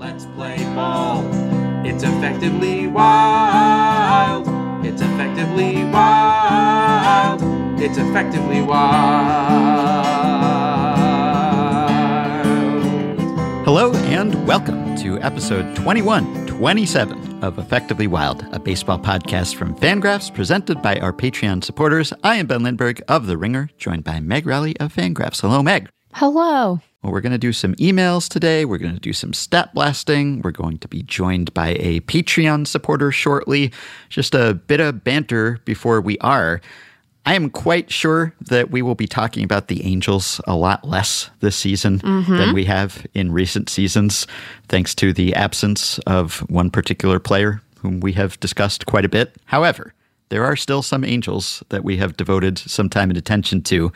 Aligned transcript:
Let's 0.00 0.24
play 0.24 0.56
ball. 0.74 1.22
It's 1.84 2.02
effectively 2.02 2.86
wild. 2.86 4.46
It's 4.82 5.02
effectively 5.02 5.84
wild. 5.84 7.42
It's 7.78 7.98
effectively 7.98 8.62
wild. 8.62 8.80
Hello 13.66 13.92
and 14.06 14.46
welcome 14.46 14.96
to 14.96 15.20
episode 15.20 15.76
21, 15.76 16.46
27 16.46 17.44
of 17.44 17.58
Effectively 17.58 18.06
Wild, 18.06 18.46
a 18.52 18.58
baseball 18.58 18.98
podcast 18.98 19.56
from 19.56 19.76
Fangraphs 19.76 20.34
presented 20.34 20.80
by 20.80 20.98
our 21.00 21.12
Patreon 21.12 21.62
supporters. 21.62 22.14
I 22.24 22.36
am 22.36 22.46
Ben 22.46 22.62
Lindbergh 22.62 23.02
of 23.06 23.26
The 23.26 23.36
Ringer, 23.36 23.68
joined 23.76 24.04
by 24.04 24.18
Meg 24.20 24.46
Rowley 24.46 24.78
of 24.80 24.94
Fangraphs. 24.94 25.42
Hello, 25.42 25.62
Meg. 25.62 25.90
Hello. 26.14 26.80
Well, 27.02 27.12
we're 27.12 27.22
going 27.22 27.32
to 27.32 27.38
do 27.38 27.52
some 27.52 27.74
emails 27.76 28.28
today. 28.28 28.64
We're 28.66 28.78
going 28.78 28.94
to 28.94 29.00
do 29.00 29.14
some 29.14 29.32
stat 29.32 29.72
blasting. 29.72 30.42
We're 30.42 30.50
going 30.50 30.78
to 30.78 30.88
be 30.88 31.02
joined 31.02 31.54
by 31.54 31.76
a 31.80 32.00
Patreon 32.00 32.66
supporter 32.66 33.10
shortly. 33.10 33.72
Just 34.10 34.34
a 34.34 34.54
bit 34.54 34.80
of 34.80 35.02
banter 35.02 35.60
before 35.64 36.00
we 36.02 36.18
are. 36.18 36.60
I 37.24 37.34
am 37.34 37.50
quite 37.50 37.90
sure 37.90 38.34
that 38.40 38.70
we 38.70 38.82
will 38.82 38.94
be 38.94 39.06
talking 39.06 39.44
about 39.44 39.68
the 39.68 39.84
Angels 39.84 40.40
a 40.46 40.56
lot 40.56 40.86
less 40.86 41.30
this 41.40 41.56
season 41.56 42.00
mm-hmm. 42.00 42.36
than 42.36 42.54
we 42.54 42.64
have 42.64 43.06
in 43.14 43.32
recent 43.32 43.68
seasons, 43.68 44.26
thanks 44.68 44.94
to 44.96 45.12
the 45.12 45.34
absence 45.34 45.98
of 46.00 46.40
one 46.50 46.70
particular 46.70 47.18
player 47.18 47.62
whom 47.78 48.00
we 48.00 48.12
have 48.12 48.40
discussed 48.40 48.86
quite 48.86 49.04
a 49.04 49.08
bit. 49.08 49.36
However, 49.46 49.94
there 50.30 50.44
are 50.44 50.56
still 50.56 50.82
some 50.82 51.04
Angels 51.04 51.62
that 51.68 51.84
we 51.84 51.98
have 51.98 52.16
devoted 52.16 52.58
some 52.58 52.88
time 52.88 53.10
and 53.10 53.18
attention 53.18 53.62
to. 53.62 53.92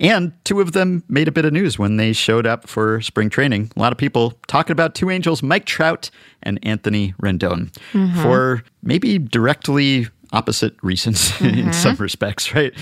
And 0.00 0.32
two 0.44 0.60
of 0.60 0.72
them 0.72 1.02
made 1.08 1.28
a 1.28 1.32
bit 1.32 1.44
of 1.44 1.52
news 1.52 1.78
when 1.78 1.96
they 1.96 2.12
showed 2.12 2.46
up 2.46 2.68
for 2.68 3.00
spring 3.00 3.30
training. 3.30 3.72
A 3.76 3.80
lot 3.80 3.92
of 3.92 3.98
people 3.98 4.34
talking 4.46 4.72
about 4.72 4.94
two 4.94 5.10
Angels, 5.10 5.42
Mike 5.42 5.64
Trout 5.64 6.10
and 6.42 6.58
Anthony 6.62 7.14
Rendon, 7.22 7.70
mm-hmm. 7.92 8.22
for 8.22 8.62
maybe 8.82 9.18
directly 9.18 10.06
opposite 10.32 10.74
reasons 10.82 11.30
in 11.40 11.54
mm-hmm. 11.54 11.72
some 11.72 11.96
respects, 11.96 12.54
right? 12.54 12.74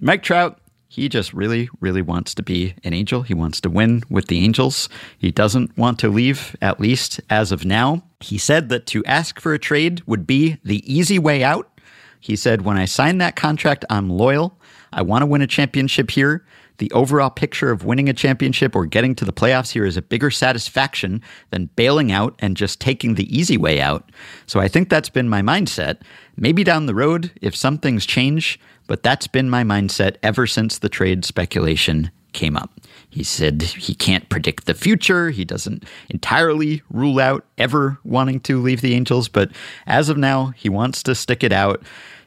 Mike 0.00 0.22
Trout, 0.22 0.58
he 0.88 1.08
just 1.08 1.32
really, 1.32 1.70
really 1.80 2.02
wants 2.02 2.34
to 2.34 2.42
be 2.42 2.74
an 2.84 2.92
Angel. 2.92 3.22
He 3.22 3.32
wants 3.32 3.62
to 3.62 3.70
win 3.70 4.02
with 4.10 4.26
the 4.26 4.44
Angels. 4.44 4.90
He 5.16 5.30
doesn't 5.30 5.76
want 5.78 5.98
to 6.00 6.10
leave, 6.10 6.54
at 6.60 6.80
least 6.80 7.18
as 7.30 7.50
of 7.50 7.64
now. 7.64 8.02
He 8.20 8.36
said 8.36 8.68
that 8.68 8.84
to 8.88 9.02
ask 9.06 9.40
for 9.40 9.54
a 9.54 9.58
trade 9.58 10.02
would 10.06 10.26
be 10.26 10.58
the 10.62 10.82
easy 10.92 11.18
way 11.18 11.42
out. 11.42 11.71
He 12.22 12.36
said, 12.36 12.62
When 12.62 12.78
I 12.78 12.86
sign 12.86 13.18
that 13.18 13.36
contract, 13.36 13.84
I'm 13.90 14.08
loyal. 14.08 14.56
I 14.92 15.02
want 15.02 15.22
to 15.22 15.26
win 15.26 15.42
a 15.42 15.46
championship 15.46 16.12
here. 16.12 16.46
The 16.78 16.90
overall 16.92 17.30
picture 17.30 17.70
of 17.70 17.84
winning 17.84 18.08
a 18.08 18.14
championship 18.14 18.76
or 18.76 18.86
getting 18.86 19.14
to 19.16 19.24
the 19.24 19.32
playoffs 19.32 19.72
here 19.72 19.84
is 19.84 19.96
a 19.96 20.02
bigger 20.02 20.30
satisfaction 20.30 21.20
than 21.50 21.70
bailing 21.76 22.12
out 22.12 22.36
and 22.38 22.56
just 22.56 22.80
taking 22.80 23.16
the 23.16 23.36
easy 23.36 23.56
way 23.56 23.80
out. 23.80 24.10
So 24.46 24.60
I 24.60 24.68
think 24.68 24.88
that's 24.88 25.08
been 25.08 25.28
my 25.28 25.42
mindset. 25.42 26.00
Maybe 26.36 26.62
down 26.64 26.86
the 26.86 26.94
road, 26.94 27.32
if 27.42 27.56
some 27.56 27.76
things 27.76 28.06
change, 28.06 28.58
but 28.86 29.02
that's 29.02 29.26
been 29.26 29.50
my 29.50 29.64
mindset 29.64 30.16
ever 30.22 30.46
since 30.46 30.78
the 30.78 30.88
trade 30.88 31.24
speculation 31.24 32.10
came 32.32 32.56
up. 32.56 32.70
He 33.10 33.22
said 33.22 33.62
he 33.62 33.94
can't 33.94 34.28
predict 34.28 34.66
the 34.66 34.74
future. 34.74 35.30
He 35.30 35.44
doesn't 35.44 35.84
entirely 36.08 36.82
rule 36.90 37.20
out 37.20 37.44
ever 37.58 37.98
wanting 38.04 38.40
to 38.40 38.60
leave 38.60 38.80
the 38.80 38.94
Angels, 38.94 39.28
but 39.28 39.50
as 39.86 40.08
of 40.08 40.16
now, 40.16 40.52
he 40.56 40.68
wants 40.68 41.02
to 41.04 41.14
stick 41.14 41.44
it 41.44 41.52
out. 41.52 41.82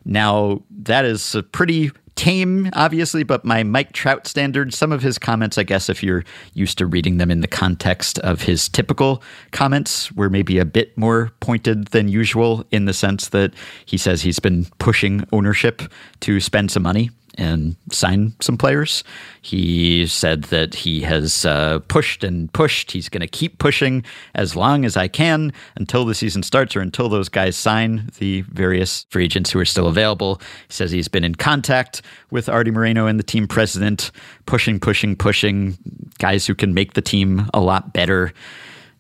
Now, 0.06 0.62
that 0.70 1.06
is 1.06 1.34
a 1.34 1.42
pretty 1.42 1.92
tame, 2.16 2.70
obviously, 2.74 3.24
but 3.24 3.44
my 3.44 3.64
Mike 3.64 3.92
Trout 3.92 4.28
standard, 4.28 4.74
some 4.74 4.92
of 4.92 5.02
his 5.02 5.18
comments, 5.18 5.58
I 5.58 5.64
guess, 5.64 5.90
if 5.90 6.02
you're 6.02 6.24
used 6.54 6.78
to 6.78 6.86
reading 6.86 7.18
them 7.18 7.30
in 7.30 7.42
the 7.42 7.48
context 7.48 8.20
of 8.20 8.42
his 8.42 8.70
typical 8.70 9.22
comments, 9.52 10.12
were 10.14 10.30
maybe 10.30 10.58
a 10.58 10.66
bit 10.66 10.98
more 10.98 11.32
pointed 11.40 11.88
than 11.88 12.08
usual 12.08 12.66
in 12.72 12.86
the 12.86 12.94
sense 12.94 13.30
that 13.30 13.54
he 13.86 13.98
says 13.98 14.22
he's 14.22 14.40
been 14.40 14.66
pushing 14.80 15.28
ownership 15.34 15.82
to 16.22 16.40
spend 16.40 16.72
some 16.72 16.84
money 16.84 17.10
and 17.38 17.76
sign 17.92 18.34
some 18.42 18.58
players. 18.58 19.04
He 19.42 20.08
said 20.08 20.44
that 20.46 20.76
he 20.76 21.02
has 21.02 21.46
uh, 21.46 21.80
pushed 21.88 22.24
and 22.24 22.52
pushed. 22.54 22.92
He's 22.92 23.10
going 23.10 23.22
to 23.22 23.28
keep 23.28 23.60
pushing 23.60 24.04
as 24.34 24.56
long 24.56 24.86
as 24.86 24.98
I 24.98 25.08
can 25.08 25.54
until 25.76 26.06
the 26.06 26.16
season 26.16 26.44
starts 26.44 26.76
or 26.76 26.82
until 26.82 27.10
those 27.10 27.30
guys 27.30 27.56
sign 27.56 28.10
the 28.20 28.42
various 28.42 29.06
free 29.10 29.26
agents 29.26 29.52
who 29.52 29.60
are 29.60 29.66
still 29.66 29.88
available. 29.88 30.42
He 30.68 30.74
says 30.74 30.92
he's 30.92 31.08
been 31.08 31.24
in 31.24 31.36
contact 31.36 32.02
with 32.32 32.50
Artie 32.50 32.72
Moreno 32.72 33.08
and 33.08 33.20
the 33.20 33.24
team 33.24 33.48
president, 33.48 34.12
pushing, 34.46 34.80
pushing, 34.80 35.16
pushing 35.16 35.78
guys 36.18 36.48
who 36.48 36.56
can 36.56 36.74
make 36.74 36.94
the 36.94 37.02
team 37.02 37.50
a 37.54 37.60
lot 37.60 37.94
better. 37.94 38.34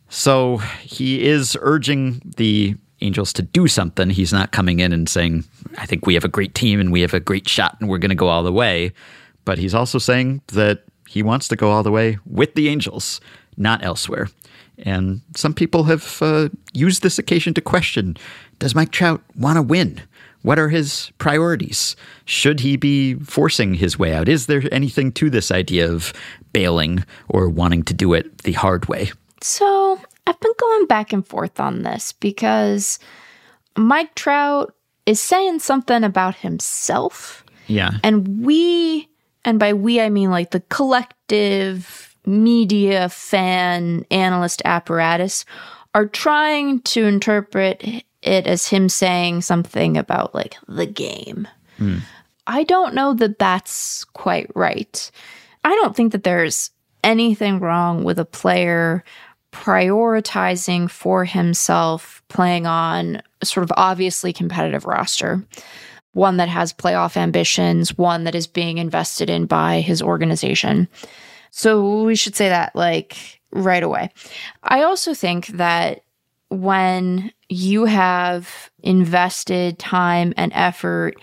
So 0.09 0.57
he 0.81 1.25
is 1.25 1.57
urging 1.61 2.21
the 2.37 2.75
Angels 3.01 3.33
to 3.33 3.41
do 3.41 3.67
something. 3.67 4.09
He's 4.09 4.33
not 4.33 4.51
coming 4.51 4.79
in 4.79 4.94
and 4.94 5.07
saying, 5.07 5.44
I 5.78 5.85
think 5.85 6.06
we 6.06 6.13
have 6.13 6.23
a 6.23 6.29
great 6.29 6.56
team 6.56 6.79
and 6.79 6.91
we 6.91 7.01
have 7.01 7.13
a 7.13 7.19
great 7.19 7.47
shot 7.47 7.78
and 7.79 7.89
we're 7.89 7.97
going 7.97 8.09
to 8.09 8.16
go 8.16 8.28
all 8.28 8.44
the 8.44 8.53
way. 8.53 8.94
But 9.44 9.57
he's 9.57 9.75
also 9.75 10.00
saying 10.00 10.41
that 10.47 10.83
he 11.07 11.22
wants 11.22 11.47
to 11.50 11.55
go 11.55 11.72
all 11.72 11.84
the 11.84 11.91
way 11.91 12.17
with 12.25 12.55
the 12.55 12.67
Angels, 12.67 13.22
not 13.57 13.84
elsewhere. 13.84 14.29
And 14.78 15.22
some 15.35 15.53
people 15.53 15.84
have 15.84 16.22
uh, 16.22 16.50
used 16.73 17.03
this 17.03 17.19
occasion 17.19 17.53
to 17.53 17.61
question 17.61 18.17
Does 18.59 18.75
Mike 18.75 18.91
Trout 18.91 19.22
want 19.35 19.57
to 19.57 19.61
win? 19.61 20.01
What 20.41 20.59
are 20.59 20.69
his 20.69 21.11
priorities? 21.17 21.95
Should 22.25 22.59
he 22.59 22.75
be 22.78 23.16
forcing 23.16 23.73
his 23.73 23.97
way 23.97 24.13
out? 24.13 24.29
Is 24.29 24.45
there 24.45 24.61
anything 24.72 25.11
to 25.13 25.29
this 25.29 25.50
idea 25.50 25.91
of 25.91 26.13
bailing 26.53 27.03
or 27.29 27.50
wanting 27.50 27.84
to 27.84 27.95
do 27.95 28.13
it 28.13 28.39
the 28.39 28.51
hard 28.51 28.88
way? 28.88 29.11
So 29.41 30.00
I've 30.27 30.39
been 30.39 30.53
going 30.59 30.87
back 30.87 31.13
and 31.13 31.25
forth 31.25 31.59
on 31.59 31.83
this 31.83 32.13
because 32.13 32.99
Mike 33.77 34.15
Trout 34.15 34.73
is 35.05 35.19
saying 35.19 35.59
something 35.59 36.03
about 36.03 36.35
himself. 36.35 37.45
Yeah. 37.67 37.91
And 38.03 38.43
we, 38.45 39.09
and 39.43 39.59
by 39.59 39.73
we, 39.73 40.01
I 40.01 40.09
mean 40.09 40.31
like 40.31 40.51
the 40.51 40.61
collective 40.61 42.15
media, 42.25 43.09
fan, 43.09 44.05
analyst 44.09 44.61
apparatus, 44.65 45.45
are 45.93 46.07
trying 46.07 46.81
to 46.81 47.05
interpret 47.05 47.83
it 48.21 48.47
as 48.47 48.67
him 48.67 48.89
saying 48.89 49.41
something 49.41 49.97
about 49.97 50.33
like 50.33 50.57
the 50.67 50.85
game. 50.85 51.47
Hmm. 51.77 51.99
I 52.47 52.63
don't 52.63 52.93
know 52.93 53.13
that 53.13 53.39
that's 53.39 54.03
quite 54.05 54.49
right. 54.55 55.11
I 55.63 55.69
don't 55.75 55.95
think 55.95 56.11
that 56.11 56.23
there's 56.23 56.71
anything 57.03 57.59
wrong 57.59 58.03
with 58.03 58.19
a 58.19 58.25
player 58.25 59.03
prioritizing 59.55 60.91
for 60.91 61.23
himself 61.23 62.21
playing 62.27 62.67
on 62.67 63.21
sort 63.41 63.63
of 63.63 63.71
obviously 63.77 64.33
competitive 64.33 64.85
roster, 64.85 65.41
one 66.11 66.35
that 66.38 66.49
has 66.49 66.73
playoff 66.73 67.16
ambitions, 67.16 67.97
one 67.97 68.25
that 68.25 68.35
is 68.35 68.47
being 68.47 68.77
invested 68.77 69.29
in 69.29 69.45
by 69.45 69.79
his 69.79 70.01
organization. 70.01 70.89
So 71.51 72.03
we 72.03 72.17
should 72.17 72.35
say 72.35 72.49
that 72.49 72.75
like 72.75 73.39
right 73.51 73.81
away. 73.81 74.09
I 74.61 74.83
also 74.83 75.13
think 75.13 75.47
that 75.47 76.01
when 76.49 77.31
you 77.47 77.85
have 77.85 78.69
invested 78.83 79.79
time 79.79 80.33
and 80.35 80.51
effort 80.53 81.16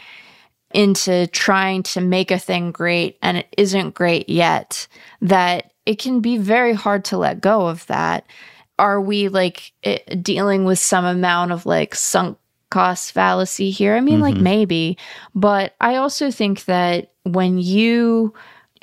into 0.74 1.26
trying 1.28 1.82
to 1.84 2.00
make 2.00 2.30
a 2.30 2.38
thing 2.38 2.72
great 2.72 3.18
and 3.22 3.38
it 3.38 3.48
isn't 3.56 3.94
great 3.94 4.28
yet, 4.28 4.86
that 5.20 5.72
it 5.86 5.98
can 5.98 6.20
be 6.20 6.36
very 6.36 6.74
hard 6.74 7.04
to 7.06 7.18
let 7.18 7.40
go 7.40 7.66
of 7.66 7.86
that. 7.86 8.26
Are 8.78 9.00
we 9.00 9.28
like 9.28 9.72
eh, 9.84 9.98
dealing 10.20 10.64
with 10.64 10.78
some 10.78 11.04
amount 11.04 11.52
of 11.52 11.66
like 11.66 11.94
sunk 11.94 12.38
cost 12.70 13.12
fallacy 13.12 13.70
here? 13.70 13.94
I 13.94 14.00
mean, 14.00 14.20
like 14.20 14.36
maybe, 14.36 14.96
but 15.34 15.74
I 15.80 15.96
also 15.96 16.30
think 16.30 16.64
that 16.64 17.12
when 17.24 17.58
you 17.58 18.34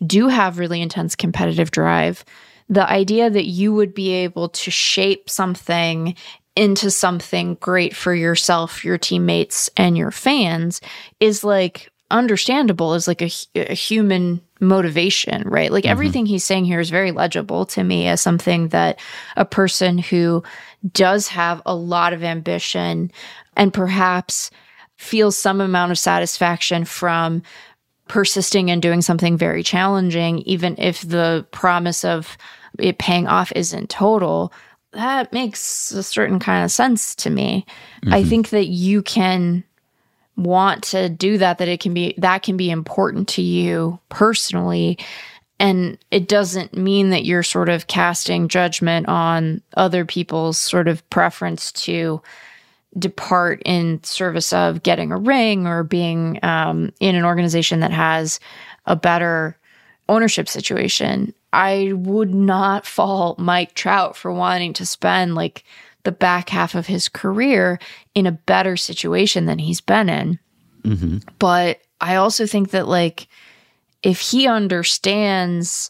do 0.06 0.28
have 0.28 0.60
really 0.60 0.82
intense 0.82 1.16
competitive 1.16 1.72
drive, 1.72 2.24
the 2.70 2.88
idea 2.88 3.30
that 3.30 3.46
you 3.46 3.74
would 3.74 3.94
be 3.94 4.12
able 4.12 4.50
to 4.50 4.72
shape 4.72 5.30
something 5.30 6.16
into 6.60 6.92
something 6.92 7.56
great 7.62 7.96
for 7.96 8.14
yourself, 8.14 8.84
your 8.84 8.98
teammates, 8.98 9.70
and 9.78 9.98
your 9.98 10.12
fans 10.12 10.82
is 11.22 11.42
like 11.42 11.90
understandable 12.12 12.94
as 12.94 13.08
like 13.08 13.22
a, 13.22 13.32
a 13.56 13.74
human 13.74 14.42
motivation, 14.60 15.48
right? 15.48 15.72
Like 15.72 15.86
mm-hmm. 15.86 15.92
everything 15.92 16.26
he's 16.26 16.44
saying 16.44 16.66
here 16.66 16.82
is 16.82 16.90
very 16.90 17.12
legible 17.12 17.66
to 17.68 17.82
me 17.82 18.08
as 18.08 18.20
something 18.20 18.68
that 18.70 19.00
a 19.38 19.46
person 19.46 20.00
who 20.00 20.44
does 20.92 21.30
have 21.30 21.62
a 21.66 21.74
lot 21.74 22.12
of 22.12 22.26
ambition 22.26 23.10
and 23.56 23.74
perhaps 23.74 24.52
feels 24.98 25.38
some 25.38 25.62
amount 25.62 25.94
of 25.94 25.98
satisfaction 25.98 26.84
from 26.84 27.42
persisting 28.10 28.70
and 28.70 28.82
doing 28.82 29.02
something 29.02 29.38
very 29.38 29.64
challenging, 29.64 30.40
even 30.40 30.76
if 30.78 31.04
the 31.04 31.48
promise 31.52 32.04
of 32.04 32.38
it 32.80 32.98
paying 32.98 33.28
off 33.28 33.54
isn't 33.56 33.90
total, 33.90 34.52
that 34.92 35.32
makes 35.32 35.92
a 35.92 36.04
certain 36.04 36.40
kind 36.40 36.66
of 36.66 36.72
sense 36.72 37.16
to 37.16 37.30
me. 37.30 37.66
I 38.12 38.24
think 38.24 38.50
that 38.50 38.68
you 38.68 39.02
can 39.04 39.64
want 40.36 40.84
to 40.86 41.10
do 41.10 41.38
that, 41.38 41.58
that 41.58 41.68
it 41.68 41.80
can 41.80 41.94
be 41.94 42.16
that 42.18 42.44
can 42.44 42.58
be 42.58 42.70
important 42.72 43.28
to 43.30 43.42
you 43.42 44.00
personally. 44.10 44.98
and 45.60 45.98
it 46.10 46.30
doesn't 46.30 46.74
mean 46.78 47.10
that 47.10 47.26
you're 47.26 47.44
sort 47.44 47.68
of 47.68 47.88
casting 47.88 48.48
judgment 48.48 49.08
on 49.10 49.62
other 49.76 50.06
people's 50.06 50.58
sort 50.58 50.88
of 50.88 51.08
preference 51.10 51.74
to 51.74 52.22
depart 52.98 53.62
in 53.66 54.02
service 54.04 54.54
of 54.54 54.82
getting 54.82 55.12
a 55.12 55.18
ring 55.18 55.68
or 55.68 55.84
being 55.84 56.40
um, 56.44 56.92
in 57.00 57.16
an 57.16 57.26
organization 57.26 57.82
that 57.82 57.92
has 57.92 58.40
a 58.86 58.96
better 58.96 59.58
ownership 60.08 60.48
situation. 60.48 61.34
I 61.52 61.94
would 61.94 62.34
not 62.34 62.86
fault 62.86 63.40
Mike 63.40 63.74
Trout 63.74 64.16
for 64.16 64.32
wanting 64.32 64.74
to 64.74 64.86
spend 64.86 65.36
like 65.36 65.64
the 66.04 66.12
back 66.12 66.50
half 66.50 66.76
of 66.76 66.88
his 66.88 67.10
career 67.10 67.80
in 68.16 68.26
a 68.26 68.32
better 68.32 68.78
situation 68.78 69.46
than 69.46 69.60
he's 69.60 69.82
been 69.82 70.10
in. 70.10 70.40
Mm-hmm. 70.84 71.18
But 71.40 71.82
I 72.00 72.16
also 72.16 72.46
think 72.46 72.72
that 72.72 72.88
like 72.88 73.28
if 74.04 74.20
he 74.20 74.48
understands 74.48 75.90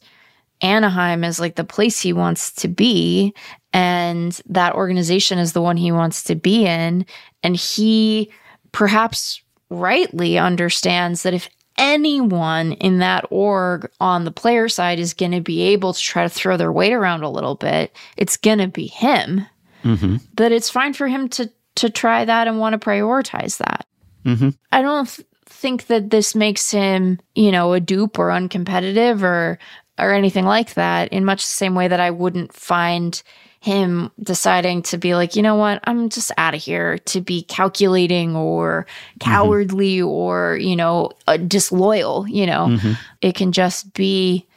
Anaheim 0.61 1.23
as 1.23 1.39
like 1.39 1.55
the 1.55 1.63
place 1.63 1.99
he 1.99 2.13
wants 2.13 2.51
to 2.53 2.67
be 2.67 3.33
and 3.71 4.39
that 4.47 4.73
organization 4.73 5.37
is 5.37 5.53
the 5.53 5.61
one 5.61 5.77
he 5.77 5.91
wants 5.91 6.23
to 6.23 6.35
be 6.35 6.65
in 6.65 7.05
and 7.43 7.55
he 7.55 8.31
perhaps 8.71 9.41
rightly 9.69 10.37
understands 10.37 11.23
that 11.23 11.33
if 11.33 11.49
anyone 11.79 12.73
in 12.73 12.99
that 12.99 13.25
org 13.31 13.89
on 13.99 14.25
the 14.25 14.31
player 14.31 14.69
side 14.69 14.99
is 14.99 15.15
going 15.15 15.31
to 15.31 15.41
be 15.41 15.61
able 15.61 15.93
to 15.93 15.99
try 15.99 16.23
to 16.23 16.29
throw 16.29 16.57
their 16.57 16.71
weight 16.71 16.93
around 16.93 17.23
a 17.23 17.29
little 17.29 17.55
bit, 17.55 17.95
it's 18.17 18.37
going 18.37 18.59
to 18.59 18.67
be 18.67 18.85
him. 18.85 19.45
Mm-hmm. 19.83 20.17
That 20.35 20.51
it's 20.51 20.69
fine 20.69 20.93
for 20.93 21.07
him 21.07 21.29
to 21.29 21.49
to 21.75 21.89
try 21.89 22.25
that 22.25 22.47
and 22.47 22.59
want 22.59 22.73
to 22.73 22.85
prioritize 22.85 23.57
that. 23.57 23.85
Mm-hmm. 24.25 24.49
I 24.73 24.81
don't 24.81 25.07
th- 25.07 25.25
think 25.45 25.87
that 25.87 26.09
this 26.09 26.35
makes 26.35 26.69
him, 26.69 27.19
you 27.35 27.51
know, 27.51 27.71
a 27.71 27.79
dupe 27.79 28.19
or 28.19 28.29
uncompetitive 28.29 29.23
or 29.23 29.57
or 29.97 30.13
anything 30.13 30.45
like 30.45 30.73
that. 30.73 31.09
In 31.13 31.23
much 31.23 31.43
the 31.43 31.51
same 31.51 31.75
way 31.75 31.87
that 31.87 32.01
I 32.01 32.11
wouldn't 32.11 32.53
find 32.53 33.21
him 33.61 34.09
deciding 34.21 34.81
to 34.83 34.97
be 34.97 35.15
like, 35.15 35.35
you 35.35 35.41
know 35.41 35.55
what, 35.55 35.81
I'm 35.83 36.09
just 36.09 36.31
out 36.37 36.55
of 36.55 36.61
here 36.61 36.97
to 36.99 37.19
be 37.19 37.43
calculating 37.43 38.35
or 38.35 38.87
cowardly 39.19 39.97
mm-hmm. 39.97 40.07
or, 40.07 40.57
you 40.57 40.75
know, 40.75 41.11
uh, 41.27 41.37
disloyal, 41.37 42.27
you 42.27 42.45
know. 42.45 42.67
Mm-hmm. 42.67 42.93
It 43.21 43.35
can 43.35 43.51
just 43.51 43.93
be, 43.93 44.47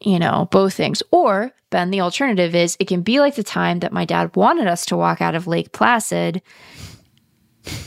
you 0.00 0.18
know, 0.18 0.48
both 0.50 0.74
things. 0.74 1.02
Or, 1.12 1.52
Ben, 1.70 1.90
the 1.90 2.00
alternative 2.00 2.54
is 2.54 2.76
it 2.80 2.88
can 2.88 3.02
be 3.02 3.20
like 3.20 3.36
the 3.36 3.44
time 3.44 3.78
that 3.80 3.92
my 3.92 4.04
dad 4.04 4.34
wanted 4.34 4.66
us 4.66 4.84
to 4.86 4.96
walk 4.96 5.20
out 5.20 5.36
of 5.36 5.46
Lake 5.46 5.72
Placid 5.72 6.42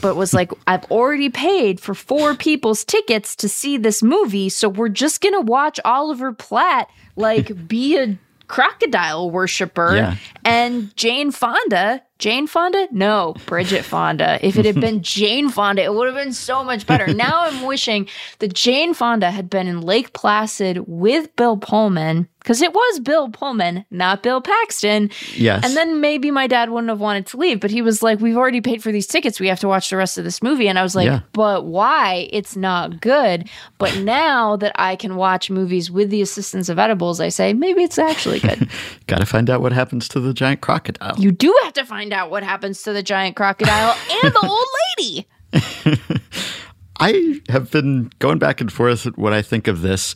but 0.01 0.15
was 0.15 0.33
like, 0.33 0.51
I've 0.67 0.85
already 0.85 1.29
paid 1.29 1.79
for 1.79 1.93
four 1.93 2.35
people's 2.35 2.85
tickets 2.85 3.35
to 3.37 3.49
see 3.49 3.77
this 3.77 4.03
movie, 4.03 4.49
so 4.49 4.69
we're 4.69 4.89
just 4.89 5.21
gonna 5.21 5.41
watch 5.41 5.79
Oliver 5.83 6.31
Platt 6.31 6.89
like 7.15 7.67
be 7.67 7.97
a 7.97 8.17
crocodile 8.51 9.31
worshiper 9.31 9.95
yeah. 9.95 10.15
and 10.43 10.95
Jane 10.97 11.31
Fonda 11.31 12.03
Jane 12.21 12.45
Fonda? 12.45 12.87
No, 12.91 13.33
Bridget 13.47 13.83
Fonda. 13.83 14.37
If 14.45 14.55
it 14.55 14.63
had 14.63 14.79
been 14.79 15.01
Jane 15.01 15.49
Fonda, 15.49 15.81
it 15.81 15.91
would 15.91 16.05
have 16.05 16.15
been 16.15 16.33
so 16.33 16.63
much 16.63 16.85
better. 16.85 17.11
Now 17.11 17.45
I'm 17.45 17.65
wishing 17.65 18.07
that 18.37 18.53
Jane 18.53 18.93
Fonda 18.93 19.31
had 19.31 19.49
been 19.49 19.65
in 19.65 19.81
Lake 19.81 20.13
Placid 20.13 20.83
with 20.87 21.35
Bill 21.35 21.57
Pullman 21.57 22.27
because 22.41 22.61
it 22.61 22.73
was 22.73 22.99
Bill 22.99 23.29
Pullman, 23.29 23.85
not 23.89 24.21
Bill 24.21 24.41
Paxton. 24.41 25.09
Yes. 25.33 25.63
And 25.63 25.75
then 25.77 26.01
maybe 26.01 26.29
my 26.29 26.47
dad 26.47 26.69
wouldn't 26.69 26.89
have 26.89 26.99
wanted 26.99 27.25
to 27.27 27.37
leave, 27.37 27.59
but 27.59 27.71
he 27.71 27.81
was 27.81 28.03
like, 28.03 28.19
We've 28.19 28.37
already 28.37 28.61
paid 28.61 28.83
for 28.83 28.91
these 28.91 29.07
tickets. 29.07 29.39
We 29.39 29.47
have 29.47 29.59
to 29.61 29.67
watch 29.67 29.89
the 29.89 29.97
rest 29.97 30.17
of 30.17 30.23
this 30.23 30.43
movie. 30.43 30.67
And 30.67 30.77
I 30.77 30.83
was 30.83 30.95
like, 30.95 31.07
yeah. 31.07 31.21
But 31.31 31.65
why? 31.65 32.27
It's 32.31 32.55
not 32.55 32.99
good. 32.99 33.49
But 33.77 33.97
now 33.99 34.57
that 34.57 34.73
I 34.75 34.95
can 34.95 35.15
watch 35.15 35.49
movies 35.49 35.89
with 35.89 36.09
the 36.09 36.21
assistance 36.21 36.67
of 36.67 36.77
edibles, 36.77 37.19
I 37.19 37.29
say, 37.29 37.53
maybe 37.53 37.83
it's 37.83 37.97
actually 37.97 38.39
good. 38.39 38.69
Gotta 39.07 39.25
find 39.25 39.49
out 39.49 39.61
what 39.61 39.71
happens 39.71 40.07
to 40.09 40.19
the 40.19 40.33
giant 40.33 40.61
crocodile. 40.61 41.17
You 41.17 41.31
do 41.31 41.57
have 41.63 41.73
to 41.73 41.85
find 41.85 42.01
find 42.11 42.13
out 42.13 42.31
what 42.31 42.41
happens 42.41 42.81
to 42.81 42.93
the 42.93 43.03
giant 43.03 43.35
crocodile 43.35 43.95
and 44.23 44.33
the 44.33 44.47
old 44.47 44.67
lady. 44.97 45.27
I 46.99 47.41
have 47.49 47.71
been 47.71 48.11
going 48.19 48.39
back 48.39 48.59
and 48.59 48.71
forth 48.71 49.05
what 49.17 49.33
I 49.33 49.41
think 49.41 49.67
of 49.67 49.81
this. 49.81 50.15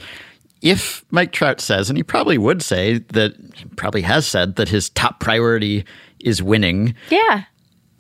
If 0.66 1.06
Mike 1.12 1.32
Trout 1.32 1.62
says, 1.62 1.90
and 1.90 1.98
he 1.98 2.04
probably 2.04 2.40
would 2.40 2.64
say 2.64 2.98
that, 3.10 3.36
probably 3.76 4.02
has 4.02 4.26
said 4.26 4.56
that 4.56 4.68
his 4.68 4.90
top 4.90 5.20
priority 5.20 5.86
is 6.20 6.42
winning. 6.42 6.96
Yeah. 7.12 7.44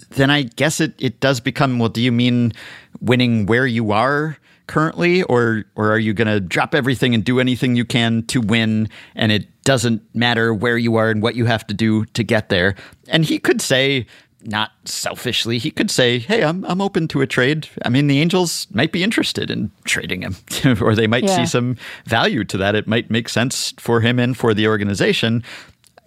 Then 0.09 0.31
I 0.31 0.41
guess 0.43 0.81
it, 0.81 0.95
it 0.97 1.19
does 1.19 1.39
become 1.39 1.77
well, 1.77 1.89
do 1.89 2.01
you 2.01 2.11
mean 2.11 2.53
winning 2.99 3.45
where 3.45 3.67
you 3.67 3.91
are? 3.91 4.37
currently, 4.67 5.23
or 5.23 5.65
or 5.75 5.91
are 5.91 5.99
you 5.99 6.13
going 6.13 6.27
to 6.27 6.39
drop 6.39 6.73
everything 6.73 7.13
and 7.13 7.23
do 7.23 7.39
anything 7.39 7.75
you 7.75 7.85
can 7.85 8.23
to 8.23 8.41
win, 8.41 8.89
and 9.13 9.31
it 9.31 9.47
doesn't 9.63 10.01
matter 10.15 10.53
where 10.53 10.77
you 10.77 10.95
are 10.95 11.09
and 11.09 11.21
what 11.21 11.35
you 11.35 11.45
have 11.45 11.65
to 11.67 11.73
do 11.73 12.05
to 12.05 12.23
get 12.23 12.49
there? 12.49 12.75
And 13.07 13.25
he 13.25 13.39
could 13.39 13.61
say, 13.61 14.05
not 14.45 14.71
selfishly, 14.85 15.57
he 15.57 15.71
could 15.71 15.91
say, 15.91 16.19
"Hey, 16.19 16.43
I'm 16.43 16.63
I'm 16.65 16.81
open 16.81 17.07
to 17.09 17.21
a 17.21 17.27
trade. 17.27 17.67
I 17.83 17.89
mean, 17.89 18.07
the 18.07 18.19
Angels 18.19 18.67
might 18.71 18.91
be 18.91 19.03
interested 19.03 19.49
in 19.49 19.71
trading 19.83 20.21
him, 20.21 20.35
or 20.81 20.95
they 20.95 21.07
might 21.07 21.23
yeah. 21.23 21.37
see 21.37 21.45
some 21.45 21.77
value 22.05 22.43
to 22.45 22.57
that. 22.57 22.75
It 22.75 22.87
might 22.87 23.09
make 23.09 23.29
sense 23.29 23.73
for 23.77 24.01
him 24.01 24.19
and 24.19 24.37
for 24.37 24.53
the 24.53 24.67
organization." 24.67 25.43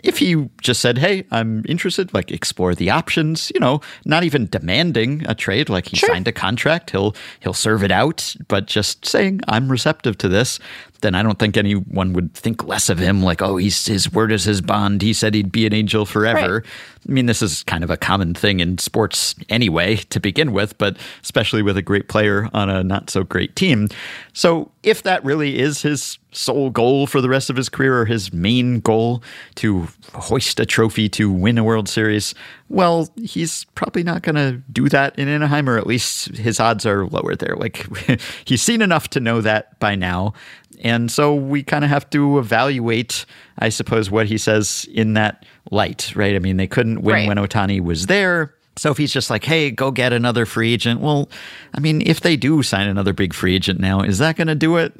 if 0.04 0.18
he 0.18 0.48
just 0.60 0.80
said, 0.80 0.98
"Hey, 0.98 1.24
I'm 1.30 1.64
interested," 1.68 2.14
like 2.14 2.30
explore 2.30 2.74
the 2.74 2.90
options, 2.90 3.50
you 3.54 3.60
know, 3.60 3.80
not 4.04 4.24
even 4.24 4.46
demanding 4.46 5.24
a 5.26 5.34
trade, 5.34 5.68
like 5.68 5.86
he 5.86 5.96
sure. 5.96 6.08
signed 6.08 6.28
a 6.28 6.32
contract, 6.32 6.90
he'll 6.90 7.14
he'll 7.40 7.54
serve 7.54 7.82
it 7.82 7.90
out, 7.90 8.34
but 8.48 8.66
just 8.66 9.04
saying, 9.04 9.40
"I'm 9.48 9.70
receptive 9.70 10.16
to 10.18 10.28
this," 10.28 10.58
then 11.00 11.14
I 11.14 11.22
don't 11.22 11.38
think 11.38 11.56
anyone 11.56 12.12
would 12.12 12.34
think 12.34 12.64
less 12.64 12.88
of 12.88 12.98
him. 12.98 13.22
Like, 13.22 13.40
oh, 13.40 13.56
he's 13.56 13.86
his 13.86 14.12
word 14.12 14.32
is 14.32 14.44
his 14.44 14.60
bond. 14.60 15.02
He 15.02 15.12
said 15.12 15.34
he'd 15.34 15.52
be 15.52 15.66
an 15.66 15.72
angel 15.72 16.04
forever. 16.04 16.56
Right. 16.56 16.66
I 17.08 17.12
mean, 17.12 17.26
this 17.26 17.40
is 17.40 17.62
kind 17.62 17.84
of 17.84 17.90
a 17.90 17.96
common 17.96 18.34
thing 18.34 18.60
in 18.60 18.78
sports 18.78 19.34
anyway, 19.48 19.96
to 19.96 20.20
begin 20.20 20.52
with, 20.52 20.76
but 20.76 20.96
especially 21.22 21.62
with 21.62 21.76
a 21.76 21.82
great 21.82 22.08
player 22.08 22.50
on 22.52 22.68
a 22.68 22.82
not 22.82 23.08
so 23.10 23.22
great 23.22 23.56
team. 23.56 23.88
So, 24.32 24.70
if 24.82 25.02
that 25.04 25.24
really 25.24 25.58
is 25.58 25.82
his 25.82 26.18
sole 26.32 26.70
goal 26.70 27.06
for 27.06 27.20
the 27.20 27.28
rest 27.28 27.50
of 27.50 27.56
his 27.56 27.68
career 27.68 28.00
or 28.00 28.04
his 28.04 28.32
main 28.32 28.80
goal 28.80 29.22
to 29.56 29.88
hoist 30.14 30.60
a 30.60 30.66
trophy 30.66 31.08
to 31.08 31.30
win 31.30 31.58
a 31.58 31.64
World 31.64 31.88
Series, 31.88 32.34
well, 32.68 33.08
he's 33.16 33.64
probably 33.74 34.02
not 34.02 34.22
going 34.22 34.36
to 34.36 34.62
do 34.70 34.88
that 34.90 35.18
in 35.18 35.28
Anaheim, 35.28 35.68
or 35.68 35.78
at 35.78 35.86
least 35.86 36.36
his 36.36 36.60
odds 36.60 36.84
are 36.84 37.06
lower 37.06 37.34
there. 37.34 37.56
Like, 37.56 37.86
he's 38.44 38.62
seen 38.62 38.82
enough 38.82 39.08
to 39.10 39.20
know 39.20 39.40
that 39.40 39.78
by 39.78 39.94
now. 39.94 40.34
And 40.80 41.10
so 41.10 41.34
we 41.34 41.62
kind 41.62 41.84
of 41.84 41.90
have 41.90 42.08
to 42.10 42.38
evaluate, 42.38 43.24
I 43.58 43.68
suppose, 43.68 44.10
what 44.10 44.26
he 44.26 44.38
says 44.38 44.86
in 44.92 45.14
that 45.14 45.44
light, 45.70 46.14
right? 46.14 46.34
I 46.34 46.38
mean, 46.38 46.56
they 46.56 46.66
couldn't 46.66 47.02
win 47.02 47.14
right. 47.14 47.28
when 47.28 47.36
Ohtani 47.36 47.80
was 47.80 48.06
there. 48.06 48.54
So 48.78 48.92
if 48.92 48.96
he's 48.96 49.12
just 49.12 49.28
like, 49.28 49.44
hey, 49.44 49.70
go 49.70 49.90
get 49.90 50.12
another 50.12 50.46
free 50.46 50.72
agent, 50.72 51.00
well, 51.00 51.28
I 51.74 51.80
mean, 51.80 52.00
if 52.06 52.20
they 52.20 52.36
do 52.36 52.62
sign 52.62 52.88
another 52.88 53.12
big 53.12 53.34
free 53.34 53.56
agent 53.56 53.80
now, 53.80 54.02
is 54.02 54.18
that 54.18 54.36
going 54.36 54.46
to 54.46 54.54
do 54.54 54.76
it? 54.76 54.92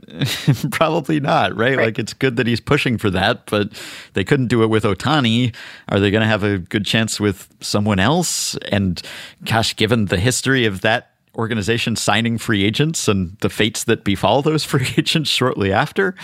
Probably 0.72 1.20
not, 1.20 1.56
right? 1.56 1.76
right? 1.76 1.86
Like 1.86 1.98
it's 1.98 2.12
good 2.12 2.36
that 2.36 2.46
he's 2.46 2.60
pushing 2.60 2.98
for 2.98 3.08
that, 3.10 3.46
but 3.46 3.70
they 4.14 4.24
couldn't 4.24 4.48
do 4.48 4.64
it 4.64 4.66
with 4.66 4.82
Ohtani. 4.82 5.54
Are 5.88 6.00
they 6.00 6.10
going 6.10 6.22
to 6.22 6.26
have 6.26 6.42
a 6.42 6.58
good 6.58 6.84
chance 6.84 7.20
with 7.20 7.48
someone 7.60 8.00
else? 8.00 8.56
And 8.72 9.00
gosh, 9.44 9.76
given 9.76 10.06
the 10.06 10.18
history 10.18 10.66
of 10.66 10.80
that 10.80 11.12
organization 11.38 11.96
signing 11.96 12.36
free 12.36 12.64
agents 12.64 13.06
and 13.08 13.36
the 13.38 13.48
fates 13.48 13.84
that 13.84 14.04
befall 14.04 14.42
those 14.42 14.64
free 14.72 14.88
agents 14.98 15.30
shortly 15.30 15.72
after. 15.72 16.14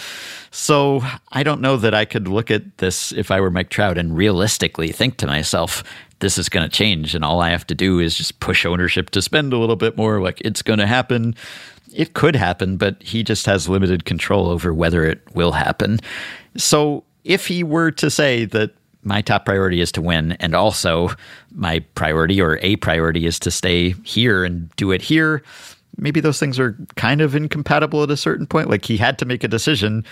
So 0.50 1.00
I 1.32 1.42
don't 1.42 1.60
know 1.60 1.76
that 1.76 1.94
I 1.94 2.04
could 2.04 2.28
look 2.28 2.50
at 2.50 2.78
this 2.78 3.12
if 3.12 3.30
I 3.30 3.40
were 3.40 3.50
Mike 3.50 3.70
Trout 3.70 3.96
and 3.96 4.16
realistically 4.16 4.92
think 4.92 5.16
to 5.18 5.26
myself, 5.26 5.84
this 6.18 6.36
is 6.38 6.48
going 6.48 6.68
to 6.68 6.74
change. 6.74 7.14
And 7.14 7.24
all 7.24 7.40
I 7.40 7.50
have 7.50 7.66
to 7.68 7.74
do 7.74 8.00
is 8.00 8.16
just 8.16 8.40
push 8.40 8.66
ownership 8.66 9.10
to 9.10 9.22
spend 9.22 9.52
a 9.52 9.58
little 9.58 9.76
bit 9.76 9.96
more. 9.96 10.20
Like 10.20 10.40
it's 10.40 10.62
going 10.62 10.78
to 10.80 10.86
happen. 10.86 11.34
It 11.92 12.14
could 12.14 12.34
happen, 12.34 12.76
but 12.76 13.00
he 13.02 13.22
just 13.22 13.46
has 13.46 13.68
limited 13.68 14.04
control 14.04 14.48
over 14.48 14.74
whether 14.74 15.04
it 15.04 15.22
will 15.34 15.52
happen. 15.52 16.00
So 16.56 17.04
if 17.22 17.46
he 17.46 17.62
were 17.62 17.90
to 17.92 18.10
say 18.10 18.44
that 18.46 18.74
my 19.04 19.20
top 19.22 19.44
priority 19.44 19.80
is 19.80 19.92
to 19.92 20.02
win. 20.02 20.32
And 20.32 20.54
also, 20.54 21.10
my 21.52 21.80
priority 21.94 22.40
or 22.40 22.58
a 22.62 22.76
priority 22.76 23.26
is 23.26 23.38
to 23.40 23.50
stay 23.50 23.90
here 24.04 24.44
and 24.44 24.74
do 24.76 24.90
it 24.90 25.02
here. 25.02 25.42
Maybe 25.96 26.20
those 26.20 26.40
things 26.40 26.58
are 26.58 26.76
kind 26.96 27.20
of 27.20 27.36
incompatible 27.36 28.02
at 28.02 28.10
a 28.10 28.16
certain 28.16 28.46
point. 28.46 28.68
Like 28.68 28.84
he 28.84 28.96
had 28.96 29.18
to 29.20 29.24
make 29.24 29.44
a 29.44 29.48
decision. 29.48 30.04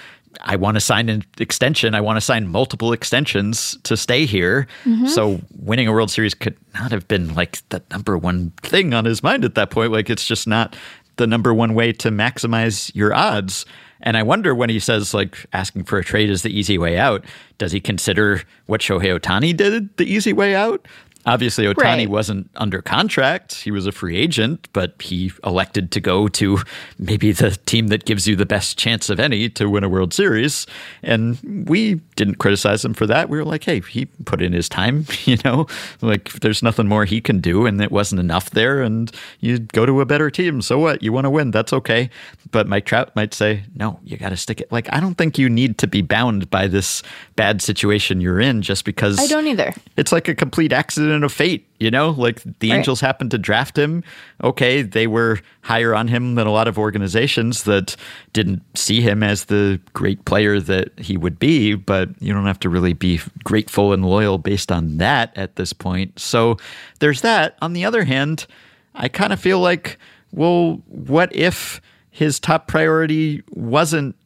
I 0.42 0.54
want 0.54 0.76
to 0.76 0.80
sign 0.80 1.08
an 1.08 1.24
extension. 1.38 1.94
I 1.94 2.00
want 2.00 2.18
to 2.18 2.20
sign 2.20 2.46
multiple 2.46 2.92
extensions 2.92 3.76
to 3.82 3.96
stay 3.96 4.24
here. 4.24 4.68
Mm-hmm. 4.84 5.06
So 5.06 5.40
winning 5.56 5.88
a 5.88 5.92
World 5.92 6.10
Series 6.10 6.34
could 6.34 6.56
not 6.74 6.92
have 6.92 7.08
been 7.08 7.34
like 7.34 7.68
the 7.70 7.82
number 7.90 8.16
one 8.16 8.50
thing 8.62 8.94
on 8.94 9.04
his 9.04 9.24
mind 9.24 9.44
at 9.44 9.56
that 9.56 9.70
point. 9.70 9.90
Like 9.90 10.08
it's 10.08 10.26
just 10.26 10.46
not 10.46 10.76
the 11.16 11.26
number 11.26 11.52
one 11.52 11.74
way 11.74 11.92
to 11.92 12.10
maximize 12.10 12.94
your 12.94 13.12
odds. 13.12 13.66
And 14.02 14.16
I 14.16 14.22
wonder 14.22 14.54
when 14.54 14.70
he 14.70 14.78
says 14.78 15.14
like 15.14 15.46
asking 15.52 15.84
for 15.84 15.98
a 15.98 16.04
trade 16.04 16.30
is 16.30 16.42
the 16.42 16.56
easy 16.56 16.78
way 16.78 16.98
out, 16.98 17.24
does 17.58 17.72
he 17.72 17.80
consider 17.80 18.42
what 18.66 18.80
Shohei 18.80 19.18
Ohtani 19.18 19.56
did 19.56 19.96
the 19.96 20.04
easy 20.04 20.32
way 20.32 20.54
out? 20.54 20.86
Obviously, 21.24 21.64
Ohtani 21.66 21.76
Right. 21.98 22.10
wasn't 22.10 22.50
under 22.56 22.82
contract. 22.82 23.54
He 23.62 23.70
was 23.70 23.86
a 23.86 23.92
free 23.92 24.16
agent, 24.16 24.68
but 24.72 25.00
he 25.00 25.30
elected 25.44 25.90
to 25.92 26.00
go 26.00 26.26
to 26.28 26.58
maybe 26.98 27.30
the 27.32 27.52
team 27.64 27.88
that 27.88 28.04
gives 28.04 28.26
you 28.26 28.34
the 28.34 28.46
best 28.46 28.76
chance 28.76 29.08
of 29.08 29.20
any 29.20 29.48
to 29.50 29.68
win 29.70 29.84
a 29.84 29.88
World 29.88 30.12
Series. 30.12 30.66
And 31.02 31.38
we 31.68 31.94
didn't 32.16 32.36
criticize 32.36 32.84
him 32.84 32.92
for 32.94 33.06
that. 33.06 33.28
We 33.28 33.38
were 33.38 33.44
like, 33.44 33.62
hey, 33.64 33.80
he 33.80 34.06
put 34.24 34.42
in 34.42 34.52
his 34.52 34.68
time, 34.68 35.06
you 35.24 35.36
know, 35.44 35.66
like 36.00 36.32
there's 36.40 36.62
nothing 36.62 36.88
more 36.88 37.04
he 37.04 37.20
can 37.20 37.38
do. 37.40 37.66
And 37.66 37.80
it 37.80 37.92
wasn't 37.92 38.20
enough 38.20 38.50
there. 38.50 38.82
And 38.82 39.10
you 39.40 39.60
go 39.60 39.86
to 39.86 40.00
a 40.00 40.06
better 40.06 40.28
team. 40.30 40.60
So 40.60 40.78
what? 40.78 41.02
You 41.02 41.12
want 41.12 41.26
to 41.26 41.30
win. 41.30 41.52
That's 41.52 41.72
okay. 41.72 42.10
But 42.50 42.66
Mike 42.66 42.84
Trout 42.84 43.14
might 43.16 43.32
say, 43.32 43.62
no, 43.76 43.98
you 44.04 44.16
got 44.16 44.30
to 44.30 44.36
stick 44.36 44.60
it. 44.60 44.70
Like, 44.72 44.92
I 44.92 44.98
don't 45.00 45.14
think 45.14 45.38
you 45.38 45.48
need 45.48 45.78
to 45.78 45.86
be 45.86 46.02
bound 46.02 46.50
by 46.50 46.66
this 46.66 47.02
bad 47.36 47.62
situation 47.62 48.20
you're 48.20 48.40
in 48.40 48.60
just 48.60 48.84
because 48.84 49.18
I 49.18 49.26
don't 49.26 49.46
either. 49.46 49.72
it's 49.96 50.12
like 50.12 50.28
a 50.28 50.34
complete 50.34 50.72
accident 50.72 51.11
of 51.12 51.32
fate, 51.32 51.66
you 51.78 51.90
know? 51.90 52.10
Like 52.10 52.42
the 52.60 52.70
Right. 52.70 52.78
Angels 52.78 53.00
happened 53.00 53.30
to 53.32 53.38
draft 53.38 53.78
him. 53.78 54.02
Okay, 54.42 54.82
they 54.82 55.06
were 55.06 55.40
higher 55.62 55.94
on 55.94 56.08
him 56.08 56.34
than 56.34 56.46
a 56.46 56.50
lot 56.50 56.68
of 56.68 56.78
organizations 56.78 57.64
that 57.64 57.96
didn't 58.32 58.62
see 58.76 59.00
him 59.00 59.22
as 59.22 59.44
the 59.44 59.80
great 59.92 60.24
player 60.24 60.60
that 60.60 60.98
he 60.98 61.16
would 61.16 61.38
be, 61.38 61.74
but 61.74 62.08
you 62.20 62.32
don't 62.32 62.46
have 62.46 62.60
to 62.60 62.68
really 62.68 62.94
be 62.94 63.20
grateful 63.44 63.92
and 63.92 64.04
loyal 64.04 64.38
based 64.38 64.72
on 64.72 64.96
that 64.96 65.36
at 65.36 65.56
this 65.56 65.72
point. 65.72 66.18
So 66.18 66.56
there's 67.00 67.20
that. 67.20 67.56
On 67.60 67.72
the 67.72 67.84
other 67.84 68.04
hand, 68.04 68.46
I 68.94 69.08
kind 69.08 69.32
of 69.32 69.40
feel 69.40 69.60
like, 69.60 69.98
well, 70.32 70.82
what 70.86 71.34
if 71.34 71.80
his 72.10 72.40
top 72.40 72.68
priority 72.68 73.42
wasn't 73.50 74.16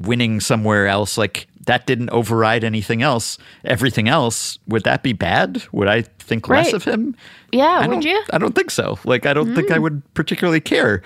winning 0.00 0.40
somewhere 0.40 0.86
else 0.86 1.16
like 1.16 1.46
that 1.66 1.86
didn't 1.86 2.10
override 2.10 2.64
anything 2.64 3.02
else. 3.02 3.38
Everything 3.64 4.08
else 4.08 4.58
would 4.66 4.84
that 4.84 5.02
be 5.02 5.12
bad? 5.12 5.62
Would 5.72 5.88
i 5.88 6.02
think 6.02 6.48
less 6.48 6.72
of 6.72 6.84
him? 6.84 7.14
Yeah, 7.52 7.78
I 7.80 7.86
would 7.86 8.04
you? 8.04 8.22
i 8.32 8.38
don't 8.38 8.54
think 8.54 8.70
so. 8.70 8.98
Like 9.04 9.26
i 9.26 9.34
don't 9.34 9.54
think 9.54 9.70
i 9.70 9.76
hmm. 9.76 9.82
would 9.82 10.14
particularly 10.14 10.60
care. 10.60 11.02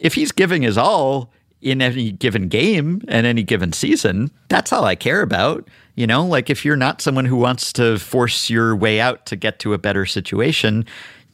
If 0.00 0.14
he's 0.14 0.32
giving 0.32 0.62
his 0.62 0.76
all 0.76 1.30
in 1.62 1.80
any 1.80 2.12
given 2.12 2.48
game 2.48 3.00
and 3.08 3.26
any 3.26 3.42
given 3.42 3.72
season 3.72 4.30
that's 4.48 4.70
all 4.70 4.84
i 4.84 4.94
care 4.94 5.22
about 5.22 5.66
you 5.96 6.08
know? 6.08 6.26
Like 6.26 6.50
if 6.50 6.64
you're 6.64 6.76
not 6.76 7.00
someone 7.00 7.24
who 7.24 7.36
wants 7.36 7.72
to 7.74 7.98
force 7.98 8.50
your 8.50 8.74
way 8.74 9.00
out 9.00 9.26
to 9.26 9.36
get 9.36 9.60
to 9.60 9.74
a 9.74 9.78
better 9.78 10.04
situation 10.04 10.84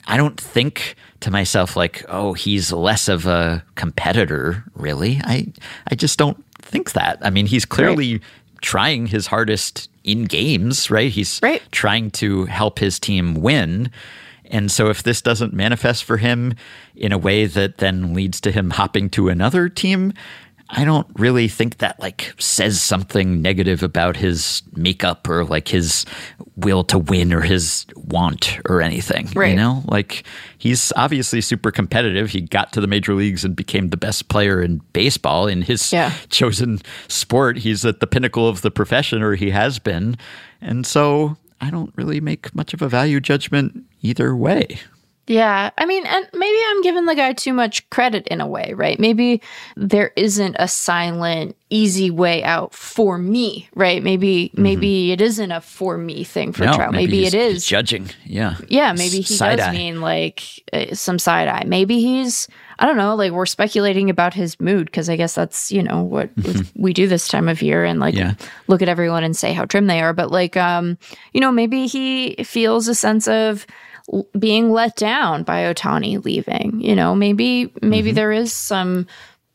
I 0.07 0.17
don't 0.17 0.41
think 0.41 0.97
to 1.21 1.31
myself 1.31 1.77
like, 1.77 2.05
oh, 2.09 2.33
he's 2.33 2.73
less 2.73 3.09
of 3.09 3.27
a 3.27 3.63
competitor, 3.75 4.65
really. 4.75 5.21
I 5.25 5.53
I 5.89 5.95
just 5.95 6.19
don't 6.19 6.43
think 6.55 6.93
that. 6.93 7.19
I 7.23 7.31
mean, 7.31 7.47
he's 7.47 7.65
clearly 7.65 8.21
trying 8.61 9.07
his 9.07 9.29
hardest 9.29 9.89
in 10.05 10.25
games, 10.25 10.91
right? 10.91 11.11
He's 11.11 11.41
Right. 11.43 11.63
trying 11.71 12.11
to 12.13 12.47
help 12.47 12.79
his 12.79 12.99
team 12.99 13.35
win. 13.35 13.91
And 14.51 14.71
so 14.71 14.89
if 14.89 15.03
this 15.03 15.23
doesn't 15.23 15.53
manifest 15.53 16.03
for 16.05 16.17
him 16.17 16.55
in 16.97 17.13
a 17.13 17.19
way 17.19 17.47
that 17.47 17.79
then 17.79 18.15
leads 18.15 18.41
to 18.41 18.51
him 18.51 18.71
hopping 18.71 19.09
to 19.11 19.29
another 19.29 19.69
team, 19.69 20.13
I 20.73 20.85
don't 20.85 21.07
really 21.19 21.49
think 21.49 21.79
that 21.79 21.99
like 22.01 22.33
says 22.39 22.81
something 22.81 23.43
negative 23.43 23.83
about 23.83 24.17
his 24.17 24.63
makeup 24.77 25.29
or 25.29 25.45
like 25.45 25.69
his 25.69 26.07
will 26.57 26.85
to 26.85 26.99
win 26.99 27.33
or 27.33 27.41
his 27.41 27.87
want 27.97 28.59
or 28.69 28.81
anything. 28.81 29.29
Right. 29.35 29.51
You 29.51 29.57
know, 29.57 29.83
like 29.87 30.25
he's 30.59 30.93
obviously 30.95 31.41
super 31.41 31.71
competitive. 31.71 32.31
He 32.31 32.41
got 32.43 32.73
to 32.75 32.81
the 32.81 32.87
major 32.87 33.15
leagues 33.15 33.45
and 33.45 33.57
became 33.57 33.89
the 33.89 33.97
best 33.97 34.29
player 34.29 34.63
in 34.63 34.79
baseball 34.93 35.47
in 35.49 35.63
his 35.63 35.93
Yeah. 35.93 36.13
chosen 36.29 36.81
sport. 37.09 37.59
He's 37.59 37.85
at 37.85 38.01
the 38.01 38.07
pinnacle 38.07 38.47
of 38.49 38.63
the 38.63 38.71
profession, 38.71 39.23
or 39.23 39.35
he 39.35 39.51
has 39.51 39.79
been. 39.79 40.17
And 40.61 40.87
so 40.87 41.37
I 41.61 41.71
don't 41.71 41.93
really 41.97 42.21
make 42.21 42.55
much 42.55 42.75
of 42.75 42.83
a 42.83 42.89
value 42.89 43.21
judgment 43.21 43.85
either 44.03 44.37
way. 44.37 44.79
Yeah, 45.31 45.71
I 45.79 45.87
mean, 45.87 46.05
and 46.07 46.29
maybe 46.35 46.59
I'm 46.71 46.83
giving 46.83 47.05
the 47.07 47.15
guy 47.15 47.33
too 47.35 47.53
much 47.53 47.89
credit 47.91 48.27
in 48.27 48.41
a 48.41 48.49
way, 48.49 48.73
right? 48.75 48.99
Maybe 48.99 49.41
there 49.77 50.11
isn't 50.17 50.57
a 50.59 50.67
silent, 50.67 51.57
easy 51.71 52.11
way 52.11 52.43
out 52.43 52.75
for 52.75 53.17
me, 53.17 53.69
right? 53.77 54.03
Maybe 54.03 54.51
maybe 54.55 55.13
it 55.13 55.21
isn't 55.21 55.53
a 55.53 55.61
for 55.61 55.97
me 55.97 56.25
thing 56.25 56.53
for 56.53 56.65
Mm-hmm. 56.65 56.71
No, 56.73 56.77
Trout. 56.77 56.93
Maybe, 56.93 57.19
he's- 57.19 57.35
it 57.35 57.53
he's 57.53 57.65
judging. 57.65 58.11
Yeah. 58.25 58.57
yeah, 58.67 58.93
maybe 58.93 59.21
he 59.21 59.35
Side 59.35 59.59
does 59.59 59.69
eye. 59.69 59.73
mean 59.73 60.01
like 60.01 60.43
uh, 60.73 60.95
some 60.97 61.21
side 61.21 61.47
eye. 61.47 61.63
Maybe 61.65 62.01
he's 62.01 62.49
I 62.81 62.87
don't 62.87 62.97
know, 62.97 63.15
like 63.15 63.31
we're 63.31 63.47
speculating 63.47 64.11
about 64.11 64.35
his 64.35 64.59
mood 64.59 64.87
because 64.87 65.09
I 65.09 65.15
guess 65.17 65.35
that's, 65.37 65.71
you 65.71 65.83
know, 65.83 66.03
what 66.03 66.31
we 66.75 66.93
do 66.93 67.07
this 67.07 67.29
time 67.29 67.49
of 67.49 67.61
year 67.63 67.85
and 67.85 68.01
like 68.01 68.15
Yeah. 68.17 68.35
look 68.69 68.83
at 68.83 68.89
everyone 68.89 69.23
and 69.23 69.37
say 69.37 69.53
how 69.53 69.65
trim 69.65 69.87
they 69.87 70.01
are, 70.01 70.13
but 70.13 70.33
like 70.33 70.57
um, 70.57 70.99
you 71.33 71.41
know, 71.41 71.53
maybe 71.53 71.87
he 71.87 72.35
feels 72.43 72.89
a 72.89 72.95
sense 72.97 73.29
of 73.29 73.65
being 74.39 74.71
let 74.71 74.97
down 74.97 75.43
by 75.43 75.63
Ohtani 75.63 76.25
leaving. 76.25 76.81
You 76.81 76.95
know, 76.95 77.15
maybe 77.15 77.73
maybe 77.83 78.11
mm-hmm. 78.11 78.17
there 78.17 78.33
is 78.33 78.53
some 78.53 79.07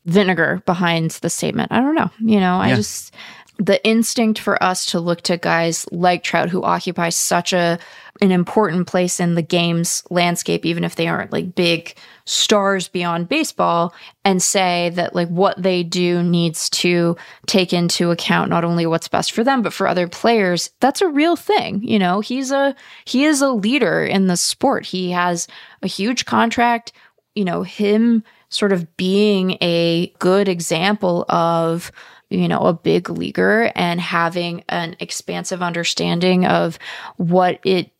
vinegar 0.05 0.61
behind 0.65 1.11
the 1.11 1.29
statement. 1.29 1.71
I 1.71 1.79
don't 1.79 1.95
know. 1.95 2.11
You 2.19 2.39
know, 2.39 2.57
I 2.57 2.75
just 2.75 3.13
the 3.57 3.85
instinct 3.87 4.39
for 4.39 4.61
us 4.61 4.85
to 4.87 4.99
look 4.99 5.21
to 5.21 5.37
guys 5.37 5.85
like 5.91 6.23
Trout 6.23 6.49
who 6.49 6.63
occupy 6.63 7.09
such 7.09 7.53
a 7.53 7.79
an 8.21 8.31
important 8.31 8.87
place 8.87 9.19
in 9.19 9.35
the 9.35 9.41
game's 9.41 10.03
landscape, 10.09 10.65
even 10.65 10.83
if 10.83 10.95
they 10.95 11.07
aren't 11.07 11.33
like 11.33 11.55
big 11.55 11.95
stars 12.25 12.87
beyond 12.87 13.29
baseball, 13.29 13.93
and 14.23 14.41
say 14.41 14.91
that 14.95 15.15
like 15.15 15.29
what 15.29 15.61
they 15.61 15.83
do 15.83 16.23
needs 16.23 16.69
to 16.71 17.15
take 17.45 17.71
into 17.71 18.11
account 18.11 18.49
not 18.49 18.65
only 18.65 18.85
what's 18.85 19.07
best 19.07 19.31
for 19.31 19.43
them, 19.43 19.61
but 19.61 19.73
for 19.73 19.87
other 19.87 20.07
players. 20.07 20.71
That's 20.79 21.01
a 21.01 21.07
real 21.07 21.35
thing. 21.35 21.83
You 21.83 21.99
know, 21.99 22.19
he's 22.19 22.51
a 22.51 22.75
he 23.05 23.25
is 23.25 23.41
a 23.41 23.51
leader 23.51 24.03
in 24.03 24.27
the 24.27 24.37
sport. 24.37 24.85
He 24.85 25.11
has 25.11 25.47
a 25.81 25.87
huge 25.87 26.25
contract. 26.25 26.91
You 27.35 27.45
know, 27.45 27.63
him 27.63 28.23
sort 28.49 28.71
of 28.71 28.95
being 28.97 29.57
a 29.61 30.07
good 30.19 30.47
example 30.47 31.25
of 31.29 31.91
you 32.29 32.47
know 32.47 32.61
a 32.61 32.73
big 32.73 33.09
leaguer 33.09 33.71
and 33.75 34.01
having 34.01 34.63
an 34.69 34.95
expansive 34.99 35.61
understanding 35.61 36.45
of 36.45 36.79
what 37.17 37.59
it 37.63 37.91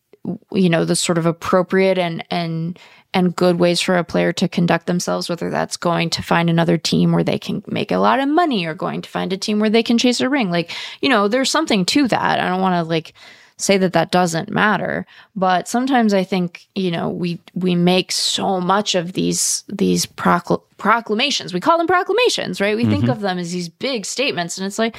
you 0.52 0.68
know 0.68 0.84
the 0.84 0.96
sort 0.96 1.18
of 1.18 1.26
appropriate 1.26 1.98
and 1.98 2.24
and 2.30 2.78
and 3.14 3.34
good 3.36 3.58
ways 3.58 3.80
for 3.80 3.96
a 3.96 4.04
player 4.04 4.32
to 4.32 4.48
conduct 4.48 4.86
themselves 4.86 5.28
whether 5.28 5.50
that's 5.50 5.76
going 5.76 6.10
to 6.10 6.22
find 6.22 6.50
another 6.50 6.76
team 6.76 7.12
where 7.12 7.24
they 7.24 7.38
can 7.38 7.62
make 7.66 7.90
a 7.90 7.98
lot 7.98 8.20
of 8.20 8.28
money 8.28 8.66
or 8.66 8.74
going 8.74 9.02
to 9.02 9.08
find 9.08 9.32
a 9.32 9.36
team 9.36 9.58
where 9.58 9.70
they 9.70 9.82
can 9.82 9.98
chase 9.98 10.20
a 10.20 10.28
ring. 10.28 10.50
Like 10.50 10.72
you 11.00 11.08
know 11.08 11.28
there's 11.28 11.50
something 11.50 11.84
to 11.86 12.08
that. 12.08 12.40
I 12.40 12.48
don't 12.48 12.60
want 12.60 12.74
to 12.74 12.82
like 12.82 13.12
say 13.58 13.78
that 13.78 13.94
that 13.94 14.10
doesn't 14.10 14.50
matter 14.50 15.06
but 15.34 15.66
sometimes 15.66 16.12
i 16.12 16.22
think 16.22 16.66
you 16.74 16.90
know 16.90 17.08
we 17.08 17.40
we 17.54 17.74
make 17.74 18.12
so 18.12 18.60
much 18.60 18.94
of 18.94 19.14
these 19.14 19.64
these 19.68 20.04
procl- 20.04 20.62
proclamations. 20.76 21.54
We 21.54 21.60
call 21.60 21.78
them 21.78 21.86
proclamations 21.86 22.60
right? 22.60 22.76
We 22.76 22.84
think 22.84 23.04
mm-hmm. 23.04 23.12
of 23.12 23.20
them 23.20 23.38
as 23.38 23.52
these 23.52 23.68
big 23.68 24.04
statements 24.04 24.58
and 24.58 24.66
it's 24.66 24.78
like 24.78 24.96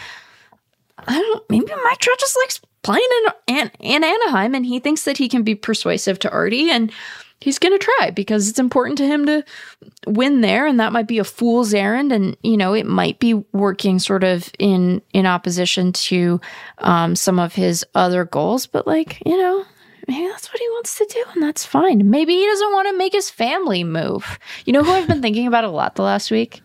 i 1.08 1.14
don't 1.14 1.50
maybe 1.50 1.72
mike 1.84 2.00
trout 2.00 2.18
just 2.20 2.38
likes 2.42 2.60
playing 2.82 3.08
in, 3.48 3.56
in 3.58 3.72
in 3.80 4.04
anaheim 4.04 4.56
and 4.56 4.66
he 4.66 4.80
thinks 4.80 5.04
that 5.04 5.18
he 5.18 5.30
can 5.30 5.44
be 5.44 5.54
persuasive 5.54 6.18
to 6.18 6.32
artie 6.32 6.72
and 6.72 6.92
he's 7.40 7.60
going 7.60 7.78
to 7.78 7.86
try 8.00 8.10
because 8.12 8.50
it's 8.50 8.60
important 8.60 8.98
to 8.98 9.06
him 9.08 9.26
to 9.26 9.44
win 10.08 10.42
there 10.42 10.66
and 10.66 10.80
that 10.80 10.92
might 10.92 11.08
be 11.08 11.20
a 11.20 11.24
fool's 11.24 11.74
errand 11.74 12.12
and 12.12 12.36
you 12.44 12.58
know 12.58 12.74
it 12.74 12.86
might 12.86 13.20
be 13.20 13.34
working 13.54 14.00
sort 14.00 14.24
of 14.24 14.52
in 14.60 15.02
in 15.14 15.26
opposition 15.26 15.94
to 15.94 16.42
um 16.80 17.16
some 17.16 17.40
of 17.40 17.54
his 17.54 17.86
other 17.94 18.26
goals 18.26 18.66
but 18.68 18.88
like 18.88 19.22
you 19.26 19.38
know 19.38 19.64
maybe 20.08 20.28
that's 20.30 20.48
what 20.52 20.60
he 20.60 20.68
wants 20.70 20.98
to 20.98 21.06
do 21.14 21.24
and 21.34 21.44
that's 21.44 21.66
fine. 21.66 22.10
Maybe 22.10 22.34
he 22.34 22.46
doesn't 22.46 22.72
want 22.72 22.88
to 22.90 22.98
make 22.98 23.12
his 23.14 23.30
family 23.30 23.84
move. 23.84 24.40
You 24.66 24.74
know 24.74 24.84
who 24.84 24.92
i've 24.92 25.08
been 25.08 25.22
thinking 25.22 25.48
about 25.48 25.64
a 25.66 25.70
lot 25.70 25.96
the 25.96 26.02
last 26.04 26.32
week? 26.32 26.62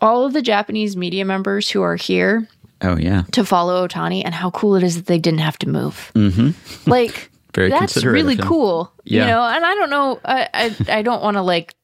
All 0.00 0.24
of 0.24 0.32
the 0.32 0.42
japanese 0.42 0.96
media 0.96 1.24
members 1.24 1.70
who 1.70 1.82
are 1.82 1.96
here 1.96 2.46
Oh, 2.84 2.96
yeah. 2.98 3.22
to 3.32 3.44
follow 3.44 3.86
ohtani 3.86 4.22
and 4.24 4.34
how 4.34 4.50
cool 4.50 4.74
it 4.74 4.82
is 4.82 4.96
that 4.96 5.06
they 5.06 5.18
didn't 5.18 5.38
have 5.40 5.56
to 5.58 5.68
move. 5.68 6.10
Mm-hmm. 6.14 6.90
like 6.90 7.30
Very 7.54 7.68
that's 7.70 8.02
really 8.04 8.36
cool 8.36 8.92
Yeah. 9.04 9.20
you 9.22 9.26
know 9.30 9.42
and 9.42 9.64
i 9.64 9.74
don't 9.74 9.90
know 9.90 10.20
i 10.24 10.48
i, 10.54 10.76
I 10.98 11.02
don't 11.02 11.22
want 11.22 11.36
to 11.36 11.42
like 11.42 11.74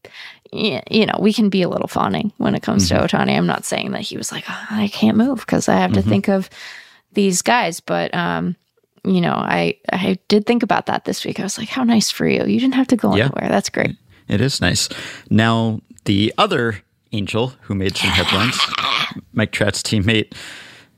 you 0.52 1.04
know 1.06 1.18
we 1.20 1.32
can 1.32 1.48
be 1.50 1.62
a 1.62 1.68
little 1.68 1.88
fawning 1.88 2.32
when 2.38 2.54
it 2.54 2.62
comes 2.62 2.88
Mm-hmm. 2.90 3.06
to 3.06 3.16
ohtani 3.16 3.36
i'm 3.36 3.46
not 3.46 3.64
saying 3.64 3.90
that 3.92 4.00
he 4.02 4.16
was 4.16 4.32
like 4.32 4.44
"Oh, 4.48 4.66
i 4.70 4.88
can't 4.88 5.16
move 5.16 5.40
because 5.40 5.68
i 5.68 5.76
have 5.76 5.92
to 5.92 6.02
think 6.02 6.28
of 6.28 6.48
these 7.12 7.42
guys 7.42 7.80
but 7.80 8.14
um 8.14 8.56
you 9.04 9.20
know 9.20 9.34
i 9.34 9.76
i 9.92 10.18
did 10.28 10.46
think 10.46 10.62
about 10.62 10.86
that 10.86 11.04
this 11.04 11.24
week 11.24 11.38
i 11.38 11.42
was 11.42 11.58
like 11.58 11.68
how 11.68 11.84
nice 11.84 12.10
for 12.10 12.26
you 12.26 12.44
you 12.46 12.58
didn't 12.60 12.74
have 12.74 12.88
to 12.88 12.96
go 12.96 13.14
Yeah. 13.16 13.24
anywhere 13.26 13.48
that's 13.50 13.68
great 13.70 13.96
It 14.28 14.40
is 14.40 14.60
nice. 14.60 14.88
Now, 15.30 15.80
the 16.04 16.32
other 16.36 16.82
angel 17.12 17.52
who 17.66 17.74
made 17.74 17.96
some 17.96 18.10
headlines, 18.10 18.58
Mike 19.32 19.52
Trout's 19.52 19.82
teammate, 19.82 20.34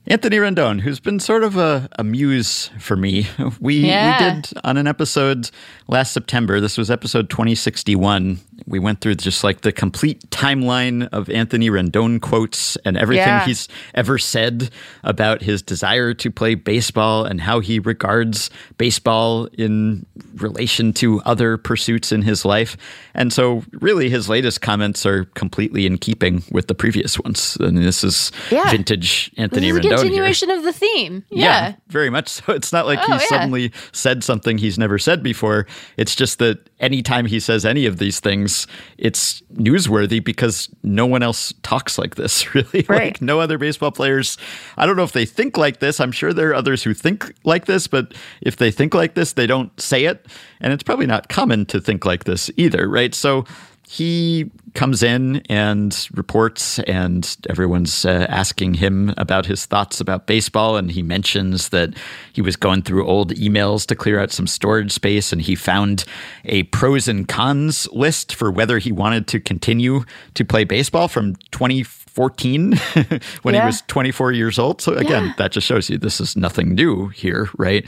Anthony 0.07 0.39
Rendon, 0.39 0.81
who's 0.81 0.99
been 0.99 1.21
sort 1.21 1.45
of 1.45 1.57
a, 1.57 1.89
a 1.99 2.03
muse 2.05 2.71
for 2.79 2.97
me. 2.97 3.27
We, 3.61 3.77
Yeah. 3.87 4.35
we 4.35 4.41
did 4.43 4.53
on 4.65 4.77
an 4.77 4.87
episode 4.87 5.51
last 5.89 6.13
September, 6.13 6.61
this 6.61 6.79
was 6.79 6.91
episode 6.91 7.29
2061, 7.31 8.41
We 8.67 8.79
went 8.79 9.01
through 9.01 9.17
just 9.17 9.43
like 9.45 9.61
the 9.63 9.73
complete 9.73 10.29
timeline 10.31 11.09
of 11.13 11.29
Anthony 11.31 11.71
Rendon 11.71 12.21
quotes 12.21 12.77
and 12.85 12.97
everything 12.97 13.27
Yeah. 13.27 13.45
he's 13.47 13.69
ever 13.95 14.19
said 14.19 14.71
about 15.05 15.43
his 15.43 15.63
desire 15.63 16.15
to 16.15 16.31
play 16.31 16.55
baseball 16.55 17.25
and 17.25 17.41
how 17.41 17.61
he 17.61 17.79
regards 17.79 18.51
baseball 18.79 19.47
in 19.59 20.07
relation 20.37 20.93
to 20.95 21.21
other 21.23 21.57
pursuits 21.57 22.13
in 22.13 22.23
his 22.23 22.45
life. 22.45 22.77
And 23.15 23.33
so, 23.33 23.65
really, 23.73 24.09
his 24.11 24.29
latest 24.29 24.61
comments 24.61 25.05
are 25.07 25.25
completely 25.35 25.87
in 25.87 25.99
keeping 25.99 26.43
with 26.51 26.67
the 26.69 26.75
previous 26.75 27.19
ones. 27.19 27.57
And 27.61 27.79
this 27.79 28.03
is 28.05 28.33
Yeah. 28.51 28.71
vintage 28.71 29.31
Anthony 29.37 29.71
This 29.73 29.81
Rendon. 29.81 29.89
here. 29.89 29.97
continuation 29.99 30.51
of 30.51 30.63
the 30.65 30.73
theme. 30.73 31.25
Yeah. 31.31 31.75
very 31.89 32.11
much 32.11 32.29
so. 32.29 32.53
It's 32.53 32.73
not 32.73 32.87
like 32.87 32.99
Oh, 33.03 33.07
he 33.07 33.13
yeah. 33.13 33.19
suddenly 33.29 33.73
said 33.93 34.23
something 34.23 34.59
he's 34.59 34.79
never 34.79 34.99
said 34.99 35.23
before. 35.23 35.67
It's 35.97 36.15
just 36.15 36.39
that 36.39 36.59
anytime 36.79 37.27
he 37.27 37.41
says 37.41 37.65
any 37.65 37.85
of 37.87 37.99
these 37.99 38.21
things, 38.21 38.50
it's 38.99 39.43
newsworthy 39.55 40.23
because 40.23 40.69
no 40.83 41.07
one 41.07 41.23
else 41.23 41.53
talks 41.63 41.99
like 41.99 42.17
this, 42.17 42.55
really. 42.55 42.85
Right. 42.89 43.13
Like 43.13 43.23
no 43.23 43.41
other 43.41 43.59
baseball 43.59 43.93
players. 43.93 44.37
I 44.77 44.87
don't 44.87 44.97
know 44.97 45.05
if 45.05 45.13
they 45.13 45.27
think 45.27 45.57
like 45.57 45.81
this. 45.81 46.01
I'm 46.01 46.13
sure 46.13 46.33
there 46.33 46.51
are 46.51 46.55
others 46.55 46.83
who 46.83 46.95
think 46.95 47.33
like 47.45 47.67
this, 47.67 47.87
but 47.87 48.15
if 48.41 48.57
they 48.57 48.71
think 48.71 48.95
like 48.95 49.15
this, 49.15 49.33
they 49.33 49.47
don't 49.47 49.79
say 49.81 50.05
it. 50.05 50.27
And 50.61 50.73
it's 50.73 50.83
probably 50.83 51.07
not 51.07 51.29
common 51.29 51.67
to 51.67 51.81
think 51.81 52.05
like 52.05 52.25
this 52.25 52.51
either, 52.57 52.89
right? 52.89 53.15
So 53.15 53.45
he 53.93 54.49
comes 54.75 55.03
in 55.03 55.39
and 55.49 56.09
reports, 56.15 56.79
and 56.81 57.37
everyone's 57.49 58.05
uh, 58.05 58.25
asking 58.29 58.75
him 58.75 59.13
about 59.17 59.47
his 59.47 59.67
thoughts 59.67 60.01
about 60.01 60.29
baseball. 60.29 60.77
And 60.77 60.93
he 60.93 61.03
mentions 61.03 61.71
that 61.71 61.95
he 62.33 62.41
was 62.41 62.55
going 62.55 62.83
through 62.83 63.05
old 63.05 63.35
emails 63.35 63.85
to 63.87 63.97
clear 63.97 64.21
out 64.21 64.31
some 64.31 64.47
storage 64.47 64.93
space, 64.93 65.33
and 65.33 65.43
he 65.43 65.57
found 65.57 66.05
a 66.45 66.63
pros 66.65 67.09
and 67.09 67.27
cons 67.27 67.89
list 67.91 68.33
for 68.33 68.49
whether 68.53 68.79
he 68.79 68.93
wanted 68.93 69.27
to 69.27 69.41
continue 69.41 70.05
to 70.35 70.45
play 70.45 70.63
baseball 70.63 71.09
from 71.09 71.35
2014 71.51 72.77
when 73.43 73.55
he 73.55 73.61
was 73.61 73.83
24 73.89 74.31
years 74.31 74.57
old. 74.57 74.81
So, 74.81 74.93
again, 74.95 75.25
Yeah. 75.27 75.35
that 75.39 75.51
just 75.51 75.67
shows 75.67 75.91
you 75.91 75.99
this 75.99 76.21
is 76.21 76.37
nothing 76.37 76.77
new 76.77 77.09
here, 77.09 77.49
right? 77.59 77.85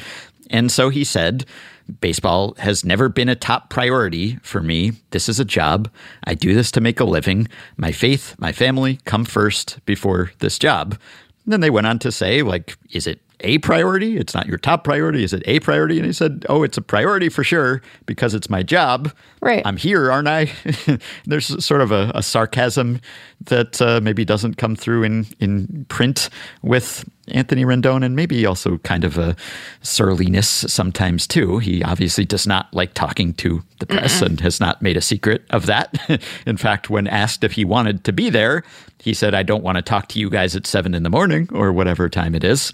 And 0.50 0.70
so 0.72 0.88
he 0.88 1.04
said, 1.04 1.46
Baseball 2.00 2.54
has 2.58 2.84
never 2.84 3.08
been 3.08 3.28
a 3.28 3.34
top 3.34 3.70
priority 3.70 4.36
for 4.42 4.62
me. 4.62 4.92
This 5.10 5.28
is 5.28 5.40
a 5.40 5.44
job. 5.44 5.90
I 6.24 6.34
do 6.34 6.54
this 6.54 6.70
to 6.72 6.80
make 6.80 7.00
a 7.00 7.04
living. 7.04 7.48
My 7.76 7.92
faith, 7.92 8.34
my 8.38 8.52
family 8.52 8.98
come 9.04 9.24
first 9.24 9.84
before 9.84 10.32
this 10.38 10.58
job. 10.58 10.98
And 11.44 11.52
then 11.52 11.60
they 11.60 11.70
went 11.70 11.86
on 11.86 11.98
to 12.00 12.12
say, 12.12 12.42
like, 12.42 12.76
is 12.90 13.06
it 13.06 13.20
a 13.42 13.58
priority? 13.58 14.16
It's 14.16 14.34
not 14.34 14.46
your 14.46 14.58
top 14.58 14.84
priority. 14.84 15.24
Is 15.24 15.32
it 15.32 15.42
a 15.46 15.60
priority? 15.60 15.98
And 15.98 16.06
he 16.06 16.12
said, 16.12 16.46
oh, 16.48 16.62
it's 16.62 16.76
a 16.78 16.82
priority 16.82 17.28
for 17.28 17.44
sure 17.44 17.82
because 18.06 18.34
it's 18.34 18.48
my 18.48 18.62
job. 18.62 19.12
Right. 19.40 19.62
I'm 19.64 19.76
here, 19.76 20.10
aren't 20.10 20.28
I? 20.28 20.52
There's 21.24 21.64
sort 21.64 21.80
of 21.80 21.92
a, 21.92 22.12
a 22.14 22.22
sarcasm 22.22 23.00
that 23.46 23.82
uh, 23.82 24.00
maybe 24.02 24.24
doesn't 24.24 24.56
come 24.56 24.76
through 24.76 25.02
in, 25.02 25.26
in 25.40 25.84
print 25.88 26.30
with 26.62 27.04
Anthony 27.28 27.64
Rendon, 27.64 28.04
and 28.04 28.16
maybe 28.16 28.44
also 28.46 28.78
kind 28.78 29.04
of 29.04 29.16
a 29.16 29.36
surliness 29.80 30.48
sometimes 30.48 31.26
too. 31.26 31.58
He 31.58 31.82
obviously 31.82 32.24
does 32.24 32.46
not 32.46 32.72
like 32.74 32.94
talking 32.94 33.34
to 33.34 33.62
the 33.78 33.86
press 33.86 34.22
and 34.22 34.40
has 34.40 34.60
not 34.60 34.82
made 34.82 34.96
a 34.96 35.00
secret 35.00 35.44
of 35.50 35.66
that. 35.66 35.98
in 36.46 36.56
fact, 36.56 36.90
when 36.90 37.06
asked 37.06 37.44
if 37.44 37.52
he 37.52 37.64
wanted 37.64 38.04
to 38.04 38.12
be 38.12 38.28
there, 38.28 38.64
he 38.98 39.14
said, 39.14 39.34
I 39.34 39.42
don't 39.42 39.62
want 39.62 39.76
to 39.76 39.82
talk 39.82 40.08
to 40.08 40.20
you 40.20 40.30
guys 40.30 40.54
at 40.54 40.66
seven 40.66 40.94
in 40.94 41.02
the 41.02 41.10
morning 41.10 41.48
or 41.52 41.72
whatever 41.72 42.08
time 42.08 42.34
it 42.34 42.44
is. 42.44 42.72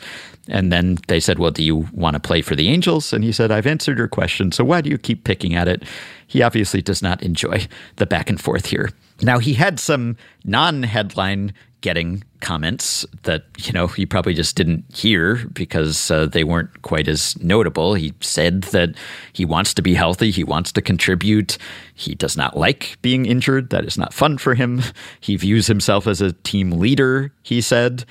And 0.49 0.73
then 0.73 0.99
they 1.09 1.21
said, 1.21 1.38
Well, 1.38 1.50
do 1.50 1.62
you 1.62 1.88
want 1.93 2.14
to 2.14 2.21
play 2.21 2.43
for 2.43 2.57
the 2.57 2.69
Angels? 2.69 3.12
And 3.12 3.23
he 3.23 3.33
said, 3.33 3.50
I've 3.50 3.67
answered 3.67 3.99
your 3.99 4.09
question. 4.09 4.50
So 4.52 4.64
why 4.64 4.81
do 4.81 4.90
you 4.90 4.99
keep 4.99 5.25
picking 5.25 5.55
at 5.55 5.69
it? 5.69 5.85
He 6.26 6.43
obviously 6.43 6.83
does 6.83 7.02
not 7.02 7.23
enjoy 7.23 7.67
the 7.97 8.07
back 8.07 8.28
and 8.28 8.40
forth 8.40 8.67
here. 8.67 8.90
Now, 9.23 9.38
he 9.38 9.55
had 9.55 9.81
some 9.81 10.17
non 10.45 10.83
headline 10.83 11.52
getting 11.81 12.25
comments 12.40 13.07
that, 13.23 13.45
you 13.59 13.73
know, 13.73 13.87
he 13.87 14.05
probably 14.05 14.35
just 14.35 14.57
didn't 14.57 14.85
hear 14.93 15.37
because 15.52 16.11
uh, 16.11 16.26
they 16.26 16.43
weren't 16.43 16.83
quite 16.83 17.07
as 17.09 17.40
notable. 17.43 17.95
He 17.95 18.14
said 18.21 18.62
that 18.64 18.90
he 19.33 19.45
wants 19.45 19.75
to 19.75 19.83
be 19.83 19.95
healthy, 19.95 20.31
he 20.31 20.45
wants 20.45 20.73
to 20.73 20.83
contribute. 20.83 21.59
He 21.95 22.14
does 22.14 22.37
not 22.37 22.57
like 22.57 22.97
being 23.02 23.26
injured. 23.26 23.71
That 23.71 23.85
is 23.85 23.99
not 23.99 24.14
fun 24.14 24.38
for 24.38 24.55
him. 24.55 24.83
He 25.21 25.37
views 25.37 25.67
himself 25.67 26.07
as 26.07 26.21
a 26.21 26.33
team 26.33 26.73
leader, 26.73 27.33
he 27.43 27.61
said. 27.61 28.05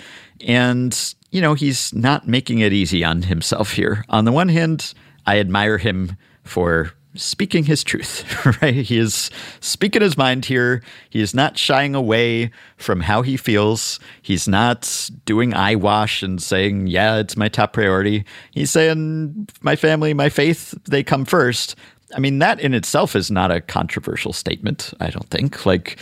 And, 0.46 1.16
you 1.32 1.42
know, 1.42 1.54
he's 1.54 1.94
not 1.94 2.28
making 2.28 2.60
it 2.60 2.74
easy 2.74 3.04
on 3.04 3.24
himself 3.24 3.74
here. 3.74 4.06
On 4.10 4.26
the 4.26 4.32
one 4.32 4.50
hand, 4.50 4.94
I 5.26 5.40
admire 5.40 5.78
him 5.78 6.18
for 6.44 6.94
speaking 7.16 7.66
his 7.66 7.84
truth, 7.84 8.24
right? 8.62 8.74
He 8.74 8.98
is 8.98 9.30
speaking 9.60 10.02
his 10.02 10.18
mind 10.18 10.46
here. 10.46 10.84
He 11.10 11.20
is 11.20 11.34
not 11.34 11.58
shying 11.58 11.96
away 11.96 12.52
from 12.78 13.02
how 13.02 13.22
he 13.22 13.38
feels. 13.38 14.00
He's 14.22 14.48
not 14.48 15.10
doing 15.26 15.54
eyewash 15.54 16.24
and 16.24 16.42
saying, 16.42 16.88
yeah, 16.88 17.18
it's 17.18 17.36
my 17.36 17.50
top 17.50 17.74
priority. 17.74 18.24
He's 18.52 18.72
saying, 18.72 19.50
my 19.62 19.76
family, 19.76 20.14
my 20.14 20.30
faith, 20.30 20.74
they 20.86 21.04
come 21.04 21.26
first. 21.26 21.76
I 22.16 22.20
mean, 22.20 22.40
that 22.40 22.62
in 22.62 22.74
itself 22.74 23.16
is 23.16 23.30
not 23.30 23.52
a 23.52 23.60
controversial 23.60 24.32
statement, 24.32 24.94
I 25.02 25.10
don't 25.10 25.30
think. 25.30 25.66
Like, 25.66 25.98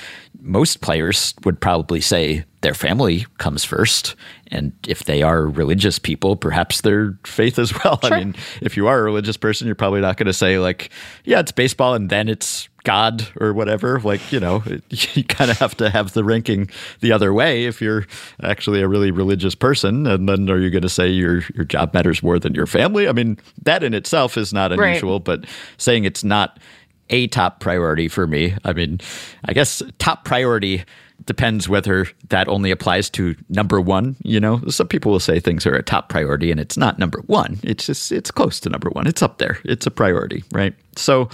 most 0.45 0.81
players 0.81 1.33
would 1.43 1.59
probably 1.59 1.99
say 1.99 2.45
their 2.61 2.73
family 2.75 3.25
comes 3.39 3.63
first. 3.63 4.15
And 4.47 4.71
if 4.87 5.03
they 5.05 5.21
are 5.23 5.47
religious 5.47 5.97
people, 5.99 6.35
perhaps 6.35 6.81
their 6.81 7.17
faith 7.25 7.57
as 7.59 7.73
well. 7.83 7.99
I 8.03 8.19
mean, 8.19 8.35
if 8.61 8.77
you 8.77 8.87
are 8.87 8.99
a 8.99 9.03
religious 9.03 9.37
person, 9.37 9.65
you're 9.65 9.75
probably 9.75 10.01
not 10.01 10.17
going 10.17 10.27
to 10.27 10.33
say, 10.33 10.59
like, 10.59 10.89
yeah, 11.23 11.39
it's 11.39 11.51
baseball 11.51 11.95
and 11.95 12.09
then 12.09 12.29
it's 12.29 12.69
God 12.83 13.27
or 13.39 13.53
whatever. 13.53 13.99
Like, 13.99 14.31
you 14.31 14.39
know, 14.39 14.63
you 14.89 15.23
kind 15.23 15.49
of 15.49 15.57
have 15.57 15.75
to 15.77 15.89
have 15.89 16.13
the 16.13 16.23
ranking 16.23 16.69
the 17.01 17.11
other 17.11 17.33
way 17.33 17.65
if 17.65 17.81
you're 17.81 18.05
actually 18.43 18.81
a 18.81 18.87
really 18.87 19.09
religious 19.11 19.55
person. 19.55 20.05
And 20.05 20.29
then 20.29 20.47
are 20.49 20.59
you 20.59 20.69
going 20.69 20.83
to 20.83 20.89
say 20.89 21.09
your, 21.09 21.41
your 21.55 21.65
job 21.65 21.93
matters 21.93 22.21
more 22.21 22.37
than 22.39 22.53
your 22.53 22.67
family? 22.67 23.07
I 23.07 23.11
mean, 23.13 23.37
that 23.63 23.83
in 23.83 23.93
itself 23.95 24.37
is 24.37 24.53
not 24.53 24.69
Right. 24.71 24.89
unusual, 24.89 25.19
but 25.19 25.45
saying 25.77 26.05
it's 26.05 26.23
not 26.23 26.59
a 27.09 27.27
top 27.27 27.59
priority 27.59 28.07
for 28.07 28.27
me. 28.27 28.55
I 28.63 28.73
mean, 28.73 28.99
I 29.45 29.53
guess 29.53 29.81
top 29.99 30.25
priority 30.25 30.83
depends 31.25 31.69
whether 31.69 32.07
that 32.29 32.47
only 32.47 32.71
applies 32.71 33.09
to 33.11 33.35
number 33.49 33.79
one. 33.79 34.15
You 34.23 34.39
know, 34.39 34.61
some 34.67 34.87
people 34.87 35.11
will 35.11 35.19
say 35.19 35.39
things 35.39 35.65
are 35.65 35.75
a 35.75 35.83
top 35.83 36.09
priority 36.09 36.51
and 36.51 36.59
it's 36.59 36.77
not 36.77 36.99
number 36.99 37.21
one. 37.27 37.59
It's 37.63 37.85
just, 37.85 38.11
it's 38.11 38.31
close 38.31 38.59
to 38.61 38.69
number 38.69 38.89
one. 38.89 39.07
It's 39.07 39.21
up 39.21 39.37
there. 39.37 39.59
It's 39.63 39.87
a 39.87 39.91
priority, 39.91 40.43
right? 40.51 40.75
So 40.97 41.29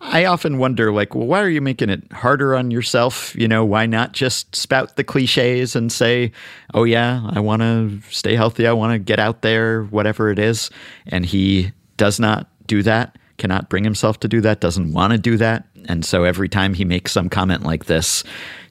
I 0.00 0.24
often 0.24 0.58
wonder, 0.58 0.92
like, 0.92 1.14
well, 1.14 1.26
why 1.26 1.40
are 1.40 1.48
you 1.48 1.60
making 1.60 1.88
it 1.88 2.12
harder 2.12 2.56
on 2.56 2.70
yourself? 2.70 3.34
You 3.36 3.46
know, 3.46 3.64
why 3.64 3.86
not 3.86 4.12
just 4.12 4.54
spout 4.54 4.96
the 4.96 5.04
cliches 5.04 5.76
and 5.76 5.92
say, 5.92 6.32
oh, 6.74 6.84
yeah, 6.84 7.26
I 7.30 7.40
want 7.40 7.62
to 7.62 8.00
stay 8.10 8.34
healthy. 8.34 8.66
I 8.66 8.72
want 8.72 8.92
to 8.92 8.98
get 8.98 9.20
out 9.20 9.42
there, 9.42 9.84
whatever 9.84 10.30
it 10.30 10.40
is. 10.40 10.70
And 11.06 11.24
he 11.24 11.72
does 11.96 12.18
not 12.18 12.48
do 12.66 12.82
that 12.82 13.16
cannot 13.42 13.68
bring 13.68 13.82
himself 13.82 14.20
to 14.20 14.28
do 14.28 14.40
that, 14.40 14.60
doesn't 14.60 14.92
want 14.92 15.12
to 15.12 15.18
do 15.18 15.36
that. 15.36 15.66
And 15.86 16.04
so 16.04 16.22
every 16.22 16.48
time 16.48 16.74
he 16.74 16.84
makes 16.84 17.10
some 17.10 17.28
comment 17.28 17.64
like 17.64 17.86
this, 17.86 18.22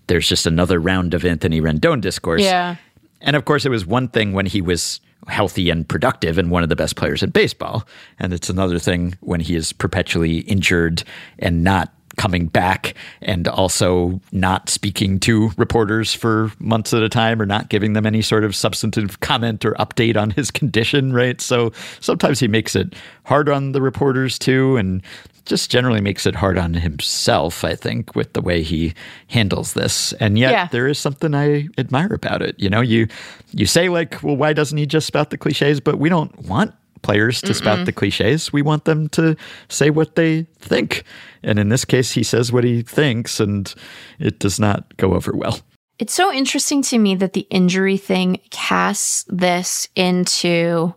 there's 0.07 0.29
just 0.29 0.45
another 0.47 0.79
round 0.79 1.13
of 1.13 1.25
Anthony 1.25 1.60
Rendon 1.60 1.99
discourse. 1.99 2.41
Yeah. 2.41 2.77
And 3.19 3.36
of 3.36 3.43
course, 3.43 3.65
it 3.65 3.69
was 3.69 3.86
one 3.86 4.07
thing 4.07 4.31
when 4.31 4.45
he 4.45 4.62
was 4.62 5.01
healthy 5.27 5.69
and 5.69 5.88
productive 5.88 6.38
and 6.38 6.49
one 6.49 6.63
of 6.63 6.69
the 6.69 6.77
best 6.77 6.95
players 6.95 7.21
in 7.21 7.31
baseball. 7.31 7.86
And 8.17 8.31
it's 8.31 8.49
another 8.49 8.79
thing 8.79 9.17
when 9.19 9.41
he 9.41 9.55
is 9.55 9.73
perpetually 9.73 10.38
injured 10.39 11.03
and 11.38 11.65
not 11.65 11.93
coming 12.17 12.47
back 12.47 12.93
and 13.21 13.47
also 13.47 14.19
not 14.32 14.69
speaking 14.69 15.19
to 15.21 15.52
reporters 15.58 16.13
for 16.13 16.52
months 16.60 16.93
at 16.93 17.02
a 17.02 17.10
time 17.10 17.41
or 17.41 17.45
not 17.45 17.69
giving 17.69 17.93
them 17.93 18.06
any 18.06 18.21
sort 18.21 18.43
of 18.43 18.56
substantive 18.56 19.19
comment 19.21 19.63
or 19.65 19.74
update 19.74 20.17
on 20.17 20.32
his 20.32 20.52
condition, 20.62 21.13
right? 21.13 21.39
So 21.41 21.71
sometimes 22.00 22.39
he 22.39 22.47
makes 22.47 22.76
it 22.76 22.93
hard 23.26 23.50
on 23.50 23.71
the 23.71 23.82
reporters 23.82 24.38
too 24.38 24.78
and 24.78 25.02
just 25.45 25.71
generally 25.71 26.02
makes 26.02 26.26
it 26.28 26.36
hard 26.36 26.58
on 26.58 26.74
himself, 26.76 27.63
I 27.63 27.76
think, 27.76 28.15
with 28.15 28.34
the 28.34 28.41
way 28.41 28.62
he 28.62 28.93
handles 29.28 29.74
this. 29.74 30.13
And 30.13 30.38
yet 30.38 30.52
Yeah. 30.52 30.67
there 30.67 30.88
is 30.88 31.00
something 31.00 31.34
I 31.34 31.67
admire 31.80 32.13
about 32.13 32.41
it. 32.43 32.56
You 32.60 32.69
know, 32.69 32.82
you 32.82 33.08
you 33.52 33.65
say 33.65 33.89
like, 33.89 34.21
well, 34.21 34.36
why 34.38 34.54
doesn't 34.54 34.78
he 34.78 34.86
just 34.86 35.08
spout 35.08 35.30
the 35.32 35.38
cliches? 35.38 35.80
But 35.80 35.97
we 35.97 36.10
don't 36.10 36.38
want 36.43 36.74
players 37.01 37.41
to 37.41 37.53
spout 37.53 37.85
the 37.85 37.91
cliches. 37.91 38.53
We 38.53 38.61
want 38.61 38.85
them 38.85 39.09
to 39.09 39.35
say 39.69 39.89
what 39.89 40.15
they 40.15 40.43
think. 40.59 41.03
And 41.43 41.59
in 41.59 41.69
this 41.69 41.85
case, 41.85 42.11
he 42.11 42.23
says 42.23 42.51
what 42.51 42.63
he 42.63 42.81
thinks, 42.81 43.39
and 43.39 43.73
it 44.19 44.39
does 44.39 44.59
not 44.59 44.95
go 44.97 45.13
over 45.13 45.31
well. 45.35 45.59
It's 45.99 46.13
so 46.13 46.33
interesting 46.33 46.81
to 46.83 46.97
me 46.97 47.15
that 47.15 47.33
the 47.33 47.47
injury 47.49 47.97
thing 47.97 48.39
casts 48.49 49.23
this 49.27 49.87
into 49.95 50.95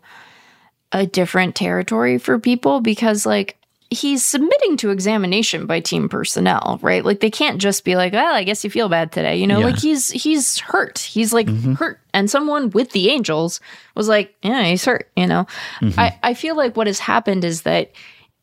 a 0.93 1.07
different 1.07 1.55
territory 1.55 2.19
for 2.19 2.39
people 2.39 2.81
because, 2.81 3.27
like, 3.27 3.59
he's 3.95 4.25
submitting 4.25 4.77
to 4.79 4.91
examination 4.91 5.67
by 5.67 5.81
team 5.81 6.09
personnel, 6.09 6.79
right? 6.83 7.05
Like, 7.05 7.21
they 7.21 7.31
can't 7.31 7.61
just 7.61 7.85
be 7.85 7.97
like, 7.97 8.13
"Well, 8.13 8.35
I 8.35 8.45
guess 8.45 8.63
you 8.65 8.71
feel 8.71 8.89
bad 8.89 9.13
today," 9.13 9.37
you 9.37 9.47
know. 9.47 9.61
Yeah. 9.61 9.67
Like, 9.67 9.79
he's 9.79 10.11
he's 10.11 10.59
hurt. 10.59 10.99
He's 10.99 11.33
like 11.33 11.47
mm-hmm. 11.47 11.75
hurt, 11.75 12.01
and 12.13 12.31
someone 12.31 12.71
with 12.71 12.91
the 12.91 13.11
Angels 13.11 13.61
was 13.95 14.09
like, 14.09 14.35
"Yeah, 14.43 14.65
he's 14.65 14.85
hurt," 14.85 15.11
you 15.17 15.27
know. 15.27 15.47
Mm-hmm. 15.81 15.99
I 15.99 16.19
I 16.23 16.35
feel 16.35 16.57
like 16.57 16.77
what 16.77 16.87
has 16.87 16.99
happened 16.99 17.45
is 17.45 17.63
that 17.63 17.93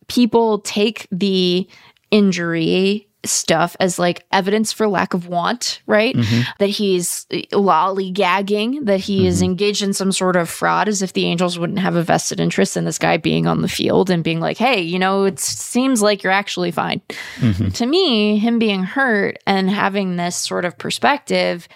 people 0.07 0.59
take 0.59 1.07
the 1.11 1.67
injury 2.09 3.07
stuff 3.23 3.75
as 3.79 3.99
like 3.99 4.25
evidence 4.31 4.71
for 4.71 4.87
lack 4.87 5.13
of 5.13 5.27
want, 5.27 5.81
right? 5.85 6.15
Mm-hmm. 6.15 6.41
That 6.59 6.67
he's 6.67 7.25
lollygagging, 7.51 8.85
that 8.85 8.99
he 8.99 9.27
is 9.27 9.37
mm-hmm. 9.37 9.45
engaged 9.45 9.83
in 9.83 9.93
some 9.93 10.11
sort 10.11 10.35
of 10.35 10.49
fraud 10.49 10.87
as 10.87 11.01
if 11.01 11.13
the 11.13 11.25
Angels 11.25 11.59
wouldn't 11.59 11.79
have 11.79 11.95
a 11.95 12.03
vested 12.03 12.39
interest 12.39 12.75
in 12.75 12.85
this 12.85 12.97
guy 12.97 13.17
being 13.17 13.47
on 13.47 13.61
the 13.61 13.67
field 13.67 14.09
and 14.09 14.23
being 14.23 14.39
like, 14.39 14.57
hey, 14.57 14.81
you 14.81 14.97
know, 14.97 15.25
it 15.25 15.39
seems 15.39 16.01
like 16.01 16.23
you're 16.23 16.31
actually 16.31 16.71
fine. 16.71 17.01
Mm-hmm. 17.37 17.69
To 17.69 17.85
me, 17.85 18.37
him 18.37 18.59
being 18.59 18.83
hurt 18.83 19.37
and 19.45 19.69
having 19.69 20.15
this 20.15 20.35
sort 20.35 20.65
of 20.65 20.77
perspective 20.77 21.67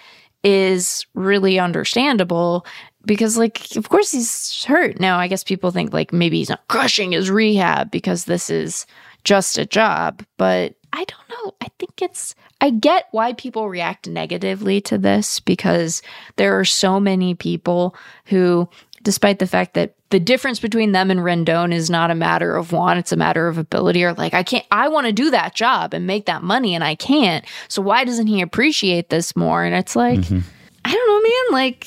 is 0.42 1.06
really 1.14 1.58
understandable 1.58 2.64
because 3.04 3.36
like 3.36 3.74
of 3.76 3.88
course 3.88 4.12
he's 4.12 4.64
hurt 4.64 5.00
now 5.00 5.18
i 5.18 5.26
guess 5.26 5.42
people 5.42 5.70
think 5.70 5.92
like 5.92 6.12
maybe 6.12 6.38
he's 6.38 6.48
not 6.48 6.66
crushing 6.68 7.12
his 7.12 7.30
rehab 7.30 7.90
because 7.90 8.26
this 8.26 8.50
is 8.50 8.86
just 9.24 9.58
a 9.58 9.66
job 9.66 10.22
but 10.36 10.74
i 10.96 11.04
don't 11.04 11.28
know. 11.28 11.54
I 11.60 11.68
think 11.78 12.02
it's 12.02 12.34
i 12.60 12.70
get 12.70 13.08
why 13.12 13.34
people 13.34 13.68
react 13.68 14.08
negatively 14.08 14.80
to 14.82 14.98
this 14.98 15.40
because 15.40 16.02
there 16.36 16.58
are 16.58 16.64
so 16.64 16.98
many 16.98 17.34
people 17.34 17.94
who 18.24 18.68
despite 19.02 19.38
the 19.38 19.46
fact 19.46 19.74
that 19.74 19.94
the 20.10 20.18
difference 20.18 20.58
between 20.58 20.92
them 20.92 21.10
and 21.10 21.20
rendon 21.20 21.72
is 21.72 21.90
not 21.90 22.10
a 22.10 22.14
matter 22.14 22.56
of 22.56 22.72
want 22.72 22.98
it's 22.98 23.12
a 23.12 23.16
matter 23.16 23.46
of 23.46 23.58
ability 23.58 24.02
or 24.02 24.14
like 24.14 24.34
i 24.34 24.42
can't 24.42 24.64
i 24.70 24.88
want 24.88 25.06
to 25.06 25.12
do 25.12 25.30
that 25.30 25.54
job 25.54 25.92
and 25.92 26.06
make 26.06 26.26
that 26.26 26.42
money 26.42 26.74
and 26.74 26.82
i 26.82 26.94
can't. 26.94 27.44
So 27.68 27.82
why 27.82 28.04
doesn't 28.04 28.26
he 28.26 28.40
appreciate 28.40 29.10
this 29.10 29.36
more? 29.36 29.64
And 29.64 29.74
it's 29.74 29.94
like 29.94 30.20
mm-hmm. 30.20 30.40
i 30.84 30.92
don't 30.92 31.08
know 31.08 31.28
man. 31.28 31.62
Like 31.62 31.84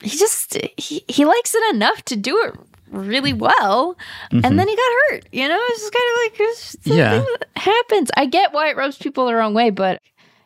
he 0.00 0.16
just 0.16 0.56
he, 0.76 1.04
he 1.08 1.24
likes 1.24 1.54
it 1.54 1.74
enough 1.74 2.02
to 2.04 2.16
do 2.16 2.40
it 2.44 2.54
really 2.94 3.32
well 3.32 3.96
and 4.30 4.42
mm-hmm. 4.42 4.56
then 4.56 4.68
he 4.68 4.76
got 4.76 4.92
hurt 5.08 5.28
you 5.32 5.48
know? 5.48 5.60
It's 5.60 5.80
just 5.80 5.92
kind 5.92 6.04
of 6.10 6.22
like 6.22 6.98
Yeah. 6.98 7.18
that 7.18 7.48
happens. 7.56 8.10
I 8.16 8.26
get 8.26 8.52
why 8.52 8.70
it 8.70 8.76
rubs 8.76 8.98
people 8.98 9.26
the 9.26 9.34
wrong 9.34 9.54
way 9.54 9.70
but 9.70 10.00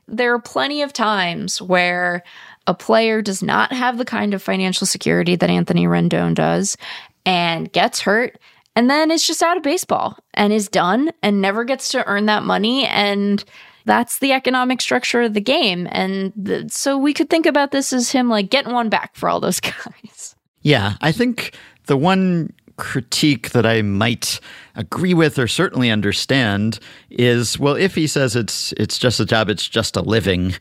there 0.06 0.32
are 0.32 0.40
plenty 0.40 0.82
of 0.82 0.92
times 0.92 1.61
where 1.61 2.22
a 2.66 2.74
player 2.74 3.22
does 3.22 3.42
not 3.42 3.72
have 3.72 3.98
the 3.98 4.04
kind 4.04 4.34
of 4.34 4.42
financial 4.42 4.87
security 4.87 5.37
that 5.37 5.50
anthony 5.50 5.87
rendon 5.87 6.34
does 6.34 6.76
and 7.24 7.72
gets 7.72 8.00
hurt 8.00 8.38
and 8.74 8.88
then 8.88 9.11
is 9.11 9.26
just 9.26 9.42
out 9.42 9.56
of 9.56 9.62
baseball 9.62 10.18
and 10.34 10.52
is 10.52 10.68
done 10.68 11.11
and 11.22 11.40
never 11.40 11.64
gets 11.64 11.90
to 11.90 12.06
earn 12.06 12.26
that 12.26 12.42
money 12.42 12.87
and 12.87 13.44
that's 13.88 14.18
the 14.18 14.32
economic 14.32 14.80
structure 14.80 15.22
of 15.22 15.34
the 15.34 15.40
game. 15.40 15.88
And 15.90 16.32
the, 16.37 16.68
so 16.68 16.96
we 16.98 17.14
could 17.14 17.30
think 17.30 17.46
about 17.46 17.72
this 17.72 17.92
as 17.92 18.12
him 18.12 18.28
like 18.28 18.50
getting 18.50 18.72
one 18.72 18.90
back 18.90 19.16
for 19.16 19.28
all 19.28 19.40
those 19.40 19.61
guys. 19.61 20.37
Yeah, 20.62 20.94
I 21.00 21.11
think 21.11 21.54
the 21.88 21.96
one 21.96 22.53
critique 22.77 23.51
that 23.51 23.66
I 23.66 23.83
might 23.83 24.38
agree 24.77 25.12
with 25.12 25.37
or 25.38 25.48
certainly 25.48 25.90
understand 25.90 26.79
is 27.11 27.59
well, 27.59 27.74
if 27.74 27.94
he 27.96 28.07
says 28.07 28.37
it's 28.37 28.72
it's 28.77 28.98
just 28.98 29.18
a 29.20 29.27
job, 29.27 29.51
it's 29.51 29.68
just 29.68 29.96
a 29.96 30.01
living. 30.01 30.55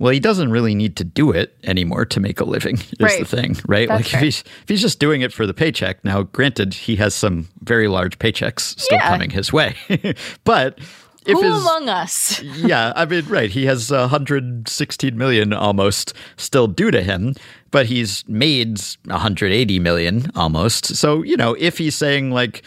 Well, 0.00 0.12
he 0.12 0.18
doesn't 0.18 0.50
really 0.50 0.74
need 0.74 0.96
to 0.96 1.04
do 1.04 1.30
it 1.30 1.54
anymore 1.64 2.06
to 2.06 2.20
make 2.20 2.40
a 2.40 2.44
living. 2.44 2.76
Is 3.00 3.18
the 3.18 3.24
thing, 3.26 3.56
right? 3.68 3.86
That's 3.86 4.10
like 4.10 4.14
if 4.14 4.20
he's 4.20 4.40
if 4.62 4.68
he's 4.68 4.80
just 4.80 4.98
doing 4.98 5.20
it 5.20 5.30
for 5.30 5.46
the 5.46 5.52
paycheck. 5.54 6.02
Now, 6.04 6.22
granted, 6.22 6.72
he 6.72 6.96
has 6.96 7.14
some 7.14 7.48
very 7.62 7.86
large 7.86 8.18
paychecks 8.18 8.80
still 8.80 8.96
Yeah. 8.98 9.08
coming 9.10 9.28
his 9.30 9.52
way, 9.52 9.76
but 10.44 10.78
if 11.26 11.38
who 11.38 11.42
his 11.42 11.62
among 11.62 11.88
us 11.88 12.42
yeah, 12.42 12.92
I 12.96 13.04
mean, 13.04 13.26
right. 13.26 13.50
He 13.50 13.66
has 13.66 13.90
116 13.90 15.16
million 15.16 15.52
almost 15.52 16.14
still 16.36 16.66
due 16.66 16.90
to 16.90 17.02
him, 17.02 17.34
but 17.70 17.86
he's 17.86 18.26
made 18.28 18.80
180 19.04 19.78
million 19.78 20.30
almost. 20.34 20.96
So, 20.96 21.22
you 21.22 21.36
know, 21.36 21.54
if 21.58 21.78
he's 21.78 21.94
saying 21.94 22.30
like, 22.30 22.62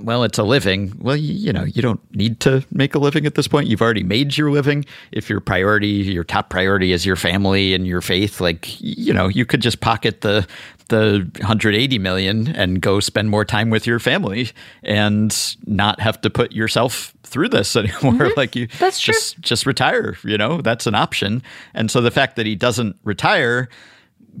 well, 0.00 0.24
it's 0.24 0.38
a 0.38 0.42
living, 0.42 0.92
well, 0.98 1.16
you, 1.16 1.34
you 1.34 1.52
know, 1.52 1.64
you 1.64 1.82
don't 1.82 2.00
need 2.14 2.40
to 2.40 2.64
make 2.70 2.94
a 2.94 2.98
living 2.98 3.26
at 3.26 3.34
this 3.34 3.46
point. 3.46 3.68
You've 3.68 3.82
already 3.82 4.02
made 4.02 4.36
your 4.36 4.50
living. 4.50 4.84
If 5.10 5.28
your 5.28 5.40
priority, 5.40 5.88
your 5.88 6.24
top 6.24 6.50
priority 6.50 6.92
is 6.92 7.04
your 7.04 7.16
family 7.16 7.74
and 7.74 7.86
your 7.86 8.00
faith, 8.00 8.40
like, 8.40 8.80
you 8.80 9.12
know, 9.12 9.28
you 9.28 9.44
could 9.44 9.60
just 9.60 9.80
pocket 9.80 10.22
the 10.22 10.46
the 10.88 11.28
180 11.38 11.98
million 11.98 12.48
and 12.48 12.80
go 12.80 13.00
spend 13.00 13.30
more 13.30 13.44
time 13.44 13.70
with 13.70 13.86
your 13.86 13.98
family 13.98 14.50
and 14.82 15.56
not 15.66 16.00
have 16.00 16.20
to 16.22 16.30
put 16.30 16.52
yourself 16.52 17.14
through 17.22 17.48
this 17.48 17.74
anymore. 17.76 18.12
Mm-hmm. 18.12 18.36
Like 18.36 18.56
you 18.56 18.68
That's 18.78 19.00
true. 19.00 19.14
just 19.14 19.40
just 19.40 19.66
retire, 19.66 20.16
you 20.24 20.38
know, 20.38 20.60
that's 20.60 20.86
an 20.86 20.94
option. 20.94 21.42
And 21.74 21.90
so 21.90 22.00
the 22.00 22.10
fact 22.10 22.36
that 22.36 22.46
he 22.46 22.54
doesn't 22.54 22.96
retire, 23.04 23.68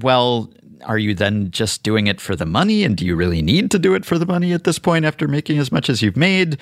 well, 0.00 0.50
are 0.84 0.98
you 0.98 1.14
then 1.14 1.50
just 1.50 1.82
doing 1.82 2.06
it 2.06 2.20
for 2.20 2.34
the 2.34 2.46
money? 2.46 2.84
And 2.84 2.96
do 2.96 3.06
you 3.06 3.16
really 3.16 3.42
need 3.42 3.70
to 3.70 3.78
do 3.78 3.94
it 3.94 4.04
for 4.04 4.18
the 4.18 4.26
money 4.26 4.52
at 4.52 4.64
this 4.64 4.78
point 4.78 5.04
after 5.04 5.28
making 5.28 5.58
as 5.58 5.70
much 5.70 5.88
as 5.88 6.02
you've 6.02 6.16
made? 6.16 6.58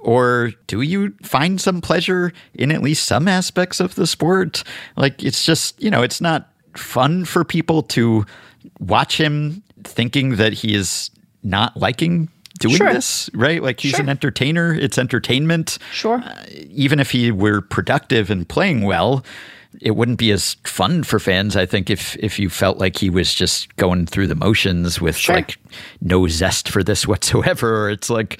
Or 0.00 0.52
do 0.66 0.82
you 0.82 1.14
find 1.22 1.60
some 1.60 1.80
pleasure 1.80 2.32
in 2.54 2.70
at 2.70 2.82
least 2.82 3.06
some 3.06 3.26
aspects 3.26 3.80
of 3.80 3.94
the 3.94 4.06
sport? 4.06 4.62
Like 4.96 5.22
it's 5.22 5.44
just, 5.44 5.80
you 5.82 5.90
know, 5.90 6.02
it's 6.02 6.20
not 6.20 6.50
fun 6.76 7.24
for 7.24 7.44
people 7.44 7.82
to 7.82 8.26
watch 8.80 9.18
him 9.20 9.62
thinking 9.84 10.36
that 10.36 10.52
he 10.52 10.74
is 10.74 11.10
not 11.42 11.76
liking 11.76 12.28
doing 12.60 12.76
Sure. 12.76 12.92
this, 12.92 13.28
right? 13.34 13.62
Like 13.62 13.80
he's 13.80 13.92
Sure. 13.92 14.00
an 14.00 14.08
entertainer, 14.08 14.72
it's 14.74 14.96
entertainment 14.98 15.78
sure 15.92 16.18
uh, 16.24 16.44
even 16.70 17.00
if 17.00 17.10
he 17.10 17.30
were 17.30 17.60
productive 17.60 18.30
and 18.30 18.48
playing 18.48 18.82
well, 18.82 19.24
it 19.80 19.96
wouldn't 19.96 20.18
be 20.18 20.30
as 20.30 20.54
fun 20.64 21.02
for 21.02 21.18
fans. 21.18 21.56
I 21.56 21.66
think 21.66 21.90
if 21.90 22.16
if 22.20 22.38
you 22.38 22.48
felt 22.48 22.78
like 22.78 22.96
he 22.96 23.10
was 23.10 23.34
just 23.34 23.74
going 23.76 24.06
through 24.06 24.28
the 24.28 24.36
motions 24.36 25.00
with 25.00 25.16
Sure. 25.16 25.34
like 25.34 25.58
no 26.00 26.28
zest 26.28 26.68
for 26.68 26.84
this 26.84 27.06
whatsoever, 27.08 27.90
it's 27.90 28.08
like 28.08 28.38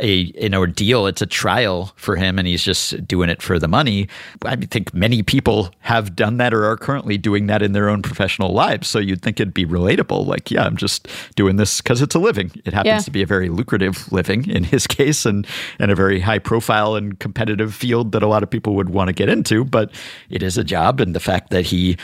a 0.00 0.32
an 0.40 0.54
ordeal. 0.54 1.06
It's 1.06 1.22
a 1.22 1.26
trial 1.26 1.92
for 1.96 2.16
him, 2.16 2.38
and 2.38 2.46
he's 2.48 2.62
just 2.62 3.06
doing 3.06 3.28
it 3.30 3.42
for 3.42 3.58
the 3.58 3.68
money. 3.68 4.08
I 4.44 4.56
think 4.56 4.92
many 4.94 5.22
people 5.22 5.70
have 5.80 6.14
done 6.16 6.36
that 6.38 6.52
or 6.54 6.64
are 6.64 6.76
currently 6.76 7.18
doing 7.18 7.46
that 7.46 7.62
in 7.62 7.72
their 7.72 7.88
own 7.88 8.02
professional 8.02 8.52
lives. 8.52 8.88
So 8.88 8.98
you'd 8.98 9.22
think 9.22 9.40
it'd 9.40 9.54
be 9.54 9.66
relatable. 9.66 10.26
Like, 10.26 10.50
yeah, 10.50 10.64
I'm 10.64 10.76
just 10.76 11.08
doing 11.36 11.56
this 11.56 11.80
because 11.80 12.02
it's 12.02 12.14
a 12.14 12.18
living. 12.18 12.50
It 12.64 12.74
happens 12.74 12.86
Yeah. 12.92 12.98
to 13.00 13.10
be 13.10 13.22
a 13.22 13.26
very 13.26 13.48
lucrative 13.48 14.10
living 14.12 14.48
in 14.48 14.64
his 14.64 14.86
case, 14.98 15.24
and 15.26 15.46
and 15.78 15.90
a 15.90 15.94
very 15.94 16.20
high 16.20 16.38
profile 16.38 16.94
and 16.96 17.18
competitive 17.18 17.74
field 17.74 18.12
that 18.12 18.22
a 18.22 18.26
lot 18.26 18.42
of 18.42 18.50
people 18.50 18.74
would 18.74 18.90
want 18.90 19.08
to 19.08 19.12
get 19.12 19.28
into. 19.28 19.64
But 19.64 19.90
it 20.30 20.42
is 20.42 20.56
a 20.58 20.64
job, 20.64 21.00
and 21.00 21.14
the 21.14 21.20
fact 21.20 21.50
that 21.50 21.66
he 21.66 21.96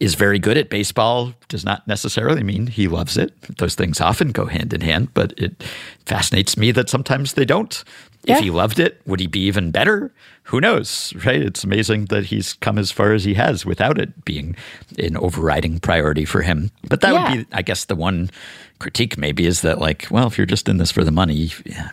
is 0.00 0.14
very 0.14 0.38
good 0.38 0.56
at 0.56 0.68
baseball 0.70 1.32
does 1.48 1.64
not 1.64 1.86
necessarily 1.86 2.42
mean 2.42 2.66
he 2.66 2.88
loves 2.88 3.16
it. 3.16 3.32
Those 3.58 3.74
things 3.74 4.00
often 4.00 4.32
go 4.32 4.46
hand 4.46 4.72
in 4.72 4.80
hand, 4.80 5.08
but 5.14 5.32
it 5.36 5.62
fascinates 6.04 6.56
me 6.56 6.72
that 6.72 6.88
sometimes 6.90 7.34
they 7.34 7.44
don't. 7.44 7.82
Yeah. 8.24 8.38
If 8.38 8.42
he 8.44 8.50
loved 8.50 8.78
it, 8.78 9.00
would 9.06 9.20
he 9.20 9.26
be 9.26 9.40
even 9.40 9.70
better? 9.70 10.10
Who 10.44 10.60
knows, 10.60 11.12
right? 11.26 11.42
It's 11.42 11.62
amazing 11.62 12.06
that 12.06 12.26
he's 12.26 12.54
come 12.54 12.78
as 12.78 12.90
far 12.90 13.12
as 13.12 13.24
he 13.24 13.34
has 13.34 13.66
without 13.66 13.98
it 13.98 14.24
being 14.24 14.56
an 14.98 15.16
overriding 15.18 15.78
priority 15.78 16.24
for 16.24 16.40
him. 16.42 16.70
But 16.88 17.02
that 17.02 17.12
Yeah. 17.12 17.30
would 17.36 17.38
be, 17.50 17.54
I 17.56 17.60
guess, 17.62 17.84
the 17.84 17.94
one 17.94 18.30
critique 18.78 19.18
maybe 19.18 19.44
is 19.46 19.60
that, 19.60 19.78
like, 19.78 20.06
well, 20.10 20.26
if 20.26 20.38
you're 20.38 20.46
just 20.46 20.68
in 20.70 20.78
this 20.78 20.90
for 20.90 21.04
the 21.04 21.10
money, 21.10 21.50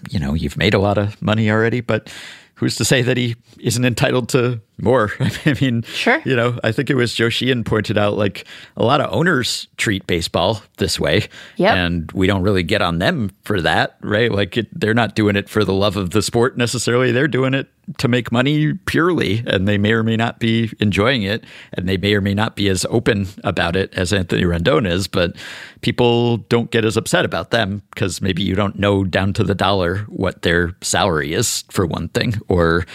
you 0.09 0.19
know, 0.19 0.33
you've 0.33 0.57
made 0.57 0.73
a 0.73 0.79
lot 0.79 0.97
of 0.97 1.21
money 1.21 1.51
already, 1.51 1.81
but 1.81 2.09
who's 2.55 2.75
to 2.77 2.85
say 2.85 3.01
that 3.01 3.17
he 3.17 3.35
isn't 3.59 3.83
entitled 3.85 4.29
to 4.29 4.61
more? 4.81 5.11
I 5.19 5.55
mean, 5.61 5.83
Sure. 5.83 6.21
you 6.25 6.35
know, 6.35 6.57
I 6.63 6.71
think 6.71 6.89
it 6.89 6.95
was 6.95 7.13
Joe 7.13 7.29
Sheehan 7.29 7.63
pointed 7.63 7.97
out 7.97 8.17
like 8.17 8.45
a 8.77 8.83
lot 8.83 9.01
of 9.01 9.11
owners 9.13 9.67
treat 9.77 10.05
baseball 10.07 10.61
this 10.77 10.99
way. 10.99 11.27
Yep. 11.57 11.75
And 11.75 12.11
we 12.13 12.27
don't 12.27 12.41
really 12.41 12.63
get 12.63 12.81
on 12.81 12.99
them 12.99 13.31
for 13.43 13.61
that, 13.61 13.97
right? 14.01 14.31
Like 14.31 14.57
it, 14.57 14.67
they're 14.79 14.93
not 14.93 15.15
doing 15.15 15.35
it 15.35 15.49
for 15.49 15.63
the 15.63 15.73
love 15.73 15.97
of 15.97 16.11
the 16.11 16.21
sport 16.21 16.57
necessarily. 16.57 17.11
They're 17.11 17.27
doing 17.27 17.53
it 17.53 17.67
to 17.97 18.07
make 18.07 18.31
money 18.31 18.73
purely. 18.85 19.43
And 19.47 19.67
they 19.67 19.77
may 19.77 19.91
or 19.93 20.03
may 20.03 20.15
not 20.15 20.39
be 20.39 20.71
enjoying 20.79 21.23
it. 21.23 21.43
And 21.73 21.89
they 21.89 21.97
may 21.97 22.13
or 22.13 22.21
may 22.21 22.33
not 22.33 22.55
be 22.55 22.69
as 22.69 22.85
open 22.89 23.27
about 23.43 23.75
it 23.75 23.93
as 23.95 24.13
Anthony 24.13 24.43
Rendon 24.43 24.87
is. 24.89 25.07
But 25.07 25.35
people 25.81 26.37
don't 26.37 26.71
get 26.71 26.85
as 26.85 26.95
upset 26.95 27.25
about 27.25 27.51
them 27.51 27.81
because 27.91 28.21
maybe 28.21 28.43
you 28.43 28.55
don't 28.55 28.77
know 28.79 29.03
down 29.03 29.33
to 29.33 29.43
the 29.43 29.55
dollar 29.55 29.99
what 30.07 30.43
their 30.43 30.73
salary 30.81 31.33
is, 31.33 31.63
for 31.69 31.85
one 31.85 32.07
thing. 32.09 32.35
Or, 32.47 32.85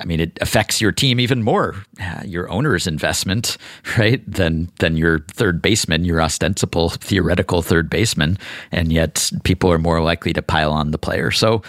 I 0.00 0.04
mean, 0.04 0.20
it 0.20 0.36
affects 0.40 0.80
your 0.80 0.92
team 0.92 1.20
even 1.20 1.42
more, 1.42 1.76
uh, 2.00 2.22
your 2.24 2.50
owner's 2.50 2.86
investment, 2.86 3.56
right? 3.98 4.20
Than 4.30 4.70
than 4.80 4.96
your 4.96 5.20
third 5.30 5.62
baseman, 5.62 6.04
your 6.04 6.20
ostensible 6.20 6.88
theoretical 6.90 7.62
third 7.62 7.88
baseman, 7.88 8.38
and 8.72 8.92
yet 8.92 9.30
people 9.44 9.70
are 9.72 9.78
more 9.78 10.00
likely 10.00 10.32
to 10.32 10.42
pile 10.42 10.72
on 10.72 10.90
the 10.90 10.98
player. 10.98 11.30
So. 11.30 11.62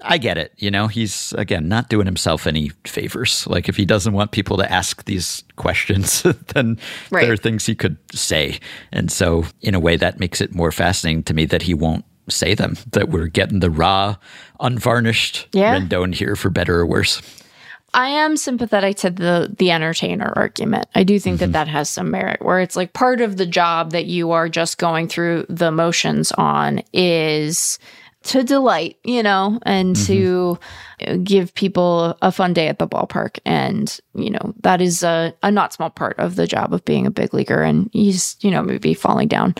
I 0.00 0.16
get 0.16 0.38
it. 0.38 0.52
You 0.58 0.70
know, 0.70 0.86
he's 0.86 1.32
again 1.32 1.66
not 1.66 1.88
doing 1.88 2.06
himself 2.06 2.46
any 2.46 2.70
favors. 2.86 3.44
Like 3.48 3.68
if 3.68 3.76
he 3.76 3.84
doesn't 3.84 4.12
want 4.12 4.30
people 4.30 4.56
to 4.58 4.72
ask 4.72 5.04
these 5.06 5.42
questions, 5.56 6.22
then 6.54 6.78
Right. 7.10 7.22
there 7.24 7.32
are 7.32 7.36
things 7.36 7.66
he 7.66 7.74
could 7.74 7.96
say. 8.14 8.60
And 8.92 9.10
so, 9.10 9.44
in 9.60 9.74
a 9.74 9.80
way, 9.80 9.96
that 9.96 10.20
makes 10.20 10.40
it 10.40 10.54
more 10.54 10.70
fascinating 10.70 11.24
to 11.24 11.34
me 11.34 11.46
that 11.46 11.62
he 11.62 11.74
won't 11.74 12.04
say 12.28 12.54
them. 12.54 12.76
That 12.92 13.08
we're 13.08 13.26
getting 13.26 13.58
the 13.58 13.70
raw, 13.70 14.14
unvarnished 14.60 15.48
Yeah. 15.52 15.76
Rendon 15.80 16.14
here, 16.14 16.36
for 16.36 16.50
better 16.50 16.78
or 16.78 16.86
worse. 16.86 17.20
I 17.94 18.08
am 18.08 18.36
sympathetic 18.36 18.98
to 18.98 19.10
the 19.10 19.54
the 19.56 19.70
entertainer 19.70 20.32
argument. 20.36 20.86
I 20.94 21.04
do 21.04 21.18
think 21.18 21.38
that 21.38 21.46
mm-hmm. 21.46 21.52
that 21.52 21.68
has 21.68 21.88
some 21.88 22.10
merit 22.10 22.42
where 22.42 22.60
it's 22.60 22.76
like 22.76 22.92
part 22.92 23.20
of 23.20 23.36
the 23.36 23.46
job 23.46 23.92
that 23.92 24.06
you 24.06 24.32
are 24.32 24.48
just 24.48 24.78
going 24.78 25.08
through 25.08 25.46
the 25.48 25.70
motions 25.70 26.32
on 26.32 26.82
is 26.92 27.78
to 28.24 28.42
delight, 28.42 28.98
you 29.04 29.22
know, 29.22 29.58
and 29.62 29.96
to 29.96 30.12
mm-hmm. 30.12 30.62
Give 31.22 31.54
people 31.54 32.16
a 32.22 32.32
fun 32.32 32.52
day 32.52 32.68
at 32.68 32.78
the 32.78 32.88
ballpark. 32.88 33.38
And, 33.44 33.98
you 34.14 34.30
know, 34.30 34.54
that 34.60 34.80
is 34.80 35.02
a, 35.02 35.34
a 35.42 35.50
not 35.50 35.72
small 35.72 35.90
part 35.90 36.18
of 36.18 36.36
the 36.36 36.46
job 36.46 36.72
of 36.72 36.84
being 36.84 37.06
a 37.06 37.10
big 37.10 37.32
leaguer. 37.34 37.62
And 37.62 37.90
he's, 37.92 38.36
you 38.40 38.50
know, 38.50 38.62
maybe 38.62 38.94
falling 38.94 39.28
down 39.28 39.54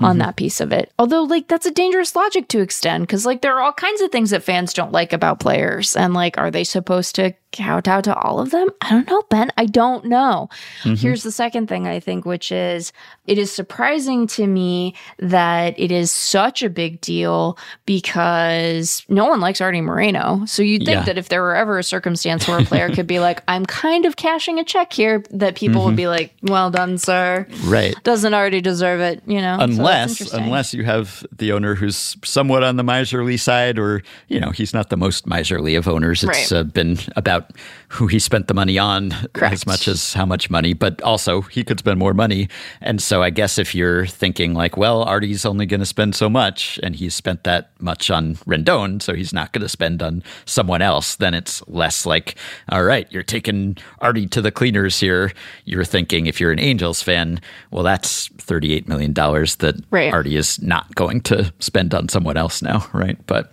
on 0.00 0.12
mm-hmm. 0.12 0.18
that 0.20 0.36
piece 0.36 0.60
of 0.60 0.72
it. 0.72 0.92
Although, 0.98 1.22
like, 1.22 1.48
that's 1.48 1.66
a 1.66 1.70
dangerous 1.70 2.14
logic 2.14 2.48
to 2.48 2.60
extend 2.60 3.04
because, 3.04 3.26
like, 3.26 3.42
there 3.42 3.56
are 3.56 3.62
all 3.62 3.72
kinds 3.72 4.00
of 4.00 4.10
things 4.10 4.30
that 4.30 4.42
fans 4.42 4.72
don't 4.72 4.92
like 4.92 5.12
about 5.12 5.40
players. 5.40 5.96
And, 5.96 6.14
like, 6.14 6.38
are 6.38 6.50
they 6.50 6.64
supposed 6.64 7.14
to 7.16 7.34
kowtow 7.52 8.00
to 8.00 8.14
all 8.14 8.40
of 8.40 8.50
them? 8.50 8.68
I 8.80 8.90
don't 8.90 9.08
know, 9.08 9.22
Ben. 9.30 9.52
I 9.56 9.66
don't 9.66 10.06
know. 10.06 10.48
Mm-hmm. 10.82 10.94
Here's 10.94 11.22
the 11.22 11.30
second 11.32 11.68
thing 11.68 11.86
I 11.86 12.00
think, 12.00 12.24
which 12.24 12.50
is 12.50 12.92
it 13.26 13.38
is 13.38 13.50
surprising 13.50 14.26
to 14.28 14.46
me 14.46 14.94
that 15.18 15.78
it 15.78 15.92
is 15.92 16.10
such 16.10 16.62
a 16.62 16.70
big 16.70 17.00
deal 17.00 17.56
because 17.86 19.04
no 19.08 19.26
one 19.26 19.40
likes 19.40 19.60
Artie 19.60 19.80
Moreno. 19.80 20.44
So 20.46 20.62
you'd 20.62 20.83
think 20.84 20.96
Yeah. 20.96 21.04
that 21.04 21.18
if 21.18 21.28
there 21.28 21.42
were 21.42 21.54
ever 21.56 21.78
a 21.78 21.82
circumstance 21.82 22.46
where 22.48 22.58
a 22.58 22.64
player 22.64 22.90
could 22.90 23.06
be 23.06 23.20
like, 23.20 23.42
I'm 23.48 23.64
kind 23.66 24.04
of 24.06 24.16
cashing 24.16 24.58
a 24.58 24.64
check 24.64 24.92
here, 24.92 25.22
that 25.30 25.54
people 25.56 25.84
would 25.84 25.96
be 25.96 26.06
like, 26.08 26.34
well 26.42 26.70
done, 26.70 26.98
sir. 26.98 27.46
Right. 27.64 27.94
Doesn't 28.04 28.34
Artie 28.34 28.60
deserve 28.60 29.00
it, 29.00 29.22
you 29.26 29.40
know? 29.40 29.56
Unless 29.60 30.10
interesting. 30.12 30.44
unless 30.44 30.74
you 30.74 30.84
have 30.84 31.24
the 31.36 31.52
owner 31.52 31.74
who's 31.74 32.16
somewhat 32.24 32.62
on 32.62 32.76
the 32.76 32.82
miserly 32.84 33.36
side 33.36 33.78
or 33.78 34.02
you 34.28 34.38
know 34.40 34.50
he's 34.50 34.72
not 34.74 34.90
the 34.90 34.96
most 34.96 35.26
miserly 35.26 35.74
of 35.74 35.88
owners 35.88 36.22
it's 36.24 36.50
Right. 36.50 36.60
uh, 36.60 36.64
been 36.64 36.98
about 37.16 37.50
who 37.88 38.06
he 38.06 38.18
spent 38.18 38.48
the 38.48 38.54
money 38.54 38.78
on 38.78 39.10
Correct. 39.32 39.52
as 39.54 39.66
much 39.66 39.88
as 39.88 40.12
how 40.14 40.26
much 40.26 40.50
money 40.50 40.72
but 40.74 41.00
also 41.02 41.42
he 41.42 41.62
could 41.64 41.78
spend 41.78 41.98
more 41.98 42.14
money 42.14 42.48
and 42.80 43.00
so 43.00 43.22
i 43.22 43.30
guess 43.30 43.58
if 43.58 43.74
you're 43.74 44.06
thinking 44.06 44.54
like 44.54 44.76
well 44.76 45.02
artie's 45.04 45.44
only 45.46 45.66
going 45.66 45.80
to 45.80 45.86
spend 45.86 46.14
so 46.14 46.28
much 46.28 46.78
and 46.82 46.96
he's 46.96 47.14
spent 47.14 47.44
that 47.44 47.70
much 47.84 48.10
on 48.10 48.34
rendon 48.46 49.00
so 49.00 49.14
he's 49.14 49.32
not 49.32 49.52
going 49.52 49.62
to 49.62 49.68
spend 49.68 50.02
on 50.02 50.22
someone 50.46 50.82
else 50.82 51.16
then 51.16 51.34
it's 51.34 51.62
less 51.68 52.04
like 52.06 52.36
all 52.70 52.82
right 52.82 53.06
you're 53.12 53.22
taking 53.22 53.76
artie 54.00 54.26
to 54.26 54.42
the 54.42 54.50
cleaners 54.50 54.98
here 54.98 55.32
you're 55.66 55.84
thinking 55.84 56.26
if 56.26 56.40
you're 56.40 56.52
an 56.52 56.58
angels 56.58 57.02
fan 57.02 57.40
well 57.70 57.84
that's 57.84 58.28
38 58.38 58.88
million 58.88 59.12
dollars 59.12 59.56
that 59.56 59.76
Right. 59.90 60.12
Artie 60.12 60.36
is 60.36 60.60
not 60.60 60.94
going 60.94 61.20
to 61.22 61.52
spend 61.60 61.94
on 61.94 62.08
someone 62.08 62.36
else 62.36 62.62
now, 62.62 62.86
right? 62.92 63.18
But 63.26 63.52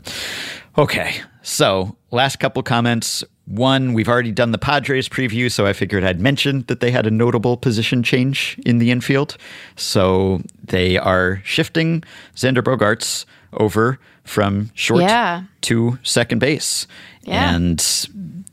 okay. 0.78 1.22
So, 1.44 1.96
last 2.12 2.39
couple 2.39 2.63
comments. 2.63 3.24
One, 3.46 3.94
we've 3.94 4.08
already 4.08 4.32
done 4.32 4.52
the 4.52 4.58
Padres 4.58 5.10
preview, 5.10 5.52
so 5.52 5.65
I 5.65 5.74
figured 5.74 6.04
I'd 6.04 6.22
mention 6.22 6.63
that 6.67 6.80
they 6.80 6.89
had 6.91 7.06
a 7.06 7.12
notable 7.12 7.58
position 7.58 8.02
change 8.02 8.58
in 8.65 8.78
the 8.78 8.91
infield. 8.91 9.38
So, 9.76 10.41
they 10.63 10.98
are 10.98 11.41
shifting 11.44 12.04
Xander 12.36 12.63
Bogaerts 12.63 13.26
over 13.54 14.00
from 14.32 14.72
short 14.74 15.02
Yeah. 15.02 15.44
to 15.62 16.00
second 16.04 16.39
base. 16.39 16.88
Yeah. 17.24 17.54
And 17.56 17.80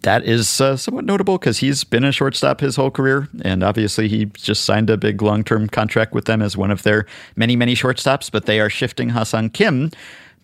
that 0.02 0.24
is 0.24 0.60
uh, 0.60 0.76
somewhat 0.76 1.04
notable 1.04 1.38
because 1.38 1.58
he's 1.58 1.84
been 1.84 2.04
a 2.04 2.12
shortstop 2.12 2.60
his 2.60 2.76
whole 2.76 2.90
career. 2.90 3.28
And 3.42 3.62
obviously, 3.62 4.08
he 4.08 4.26
just 4.26 4.64
signed 4.64 4.90
a 4.90 4.96
big 4.96 5.22
long 5.22 5.44
term 5.44 5.68
contract 5.68 6.12
with 6.12 6.26
them 6.26 6.42
as 6.42 6.56
one 6.56 6.70
of 6.70 6.82
their 6.82 7.06
many, 7.36 7.56
many 7.56 7.74
shortstops. 7.74 8.30
But 8.30 8.46
they 8.46 8.60
are 8.60 8.68
shifting 8.70 9.10
Ha-Seong 9.10 9.52
Kim 9.52 9.90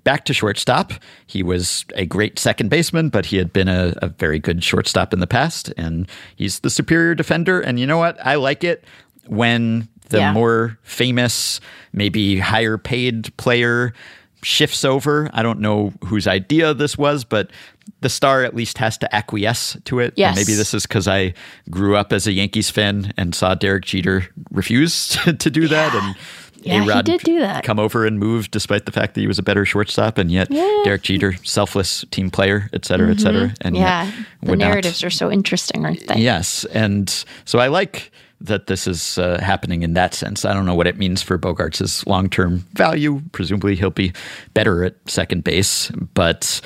back 0.05 0.25
to 0.27 0.35
shortstop. 0.35 0.93
He 1.27 1.43
was 1.43 1.85
a 1.95 2.07
great 2.07 2.39
second 2.39 2.69
baseman, 2.71 3.09
but 3.09 3.27
he 3.27 3.37
had 3.37 3.53
been 3.53 3.69
a, 3.69 3.95
a 4.03 4.09
very 4.09 4.39
good 4.39 4.63
shortstop 4.63 5.13
in 5.13 5.19
the 5.21 5.27
past. 5.27 5.73
And 5.77 6.07
he's 6.37 6.61
the 6.61 6.71
superior 6.71 7.15
defender. 7.15 7.61
And 7.61 7.79
you 7.81 7.87
know 7.87 7.99
what? 7.99 8.17
I 8.25 8.35
like 8.37 8.65
it 8.65 8.85
when 9.27 9.89
the 10.11 10.19
Yeah. 10.19 10.33
more 10.33 10.79
famous, 10.83 11.61
maybe 11.93 12.39
higher 12.39 12.77
paid 12.77 13.35
player 13.39 13.93
shifts 14.45 14.85
over. 14.85 15.31
I 15.33 15.43
don't 15.43 15.61
know 15.61 15.93
whose 16.05 16.27
idea 16.27 16.75
this 16.75 16.97
was, 16.99 17.25
but 17.25 17.51
the 18.01 18.09
star 18.09 18.45
at 18.45 18.55
least 18.55 18.79
has 18.79 18.97
to 18.99 19.15
acquiesce 19.15 19.77
to 19.87 19.99
it. 20.01 20.09
And 20.09 20.19
Yes. 20.19 20.37
maybe 20.37 20.55
this 20.55 20.75
is 20.75 20.87
because 20.87 21.09
I 21.09 21.35
grew 21.71 21.97
up 21.97 22.13
as 22.13 22.27
a 22.27 22.33
Yankees 22.33 22.71
fan 22.71 23.13
and 23.17 23.35
saw 23.35 23.55
Derek 23.55 23.85
Jeter 23.85 24.27
refuse 24.51 25.09
to 25.39 25.51
do 25.51 25.69
that. 25.69 25.95
And 25.95 26.17
Yeah, 26.63 26.81
he 26.83 26.89
A-Rod 26.91 27.05
did 27.05 27.21
do 27.23 27.41
that. 27.41 27.63
Come 27.65 27.79
over 27.79 28.07
and 28.07 28.19
move 28.19 28.51
despite 28.51 28.87
the 28.87 28.93
fact 28.93 29.15
that 29.15 29.21
he 29.21 29.27
was 29.27 29.39
a 29.39 29.43
better 29.43 29.67
shortstop, 29.67 30.17
and 30.17 30.31
yet 30.31 30.49
Yeah. 30.51 30.81
Derek 30.85 31.03
Jeter, 31.03 31.35
selfless 31.45 32.05
team 32.11 32.31
player, 32.31 32.71
et 32.73 32.85
cetera, 32.87 33.11
et 33.11 33.21
cetera. 33.21 33.55
And 33.61 33.75
Mm-hmm. 33.75 33.85
yeah, 33.85 34.11
the 34.43 34.51
would 34.53 34.59
not- 34.61 34.69
narratives 34.69 35.05
are 35.05 35.11
so 35.11 35.31
interesting, 35.31 35.85
aren't 35.85 36.07
they? 36.07 36.21
Yes, 36.21 36.65
and 36.73 37.25
so 37.45 37.59
I 37.59 37.67
like 37.69 38.11
that 38.41 38.67
this 38.67 38.87
is 38.87 39.17
uh, 39.19 39.39
happening 39.41 39.83
in 39.83 39.95
that 39.95 40.15
sense. 40.15 40.45
I 40.45 40.53
don't 40.53 40.67
know 40.67 40.75
what 40.75 40.87
it 40.87 40.99
means 40.99 41.23
for 41.23 41.39
Bogaerts' 41.39 42.07
long-term 42.07 42.59
value. 42.75 43.23
Presumably, 43.33 43.75
he'll 43.77 43.91
be 43.91 44.13
better 44.53 44.85
at 44.85 44.97
second 45.07 45.45
base, 45.45 45.91
but 46.15 46.61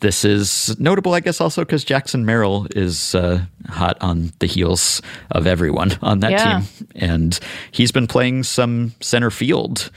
this 0.00 0.24
is 0.24 0.74
notable, 0.80 1.12
I 1.14 1.20
guess, 1.20 1.40
also 1.40 1.62
because 1.64 1.84
Jackson 1.84 2.24
Merrill 2.24 2.66
is 2.74 3.14
uh, 3.14 3.42
hot 3.68 3.98
on 4.00 4.32
the 4.38 4.46
heels 4.46 5.02
of 5.30 5.46
everyone 5.46 5.92
on 6.02 6.20
that 6.20 6.32
Yeah. 6.32 6.60
team, 6.60 6.88
and 6.96 7.38
he's 7.70 7.92
been 7.92 8.06
playing 8.06 8.42
some 8.44 8.92
center 9.00 9.30
field 9.30 9.90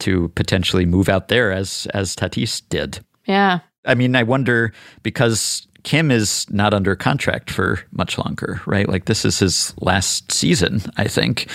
to 0.00 0.28
potentially 0.30 0.86
move 0.86 1.08
out 1.10 1.28
there 1.28 1.52
as 1.52 1.86
as 1.92 2.16
Tatis 2.16 2.62
did. 2.70 3.00
Yeah. 3.26 3.58
I 3.84 3.94
mean, 3.94 4.16
I 4.16 4.22
wonder 4.24 4.72
because 5.02 5.66
Kim 5.82 6.10
is 6.10 6.46
not 6.50 6.74
under 6.74 6.94
contract 6.94 7.50
for 7.50 7.80
much 7.92 8.18
longer, 8.18 8.60
right? 8.66 8.88
Like 8.88 9.06
this 9.06 9.24
is 9.24 9.38
his 9.38 9.74
last 9.80 10.30
season, 10.30 10.82
I 10.96 11.08
think. 11.08 11.48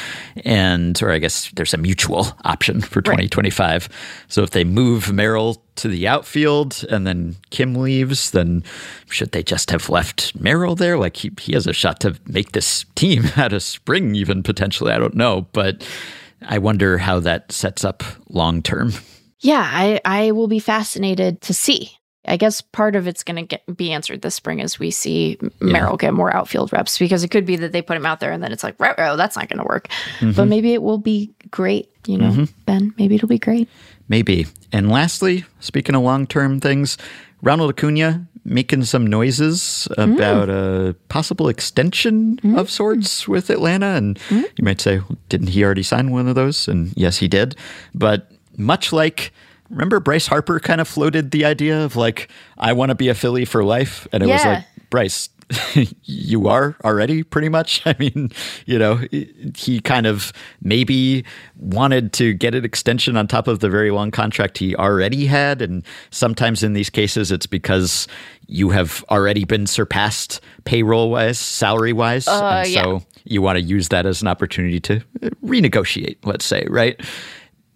And 0.43 1.01
or 1.01 1.11
I 1.11 1.19
guess 1.19 1.51
there's 1.55 1.73
a 1.73 1.77
mutual 1.77 2.27
option 2.43 2.81
for 2.81 3.01
2025. 3.01 3.89
So 4.27 4.43
if 4.43 4.51
they 4.51 4.63
move 4.63 5.11
Merrill 5.13 5.61
to 5.75 5.88
the 5.88 6.07
outfield 6.07 6.83
and 6.89 7.05
then 7.05 7.35
Kim 7.49 7.75
leaves, 7.75 8.31
then 8.31 8.63
should 9.09 9.31
they 9.31 9.43
just 9.43 9.69
have 9.71 9.89
left 9.89 10.35
Merrill 10.35 10.75
there? 10.75 10.97
Like 10.97 11.17
he 11.17 11.31
he 11.39 11.53
has 11.53 11.67
a 11.67 11.73
shot 11.73 11.99
to 12.01 12.17
make 12.25 12.53
this 12.53 12.85
team 12.95 13.25
out 13.38 13.53
of 13.53 13.63
spring 13.63 14.15
even 14.15 14.43
potentially. 14.43 14.91
I 14.91 14.97
don't 14.97 15.15
know, 15.15 15.47
but 15.53 15.88
I 16.41 16.57
wonder 16.57 16.97
how 16.97 17.19
that 17.21 17.51
sets 17.51 17.83
up 17.85 18.03
long 18.29 18.61
term. 18.61 18.93
Yeah, 19.39 19.69
I, 19.71 20.01
I 20.05 20.31
will 20.31 20.47
be 20.47 20.59
fascinated 20.59 21.41
to 21.41 21.53
see. 21.53 21.91
I 22.27 22.38
guess 22.38 22.61
part 22.61 22.95
of 22.95 23.07
it's 23.07 23.23
going 23.23 23.47
to 23.47 23.59
be 23.73 23.91
answered 23.91 24.21
this 24.21 24.35
spring 24.35 24.61
as 24.61 24.79
we 24.79 24.91
see 24.91 25.38
Merrill 25.59 25.97
get 25.97 26.13
more 26.13 26.35
outfield 26.35 26.73
reps 26.73 26.97
because 26.97 27.23
it 27.23 27.29
could 27.29 27.45
be 27.45 27.55
that 27.57 27.71
they 27.71 27.81
put 27.81 27.97
him 27.97 28.05
out 28.05 28.19
there 28.19 28.31
and 28.31 28.43
then 28.43 28.51
it's 28.51 28.63
like, 28.63 28.75
oh, 28.79 29.15
that's 29.15 29.35
not 29.35 29.49
going 29.49 29.59
to 29.59 29.65
work. 29.65 29.88
But 30.19 30.27
mm-hmm. 30.27 30.49
maybe 30.49 30.73
it 30.73 30.81
will 30.81 30.97
be 30.97 31.33
great. 31.51 31.91
You 32.07 32.17
know, 32.17 32.31
mm-hmm. 32.31 32.43
Ben, 32.65 32.93
maybe 32.97 33.15
it'll 33.15 33.27
be 33.27 33.39
great. 33.39 33.69
Maybe. 34.07 34.47
And 34.71 34.91
lastly, 34.91 35.45
speaking 35.59 35.95
of 35.95 36.03
long 36.03 36.27
term 36.27 36.59
things, 36.59 36.97
Ronald 37.41 37.75
Acuña 37.75 38.27
making 38.45 38.83
some 38.83 39.07
noises 39.07 39.88
mm. 39.97 40.13
about 40.13 40.49
a 40.49 40.95
possible 41.09 41.49
extension 41.49 42.38
mm. 42.38 42.57
of 42.57 42.69
sorts 42.69 43.27
with 43.27 43.49
Atlanta. 43.49 43.88
And 43.88 44.19
mm. 44.29 44.43
you 44.43 44.63
might 44.63 44.79
say, 44.79 44.99
well, 44.99 45.17
didn't 45.29 45.47
he 45.47 45.63
already 45.63 45.83
sign 45.83 46.11
one 46.11 46.27
of 46.27 46.35
those? 46.35 46.67
And 46.67 46.93
yes, 46.95 47.17
he 47.17 47.27
did. 47.27 47.55
But 47.95 48.31
much 48.57 48.93
like, 48.93 49.33
remember 49.69 49.99
Bryce 49.99 50.28
Harper 50.28 50.60
kind 50.60 50.82
of 50.82 50.88
floated 50.88 51.32
the 51.32 51.45
idea 51.45 51.84
of 51.84 51.95
like, 51.95 52.30
I 52.58 52.73
want 52.73 52.89
to 52.89 52.95
be 52.95 53.10
a 53.10 53.15
Phillie 53.15 53.45
for 53.45 53.63
life. 53.63 54.08
And 54.12 54.23
it 54.23 54.28
was 54.28 54.45
like, 54.45 54.65
Bryce, 54.89 55.30
you 56.04 56.47
are 56.47 56.75
already 56.84 57.23
pretty 57.23 57.49
much. 57.49 57.82
I 57.86 57.95
mean, 57.99 58.32
you 58.65 58.80
know, 58.80 59.01
he 59.56 59.80
kind 59.82 60.08
of 60.08 60.34
maybe 60.62 61.25
wanted 61.58 62.13
to 62.13 62.34
get 62.34 62.56
an 62.56 62.65
extension 62.65 63.17
on 63.17 63.28
top 63.28 63.47
of 63.47 63.60
the 63.60 63.69
very 63.69 63.91
long 63.91 64.12
contract 64.12 64.58
he 64.58 64.75
already 64.75 65.25
had. 65.25 65.62
And 65.62 65.84
sometimes 66.10 66.63
in 66.63 66.73
these 66.73 66.89
cases, 66.89 67.32
it's 67.32 67.45
because 67.45 68.08
you 68.47 68.69
have 68.69 69.04
already 69.10 69.45
been 69.45 69.67
surpassed 69.67 70.41
payroll 70.65 71.10
wise, 71.10 71.39
salary 71.39 71.93
wise. 71.93 72.28
Uh, 72.28 72.63
and 72.63 72.69
yeah. 72.69 72.84
so 72.84 73.04
you 73.23 73.41
want 73.41 73.58
to 73.58 73.62
use 73.62 73.89
that 73.89 74.06
as 74.06 74.21
an 74.21 74.28
opportunity 74.28 74.80
to 74.80 74.97
uh, 74.97 75.30
renegotiate, 75.43 76.17
let's 76.23 76.45
say, 76.45 76.65
right? 76.69 76.99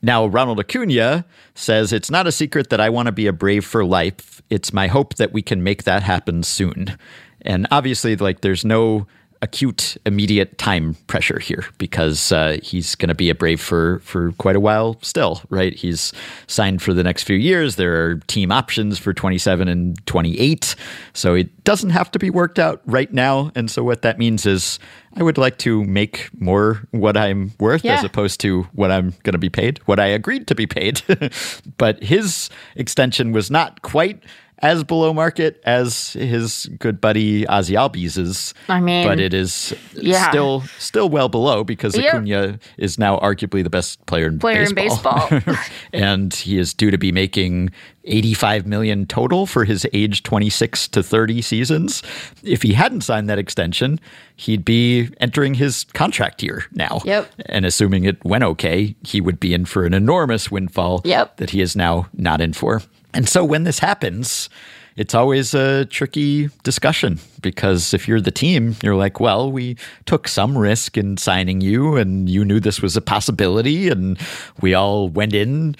Now, 0.01 0.25
Ronald 0.25 0.59
Acuña 0.59 1.25
says 1.55 1.91
it's 1.91 2.09
not 2.09 2.27
a 2.27 2.31
secret 2.31 2.69
that 2.69 2.79
I 2.79 2.89
want 2.89 3.07
to 3.07 3.11
be 3.11 3.27
a 3.27 3.33
Brave 3.33 3.65
for 3.65 3.83
life. 3.83 4.41
It's 4.49 4.71
my 4.71 4.87
hope 4.87 5.15
that 5.15 5.33
we 5.33 5.41
can 5.41 5.61
make 5.61 5.83
that 5.83 6.03
happen 6.03 6.43
soon. 6.43 6.97
And 7.41 7.67
obviously, 7.69 8.15
like, 8.15 8.41
there's 8.41 8.63
no 8.63 9.07
acute, 9.41 9.95
immediate 10.05 10.57
time 10.57 10.95
pressure 11.07 11.39
here 11.39 11.63
because 11.77 12.31
uh, 12.31 12.57
he's 12.61 12.95
going 12.95 13.07
to 13.09 13.15
be 13.15 13.29
a 13.29 13.35
Brave 13.35 13.61
for 13.61 13.99
for 13.99 14.33
quite 14.33 14.55
a 14.55 14.59
while 14.59 14.97
still, 15.01 15.41
right? 15.49 15.73
He's 15.73 16.11
signed 16.47 16.81
for 16.81 16.93
the 16.93 17.03
next 17.03 17.23
few 17.23 17.37
years. 17.37 17.75
There 17.77 18.03
are 18.05 18.15
team 18.27 18.51
options 18.51 18.99
for 18.99 19.13
27 19.13 19.67
and 19.67 20.05
28, 20.05 20.75
so 21.13 21.35
it 21.35 21.63
doesn't 21.63 21.91
have 21.91 22.11
to 22.11 22.19
be 22.19 22.29
worked 22.29 22.59
out 22.59 22.81
right 22.85 23.11
now. 23.13 23.51
And 23.55 23.71
so 23.71 23.83
what 23.83 24.01
that 24.01 24.17
means 24.19 24.45
is, 24.45 24.77
I 25.15 25.23
would 25.23 25.37
like 25.37 25.57
to 25.59 25.83
make 25.85 26.29
more 26.39 26.81
what 26.91 27.15
I'm 27.17 27.51
worth 27.59 27.83
Yeah. 27.83 27.95
as 27.95 28.03
opposed 28.03 28.39
to 28.41 28.63
what 28.73 28.91
I'm 28.91 29.11
going 29.23 29.33
to 29.33 29.37
be 29.39 29.49
paid, 29.49 29.79
what 29.85 29.99
I 29.99 30.07
agreed 30.07 30.47
to 30.47 30.55
be 30.55 30.67
paid. 30.67 31.01
but 31.77 32.03
his 32.03 32.49
extension 32.75 33.31
was 33.31 33.49
not 33.49 33.81
quite 33.81 34.21
as 34.61 34.83
below 34.83 35.13
market 35.13 35.61
as 35.65 36.13
his 36.13 36.69
good 36.79 36.99
buddy 37.01 37.47
Ozzie 37.47 37.75
Albies's. 37.75 38.53
I 38.67 38.79
mean, 38.79 39.07
but 39.07 39.19
it 39.19 39.33
is 39.33 39.73
yeah. 39.93 40.29
still 40.29 40.61
still 40.77 41.09
well 41.09 41.29
below 41.29 41.63
because 41.63 41.95
Yep. 41.97 42.13
Acuña 42.13 42.59
is 42.77 42.97
now 42.97 43.17
arguably 43.19 43.63
the 43.63 43.69
best 43.69 44.05
player 44.05 44.27
in 44.27 44.39
Player 44.39 44.63
in 44.63 44.75
baseball. 44.75 45.27
baseball. 45.29 45.55
and 45.93 46.33
he 46.33 46.57
is 46.57 46.73
due 46.73 46.91
to 46.91 46.97
be 46.97 47.11
making 47.11 47.69
85 48.05 48.65
million 48.65 49.05
total 49.05 49.45
for 49.45 49.65
his 49.65 49.85
age 49.93 50.23
26 50.23 50.87
to 50.89 51.03
30 51.03 51.41
seasons. 51.41 52.01
If 52.43 52.61
he 52.63 52.73
hadn't 52.73 53.01
signed 53.01 53.29
that 53.29 53.37
extension, 53.37 53.99
he'd 54.35 54.65
be 54.65 55.09
entering 55.19 55.53
his 55.53 55.85
contract 55.93 56.41
year 56.41 56.65
now. 56.73 57.01
Yep. 57.05 57.29
And 57.47 57.65
assuming 57.65 58.05
it 58.05 58.23
went 58.25 58.43
okay, 58.43 58.95
he 59.03 59.21
would 59.21 59.39
be 59.39 59.53
in 59.53 59.65
for 59.65 59.85
an 59.85 59.93
enormous 59.93 60.49
windfall 60.49 61.01
Yep. 61.03 61.37
that 61.37 61.51
he 61.51 61.61
is 61.61 61.75
now 61.75 62.07
not 62.13 62.41
in 62.41 62.53
for. 62.53 62.81
And 63.13 63.27
so 63.27 63.43
when 63.43 63.63
this 63.63 63.79
happens, 63.79 64.49
it's 64.99 65.13
always 65.13 65.53
a 65.53 65.85
tricky 65.85 66.49
discussion 66.63 67.19
because 67.41 67.93
if 67.93 68.05
you're 68.05 68.19
the 68.19 68.31
team, 68.31 68.75
you're 68.83 68.97
like, 68.97 69.21
well, 69.21 69.49
we 69.49 69.77
took 70.05 70.27
some 70.27 70.57
risk 70.57 70.97
in 70.97 71.15
signing 71.15 71.61
you 71.61 71.95
and 71.95 72.29
you 72.29 72.43
knew 72.43 72.59
this 72.59 72.81
was 72.81 72.97
a 72.97 73.01
possibility 73.01 73.87
and 73.87 74.19
we 74.59 74.73
all 74.73 75.07
went 75.07 75.33
in 75.33 75.77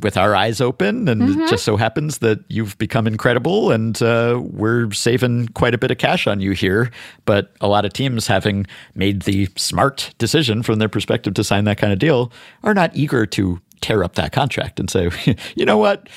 with 0.00 0.16
our 0.16 0.34
eyes 0.34 0.58
open 0.58 1.06
and 1.06 1.22
it 1.22 1.50
just 1.50 1.64
so 1.64 1.76
happens 1.76 2.18
that 2.18 2.42
you've 2.48 2.78
become 2.78 3.06
incredible 3.06 3.70
and 3.70 4.00
uh, 4.00 4.40
we're 4.42 4.90
saving 4.92 5.48
quite 5.48 5.74
a 5.74 5.78
bit 5.78 5.90
of 5.90 5.98
cash 5.98 6.26
on 6.26 6.40
you 6.40 6.52
here. 6.52 6.90
But 7.26 7.52
a 7.60 7.68
lot 7.68 7.84
of 7.84 7.92
teams 7.92 8.26
having 8.26 8.66
made 8.94 9.22
the 9.22 9.48
smart 9.54 10.14
decision 10.16 10.62
from 10.62 10.78
their 10.78 10.88
perspective 10.88 11.34
to 11.34 11.44
sign 11.44 11.64
that 11.64 11.76
kind 11.76 11.92
of 11.92 11.98
deal 11.98 12.32
are 12.62 12.72
not 12.72 12.96
eager 12.96 13.26
to 13.26 13.60
tear 13.82 14.02
up 14.02 14.14
that 14.14 14.32
contract 14.32 14.80
and 14.80 14.88
say, 14.88 15.10
you 15.56 15.66
know 15.66 15.76
what, 15.76 16.08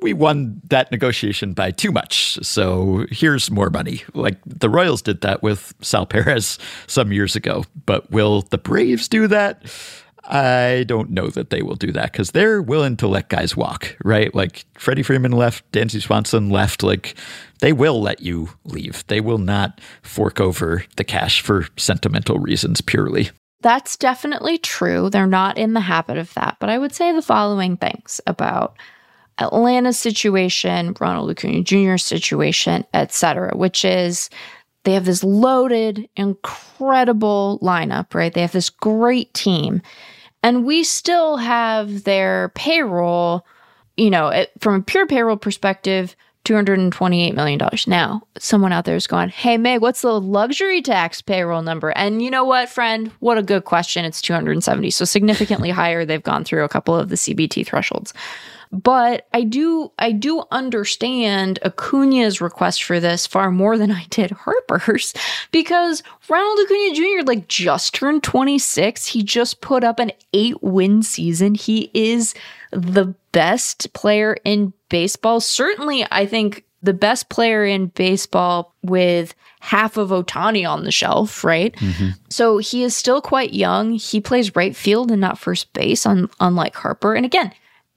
we 0.00 0.12
won 0.12 0.60
that 0.68 0.90
negotiation 0.92 1.52
by 1.52 1.70
too 1.72 1.90
much. 1.90 2.38
So 2.42 3.06
here's 3.10 3.50
more 3.50 3.70
money. 3.70 4.02
Like 4.14 4.38
the 4.46 4.70
Royals 4.70 5.02
did 5.02 5.22
that 5.22 5.42
with 5.42 5.74
Sal 5.80 6.06
Perez 6.06 6.58
some 6.86 7.12
years 7.12 7.34
ago. 7.34 7.64
But 7.86 8.10
will 8.10 8.42
the 8.42 8.58
Braves 8.58 9.08
do 9.08 9.26
that? 9.28 9.64
I 10.28 10.84
don't 10.88 11.10
know 11.10 11.28
that 11.28 11.50
they 11.50 11.62
will 11.62 11.76
do 11.76 11.92
that 11.92 12.12
because 12.12 12.32
they're 12.32 12.60
willing 12.60 12.96
to 12.98 13.06
let 13.06 13.28
guys 13.28 13.56
walk, 13.56 13.96
right? 14.04 14.34
Like 14.34 14.64
Freddie 14.74 15.04
Freeman 15.04 15.32
left, 15.32 15.70
Dansby 15.72 16.02
Swanson 16.02 16.50
left. 16.50 16.82
Like 16.82 17.14
they 17.60 17.72
will 17.72 18.00
let 18.00 18.20
you 18.20 18.50
leave. 18.64 19.06
They 19.06 19.20
will 19.20 19.38
not 19.38 19.80
fork 20.02 20.40
over 20.40 20.84
the 20.96 21.04
cash 21.04 21.40
for 21.40 21.68
sentimental 21.76 22.38
reasons 22.38 22.80
purely. 22.80 23.30
That's 23.66 23.96
definitely 23.96 24.58
true. 24.58 25.10
They're 25.10 25.26
not 25.26 25.58
in 25.58 25.72
the 25.72 25.80
habit 25.80 26.18
of 26.18 26.32
that. 26.34 26.56
But 26.60 26.70
I 26.70 26.78
would 26.78 26.94
say 26.94 27.10
the 27.10 27.20
following 27.20 27.76
things 27.76 28.20
about 28.24 28.76
Atlanta's 29.38 29.98
situation, 29.98 30.94
Ronald 31.00 31.34
Acuña 31.34 31.64
Jr.'s 31.64 32.04
situation, 32.04 32.84
etc., 32.94 33.56
which 33.56 33.84
is 33.84 34.30
they 34.84 34.92
have 34.92 35.04
this 35.04 35.24
loaded, 35.24 36.08
incredible 36.14 37.58
lineup, 37.60 38.14
right? 38.14 38.32
They 38.32 38.42
have 38.42 38.52
this 38.52 38.70
great 38.70 39.34
team. 39.34 39.82
And 40.44 40.64
we 40.64 40.84
still 40.84 41.36
have 41.36 42.04
their 42.04 42.52
payroll, 42.54 43.44
you 43.96 44.10
know, 44.10 44.28
it, 44.28 44.52
from 44.60 44.76
a 44.76 44.82
pure 44.82 45.08
payroll 45.08 45.38
perspective, 45.38 46.14
$228 46.46 47.34
million. 47.34 47.60
Now, 47.86 48.22
someone 48.38 48.72
out 48.72 48.84
there 48.84 48.96
is 48.96 49.06
going, 49.06 49.28
Hey, 49.28 49.58
Meg, 49.58 49.80
what's 49.80 50.02
the 50.02 50.20
luxury 50.20 50.80
tax 50.80 51.20
payroll 51.20 51.62
number? 51.62 51.90
And 51.90 52.22
you 52.22 52.30
know 52.30 52.44
what, 52.44 52.68
friend? 52.68 53.10
What 53.20 53.38
a 53.38 53.42
good 53.42 53.64
question. 53.64 54.04
It's 54.04 54.22
270. 54.22 54.90
So 54.90 55.04
significantly 55.04 55.70
higher. 55.72 56.04
They've 56.04 56.22
gone 56.22 56.44
through 56.44 56.64
a 56.64 56.68
couple 56.68 56.96
of 56.96 57.08
the 57.08 57.16
CBT 57.16 57.66
thresholds. 57.66 58.14
But 58.72 59.28
I 59.32 59.42
do 59.42 59.92
I 59.98 60.12
do 60.12 60.42
understand 60.50 61.60
Acuña's 61.64 62.40
request 62.40 62.82
for 62.82 62.98
this 62.98 63.26
far 63.26 63.50
more 63.50 63.78
than 63.78 63.92
I 63.92 64.06
did 64.10 64.32
Harper's 64.32 65.14
because 65.52 66.02
Ronald 66.28 66.58
Acuña 66.66 66.94
Jr. 66.94 67.26
like 67.26 67.48
just 67.48 67.94
turned 67.94 68.24
26. 68.24 69.06
He 69.06 69.22
just 69.22 69.60
put 69.60 69.84
up 69.84 69.98
an 70.00 70.10
8-win 70.34 71.02
season. 71.02 71.54
He 71.54 71.90
is 71.94 72.34
the 72.76 73.14
best 73.32 73.92
player 73.92 74.36
in 74.44 74.72
baseball. 74.88 75.40
Certainly, 75.40 76.06
I 76.10 76.26
think 76.26 76.64
the 76.82 76.94
best 76.94 77.28
player 77.28 77.64
in 77.64 77.86
baseball 77.88 78.74
with 78.82 79.34
half 79.60 79.96
of 79.96 80.10
Ohtani 80.10 80.68
on 80.68 80.84
the 80.84 80.92
shelf, 80.92 81.42
right? 81.42 81.74
Mm-hmm. 81.76 82.10
So 82.30 82.58
he 82.58 82.84
is 82.84 82.94
still 82.94 83.20
quite 83.20 83.52
young. 83.52 83.92
He 83.92 84.20
plays 84.20 84.54
right 84.54 84.76
field 84.76 85.10
and 85.10 85.20
not 85.20 85.38
first 85.38 85.72
base, 85.72 86.06
on, 86.06 86.30
unlike 86.38 86.76
Harper. 86.76 87.14
And 87.14 87.26
again, 87.26 87.52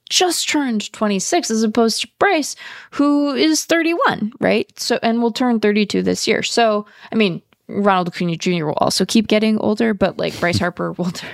just 0.09 0.49
turned 0.49 0.91
26 0.91 1.51
as 1.51 1.61
opposed 1.61 2.01
to 2.01 2.07
Bryce, 2.17 2.55
who 2.91 3.35
is 3.35 3.65
31, 3.65 4.33
right? 4.39 4.67
So, 4.79 4.97
and 5.03 5.21
will 5.21 5.31
turn 5.31 5.59
32 5.59 6.01
this 6.01 6.27
year. 6.27 6.41
So, 6.41 6.87
I 7.11 7.15
mean, 7.15 7.41
Ronald 7.69 8.11
Acuña 8.11 8.37
Jr. 8.37 8.65
will 8.65 8.73
also 8.77 9.05
keep 9.05 9.27
getting 9.27 9.57
older, 9.59 9.93
but 9.93 10.17
like 10.17 10.37
Bryce 10.39 10.59
Harper 10.59 10.91
will 10.97 11.11
turn 11.11 11.29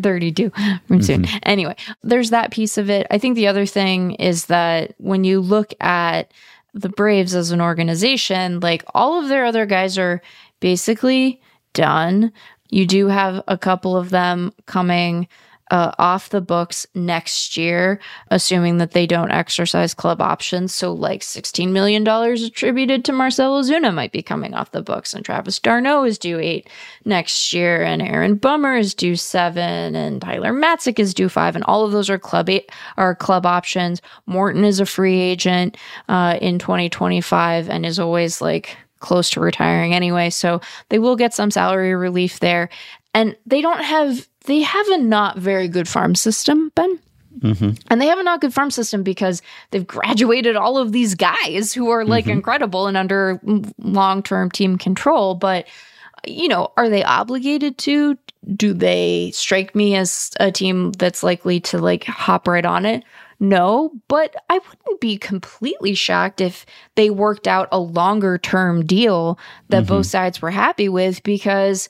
32 0.00 0.52
soon. 0.54 1.24
Mm-hmm. 1.24 1.36
Anyway, 1.42 1.76
there's 2.02 2.30
that 2.30 2.52
piece 2.52 2.78
of 2.78 2.88
it. 2.88 3.06
I 3.10 3.18
think 3.18 3.34
the 3.34 3.48
other 3.48 3.66
thing 3.66 4.12
is 4.14 4.46
that 4.46 4.94
when 4.98 5.24
you 5.24 5.40
look 5.40 5.74
at 5.80 6.32
the 6.72 6.88
Braves 6.88 7.34
as 7.34 7.50
an 7.50 7.60
organization, 7.60 8.60
like 8.60 8.84
all 8.94 9.20
of 9.20 9.28
their 9.28 9.44
other 9.44 9.66
guys 9.66 9.98
are 9.98 10.22
basically 10.60 11.40
done. 11.72 12.32
You 12.68 12.86
do 12.86 13.08
have 13.08 13.42
a 13.48 13.58
couple 13.58 13.96
of 13.96 14.10
them 14.10 14.52
coming 14.66 15.26
uh, 15.70 15.92
off 15.98 16.30
the 16.30 16.40
books 16.40 16.86
next 16.94 17.56
year, 17.56 18.00
assuming 18.30 18.78
that 18.78 18.92
they 18.92 19.06
don't 19.06 19.30
exercise 19.30 19.94
club 19.94 20.20
options. 20.20 20.74
So, 20.74 20.92
like 20.92 21.20
$16 21.20 21.70
million 21.70 22.06
attributed 22.06 23.04
to 23.04 23.12
Marcell 23.12 23.60
Ozuna 23.60 23.94
might 23.94 24.12
be 24.12 24.22
coming 24.22 24.54
off 24.54 24.72
the 24.72 24.82
books, 24.82 25.14
and 25.14 25.24
Travis 25.24 25.58
d'Arnaud 25.58 26.04
is 26.04 26.18
due 26.18 26.38
eight 26.38 26.68
next 27.04 27.52
year, 27.52 27.82
and 27.82 28.02
Aaron 28.02 28.36
Bummer 28.36 28.76
is 28.76 28.94
due 28.94 29.16
seven, 29.16 29.94
and 29.94 30.20
Tyler 30.20 30.52
Matzek 30.52 30.98
is 30.98 31.14
due 31.14 31.28
five, 31.28 31.54
and 31.54 31.64
all 31.64 31.84
of 31.84 31.92
those 31.92 32.10
are 32.10 32.18
club 32.18 32.48
eight, 32.50 32.70
are 32.96 33.14
club 33.14 33.46
options. 33.46 34.02
Morton 34.26 34.64
is 34.64 34.80
a 34.80 34.86
free 34.86 35.20
agent 35.20 35.76
uh, 36.08 36.38
in 36.40 36.58
2025 36.58 37.68
and 37.68 37.86
is 37.86 37.98
always 37.98 38.40
like 38.40 38.76
close 39.00 39.30
to 39.30 39.40
retiring 39.40 39.94
anyway. 39.94 40.30
So 40.30 40.60
they 40.90 40.98
will 40.98 41.16
get 41.16 41.34
some 41.34 41.50
salary 41.50 41.94
relief 41.94 42.40
there. 42.40 42.68
And 43.14 43.36
they 43.46 43.60
don't 43.60 43.82
have, 43.82 44.28
they 44.44 44.60
have 44.60 44.88
a 44.88 44.98
not 44.98 45.38
very 45.38 45.68
good 45.68 45.88
farm 45.88 46.14
system, 46.14 46.70
Ben. 46.74 46.98
Mm-hmm. 47.38 47.70
And 47.88 48.00
they 48.00 48.06
have 48.06 48.18
a 48.18 48.22
not 48.22 48.40
good 48.40 48.52
farm 48.52 48.70
system 48.70 49.02
because 49.02 49.40
they've 49.70 49.86
graduated 49.86 50.56
all 50.56 50.78
of 50.78 50.92
these 50.92 51.14
guys 51.14 51.72
who 51.72 51.88
are 51.90 52.04
like 52.04 52.24
mm-hmm. 52.24 52.32
incredible 52.32 52.86
and 52.86 52.96
under 52.96 53.40
long 53.78 54.22
term 54.22 54.50
team 54.50 54.76
control. 54.78 55.34
But, 55.34 55.66
you 56.26 56.48
know, 56.48 56.72
are 56.76 56.88
they 56.88 57.02
obligated 57.02 57.78
to? 57.78 58.18
Do 58.54 58.72
they 58.72 59.30
strike 59.32 59.74
me 59.74 59.96
as 59.96 60.30
a 60.40 60.50
team 60.50 60.92
that's 60.92 61.22
likely 61.22 61.60
to 61.60 61.78
like 61.78 62.04
hop 62.04 62.48
right 62.48 62.64
on 62.64 62.84
it? 62.84 63.04
No, 63.42 63.90
but 64.08 64.36
I 64.50 64.58
wouldn't 64.58 65.00
be 65.00 65.16
completely 65.16 65.94
shocked 65.94 66.42
if 66.42 66.66
they 66.94 67.08
worked 67.08 67.48
out 67.48 67.68
a 67.72 67.78
longer 67.78 68.36
term 68.36 68.84
deal 68.84 69.38
that 69.70 69.84
mm-hmm. 69.84 69.94
both 69.94 70.06
sides 70.06 70.42
were 70.42 70.50
happy 70.50 70.90
with 70.90 71.22
because 71.22 71.88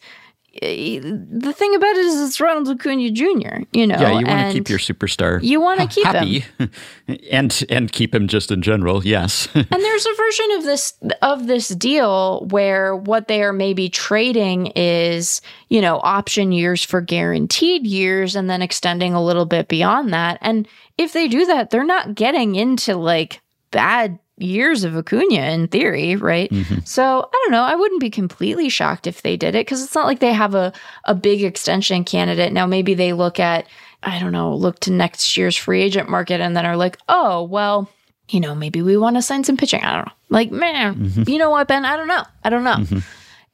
Eh, 0.63 1.01
the 1.01 1.53
thing 1.55 1.75
about 1.75 1.97
it 1.97 2.05
is 2.05 2.21
it's 2.21 2.41
Ronald 2.41 2.79
Acuña 2.79 3.13
Jr., 3.13 3.65
you 3.73 3.87
know. 3.87 3.97
Yeah, 3.99 4.19
you 4.19 4.27
want 4.27 4.49
to 4.49 4.53
keep 4.53 4.69
your 4.69 4.79
superstar. 4.79 5.43
You 5.43 5.61
wanna 5.61 5.87
ha- 5.87 6.23
keep 6.23 6.59
him. 6.59 6.71
and 7.31 7.65
and 7.71 7.91
keep 7.91 8.15
him 8.15 8.29
just 8.29 8.51
in 8.51 8.61
general. 8.61 9.05
Yes, 9.05 9.49
And 9.55 9.67
there's 9.71 10.07
a 10.07 10.15
version 10.15 10.51
of 10.53 10.65
this 10.65 10.95
of 11.23 11.47
this 11.47 11.69
deal 11.69 12.47
where 12.51 12.95
what 12.95 13.29
they 13.29 13.43
are 13.43 13.53
maybe 13.55 13.89
trading 13.89 14.67
is, 14.77 15.41
you 15.69 15.81
know, 15.81 16.01
option 16.03 16.53
years 16.53 16.85
for 16.85 17.01
guaranteed 17.01 17.87
years 17.87 18.37
and 18.37 18.51
then 18.51 18.61
extending 18.61 19.15
a 19.15 19.25
little 19.25 19.47
bit 19.47 19.69
beyond 19.69 20.13
that. 20.13 20.39
And 20.43 20.69
if 20.99 21.15
they 21.15 21.29
do 21.29 21.47
that, 21.47 21.71
they're 21.71 21.85
not 21.85 22.15
getting 22.15 22.57
into 22.57 22.97
like 22.97 23.41
bad 23.71 24.19
years 24.41 24.85
of 24.85 24.95
Acuña 24.95 25.53
in 25.53 25.69
theory, 25.69 26.17
right? 26.17 26.51
Mm-hmm. 26.51 26.81
So 26.85 27.29
I 27.33 27.43
don't 27.43 27.53
know. 27.53 27.63
I 27.63 27.75
wouldn't 27.75 28.01
be 28.01 28.11
completely 28.11 28.69
shocked 28.69 29.07
if 29.07 29.23
they 29.23 29.37
did 29.37 29.55
it 29.55 29.67
because 29.67 29.83
it's 29.83 29.95
not 29.95 30.07
like 30.07 30.21
they 30.21 30.33
have 30.33 30.55
a, 30.55 30.73
a 31.05 31.15
big 31.15 31.43
extension 31.43 32.05
candidate. 32.05 32.53
Now 32.53 32.67
maybe 32.67 32.95
they 32.95 33.13
look 33.13 33.39
at, 33.39 33.67
I 34.03 34.19
don't 34.19 34.33
know, 34.33 34.55
look 34.55 34.81
to 34.81 34.93
next 34.93 35.37
year's 35.37 35.57
free 35.57 35.83
agent 35.83 36.09
market 36.09 36.41
and 36.41 36.57
then 36.57 36.67
are 36.67 36.77
like, 36.77 36.99
oh, 37.09 37.43
well, 37.45 37.91
you 38.29 38.41
know, 38.41 38.55
maybe 38.55 38.83
we 38.83 38.97
want 38.97 39.17
to 39.17 39.23
sign 39.23 39.45
some 39.45 39.57
pitching. 39.57 39.83
I 39.83 39.97
don't 39.97 40.07
know. 40.07 40.13
Like, 40.29 40.51
man, 40.51 40.95
mm-hmm. 40.95 41.29
you 41.29 41.39
know 41.39 41.51
what, 41.51 41.69
Ben? 41.69 41.85
I 41.85 41.97
don't 41.97 42.09
know. 42.09 42.25
I 42.45 42.51
don't 42.51 42.65
know. 42.65 42.77
Mm-hmm. 42.77 42.99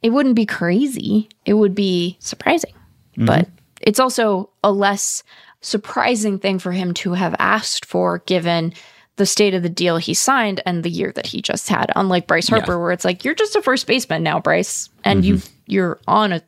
It 0.02 0.10
wouldn't 0.10 0.36
be 0.36 0.46
crazy. 0.46 1.28
It 1.46 1.54
would 1.54 1.74
be 1.74 2.16
surprising. 2.20 2.74
But 3.16 3.48
it's 3.80 3.98
also 3.98 4.50
a 4.62 4.70
less 4.70 5.22
surprising 5.62 6.38
thing 6.38 6.58
for 6.58 6.70
him 6.70 6.92
to 6.94 7.14
have 7.14 7.34
asked 7.38 7.86
for 7.86 8.18
given 8.26 8.74
the 9.16 9.26
state 9.26 9.54
of 9.54 9.62
the 9.62 9.68
deal 9.68 9.96
he 9.96 10.14
signed 10.14 10.60
and 10.66 10.82
the 10.82 10.90
year 10.90 11.12
that 11.12 11.26
he 11.26 11.42
just 11.42 11.68
had. 11.68 11.90
Unlike 11.96 12.26
Bryce 12.26 12.48
Harper, 12.48 12.78
where 12.78 12.92
it's 12.92 13.04
like, 13.04 13.24
you're 13.24 13.34
just 13.34 13.56
a 13.56 13.62
first 13.62 13.86
baseman 13.86 14.22
now, 14.22 14.40
Bryce, 14.40 14.88
and 15.04 15.22
mm-hmm. 15.22 15.36
you 15.36 15.42
you're 15.66 15.98
on 16.06 16.32
a 16.32 16.42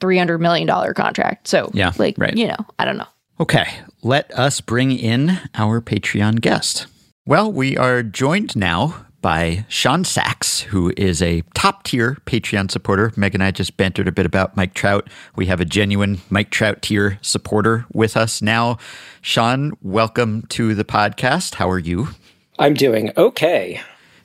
three 0.00 0.18
hundred 0.18 0.38
million 0.38 0.66
dollar 0.66 0.94
contract. 0.94 1.48
So 1.48 1.70
Yeah, 1.72 1.92
like 1.98 2.16
right. 2.18 2.36
you 2.36 2.48
know, 2.48 2.66
I 2.78 2.84
don't 2.84 2.96
know. 2.96 3.06
Okay, 3.40 3.66
let 4.02 4.30
us 4.38 4.60
bring 4.60 4.92
in 4.92 5.38
our 5.54 5.80
Patreon 5.80 6.40
guest. 6.40 6.86
Well, 7.24 7.50
we 7.50 7.76
are 7.76 8.02
joined 8.02 8.56
now 8.56 9.06
by 9.22 9.64
Sean 9.68 10.04
Saxe, 10.04 10.60
who 10.60 10.92
is 10.96 11.22
a 11.22 11.42
top 11.54 11.84
tier 11.84 12.18
Patreon 12.26 12.70
supporter. 12.70 13.12
Meg 13.16 13.34
and 13.34 13.42
I 13.42 13.52
just 13.52 13.76
bantered 13.76 14.08
a 14.08 14.12
bit 14.12 14.26
about 14.26 14.56
Mike 14.56 14.74
Trout. 14.74 15.08
We 15.36 15.46
have 15.46 15.60
a 15.60 15.64
genuine 15.64 16.20
Mike 16.28 16.50
Trout 16.50 16.82
tier 16.82 17.18
supporter 17.22 17.86
with 17.92 18.16
us 18.16 18.42
now. 18.42 18.76
Sean, 19.22 19.72
welcome 19.80 20.42
to 20.48 20.74
the 20.74 20.84
podcast. 20.84 21.54
How 21.54 21.70
are 21.70 21.78
you? 21.78 22.08
I'm 22.58 22.74
doing 22.74 23.12
okay. 23.16 23.80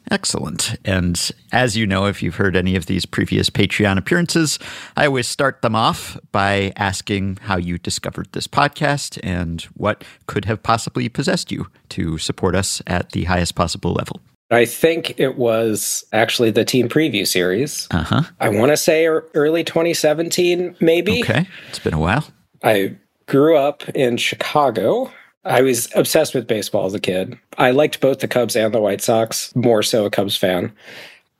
Excellent. 0.09 0.77
And 0.85 1.31
as 1.51 1.75
you 1.75 1.85
know, 1.85 2.05
if 2.05 2.23
you've 2.23 2.35
heard 2.35 2.55
any 2.55 2.75
of 2.75 2.85
these 2.85 3.05
previous 3.05 3.49
Patreon 3.49 3.97
appearances, 3.97 4.57
I 4.95 5.05
always 5.05 5.27
start 5.27 5.61
them 5.61 5.75
off 5.75 6.17
by 6.31 6.71
asking 6.77 7.39
how 7.41 7.57
you 7.57 7.77
discovered 7.77 8.29
this 8.31 8.47
podcast 8.47 9.19
and 9.21 9.61
what 9.73 10.03
could 10.25 10.45
have 10.45 10.63
possibly 10.63 11.09
possessed 11.09 11.51
you 11.51 11.67
to 11.89 12.17
support 12.17 12.55
us 12.55 12.81
at 12.87 13.11
the 13.11 13.25
highest 13.25 13.55
possible 13.55 13.93
level. 13.93 14.21
I 14.49 14.65
think 14.65 15.19
it 15.19 15.37
was 15.37 16.05
actually 16.13 16.51
the 16.51 16.63
team 16.63 16.87
preview 16.87 17.27
series. 17.27 17.87
Uh 17.91 18.03
huh. 18.03 18.21
I 18.39 18.49
want 18.49 18.71
to 18.71 18.77
say 18.77 19.05
early 19.05 19.63
2017, 19.63 20.75
maybe. 20.79 21.21
Okay. 21.21 21.47
It's 21.69 21.79
been 21.79 21.93
a 21.93 21.99
while. 21.99 22.25
I 22.63 22.95
grew 23.25 23.57
up 23.57 23.87
in 23.89 24.17
Chicago. 24.17 25.11
I 25.43 25.61
was 25.61 25.89
obsessed 25.95 26.33
with 26.33 26.47
baseball 26.47 26.85
as 26.85 26.93
a 26.93 26.99
kid. 26.99 27.37
I 27.57 27.71
liked 27.71 27.99
both 27.99 28.19
the 28.19 28.27
Cubs 28.27 28.55
and 28.55 28.73
the 28.73 28.81
White 28.81 29.01
Sox, 29.01 29.55
more 29.55 29.83
so 29.83 30.05
a 30.05 30.09
Cubs 30.09 30.37
fan. 30.37 30.71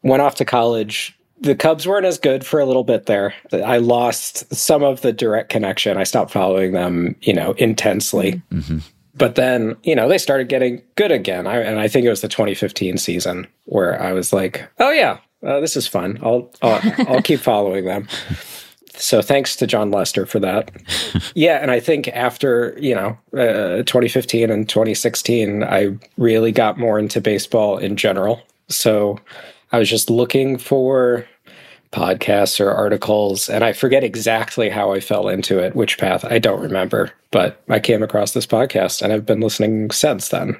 Went 0.04 0.22
off 0.22 0.36
to 0.36 0.46
college. 0.46 1.18
The 1.40 1.56
Cubs 1.56 1.88
weren't 1.88 2.06
as 2.06 2.18
good 2.18 2.46
for 2.46 2.60
a 2.60 2.66
little 2.66 2.84
bit 2.84 3.06
there. 3.06 3.34
I 3.54 3.78
lost 3.78 4.54
some 4.54 4.84
of 4.84 5.02
the 5.02 5.14
direct 5.14 5.50
connection. 5.50 5.98
I 5.98 6.04
stopped 6.04 6.32
following 6.32 6.74
them, 6.74 7.16
you 7.22 7.34
know, 7.34 7.52
intensely. 7.54 8.42
Mm-hmm. 8.52 8.80
But 9.18 9.36
then, 9.36 9.76
you 9.84 9.96
know, 9.96 10.08
they 10.08 10.18
started 10.18 10.50
getting 10.50 10.82
good 10.96 11.12
again. 11.12 11.48
I, 11.48 11.58
and 11.58 11.80
I 11.80 11.88
think 11.88 12.06
it 12.06 12.10
was 12.10 12.22
the 12.22 12.28
2015 12.28 12.98
season 12.98 13.48
where 13.66 14.02
I 14.02 14.14
was 14.14 14.32
like, 14.32 14.70
oh, 14.80 14.92
yeah, 14.92 15.18
uh, 15.46 15.60
this 15.60 15.76
is 15.76 15.88
fun. 15.88 16.20
I'll, 16.22 16.52
I'll, 16.62 16.82
I'll 17.08 17.22
keep 17.22 17.40
following 17.40 17.86
them. 17.86 18.08
So 19.00 19.22
thanks 19.22 19.56
to 19.58 19.68
Jon 19.68 19.92
Lester 19.92 20.26
for 20.26 20.40
that. 20.40 20.72
yeah, 21.36 21.60
and 21.62 21.72
I 21.72 21.80
think 21.80 22.08
after 22.10 22.76
you 22.80 22.96
know 22.96 23.18
uh, 23.34 23.84
2015 23.84 24.50
and 24.50 24.68
2016, 24.68 25.64
I 25.64 25.98
really 26.18 26.52
got 26.52 26.80
more 26.80 26.98
into 26.98 27.22
baseball 27.22 27.78
in 27.78 27.96
general. 27.96 28.42
So 28.70 29.20
I 29.72 29.80
was 29.80 29.90
just 29.90 30.10
looking 30.10 30.58
for 30.58 31.28
podcasts 31.92 32.60
or 32.60 32.72
articles, 32.72 33.50
and 33.50 33.64
I 33.64 33.74
forget 33.74 34.04
exactly 34.04 34.70
how 34.70 34.94
I 34.94 35.00
fell 35.00 35.30
into 35.30 35.60
it, 35.60 35.76
which 35.76 35.98
path 35.98 36.26
I 36.26 36.40
don't 36.40 36.62
remember. 36.62 37.12
But 37.32 37.62
I 37.70 37.80
came 37.80 38.04
across 38.04 38.32
this 38.32 38.48
podcast, 38.48 39.02
and 39.02 39.12
I've 39.12 39.26
been 39.26 39.42
listening 39.42 39.92
since 39.92 40.30
then. 40.30 40.58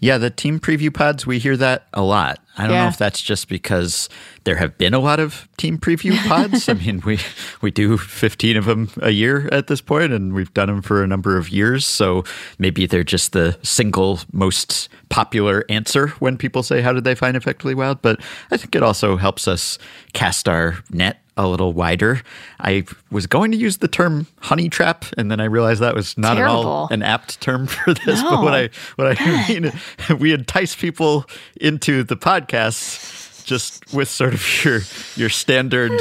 Yeah, 0.00 0.16
the 0.18 0.30
team 0.30 0.58
preview 0.58 0.92
pods, 0.92 1.26
we 1.26 1.38
hear 1.38 1.56
that 1.58 1.86
a 1.92 2.02
lot. 2.02 2.38
I 2.56 2.62
don't 2.66 2.72
Yeah. 2.74 2.82
know 2.84 2.88
if 2.88 2.96
that's 2.98 3.20
just 3.20 3.48
because 3.48 4.08
there 4.44 4.56
have 4.56 4.76
been 4.78 4.94
a 4.94 4.98
lot 4.98 5.20
of 5.20 5.46
team 5.58 5.78
preview 5.78 6.16
pods. 6.26 6.68
I 6.68 6.72
mean, 6.84 7.02
we 7.04 7.18
we 7.60 7.70
do 7.70 7.96
15 7.98 8.56
of 8.56 8.64
them 8.64 8.88
a 9.02 9.10
year 9.10 9.48
at 9.52 9.66
this 9.66 9.80
point 9.80 10.12
and 10.12 10.32
we've 10.32 10.52
done 10.54 10.68
them 10.68 10.82
for 10.82 11.02
a 11.02 11.06
number 11.06 11.36
of 11.36 11.50
years, 11.50 11.86
so 11.86 12.24
maybe 12.58 12.86
they're 12.86 13.04
just 13.04 13.32
the 13.32 13.58
single 13.62 14.20
most 14.32 14.88
popular 15.10 15.64
answer 15.68 16.08
when 16.18 16.36
people 16.36 16.62
say 16.62 16.80
how 16.80 16.92
did 16.92 17.04
they 17.04 17.14
find 17.14 17.36
effectively 17.36 17.74
wild, 17.74 18.00
but 18.02 18.20
I 18.50 18.56
think 18.56 18.74
it 18.74 18.82
also 18.82 19.16
helps 19.16 19.46
us 19.46 19.78
cast 20.12 20.48
our 20.48 20.78
net 20.90 21.18
a 21.44 21.48
little 21.48 21.72
wider. 21.72 22.22
I 22.58 22.84
was 23.10 23.26
going 23.26 23.50
to 23.52 23.56
use 23.56 23.78
the 23.78 23.88
term 23.88 24.26
honey 24.40 24.68
trap, 24.68 25.04
and 25.16 25.30
then 25.30 25.40
I 25.40 25.44
realized 25.44 25.80
that 25.80 25.94
was 25.94 26.16
not 26.16 26.38
at 26.38 26.46
all 26.46 26.88
an 26.90 27.02
apt 27.02 27.40
term 27.40 27.66
for 27.68 27.94
this. 27.94 28.22
But 28.22 28.42
what 28.42 28.54
I 28.54 28.70
what 28.96 29.20
I 29.20 29.48
mean, 29.48 29.72
we 30.18 30.32
entice 30.32 30.74
people 30.74 31.26
into 31.60 32.02
the 32.02 32.16
podcast 32.16 33.44
just 33.44 33.92
with 33.92 34.08
sort 34.08 34.34
of 34.34 34.64
your 34.64 34.80
your 35.16 35.28
standard 35.28 35.92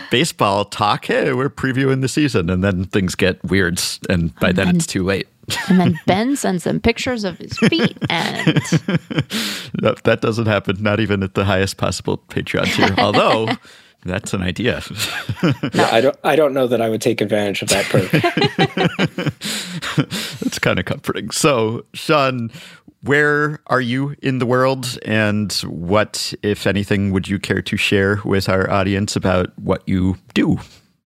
baseball 0.10 0.64
talk. 0.64 1.06
Hey, 1.06 1.32
we're 1.32 1.50
previewing 1.50 2.00
the 2.00 2.08
season, 2.08 2.50
and 2.50 2.64
then 2.64 2.84
things 2.84 3.14
get 3.14 3.42
weird, 3.44 3.80
and 4.08 4.34
by 4.36 4.52
then 4.52 4.76
it's 4.76 4.86
too 4.86 5.04
late. 5.04 5.28
And 5.68 5.80
then 5.80 5.98
Ben 6.06 6.36
sends 6.36 6.64
them 6.64 6.80
pictures 6.80 7.24
of 7.24 7.38
his 7.38 7.56
feet, 7.58 7.96
and 8.08 8.56
That, 9.80 10.00
that 10.04 10.20
doesn't 10.20 10.46
happen, 10.46 10.82
not 10.82 11.00
even 11.00 11.22
at 11.22 11.34
the 11.34 11.44
highest 11.44 11.76
possible 11.76 12.18
Patreon 12.28 12.66
tier. 12.74 12.94
Although 12.98 13.48
that's 14.04 14.32
an 14.34 14.42
idea. 14.42 14.82
Yeah, 15.72 15.88
I 15.90 16.00
don't. 16.00 16.18
I 16.24 16.36
don't 16.36 16.52
know 16.52 16.66
that 16.66 16.82
I 16.82 16.88
would 16.88 17.00
take 17.00 17.20
advantage 17.20 17.62
of 17.62 17.68
that 17.68 17.86
perk. 17.86 18.10
It's 20.42 20.58
kind 20.58 20.78
of 20.78 20.84
comforting. 20.84 21.30
So, 21.30 21.84
Sean, 21.94 22.50
where 23.02 23.60
are 23.68 23.80
you 23.80 24.14
in 24.22 24.38
the 24.38 24.46
world, 24.46 24.98
and 25.04 25.52
what, 25.64 26.34
if 26.42 26.66
anything, 26.66 27.12
would 27.12 27.28
you 27.28 27.38
care 27.38 27.62
to 27.62 27.76
share 27.76 28.20
with 28.24 28.48
our 28.48 28.68
audience 28.70 29.16
about 29.16 29.58
what 29.58 29.82
you 29.88 30.16
do? 30.34 30.58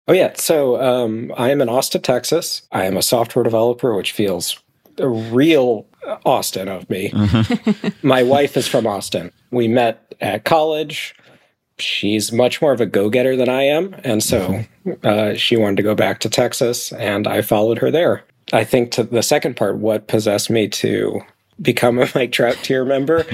Oh 0.08 0.14
yeah. 0.14 0.34
So 0.36 0.82
um, 0.82 1.32
I 1.38 1.52
am 1.52 1.62
in 1.62 1.70
Austin, 1.70 2.02
Texas. 2.02 2.64
I 2.72 2.86
am 2.86 2.98
a 2.98 3.02
software 3.02 3.44
developer, 3.44 3.96
which 3.96 4.12
feels 4.12 4.60
a 4.98 5.08
real 5.08 5.86
Austin 6.26 6.68
of 6.68 6.90
me. 6.90 7.14
My 8.04 8.24
wife 8.24 8.58
is 8.58 8.68
from 8.68 8.88
Austin. 8.88 9.32
We 9.52 9.68
met 9.68 10.16
at 10.20 10.46
college. 10.46 11.16
She's 11.82 12.32
much 12.32 12.62
more 12.62 12.72
of 12.72 12.82
a 12.82 12.86
go-getter 12.86 13.36
than 13.36 13.50
I 13.50 13.64
am, 13.64 13.96
and 14.04 14.24
so 14.24 14.64
uh, 15.04 15.34
she 15.36 15.58
wanted 15.58 15.78
to 15.78 15.84
go 15.84 15.96
back 15.96 16.20
to 16.22 16.30
Texas, 16.30 16.92
and 16.94 17.28
I 17.28 17.42
followed 17.42 17.78
her 17.80 17.92
there. 17.92 18.24
I 18.52 18.64
think 18.64 18.92
to 18.92 19.04
the 19.04 19.24
second 19.24 19.56
part, 19.56 19.78
what 19.78 20.08
possessed 20.08 20.50
me 20.50 20.68
to 20.70 21.22
become 21.62 22.00
a 22.00 22.08
Mike 22.16 22.32
Trout 22.32 22.58
tier 22.64 22.86
member 22.86 23.26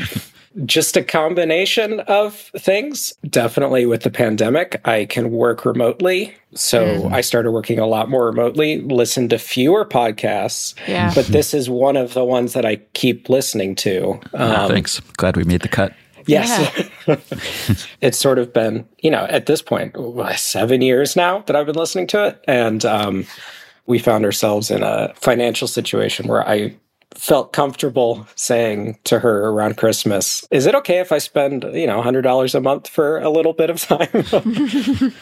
just 0.63 0.95
a 0.95 1.03
combination 1.03 1.99
of 2.01 2.33
things. 2.57 3.13
Definitely 3.27 3.85
with 3.85 4.03
the 4.03 4.09
pandemic, 4.09 4.79
I 4.85 5.05
can 5.05 5.31
work 5.31 5.65
remotely. 5.65 6.33
So 6.53 7.09
I 7.09 7.19
started 7.19 7.51
working 7.51 7.79
a 7.79 7.85
lot 7.85 8.09
more 8.09 8.25
remotely, 8.25 8.79
listen 8.81 9.27
to 9.29 9.37
fewer 9.37 9.83
podcasts. 9.83 10.73
Yeah. 10.87 11.11
But 11.13 11.25
this 11.25 11.53
is 11.53 11.69
one 11.69 11.97
of 11.97 12.13
the 12.13 12.23
ones 12.23 12.53
that 12.53 12.65
I 12.65 12.77
keep 12.93 13.27
listening 13.27 13.75
to. 13.75 14.19
Um, 14.33 14.69
Thanks. 14.69 15.01
Glad 15.17 15.35
we 15.35 15.43
made 15.43 15.61
the 15.61 15.67
cut. 15.67 15.93
Yes. 16.25 16.89
it's 18.01 18.17
sort 18.17 18.39
of 18.39 18.53
been, 18.53 18.87
you 18.99 19.11
know, 19.11 19.25
at 19.25 19.45
this 19.45 19.61
seven 20.35 20.81
years 20.81 21.15
now 21.15 21.39
that 21.39 21.55
I've 21.55 21.65
been 21.65 21.75
listening 21.75 22.07
to 22.07 22.27
it. 22.27 22.43
And 22.47 22.83
um, 22.85 23.25
we 23.85 23.99
found 23.99 24.25
ourselves 24.25 24.71
in 24.71 24.83
a 24.83 25.13
financial 25.15 25.67
situation 25.67 26.27
where 26.27 26.47
I 26.47 26.75
felt 27.15 27.53
comfortable 27.53 28.27
saying 28.35 28.97
to 29.05 29.19
her 29.19 29.47
around 29.47 29.77
Christmas, 29.77 30.45
is 30.51 30.65
it 30.65 30.75
okay 30.75 30.99
if 30.99 31.11
I 31.11 31.17
spend, 31.17 31.63
you 31.73 31.87
know, 31.87 32.01
$100 32.01 32.55
a 32.55 32.59
month 32.59 32.87
for 32.87 33.19
a 33.19 33.29
little 33.29 33.53
bit 33.53 33.69
of 33.69 33.79
time? 33.79 34.09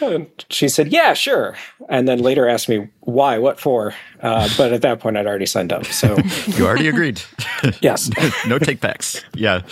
and 0.00 0.26
she 0.50 0.68
said, 0.68 0.88
yeah, 0.88 1.14
sure. 1.14 1.56
And 1.88 2.08
then 2.08 2.18
later 2.18 2.48
asked 2.48 2.68
me, 2.68 2.88
why, 3.00 3.38
what 3.38 3.60
for? 3.60 3.94
Uh, 4.20 4.48
but 4.56 4.72
at 4.72 4.82
that 4.82 5.00
point, 5.00 5.16
I'd 5.16 5.26
already 5.26 5.46
signed 5.46 5.72
up. 5.72 5.84
So, 5.84 6.16
You 6.46 6.66
already 6.66 6.88
agreed. 6.88 7.20
yes. 7.80 8.10
no 8.46 8.58
take 8.58 8.80
backs. 8.80 9.22
Yeah. 9.34 9.62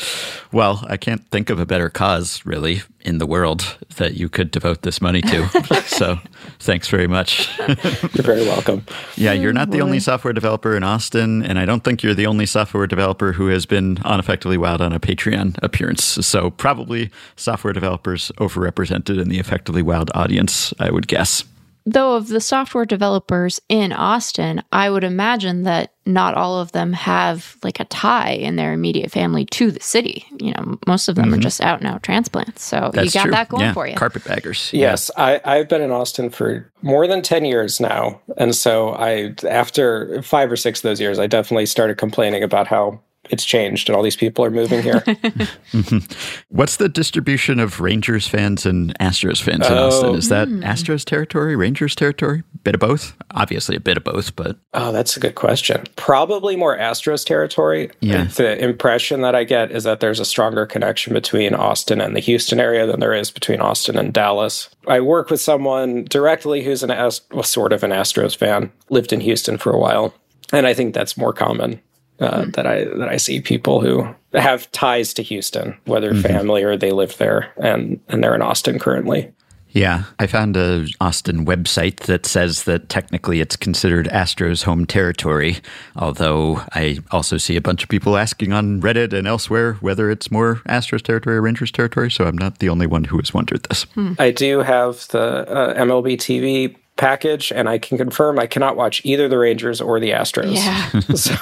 Well, 0.52 0.84
I 0.88 0.98
can't 0.98 1.26
think 1.30 1.48
of 1.48 1.58
a 1.58 1.64
better 1.64 1.88
cause, 1.88 2.44
really, 2.44 2.82
in 3.00 3.16
the 3.18 3.26
world 3.26 3.78
that 3.96 4.14
you 4.14 4.28
could 4.28 4.50
devote 4.50 4.82
this 4.82 5.00
money 5.00 5.22
to. 5.22 5.48
so 5.86 6.18
thanks 6.58 6.88
very 6.88 7.06
much. 7.06 7.48
You're 7.58 8.22
very 8.22 8.42
welcome. 8.42 8.84
Yeah, 9.16 9.32
you're 9.32 9.54
not 9.54 9.70
the 9.70 9.80
only 9.80 10.00
software 10.00 10.34
developer 10.34 10.76
in 10.76 10.84
Austin, 10.84 11.42
and 11.42 11.58
I 11.58 11.64
don't 11.64 11.82
think 11.82 12.02
you're 12.02 12.11
the 12.14 12.26
only 12.26 12.46
software 12.46 12.86
developer 12.86 13.32
who 13.32 13.48
has 13.48 13.66
been 13.66 13.98
on 14.04 14.18
Effectively 14.18 14.58
Wild 14.58 14.80
on 14.80 14.92
a 14.92 15.00
Patreon 15.00 15.58
appearance. 15.62 16.04
So 16.04 16.50
probably 16.50 17.10
software 17.36 17.72
developers 17.72 18.32
overrepresented 18.38 19.20
in 19.20 19.28
the 19.28 19.38
Effectively 19.38 19.82
Wild 19.82 20.10
audience, 20.14 20.72
I 20.78 20.90
would 20.90 21.06
guess. 21.08 21.44
Though 21.84 22.16
of 22.16 22.28
the 22.28 22.40
software 22.40 22.84
developers 22.84 23.60
in 23.68 23.92
Austin, 23.92 24.62
I 24.72 24.90
would 24.90 25.04
imagine 25.04 25.64
that 25.64 25.92
not 26.04 26.34
all 26.34 26.58
of 26.60 26.72
them 26.72 26.92
have 26.92 27.56
like 27.62 27.78
a 27.78 27.84
tie 27.84 28.32
in 28.32 28.56
their 28.56 28.72
immediate 28.72 29.10
family 29.10 29.44
to 29.46 29.70
the 29.70 29.80
city. 29.80 30.26
You 30.40 30.52
know, 30.52 30.78
most 30.86 31.08
of 31.08 31.14
them 31.14 31.26
are 31.26 31.32
mm-hmm. 31.32 31.40
just 31.40 31.60
out 31.60 31.78
and 31.78 31.88
out 31.88 32.02
transplants. 32.02 32.64
So 32.64 32.90
That's 32.92 33.06
you 33.06 33.12
got 33.12 33.22
true. 33.22 33.30
that 33.32 33.48
going 33.48 33.62
yeah. 33.62 33.72
for 33.72 33.86
you. 33.86 33.94
Carpetbaggers. 33.94 34.72
Yes, 34.72 35.10
I, 35.16 35.40
I've 35.44 35.68
been 35.68 35.82
in 35.82 35.90
Austin 35.90 36.30
for 36.30 36.70
more 36.82 37.06
than 37.06 37.22
10 37.22 37.44
years 37.44 37.80
now. 37.80 38.20
And 38.36 38.54
so 38.54 38.90
I, 38.90 39.34
after 39.48 40.22
five 40.22 40.50
or 40.50 40.56
six 40.56 40.80
of 40.80 40.82
those 40.82 41.00
years, 41.00 41.18
I 41.18 41.26
definitely 41.26 41.66
started 41.66 41.98
complaining 41.98 42.42
about 42.42 42.66
how 42.66 43.00
it's 43.32 43.44
changed 43.44 43.88
and 43.88 43.96
all 43.96 44.02
these 44.02 44.14
people 44.16 44.44
are 44.44 44.50
moving 44.50 44.82
here. 44.82 45.02
What's 46.48 46.76
the 46.76 46.88
distribution 46.88 47.58
of 47.58 47.80
Rangers 47.80 48.28
fans 48.28 48.66
and 48.66 48.96
Astros 48.98 49.42
fans 49.42 49.66
in 49.66 49.72
Oh. 49.72 49.86
Austin? 49.88 50.14
Is 50.14 50.28
that 50.28 50.48
hmm. 50.48 50.62
Astros 50.62 51.04
territory, 51.04 51.56
Rangers 51.56 51.94
territory? 51.94 52.42
Bit 52.62 52.74
of 52.74 52.80
both? 52.80 53.14
Obviously, 53.32 53.74
a 53.74 53.80
bit 53.80 53.96
of 53.96 54.04
both, 54.04 54.36
but 54.36 54.56
oh, 54.74 54.92
that's 54.92 55.16
a 55.16 55.20
good 55.20 55.34
question. 55.34 55.84
Probably 55.96 56.54
more 56.54 56.76
Astros 56.76 57.24
territory. 57.24 57.90
Yeah. 58.00 58.24
The 58.24 58.62
impression 58.62 59.22
that 59.22 59.34
I 59.34 59.44
get 59.44 59.72
is 59.72 59.84
that 59.84 60.00
there's 60.00 60.20
a 60.20 60.24
stronger 60.24 60.66
connection 60.66 61.14
between 61.14 61.54
Austin 61.54 62.00
and 62.00 62.14
the 62.14 62.20
Houston 62.20 62.60
area 62.60 62.86
than 62.86 63.00
there 63.00 63.14
is 63.14 63.30
between 63.30 63.60
Austin 63.60 63.96
and 63.98 64.12
Dallas. 64.12 64.68
I 64.86 65.00
work 65.00 65.30
with 65.30 65.40
someone 65.40 66.04
directly 66.04 66.62
who's 66.62 66.82
an 66.82 66.90
Ast- 66.90 67.24
well, 67.32 67.42
sort 67.42 67.72
of 67.72 67.82
an 67.82 67.90
Astros 67.90 68.36
fan, 68.36 68.70
lived 68.90 69.12
in 69.12 69.20
Houston 69.20 69.56
for 69.58 69.72
a 69.72 69.78
while. 69.78 70.14
And 70.52 70.66
I 70.66 70.74
think 70.74 70.92
that's 70.94 71.16
more 71.16 71.32
common. 71.32 71.80
Uh, 72.20 72.46
that 72.50 72.66
I 72.66 72.84
that 72.84 73.08
I 73.08 73.16
see 73.16 73.40
people 73.40 73.80
who 73.80 74.06
have 74.32 74.70
ties 74.72 75.12
to 75.14 75.22
Houston, 75.22 75.76
whether 75.84 76.14
family 76.14 76.62
or 76.62 76.76
they 76.76 76.92
live 76.92 77.16
there, 77.18 77.52
and 77.56 78.00
and 78.08 78.22
they're 78.22 78.34
in 78.34 78.42
Austin 78.42 78.78
currently. 78.78 79.32
Yeah, 79.72 80.04
I 80.18 80.26
found 80.26 80.56
a 80.56 80.86
Austin 81.00 81.46
website 81.46 82.00
that 82.00 82.26
says 82.26 82.64
that 82.64 82.90
technically 82.90 83.40
it's 83.40 83.56
considered 83.56 84.06
Astros 84.08 84.64
home 84.64 84.84
territory, 84.84 85.56
although 85.96 86.62
I 86.74 86.98
also 87.10 87.38
see 87.38 87.56
a 87.56 87.60
bunch 87.62 87.82
of 87.82 87.88
people 87.88 88.18
asking 88.18 88.52
on 88.52 88.82
Reddit 88.82 89.14
and 89.14 89.26
elsewhere 89.26 89.74
whether 89.74 90.10
it's 90.10 90.30
more 90.30 90.56
Astros 90.68 91.00
territory 91.00 91.36
or 91.36 91.40
Rangers 91.40 91.72
territory, 91.72 92.10
so 92.10 92.26
I'm 92.26 92.36
not 92.36 92.58
the 92.58 92.68
only 92.68 92.86
one 92.86 93.04
who 93.04 93.16
has 93.16 93.32
wondered 93.32 93.62
this. 93.64 93.86
I 94.18 94.30
do 94.30 94.58
have 94.58 95.08
the 95.08 95.48
uh, 95.48 95.74
MLB 95.82 96.18
TV 96.18 96.76
package, 96.96 97.52
and 97.52 97.68
I 97.68 97.78
can 97.78 97.98
confirm 97.98 98.38
I 98.38 98.46
cannot 98.46 98.76
watch 98.76 99.00
either 99.04 99.28
the 99.28 99.38
Rangers 99.38 99.80
or 99.80 99.98
the 100.00 100.10
Astros. 100.10 100.54
Yeah. 100.54 100.90
So 101.16 101.34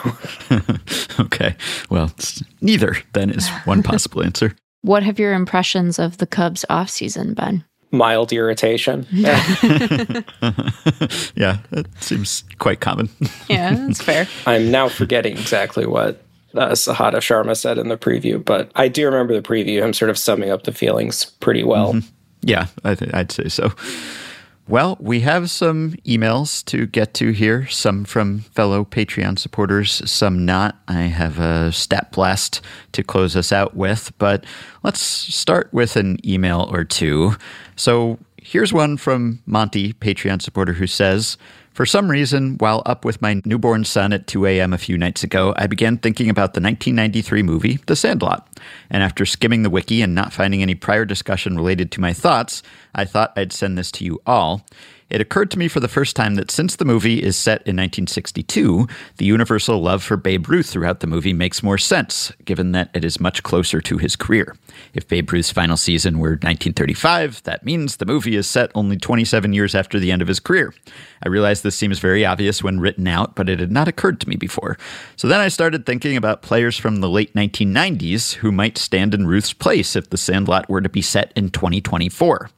okay, 1.25 1.57
well, 1.91 2.13
neither 2.61 2.97
then 3.13 3.31
is 3.31 3.49
one 3.65 3.83
possible 3.83 4.23
answer. 4.23 4.55
What 4.83 5.03
have 5.03 5.19
your 5.19 5.35
impressions 5.35 5.99
of 5.99 6.19
the 6.19 6.27
Cubs 6.27 6.65
offseason 6.71 7.35
been? 7.35 7.65
mild 7.93 8.33
irritation. 8.33 9.05
yeah, 9.11 9.33
that 11.71 11.87
seems 11.99 12.45
quite 12.59 12.81
common. 12.81 13.09
Yeah, 13.49 13.75
that's 13.75 14.01
fair. 14.01 14.29
I'm 14.47 14.71
now 14.71 14.89
forgetting 14.89 15.33
exactly 15.37 15.87
what 15.87 16.23
uh, 16.55 16.71
Sahadev 16.71 17.19
Sharma 17.19 17.57
said 17.57 17.79
in 17.79 17.89
the 17.89 17.97
preview, 17.97 18.45
but 18.45 18.71
I 18.75 18.89
do 18.89 19.05
remember 19.07 19.35
the 19.35 19.43
preview. 19.43 19.83
I'm 19.83 19.93
sort 19.93 20.11
of 20.11 20.19
summing 20.19 20.51
up 20.51 20.65
the 20.65 20.73
feelings 20.73 21.25
pretty 21.25 21.65
well. 21.65 22.01
Yeah, 22.43 22.67
I 22.85 22.95
th- 22.95 23.13
I'd 23.13 23.33
say 23.33 23.49
so. 23.49 23.73
Well, 24.71 24.97
we 25.01 25.23
have 25.23 25.51
some 25.51 25.95
emails 26.07 26.65
to 26.67 26.87
get 26.87 27.13
to 27.15 27.33
here, 27.33 27.67
some 27.67 28.05
from 28.05 28.43
fellow 28.55 28.85
Patreon 28.85 29.37
supporters, 29.37 30.09
some 30.09 30.47
not. 30.47 30.81
I 30.87 31.03
have 31.09 31.41
a 31.41 31.73
stat 31.73 32.13
blast 32.13 32.61
to 32.93 33.03
close 33.03 33.35
us 33.35 33.51
out 33.51 33.75
with, 33.75 34.13
but 34.19 34.45
let's 34.85 35.01
start 35.01 35.71
with 35.73 35.97
an 35.97 36.25
email 36.25 36.69
or 36.71 36.85
two. 36.85 37.35
So 37.75 38.21
here's 38.37 38.73
one 38.73 38.97
from 38.97 39.43
Monty, 39.45 39.93
Patreon 39.93 40.41
supporter, 40.41 40.75
who 40.75 40.87
says, 40.87 41.37
for 41.81 41.87
some 41.87 42.11
reason, 42.11 42.59
while 42.59 42.83
up 42.85 43.07
with 43.07 43.23
my 43.23 43.41
newborn 43.47 43.85
son 43.85 44.13
at 44.13 44.27
2 44.27 44.45
a.m. 44.45 44.75
a 44.75 44.77
few 44.77 44.99
nights 44.99 45.25
ago, 45.25 45.55
I 45.57 45.67
began 45.67 45.97
thinking 45.97 46.29
about 46.29 46.53
the 46.53 46.61
1993 46.61 47.43
movie, 47.43 47.79
The 47.87 47.97
Sandlot. 47.97 48.47
And 48.91 49.03
after 49.03 49.25
skimming 49.25 49.63
the 49.63 49.71
wiki 49.71 50.03
and 50.03 50.15
not 50.15 50.35
finding 50.35 50.61
any 50.61 50.75
prior 50.75 51.07
discussion 51.07 51.57
related 51.57 51.91
to 51.93 52.01
my 52.03 52.13
thoughts, 52.13 52.63
I 52.95 53.07
thought 53.07 53.33
I'd 53.35 53.55
send 53.55 53.79
this 53.79 53.91
to 53.93 54.05
you 54.05 54.21
all. 54.27 54.67
It 55.11 55.21
occurred 55.21 55.51
to 55.51 55.59
me 55.59 55.67
for 55.67 55.81
the 55.81 55.89
first 55.89 56.15
time 56.15 56.37
that 56.37 56.53
since 56.53 56.77
the 56.77 56.85
movie 56.85 57.21
is 57.21 57.37
set 57.37 57.63
in 57.63 57.75
1962, 57.75 58.87
the 59.17 59.25
universal 59.25 59.83
love 59.83 60.05
for 60.05 60.17
Babe 60.17 60.49
Ruth 60.49 60.71
throughout 60.71 61.01
the 61.01 61.09
movie 61.09 61.33
makes 61.33 61.65
more 61.65 61.79
sense, 61.79 62.33
given 62.45 62.71
that 62.73 62.91
it 62.95 63.05
is 63.05 63.19
much 63.19 63.43
closer 63.43 63.81
to 63.81 63.99
his 63.99 64.15
career. 64.15 64.57
If 64.95 65.09
Babe 65.09 65.33
Ruth's 65.33 65.51
final 65.51 65.77
season 65.77 66.21
were 66.21 66.31
1935, 66.31 67.43
that 67.43 67.65
means 67.65 67.97
the 67.97 68.07
movie 68.07 68.37
is 68.37 68.49
set 68.49 68.71
only 68.77 68.97
27 68.97 69.53
years 69.53 69.75
after 69.75 69.99
the 69.99 70.13
end 70.13 70.23
of 70.23 70.29
his 70.29 70.39
career. 70.39 70.73
I 71.25 71.29
realize 71.29 71.63
this 71.63 71.75
seems 71.75 71.99
very 71.99 72.25
obvious 72.25 72.63
when 72.63 72.79
written 72.79 73.09
out, 73.09 73.35
but 73.35 73.49
it 73.49 73.59
had 73.59 73.73
not 73.73 73.89
occurred 73.89 74.21
to 74.21 74.29
me 74.29 74.37
before. 74.37 74.79
So 75.17 75.27
then 75.27 75.41
I 75.41 75.49
started 75.49 75.85
thinking 75.85 76.17
about 76.17 76.43
players 76.43 76.77
from 76.77 77.01
the 77.01 77.11
late 77.11 77.35
1990s 77.35 78.35
who 78.35 78.53
might 78.53 78.79
stand 78.79 79.13
in 79.13 79.27
Ruth's 79.27 79.53
place 79.53 79.97
if 79.97 80.09
The 80.09 80.17
Sandlot 80.17 80.69
were 80.69 80.81
to 80.81 80.89
be 80.89 81.03
set 81.03 81.33
in 81.35 81.51
2024 81.51 82.49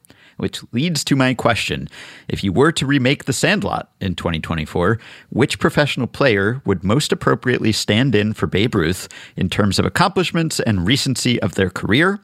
which 0.43 0.61
leads 0.73 1.05
to 1.05 1.15
my 1.15 1.35
question. 1.35 1.89
If 2.27 2.43
you 2.43 2.53
were 2.53 2.73
to 2.73 2.85
remake 2.85 3.27
The 3.27 3.33
Sandlot 3.33 3.89
in 4.01 4.17
2024, 4.17 4.99
which 5.31 5.61
professional 5.61 6.09
player 6.09 6.61
would 6.67 6.83
most 6.83 7.13
appropriately 7.13 7.71
stand 7.71 8.17
in 8.17 8.33
for 8.33 8.49
Babe 8.49 8.75
Ruth 8.75 9.09
in 9.37 9.49
terms 9.49 9.79
of 9.79 9.87
accomplishments 9.87 10.59
and 10.59 10.85
recency 10.85 11.41
of 11.41 11.55
their 11.55 11.71
career? 11.71 12.19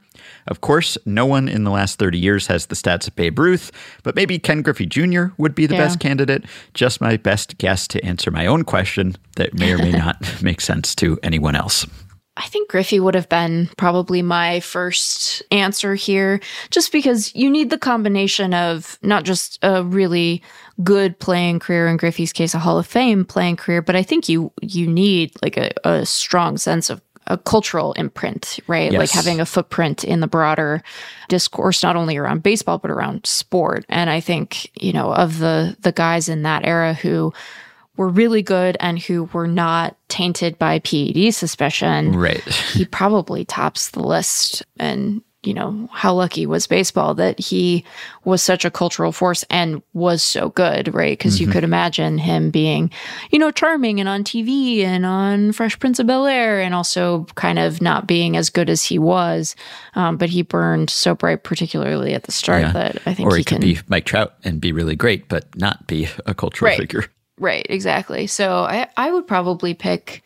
Of 0.49 0.61
course, 0.61 0.99
no 1.07 1.27
one 1.27 1.49
in 1.49 1.63
the 1.63 1.71
last 1.71 2.01
30 2.01 2.19
years 2.19 2.49
has 2.49 2.67
the 2.67 2.75
stats 2.75 3.07
of 3.07 3.15
Babe 3.15 3.39
Ruth, 3.39 3.71
but 4.03 4.17
maybe 4.17 4.37
Ken 4.41 4.63
Griffey 4.63 4.87
Jr. 4.87 5.27
would 5.37 5.55
be 5.55 5.67
the 5.67 5.75
Yeah. 5.77 5.85
best 5.85 6.01
candidate. 6.01 6.45
Just 6.75 7.01
my 7.01 7.17
best 7.19 7.57
guess 7.59 7.87
to 7.87 8.05
answer 8.05 8.33
my 8.33 8.47
own 8.47 8.65
question 8.65 9.15
that 9.37 9.55
may 9.55 9.73
or 9.73 9.79
may 9.79 9.93
not 10.05 10.43
make 10.43 10.61
sense 10.61 10.97
to 10.97 11.21
anyone 11.23 11.55
else. 11.55 11.87
I 12.39 12.47
think 12.47 12.71
Griffey 12.71 13.01
would 13.01 13.15
have 13.15 13.29
been 13.29 13.69
probably 13.77 14.23
my 14.23 14.61
first 14.61 15.43
answer 15.51 15.97
here, 15.97 16.41
just 16.71 16.93
because 16.93 17.35
you 17.35 17.51
need 17.51 17.71
the 17.71 17.79
combination 17.79 18.55
of 18.55 18.99
not 19.03 19.25
just 19.25 19.59
a 19.63 19.83
really 19.83 20.43
good 20.85 21.19
playing 21.19 21.59
career, 21.59 21.89
in 21.89 21.97
Griffey's 21.97 22.33
case, 22.33 22.55
a 22.55 22.61
Hall 22.61 22.79
of 22.79 22.87
Fame 22.87 23.25
playing 23.25 23.57
career, 23.57 23.83
but 23.83 23.97
I 23.97 24.05
think 24.05 24.29
you 24.29 24.53
you 24.63 24.87
need 24.87 25.33
like 25.43 25.57
a, 25.57 25.73
a 25.85 26.07
strong 26.07 26.57
sense 26.57 26.91
of 26.91 27.03
a 27.27 27.37
cultural 27.37 27.93
imprint, 27.95 28.59
right? 28.69 28.91
Like 28.93 29.11
having 29.11 29.39
a 29.41 29.47
footprint 29.47 30.03
in 30.03 30.21
the 30.21 30.27
broader 30.27 30.83
discourse, 31.29 31.83
not 31.83 31.97
only 31.97 32.17
around 32.17 32.43
baseball 32.43 32.79
but 32.79 32.91
around 32.91 33.27
sport. 33.27 33.85
And 33.89 34.09
I 34.09 34.21
think 34.21 34.71
you 34.81 34.93
know 34.93 35.13
of 35.13 35.39
the 35.39 35.77
the 35.81 35.93
guys 35.93 36.29
in 36.29 36.43
that 36.43 36.65
era 36.65 36.95
who 36.95 37.35
were 37.99 38.09
really 38.09 38.43
good 38.43 38.77
and 38.81 38.99
who 38.99 39.25
were 39.35 39.47
not 39.47 39.97
tainted 40.09 40.59
by 40.59 40.79
PED 40.79 41.35
suspicion 41.35 42.13
Right. 42.17 42.41
he 42.73 42.87
probably 42.87 43.45
tops 43.45 43.91
the 43.91 44.01
list. 44.03 44.63
And, 44.79 45.21
you 45.45 45.53
know, 45.55 45.89
how 45.93 46.15
lucky 46.15 46.47
was 46.47 46.67
baseball 46.67 47.15
that 47.15 47.39
he 47.39 47.85
was 48.25 48.43
such 48.43 48.65
a 48.65 48.71
cultural 48.71 49.13
force 49.13 49.45
and 49.51 49.83
was 49.93 50.23
so 50.23 50.49
good, 50.51 50.93
right? 50.95 51.17
Because 51.19 51.41
you 51.41 51.47
could 51.47 51.63
imagine 51.65 52.19
him 52.19 52.51
being, 52.51 52.91
you 53.31 53.39
know, 53.39 53.51
charming 53.51 54.01
and 54.01 54.09
on 54.09 54.25
TV 54.25 54.83
and 54.85 55.05
on 55.07 55.53
Fresh 55.53 55.79
Prince 55.79 55.99
of 56.01 56.07
Bel 56.07 56.27
Air 56.27 56.61
and 56.61 56.75
also 56.75 57.25
kind 57.37 57.59
of 57.59 57.81
not 57.83 58.07
being 58.07 58.37
as 58.37 58.49
good 58.51 58.69
as 58.71 58.83
he 58.85 58.99
was. 58.99 59.55
Um, 59.95 60.17
but 60.17 60.29
he 60.31 60.43
burned 60.43 60.91
so 60.91 61.15
bright, 61.15 61.45
particularly 61.45 62.15
at 62.15 62.25
the 62.25 62.33
start, 62.33 62.63
Yeah. 62.63 62.73
that 62.73 62.97
I 63.07 63.15
think 63.15 63.29
Or 63.29 63.35
he 63.37 63.41
he 63.41 63.45
could 63.45 63.61
can. 63.61 63.75
be 63.75 63.79
Mike 63.89 64.07
Trout 64.07 64.35
and 64.45 64.61
be 64.61 64.73
really 64.73 64.97
great, 64.97 65.29
but 65.29 65.45
not 65.57 65.87
be 65.87 66.09
a 66.27 66.35
cultural 66.35 66.69
Right. 66.71 66.79
figure. 66.79 67.05
Right, 67.39 67.67
exactly. 67.69 68.27
So 68.27 68.65
I, 68.65 68.89
I 68.97 69.11
would 69.11 69.27
probably 69.27 69.75
pick 69.75 70.23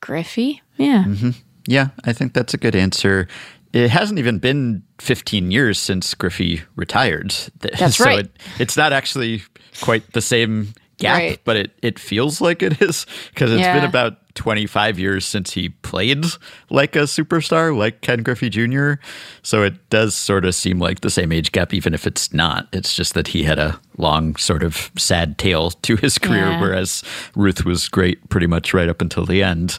Griffey. 0.00 0.62
Yeah. 0.76 1.04
Mm-hmm. 1.04 1.30
Yeah, 1.66 1.88
I 2.04 2.12
think 2.12 2.32
that's 2.32 2.54
a 2.54 2.58
good 2.58 2.74
answer. 2.74 3.28
It 3.72 3.90
hasn't 3.90 4.18
even 4.18 4.38
been 4.38 4.82
15 4.98 5.50
years 5.50 5.78
since 5.78 6.14
Griffey 6.14 6.62
retired. 6.76 7.34
That's 7.60 7.98
so 7.98 8.04
right. 8.06 8.24
It, 8.24 8.30
it's 8.58 8.76
not 8.78 8.94
actually 8.94 9.42
quite 9.82 10.14
the 10.14 10.22
same 10.22 10.72
gap, 10.98 11.16
Right. 11.16 11.40
but 11.44 11.56
it, 11.56 11.70
it 11.82 11.98
feels 11.98 12.40
like 12.40 12.62
it 12.62 12.80
is 12.82 13.06
because 13.30 13.50
it's 13.52 13.62
been 13.66 13.84
about 13.84 14.18
25 14.34 14.98
years 15.00 15.24
since 15.26 15.52
he 15.52 15.68
played 15.70 16.24
like 16.70 16.94
a 16.94 17.00
superstar, 17.00 17.76
like 17.76 18.02
Ken 18.02 18.22
Griffey 18.22 18.48
Jr. 18.48 18.94
So 19.42 19.62
it 19.64 19.90
does 19.90 20.14
sort 20.14 20.44
of 20.44 20.54
seem 20.54 20.78
like 20.78 21.00
the 21.00 21.10
same 21.10 21.32
age 21.32 21.50
gap, 21.52 21.74
even 21.74 21.92
if 21.94 22.06
it's 22.06 22.32
not. 22.32 22.68
It's 22.72 22.94
just 22.94 23.14
that 23.14 23.28
he 23.28 23.42
had 23.42 23.58
a 23.58 23.80
long, 23.96 24.36
sort 24.36 24.62
of 24.62 24.90
sad 24.96 25.38
tail 25.38 25.70
to 25.82 25.96
his 25.96 26.18
career, 26.18 26.50
Yeah. 26.50 26.60
whereas 26.60 27.02
Ruth 27.34 27.64
was 27.64 27.88
great 27.88 28.28
pretty 28.28 28.46
much 28.46 28.72
right 28.74 28.88
up 28.88 29.00
until 29.02 29.24
the 29.26 29.42
end. 29.42 29.78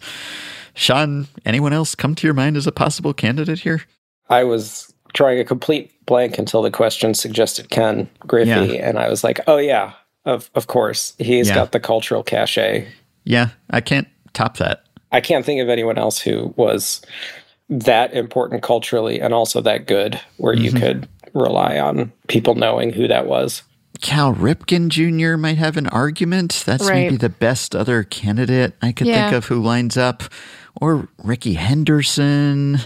Sean, 0.74 1.28
anyone 1.46 1.74
else 1.74 1.96
come 1.96 2.16
to 2.16 2.28
your 2.28 2.34
mind 2.34 2.56
as 2.58 2.68
a 2.68 2.72
possible 2.72 3.14
candidate 3.14 3.60
here? 3.60 3.82
I 4.30 4.44
was 4.44 4.94
drawing 5.14 5.40
a 5.40 5.46
complete 5.46 5.92
blank 6.06 6.38
until 6.38 6.62
the 6.62 6.72
question 6.72 7.14
suggested 7.14 7.70
Ken 7.70 8.10
Griffey, 8.20 8.50
Yeah. 8.50 8.88
and 8.88 9.00
I 9.00 9.10
was 9.10 9.24
like, 9.24 9.40
oh 9.48 9.58
yeah, 9.58 9.94
of 10.30 10.50
of 10.56 10.68
course, 10.68 11.14
he's 11.18 11.50
Yeah. 11.50 11.56
got 11.56 11.72
the 11.72 11.80
cultural 11.80 12.24
cachet. 12.24 12.88
Yeah, 13.26 13.50
I 13.70 13.82
can't 13.82 14.08
top 14.34 14.58
that. 14.58 14.84
I 15.12 15.22
can't 15.22 15.46
think 15.46 15.62
of 15.62 15.70
anyone 15.70 15.98
else 15.98 16.20
who 16.20 16.54
was 16.56 17.02
that 17.70 18.14
important 18.14 18.64
culturally 18.64 19.20
and 19.20 19.34
also 19.34 19.62
that 19.62 19.86
good, 19.86 20.20
where 20.38 20.54
you 20.54 20.72
mm-hmm. 20.72 20.80
could 20.80 21.10
rely 21.34 21.80
on 21.80 22.12
people 22.28 22.56
knowing 22.56 22.92
who 22.92 23.08
that 23.08 23.28
was. 23.28 23.64
Cal 24.02 24.34
Ripken 24.34 24.88
Jr. 24.90 25.38
might 25.38 25.58
have 25.58 25.76
an 25.78 25.88
argument. 25.88 26.64
That's 26.66 26.88
Right. 26.88 27.04
maybe 27.04 27.18
the 27.18 27.30
best 27.30 27.76
other 27.76 28.04
candidate 28.04 28.74
I 28.82 28.92
could 28.92 29.08
think 29.08 29.34
of 29.34 29.46
who 29.46 29.62
lines 29.62 29.98
up. 29.98 30.24
Or 30.80 31.10
Rickey 31.22 31.56
Henderson. 31.56 32.80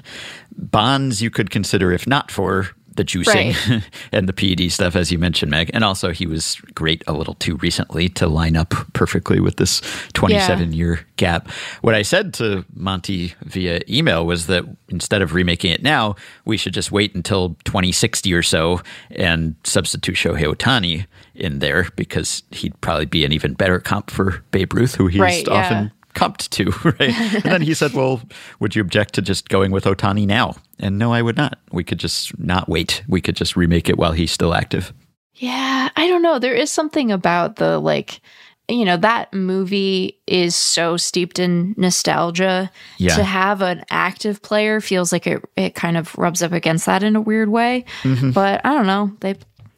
Bonds 0.55 1.21
you 1.21 1.29
could 1.29 1.49
consider 1.51 1.91
if 1.91 2.07
not 2.07 2.31
for 2.31 2.69
the 2.95 3.03
juicing 3.03 3.83
and 4.11 4.27
the 4.29 4.33
PED 4.33 4.71
stuff, 4.71 4.95
as 4.95 5.11
you 5.11 5.17
mentioned, 5.17 5.51
Meg. 5.51 5.71
And 5.73 5.83
also, 5.83 6.11
he 6.11 6.25
was 6.25 6.55
great 6.75 7.03
a 7.07 7.13
little 7.13 7.33
too 7.35 7.55
recently 7.57 8.09
to 8.09 8.27
line 8.27 8.55
up 8.55 8.73
perfectly 8.93 9.39
with 9.39 9.57
this 9.57 9.81
27 10.13 10.73
year 10.73 11.05
gap. 11.17 11.49
What 11.81 11.95
I 11.95 12.01
said 12.01 12.33
to 12.35 12.65
Monty 12.75 13.33
via 13.43 13.81
email 13.89 14.25
was 14.25 14.47
that 14.47 14.65
instead 14.89 15.21
of 15.21 15.33
remaking 15.33 15.71
it 15.71 15.83
now, 15.83 16.15
we 16.45 16.57
should 16.57 16.73
just 16.73 16.91
wait 16.91 17.15
until 17.15 17.55
2060 17.65 18.33
or 18.33 18.43
so 18.43 18.81
and 19.11 19.55
substitute 19.63 20.15
Shohei 20.15 20.53
Ohtani 20.53 21.05
in 21.35 21.59
there 21.59 21.87
because 21.95 22.43
he'd 22.51 22.79
probably 22.81 23.05
be 23.05 23.25
an 23.25 23.31
even 23.31 23.53
better 23.53 23.79
comp 23.79 24.11
for 24.11 24.43
Babe 24.51 24.73
Ruth, 24.73 24.95
who 24.95 25.07
he's 25.07 25.21
Right, 25.21 25.47
yeah. 25.47 25.89
Comped 26.13 26.49
to, 26.49 26.65
right? 26.99 27.13
and 27.35 27.43
then 27.43 27.61
he 27.61 27.73
said, 27.73 27.93
Well, 27.93 28.21
would 28.59 28.75
you 28.75 28.81
object 28.81 29.15
to 29.15 29.21
just 29.21 29.49
going 29.49 29.71
with 29.71 29.85
Ohtani 29.85 30.27
now? 30.27 30.55
And 30.79 30.99
no, 30.99 31.13
I 31.13 31.21
would 31.21 31.37
not. 31.37 31.59
We 31.71 31.83
could 31.83 31.99
just 31.99 32.37
not 32.39 32.69
wait. 32.69 33.03
We 33.07 33.21
could 33.21 33.35
just 33.35 33.55
remake 33.55 33.89
it 33.89 33.97
while 33.97 34.11
he's 34.11 34.31
still 34.31 34.53
active. 34.53 34.93
Yeah, 35.35 35.89
I 35.95 36.07
don't 36.07 36.21
know. 36.21 36.39
There 36.39 36.53
is 36.53 36.71
something 36.71 37.11
about 37.11 37.55
the 37.55 37.79
like, 37.79 38.21
you 38.67 38.85
know, 38.85 38.97
that 38.97 39.33
movie 39.33 40.19
is 40.27 40.55
so 40.55 40.97
steeped 40.97 41.39
in 41.39 41.73
nostalgia. 41.77 42.71
Yeah. 42.97 43.15
To 43.15 43.23
have 43.23 43.61
an 43.61 43.83
active 43.89 44.41
player 44.41 44.79
feels 44.81 45.11
like 45.11 45.25
it 45.25 45.43
it 45.55 45.75
kind 45.75 45.97
of 45.97 46.15
rubs 46.17 46.43
up 46.43 46.51
against 46.51 46.85
that 46.85 47.03
in 47.03 47.15
a 47.15 47.21
weird 47.21 47.49
way. 47.49 47.85
Mm-hmm. 48.03 48.31
But 48.31 48.61
I 48.63 48.73
don't 48.73 48.87
know. 48.87 49.11
They 49.21 49.35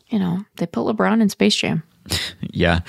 you 0.10 0.20
know, 0.20 0.46
they 0.58 0.66
put 0.66 0.86
LeBron 0.86 1.22
in 1.22 1.30
Space 1.30 1.56
Jam. 1.56 1.84
Yeah. 2.58 2.82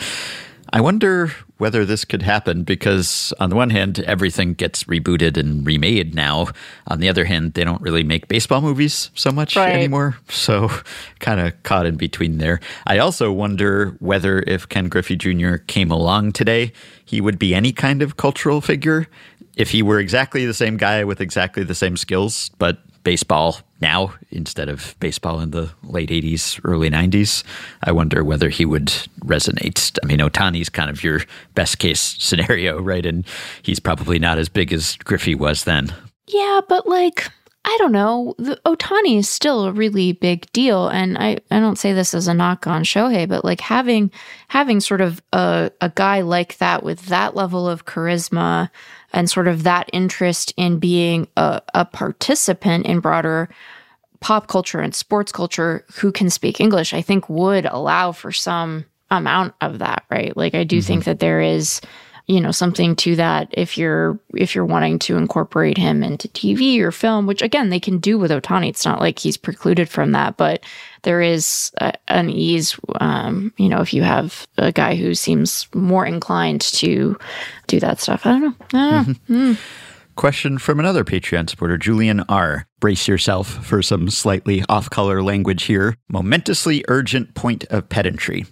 I 0.73 0.81
wonder 0.81 1.33
whether 1.59 1.85
this 1.85 2.05
could 2.05 2.23
happen 2.23 2.63
because, 2.65 3.33
on 3.41 3.49
the 3.51 3.57
one 3.57 3.71
hand, 3.71 4.01
everything 4.01 4.53
gets 4.55 4.85
rebooted 4.85 5.37
and 5.39 5.67
remade 5.67 6.15
now. 6.15 6.49
On 6.89 7.01
the 7.01 7.09
other 7.09 7.25
hand, 7.25 7.55
they 7.55 7.65
don't 7.65 7.81
really 7.81 8.03
make 8.03 8.29
baseball 8.29 8.61
movies 8.61 9.11
so 9.15 9.31
much 9.33 9.57
Right. 9.57 9.75
anymore. 9.75 10.19
So, 10.29 10.71
kind 11.19 11.41
of 11.41 11.63
caught 11.63 11.87
in 11.87 11.97
between 11.97 12.39
there. 12.39 12.61
I 12.87 12.99
also 12.99 13.33
wonder 13.33 13.97
whether 14.01 14.41
if 14.47 14.69
Ken 14.69 14.89
Griffey 14.89 15.17
Jr. 15.17 15.57
came 15.57 15.91
along 15.91 16.33
today, 16.33 16.73
he 17.05 17.21
would 17.21 17.39
be 17.39 17.55
any 17.55 17.73
kind 17.73 18.03
of 18.03 18.17
cultural 18.17 18.61
figure. 18.61 19.07
If 19.57 19.71
he 19.71 19.83
were 19.83 19.99
exactly 19.99 20.45
the 20.45 20.53
same 20.53 20.77
guy 20.77 21.05
with 21.05 21.21
exactly 21.23 21.63
the 21.65 21.75
same 21.75 21.97
skills, 21.97 22.51
but 22.59 22.79
baseball 23.07 23.61
now 23.81 24.13
instead 24.33 24.69
of 24.69 24.97
baseball 24.99 25.39
in 25.39 25.53
the 25.53 25.71
late 25.85 26.11
80s, 26.11 26.61
early 26.65 26.91
90s. 26.91 27.45
I 27.85 27.93
wonder 27.93 28.25
whether 28.25 28.49
he 28.49 28.65
would 28.65 28.89
resonate. 29.21 29.97
I 30.03 30.07
mean, 30.07 30.19
Ohtani's 30.19 30.69
kind 30.69 30.91
of 30.91 31.05
your 31.05 31.21
best 31.55 31.79
case 31.79 32.01
scenario, 32.19 32.83
right? 32.83 33.07
And 33.07 33.25
he's 33.63 33.79
probably 33.79 34.19
not 34.19 34.39
as 34.39 34.49
big 34.49 34.73
as 34.73 34.97
Griffey 34.97 35.37
was 35.37 35.63
then. 35.63 35.95
Yeah, 36.27 36.63
but 36.69 36.89
like 36.89 37.31
I 37.65 37.77
don't 37.79 37.93
know. 37.93 38.35
Ohtani 38.39 39.19
is 39.19 39.29
still 39.29 39.67
a 39.67 39.73
really 39.73 40.13
big 40.13 40.51
deal, 40.53 40.89
and 40.89 41.17
I, 41.17 41.39
I 41.51 41.61
don't 41.61 41.79
say 41.79 41.93
this 41.93 42.13
as 42.13 42.27
a 42.27 42.35
knock 42.35 42.67
on 42.67 42.83
Shohei, 42.83 43.29
but 43.29 43.45
like 43.45 43.61
having 43.61 44.11
having 44.49 44.81
sort 44.81 45.01
of 45.01 45.23
a 45.33 45.71
a 45.81 45.93
guy 45.95 46.23
like 46.23 46.59
that 46.59 46.83
with 46.83 47.07
that 47.07 47.37
level 47.37 47.69
of 47.69 47.85
charisma 47.85 48.71
and 49.13 49.31
sort 49.31 49.49
of 49.49 49.63
that 49.63 49.89
interest 49.93 50.53
in 50.57 50.79
being 50.79 51.29
a, 51.37 51.63
a 51.75 51.85
participant 51.85 52.87
in 52.87 53.01
broader 53.01 53.49
pop 54.21 54.49
culture 54.49 54.81
and 54.81 54.95
sports 54.95 55.33
culture 55.33 55.85
who 55.95 56.11
can 56.11 56.31
speak 56.31 56.61
English, 56.61 56.95
I 56.95 57.03
think 57.03 57.29
would 57.29 57.67
allow 57.67 58.13
for 58.13 58.33
some 58.33 58.85
amount 59.11 59.55
of 59.61 59.79
that, 59.79 60.05
right? 60.11 60.37
Like 60.37 60.55
I 60.55 60.65
do 60.65 60.81
think 60.83 61.03
mm-hmm. 61.03 61.11
that 61.11 61.21
there 61.21 61.41
is, 61.41 61.81
you 62.27 62.41
know, 62.41 62.51
something 62.51 62.97
to 62.97 63.17
that 63.17 63.49
if 63.53 63.79
you're 63.79 64.19
if 64.35 64.55
you're 64.55 64.65
wanting 64.65 64.99
to 65.01 65.17
incorporate 65.17 65.79
him 65.79 66.03
into 66.03 66.29
TV 66.29 66.81
or 66.81 66.91
film, 66.91 67.27
which 67.27 67.43
again 67.43 67.71
they 67.71 67.79
can 67.79 67.99
do 67.99 68.19
with 68.19 68.31
Ohtani. 68.31 68.69
It's 68.69 68.85
not 68.85 69.01
like 69.01 69.19
he's 69.19 69.37
precluded 69.37 69.89
from 69.89 70.13
that, 70.13 70.37
but 70.37 70.65
there 71.07 71.23
is 71.23 71.71
a, 71.81 71.93
an 72.09 72.29
ease, 72.29 72.77
um, 73.01 73.55
you 73.57 73.69
know, 73.69 73.81
if 73.81 73.95
you 73.95 74.03
have 74.03 74.45
a 74.59 74.73
guy 74.73 74.97
who 74.97 75.15
seems 75.15 75.69
more 75.73 76.05
inclined 76.05 76.63
to 76.63 77.17
do 77.69 77.79
that 77.79 78.01
stuff. 78.01 78.27
I 78.27 78.31
don't 78.31 78.43
know. 78.43 78.55
I 78.75 79.05
don't 79.05 79.31
know. 79.31 79.57
Question 80.17 80.59
from 80.59 80.81
another 80.81 81.05
Patreon 81.05 81.49
supporter, 81.49 81.79
Julian 81.79 82.21
R. 82.29 82.67
Brace 82.81 83.07
yourself 83.07 83.47
for 83.65 83.83
some 83.83 84.11
slightly 84.11 84.65
off 84.69 84.91
color 84.91 85.23
language 85.23 85.65
here. 85.65 85.97
Momentously 86.09 86.85
urgent 86.89 87.35
point 87.35 87.65
of 87.67 87.89
pedantry. 87.89 88.45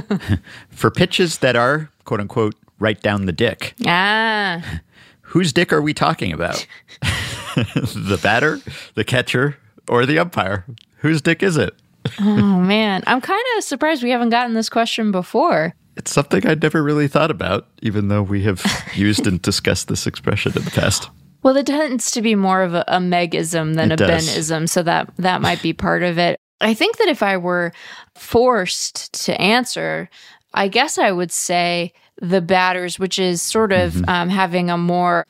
for 0.70 0.90
pitches 0.90 1.38
that 1.38 1.54
are, 1.54 1.90
quote 2.04 2.20
unquote, 2.20 2.54
right 2.78 3.00
down 3.02 3.26
the 3.26 3.32
dick. 3.32 3.74
Ah, 3.84 4.80
Whose 5.20 5.52
dick 5.52 5.70
are 5.70 5.82
we 5.82 5.92
talking 5.92 6.32
about? 6.32 6.66
the 7.02 8.18
batter, 8.22 8.60
the 8.94 9.04
catcher, 9.04 9.58
or 9.86 10.06
the 10.06 10.18
umpire? 10.18 10.64
Whose 11.04 11.20
dick 11.22 11.42
is 11.42 11.56
it? 11.58 11.74
oh 12.20 12.60
man, 12.60 13.02
I'm 13.06 13.20
kind 13.20 13.42
of 13.56 13.64
surprised 13.64 14.02
we 14.02 14.10
haven't 14.10 14.30
gotten 14.30 14.54
this 14.54 14.68
question 14.68 15.12
before. 15.12 15.74
It's 15.96 16.10
something 16.10 16.46
I'd 16.46 16.62
never 16.62 16.82
really 16.82 17.08
thought 17.08 17.30
about, 17.30 17.68
even 17.82 18.08
though 18.08 18.22
we 18.22 18.42
have 18.44 18.64
used 18.94 19.26
and 19.26 19.40
discussed 19.40 19.88
this 19.88 20.06
expression 20.06 20.52
in 20.56 20.64
the 20.64 20.70
past. 20.70 21.08
Well, 21.42 21.56
it 21.56 21.66
tends 21.66 22.10
to 22.12 22.22
be 22.22 22.34
more 22.34 22.62
of 22.62 22.72
a, 22.74 22.84
a 22.88 22.98
megism 22.98 23.74
than 23.74 23.92
It 23.92 24.00
a 24.00 24.06
does. 24.06 24.28
benism, 24.28 24.66
so 24.68 24.82
that 24.82 25.10
that 25.18 25.40
might 25.42 25.60
be 25.62 25.72
part 25.74 26.02
of 26.02 26.18
it. 26.18 26.40
I 26.60 26.72
think 26.74 26.96
that 26.96 27.08
if 27.08 27.22
I 27.22 27.36
were 27.36 27.72
forced 28.16 29.12
to 29.24 29.38
answer, 29.40 30.08
I 30.54 30.68
guess 30.68 30.96
I 30.98 31.12
would 31.12 31.30
say 31.32 31.92
the 32.20 32.40
batters, 32.40 32.98
which 32.98 33.18
is 33.18 33.42
sort 33.42 33.72
of 33.72 33.92
Mm-hmm. 33.92 34.08
um, 34.10 34.28
having 34.30 34.70
a 34.70 34.78
more 34.78 35.26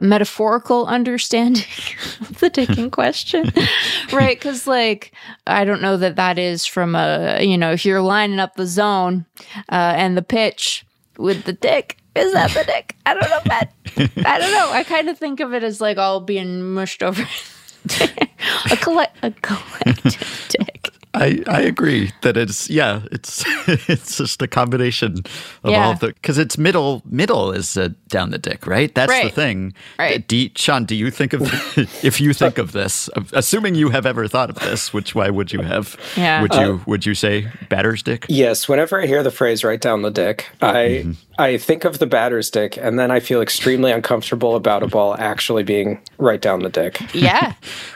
metaphorical 0.00 0.86
understanding 0.86 1.64
of 2.20 2.38
the 2.40 2.50
dick 2.50 2.76
in 2.76 2.90
question. 2.90 3.52
Right 4.12 4.38
because 4.38 4.66
like 4.66 5.12
i 5.46 5.64
don't 5.64 5.82
know 5.82 5.96
that 5.96 6.16
that 6.16 6.38
is 6.38 6.66
from 6.66 6.94
a 6.94 7.40
you 7.42 7.56
know 7.56 7.72
if 7.72 7.84
you're 7.84 8.02
lining 8.02 8.38
up 8.38 8.54
the 8.54 8.66
zone 8.66 9.26
uh, 9.70 9.94
and 9.96 10.16
the 10.16 10.22
pitch 10.22 10.84
with 11.16 11.44
the 11.44 11.52
dick 11.52 11.98
is 12.14 12.32
that 12.32 12.50
the 12.52 12.62
dick? 12.64 12.96
I 13.06 13.14
don't 13.14 13.28
know 13.28 13.40
man 13.46 13.68
i 14.26 14.38
don't 14.38 14.52
know. 14.52 14.70
I 14.72 14.82
kind 14.84 15.08
of 15.08 15.18
think 15.18 15.40
of 15.40 15.52
it 15.54 15.62
as 15.62 15.80
like 15.80 15.98
all 15.98 16.20
being 16.20 16.62
mushed 16.74 17.02
over. 17.02 17.24
A 18.70 18.76
collect 18.76 19.16
a 19.22 19.30
collective 19.30 20.46
dick 20.48 20.83
I, 21.14 21.42
I 21.46 21.60
agree 21.60 22.10
that 22.22 22.36
it's 22.36 22.68
yeah 22.68 23.02
it's 23.12 23.44
it's 23.88 24.18
just 24.18 24.42
a 24.42 24.48
combination 24.48 25.18
of 25.62 25.70
Yeah. 25.70 25.84
all 25.86 25.92
of 25.92 26.00
the 26.00 26.08
because 26.08 26.38
it's 26.38 26.58
middle 26.58 27.02
middle 27.04 27.52
is 27.52 27.76
uh, 27.76 27.90
down 28.08 28.30
the 28.30 28.38
dick 28.38 28.66
right 28.66 28.94
that's 28.94 29.12
the 29.22 29.28
thing 29.30 29.72
Right. 29.98 30.26
Do 30.26 30.48
Sean 30.56 30.84
do 30.84 30.94
you 30.94 31.10
think 31.10 31.32
of 31.32 31.42
if 32.04 32.20
you 32.20 32.32
think 32.32 32.58
of 32.58 32.72
this 32.72 33.08
assuming 33.32 33.74
you 33.76 33.90
have 33.90 34.06
ever 34.06 34.26
thought 34.28 34.50
of 34.50 34.56
this 34.60 34.92
which 34.92 35.14
why 35.14 35.30
would 35.30 35.52
you 35.52 35.62
have 35.62 35.96
Yeah. 36.16 36.42
would 36.42 36.54
you 36.54 36.80
would 36.86 37.06
you 37.06 37.14
say 37.14 37.46
batter's 37.68 38.02
dick 38.02 38.26
Yes, 38.28 38.68
whenever 38.68 39.00
I 39.00 39.06
hear 39.06 39.22
the 39.22 39.30
phrase 39.30 39.62
"right 39.64 39.80
down 39.80 40.02
the 40.02 40.10
dick," 40.10 40.46
I 40.60 41.06
I 41.38 41.58
think 41.58 41.84
of 41.84 41.98
the 41.98 42.06
batter's 42.06 42.48
dick, 42.48 42.76
and 42.76 42.96
then 42.98 43.10
I 43.10 43.18
feel 43.20 43.42
extremely 43.42 43.90
uncomfortable 43.90 44.54
about 44.54 44.82
a 44.84 44.86
ball 44.86 45.16
actually 45.18 45.64
being 45.64 46.00
right 46.18 46.40
down 46.40 46.60
the 46.60 46.68
dick. 46.70 47.00
yeah 47.12 47.54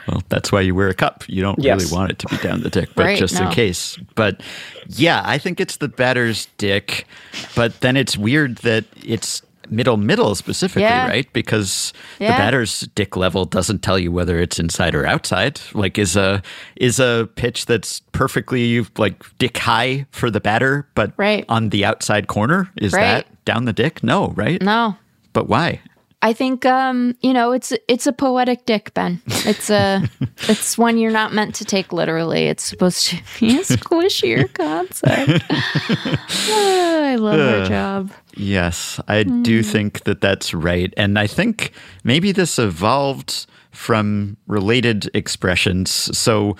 Well, 0.09 0.23
that's 0.29 0.51
why 0.51 0.61
you 0.63 0.75
wear 0.75 0.89
a 0.89 0.95
cup. 0.95 1.25
You 1.29 1.43
don't 1.43 1.59
Yes. 1.59 1.81
really 1.81 1.93
want 1.97 2.11
it 2.11 2.19
to 2.21 2.27
be 2.29 2.37
down 2.39 2.63
the 2.63 2.71
dick, 2.71 2.89
but 2.97 3.05
Right, 3.07 3.08
just 3.17 3.41
in 3.41 3.49
case. 3.51 3.97
But 4.15 4.43
yeah, 4.89 5.23
I 5.25 5.39
think 5.39 5.61
it's 5.61 5.77
the 5.77 5.89
batter's 5.89 6.47
dick. 6.59 7.07
But 7.55 7.81
then 7.81 7.97
it's 7.97 8.17
weird 8.17 8.57
that 8.59 8.85
it's 9.05 9.43
middle 9.71 9.99
middle 9.99 10.35
specifically, 10.35 10.83
Yeah. 10.83 11.07
right? 11.09 11.31
Because 11.35 11.93
the 12.19 12.25
batter's 12.29 12.81
dick 12.95 13.17
level 13.19 13.45
doesn't 13.45 13.83
tell 13.83 13.99
you 13.99 14.11
whether 14.11 14.39
it's 14.41 14.59
inside 14.59 14.95
or 14.95 15.05
outside. 15.07 15.61
Like 15.75 15.99
is 15.99 16.17
a 16.17 16.43
is 16.77 16.99
a 16.99 17.29
pitch 17.37 17.67
that's 17.67 18.01
perfectly 18.13 18.85
like 18.97 19.23
dick 19.39 19.59
high 19.59 20.07
for 20.11 20.31
the 20.31 20.41
batter, 20.41 20.87
but 20.95 21.13
Right. 21.19 21.45
on 21.51 21.69
the 21.69 21.85
outside 21.85 22.29
corner, 22.29 22.71
is 22.77 22.93
Right. 22.95 23.03
that 23.03 23.45
down 23.45 23.67
the 23.67 23.73
dick? 23.75 24.03
No, 24.03 24.33
right? 24.37 24.61
no 24.63 24.97
But 25.35 25.49
why? 25.49 25.81
I 26.21 26.33
think 26.33 26.67
um, 26.67 27.15
you 27.21 27.33
know 27.33 27.53
it's 27.53 27.73
it's 27.87 28.07
a 28.07 28.13
poetic 28.13 28.67
dick, 28.67 28.93
Ben. 28.95 29.21
It's 29.27 29.71
a 29.71 30.03
it's 30.49 30.77
one 30.77 30.99
you're 30.99 31.13
not 31.13 31.33
meant 31.33 31.55
to 31.57 31.65
take 31.65 31.93
literally. 31.93 32.47
It's 32.47 32.65
supposed 32.65 33.07
to 33.09 33.17
be 33.41 33.59
a 33.59 33.63
squishier 33.63 34.53
concept. 34.55 35.45
Ah, 35.51 37.05
I 37.05 37.15
love 37.17 37.41
our 37.41 37.67
job. 37.67 38.13
Yes, 38.35 39.01
I 39.09 39.25
do 39.25 39.63
think 39.63 40.05
that 40.05 40.21
that's 40.21 40.55
right. 40.55 40.95
And 40.97 41.19
I 41.19 41.27
think 41.27 41.73
maybe 42.05 42.31
this 42.33 42.59
evolved 42.59 43.47
from 43.79 44.37
related 44.49 45.09
expressions. 45.15 45.91
So, 46.17 46.57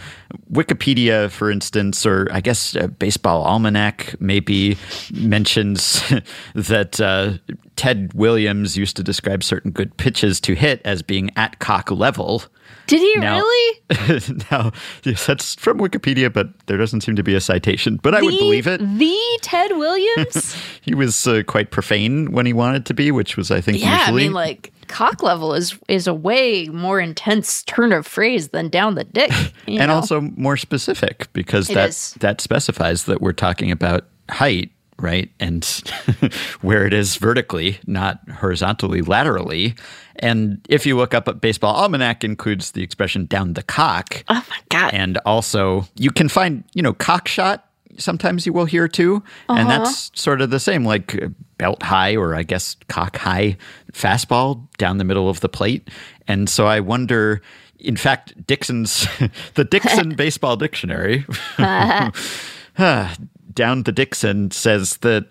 Wikipedia, 0.53 1.31
for 1.31 1.51
instance, 1.51 2.07
or 2.07 2.29
I 2.31 2.41
guess 2.41 2.77
uh, 2.77 2.87
Baseball 2.87 3.43
Almanac 3.43 4.15
maybe 4.21 4.77
mentions 5.13 6.01
that 6.55 7.01
uh, 7.01 7.39
Ted 7.79 8.13
Williams 8.13 8.77
used 8.77 8.97
to 8.97 9.05
describe 9.05 9.45
certain 9.45 9.71
good 9.71 9.97
pitches 9.97 10.41
to 10.41 10.55
hit 10.55 10.83
as 10.85 11.01
being 11.01 11.31
at 11.37 11.61
cock 11.61 11.93
level. 11.93 12.43
Did 12.89 13.01
he 13.01 13.15
Now- 13.21 13.37
really? 13.39 13.81
now, 14.51 14.73
yes, 15.05 15.25
that's 15.25 15.55
from 15.55 15.79
Wikipedia, 15.79 16.33
but 16.33 16.49
there 16.67 16.77
doesn't 16.77 17.03
seem 17.03 17.15
to 17.15 17.23
be 17.23 17.37
a 17.37 17.41
citation. 17.41 18.01
But 18.03 18.17
I 18.17 18.21
would 18.23 18.37
believe 18.37 18.67
it. 18.67 18.81
The 18.81 19.39
Ted 19.43 19.71
Williams? 19.77 20.57
He 20.83 20.95
was 20.95 21.27
uh, 21.27 21.43
quite 21.47 21.71
profane 21.71 22.33
when 22.33 22.47
he 22.47 22.55
wanted 22.55 22.87
to 22.87 22.95
be, 22.95 23.11
which 23.11 23.37
was, 23.37 23.51
I 23.51 23.61
think, 23.61 23.79
yeah, 23.81 24.01
usually. 24.01 24.23
I 24.23 24.27
mean, 24.27 24.33
like 24.33 24.73
cock 24.89 25.23
level 25.23 25.53
is 25.55 25.79
is 25.87 26.07
a 26.07 26.15
way 26.15 26.67
more 26.69 26.99
intense 26.99 27.63
turn 27.65 27.93
of 27.93 28.07
phrase 28.07 28.49
than 28.49 28.71
down 28.71 28.95
the 28.95 29.05
dick. 29.05 29.31
and 29.69 29.89
know? 29.89 29.95
also 29.95 30.23
more 30.23 30.57
specific 30.57 31.31
because 31.35 31.69
It 31.71 31.75
that 31.75 31.91
is. 31.91 32.15
that 32.21 32.41
specifies 32.41 33.05
that 33.05 33.21
we're 33.21 33.35
talking 33.35 33.71
about 33.71 34.07
height, 34.31 34.71
right? 35.01 35.31
And 35.41 35.65
where 36.61 36.87
it 36.87 36.93
is 36.93 37.17
vertically, 37.17 37.79
not 37.87 38.21
horizontally, 38.29 39.03
laterally. 39.03 39.75
And 40.17 40.61
if 40.69 40.85
you 40.87 40.97
look 40.97 41.15
up 41.15 41.29
at 41.29 41.41
Baseball 41.41 41.75
Almanac, 41.77 42.25
includes 42.25 42.73
the 42.73 42.83
expression 42.83 43.27
"down 43.27 43.53
the 43.55 43.63
cock," 43.63 44.25
oh 44.29 44.45
my 44.51 44.59
god, 44.69 44.93
and 44.93 45.19
also 45.25 45.87
you 45.97 46.11
can 46.11 46.29
find 46.29 46.65
you 46.75 46.83
know 46.83 46.93
cock 46.93 47.29
shot. 47.29 47.65
Sometimes 47.99 48.47
you 48.47 48.53
will 48.53 48.65
hear 48.67 48.87
too, 48.89 49.23
Uh-huh. 49.49 49.59
and 49.61 49.69
that's 49.71 50.11
sort 50.15 50.41
of 50.41 50.51
the 50.51 50.61
same, 50.61 50.85
like 50.85 51.21
uh, 51.21 51.29
belt 51.57 51.83
high 51.83 52.15
or 52.17 52.35
I 52.35 52.43
guess 52.45 52.77
cock 52.89 53.17
high 53.17 53.57
fastball 53.93 54.67
down 54.79 54.99
the 54.99 55.05
middle 55.05 55.29
of 55.29 55.41
the 55.41 55.49
plate. 55.49 55.89
And 56.29 56.49
so 56.49 56.67
I 56.67 56.79
wonder, 56.81 57.41
in 57.81 57.97
fact, 57.97 58.47
Dickson's 58.47 59.07
the 59.55 59.65
Dickson 59.65 60.11
Baseball 60.17 60.57
Dictionary 60.57 61.25
down 63.59 63.83
the 63.83 63.93
Dickson 63.93 64.51
says 64.53 64.97
that 64.99 65.25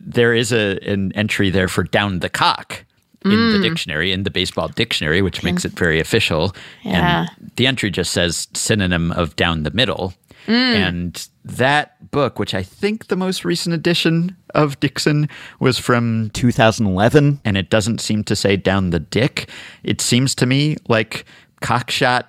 there 0.00 0.32
is 0.34 0.52
a 0.52 0.78
an 0.92 1.12
entry 1.14 1.50
there 1.50 1.68
for 1.68 1.84
down 1.84 2.20
the 2.20 2.30
cock 2.30 2.84
in 3.24 3.30
Mm. 3.30 3.52
the 3.52 3.68
dictionary 3.68 4.12
in 4.12 4.22
the 4.24 4.30
baseball 4.30 4.68
dictionary, 4.68 5.22
which 5.22 5.42
makes 5.42 5.64
it 5.64 5.72
very 5.72 6.00
official. 6.00 6.54
Yeah. 6.82 6.94
And 6.94 7.52
the 7.56 7.66
entry 7.66 7.90
just 7.90 8.10
says 8.12 8.48
synonym 8.54 9.12
of 9.12 9.36
down 9.36 9.62
the 9.62 9.70
middle. 9.70 10.12
And 10.46 11.26
that 11.42 12.10
book, 12.10 12.38
which 12.38 12.54
I 12.54 12.62
think 12.62 13.06
the 13.06 13.16
most 13.16 13.44
recent 13.46 13.74
edition 13.74 14.36
of 14.54 14.78
Dickson 14.78 15.26
was 15.58 15.78
from 15.78 16.30
2011, 16.34 17.40
and 17.46 17.56
it 17.56 17.70
doesn't 17.70 18.00
seem 18.02 18.24
to 18.24 18.36
say 18.36 18.56
down 18.56 18.90
the 18.90 19.00
dick. 19.00 19.48
It 19.84 20.02
seems 20.02 20.34
to 20.34 20.44
me 20.46 20.76
like 20.86 21.24
cockshot 21.62 22.24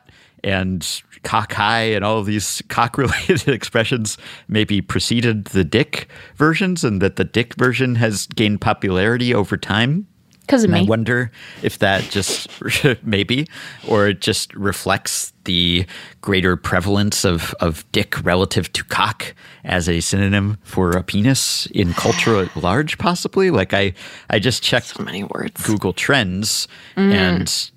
and 0.46 1.02
cock 1.26 1.52
high 1.52 1.82
and 1.82 2.06
all 2.06 2.20
of 2.20 2.26
these 2.26 2.62
cock 2.70 2.98
related 2.98 3.48
expressions 3.50 4.18
maybe 4.48 4.80
preceded 4.80 5.46
the 5.46 5.66
dick 5.66 6.08
versions 6.38 6.86
and 6.86 7.02
that 7.02 7.18
the 7.18 7.26
dick 7.26 7.56
version 7.56 7.96
has 7.96 8.28
gained 8.28 8.62
popularity 8.62 9.34
over 9.34 9.58
time. 9.58 10.08
Because 10.42 10.64
of 10.64 10.70
And 10.70 10.78
I 10.78 10.84
wonder 10.84 11.32
if 11.64 11.80
that 11.80 12.04
just 12.04 12.48
maybe, 13.04 13.48
or 13.88 14.08
it 14.08 14.22
just 14.22 14.54
reflects 14.54 15.34
the 15.46 15.86
greater 16.22 16.58
prevalence 16.58 17.24
of, 17.24 17.56
of 17.60 17.90
dick 17.92 18.24
relative 18.24 18.72
to 18.74 18.84
cock 18.84 19.34
as 19.64 19.90
a 19.90 20.00
synonym 20.00 20.58
for 20.64 20.92
a 20.92 21.04
penis 21.04 21.66
in 21.68 21.94
culture 21.94 22.42
at 22.42 22.56
large, 22.56 22.98
possibly. 22.98 23.50
Like 23.50 23.74
I, 23.74 23.94
I 24.30 24.40
just 24.40 24.62
checked 24.62 24.88
So 24.88 25.04
many 25.04 25.24
words. 25.24 25.66
Google 25.66 25.94
Trends 25.94 26.68
mm. 26.96 27.14
and 27.14 27.72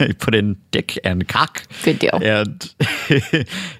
I 0.00 0.12
put 0.12 0.34
in 0.34 0.56
dick 0.70 0.98
and 1.04 1.28
cock. 1.28 1.64
Good 1.82 1.98
deal. 1.98 2.18
And 2.22 2.60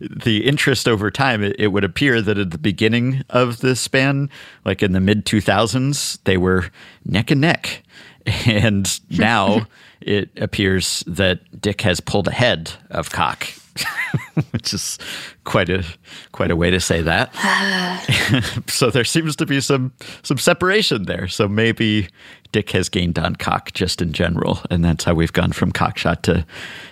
the 0.01 0.43
interest 0.45 0.87
over 0.89 1.11
time, 1.11 1.43
it, 1.43 1.57
it 1.59 1.69
would 1.69 1.85
appear 1.85 2.21
that 2.23 2.39
at 2.39 2.51
the 2.51 2.59
beginning 2.59 3.23
of 3.31 3.61
this 3.61 3.81
span, 3.81 4.31
like 4.65 4.83
in 4.83 4.93
the 4.93 5.01
mid 5.01 5.25
2000s, 5.25 6.19
they 6.25 6.37
were 6.37 6.71
neck 7.05 7.31
and 7.31 7.41
neck. 7.41 7.83
And 8.47 9.01
now 9.11 9.67
it 10.05 10.31
appears 10.37 11.03
that 11.07 11.61
dick 11.61 11.81
has 11.83 12.01
pulled 12.01 12.29
ahead 12.29 12.73
of 12.91 13.11
cock. 13.11 13.49
Which 14.53 14.73
is 14.73 14.99
quite 15.43 15.69
a 15.69 15.85
quite 16.31 16.53
a 16.53 16.57
way 16.57 16.71
to 16.71 16.79
say 16.79 17.03
that. 17.03 17.35
so 18.69 18.89
there 18.89 19.05
seems 19.05 19.35
to 19.37 19.47
be 19.47 19.61
some 19.61 19.93
some 20.23 20.39
separation 20.39 21.05
there. 21.05 21.27
So 21.27 21.49
maybe 21.49 22.09
Dick 22.53 22.71
has 22.71 22.89
gained 22.89 23.19
on 23.19 23.35
cock 23.35 23.73
just 23.73 24.01
in 24.01 24.13
general, 24.13 24.61
and 24.71 24.85
that's 24.85 25.03
how 25.03 25.13
we've 25.13 25.33
gone 25.33 25.51
from 25.51 25.73
cockshot 25.73 26.23
to 26.23 26.47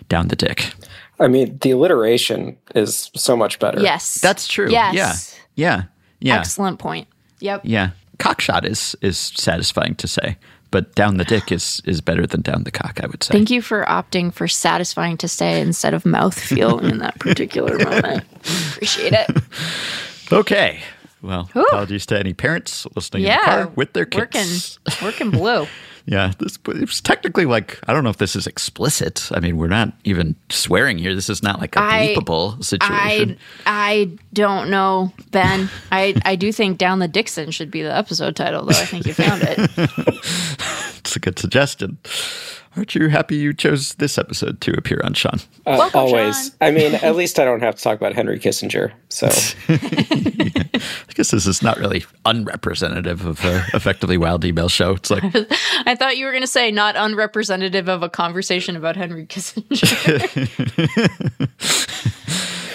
down 0.09 0.27
the 0.27 0.35
dick. 0.35 0.73
I 1.21 1.29
mean, 1.29 1.57
the 1.59 1.71
alliteration 1.71 2.59
is 2.75 3.13
so 3.15 3.37
much 3.37 3.61
better. 3.61 3.81
Yes. 3.81 4.21
That's 4.21 4.49
true. 4.49 4.69
Yes. 4.69 4.95
Yeah. 4.95 5.15
Yeah. 5.55 5.83
Yeah. 6.19 6.39
Excellent 6.41 6.81
point. 6.81 7.07
Yep. 7.39 7.61
Yeah. 7.63 7.91
Cockshot 8.19 8.65
is 8.65 8.97
is 9.03 9.17
satisfying 9.19 9.95
to 9.97 10.09
say, 10.09 10.37
but 10.73 10.93
down 10.97 11.19
the 11.19 11.25
dick 11.25 11.53
is 11.53 11.81
is 11.85 12.01
better 12.01 12.27
than 12.27 12.41
down 12.41 12.65
the 12.65 12.73
cock. 12.73 12.99
I 13.01 13.07
would 13.07 13.23
say. 13.23 13.33
Thank 13.33 13.51
you 13.51 13.63
for 13.63 13.85
opting 13.85 14.33
for 14.35 14.49
satisfying 14.49 15.17
to 15.19 15.29
say 15.29 15.61
instead 15.61 15.95
of 15.95 16.05
mouth 16.05 16.37
feel 16.37 16.81
in 16.81 16.99
that 16.99 17.19
particular 17.21 17.79
moment. 17.91 18.25
Appreciate 18.73 19.13
it. 19.13 19.31
okay. 20.33 20.81
Well, 21.23 21.49
apologies 21.55 22.05
to 22.07 22.19
any 22.19 22.35
parents 22.35 22.85
listening 22.97 23.23
in 23.23 23.29
the 23.29 23.35
Yeah. 23.35 23.45
car 23.45 23.69
with 23.77 23.93
their 23.93 24.09
Working, 24.13 24.43
kids. 24.43 24.81
working 25.01 25.31
blue. 25.31 25.69
Yeah, 26.05 26.33
this 26.39 26.59
it 26.69 26.81
was 26.81 27.01
technically 27.01 27.47
like 27.47 27.79
I 27.87 27.93
don't 27.93 28.03
know 28.03 28.11
if 28.11 28.17
this 28.17 28.35
is 28.35 28.47
explicit. 28.47 29.31
I 29.33 29.41
mean, 29.41 29.57
we're 29.57 29.69
not 29.69 29.93
even 30.05 30.35
swearing 30.51 30.99
here. 30.99 31.15
This 31.15 31.31
is 31.31 31.43
not 31.43 31.61
like 31.61 31.77
a 31.77 31.81
I- 31.81 32.15
bleepable 32.17 32.59
I 32.59 32.63
situation. 32.63 33.39
I 33.67 34.11
don't 34.33 34.71
know, 34.71 35.13
Ben. 35.31 35.69
I 35.93 36.15
I 36.25 36.37
do 36.37 36.51
think 36.53 36.79
Down 36.79 36.99
the 36.99 37.09
Dickson 37.09 37.51
should 37.51 37.71
be 37.71 37.83
the 37.83 37.95
episode 37.97 38.35
title, 38.37 38.65
though. 38.65 38.79
I 38.79 38.85
think 38.85 39.07
you 39.07 39.15
found 39.15 39.43
it. 39.43 39.59
it's 40.99 41.17
a 41.17 41.21
good 41.21 41.39
suggestion. 41.39 41.99
Aren't 42.75 42.95
you 42.95 43.09
happy 43.09 43.37
you 43.37 43.53
chose 43.53 43.95
this 43.97 44.17
episode 44.17 44.63
to 44.63 44.73
appear 44.79 44.99
on, 45.05 45.13
Sean? 45.13 45.41
Uh, 45.67 45.77
Welcome, 45.79 46.01
always. 46.01 46.47
Sean. 46.49 46.57
I 46.63 46.71
mean, 46.71 46.95
at 46.95 47.15
least 47.17 47.39
I 47.39 47.45
don't 47.45 47.61
have 47.61 47.75
to 47.77 47.83
talk 47.83 47.99
about 47.99 48.15
Henry 48.15 48.39
Kissinger. 48.39 48.93
So 49.11 49.27
I 49.69 51.13
guess 51.15 51.33
this 51.33 51.47
is 51.47 51.63
not 51.63 51.77
really 51.79 52.03
unrepresentative 52.25 53.27
of 53.27 53.45
a 53.45 53.65
effectively 53.75 54.17
wild 54.17 54.45
email 54.47 54.71
show. 54.71 54.93
It's 54.93 55.11
like 55.11 55.23
I 55.87 55.95
thought 55.95 56.17
you 56.17 56.25
were 56.25 56.33
going 56.33 56.43
to 56.43 56.47
say 56.47 56.71
not 56.71 56.97
unrepresentative 56.97 57.89
of 57.89 58.03
a 58.03 58.09
conversation 58.09 58.75
about 58.75 58.97
Henry 58.97 59.27
Kissinger. 59.27 59.69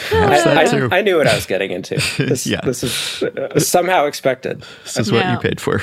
I. 0.13 0.87
I, 0.91 0.97
I 0.99 1.01
knew 1.01 1.17
what 1.17 1.27
I 1.27 1.35
was 1.35 1.45
getting 1.45 1.71
into. 1.71 1.95
This, 2.17 2.45
Yeah. 2.47 2.61
this 2.63 2.83
is 2.83 3.23
uh, 3.23 3.59
somehow 3.59 4.05
expected. 4.05 4.63
This 4.83 4.97
is 4.99 5.11
what 5.11 5.19
Yeah. 5.25 5.33
you 5.33 5.39
paid 5.39 5.59
for. 5.59 5.81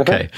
okay. 0.00 0.30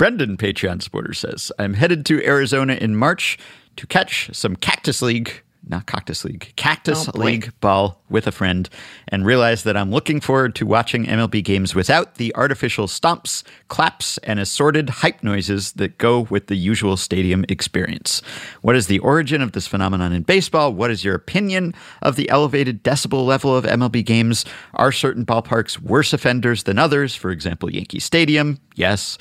Brendan, 0.00 0.38
Patreon 0.38 0.80
supporter, 0.80 1.12
says 1.12 1.52
I'm 1.58 1.74
headed 1.74 2.06
to 2.06 2.24
Arizona 2.24 2.72
in 2.72 2.96
March 2.96 3.36
to 3.76 3.86
catch 3.86 4.30
some 4.32 4.56
Cactus 4.56 5.02
League, 5.02 5.42
not 5.68 5.86
Cactus 5.86 6.24
League, 6.24 6.52
Cactus 6.56 7.08
Oh. 7.08 7.18
League 7.18 7.52
ball 7.60 8.02
with 8.08 8.26
a 8.26 8.32
friend 8.32 8.68
and 9.08 9.24
realize 9.26 9.62
that 9.62 9.76
I'm 9.76 9.90
looking 9.90 10.20
forward 10.20 10.54
to 10.56 10.66
watching 10.66 11.04
MLB 11.06 11.44
games 11.44 11.74
without 11.74 12.16
the 12.16 12.34
artificial 12.34 12.86
stomps, 12.86 13.42
claps, 13.68 14.18
and 14.18 14.40
assorted 14.40 14.90
hype 14.90 15.22
noises 15.22 15.72
that 15.72 15.98
go 15.98 16.20
with 16.30 16.46
the 16.48 16.56
usual 16.56 16.96
stadium 16.96 17.44
experience. 17.48 18.20
What 18.62 18.74
is 18.74 18.86
the 18.86 18.98
origin 19.00 19.42
of 19.42 19.52
this 19.52 19.66
phenomenon 19.66 20.12
in 20.12 20.22
baseball? 20.22 20.72
What 20.72 20.90
is 20.90 21.04
your 21.04 21.14
opinion 21.14 21.74
of 22.02 22.16
the 22.16 22.28
elevated 22.30 22.82
decibel 22.82 23.24
level 23.26 23.54
of 23.56 23.64
MLB 23.64 24.04
games? 24.04 24.44
Are 24.74 24.90
certain 24.92 25.24
ballparks 25.24 25.78
worse 25.78 26.12
offenders 26.12 26.64
than 26.64 26.78
others? 26.78 27.14
For 27.14 27.30
example, 27.30 27.70
Yankee 27.70 28.00
Stadium? 28.00 28.58
Yes. 28.74 29.18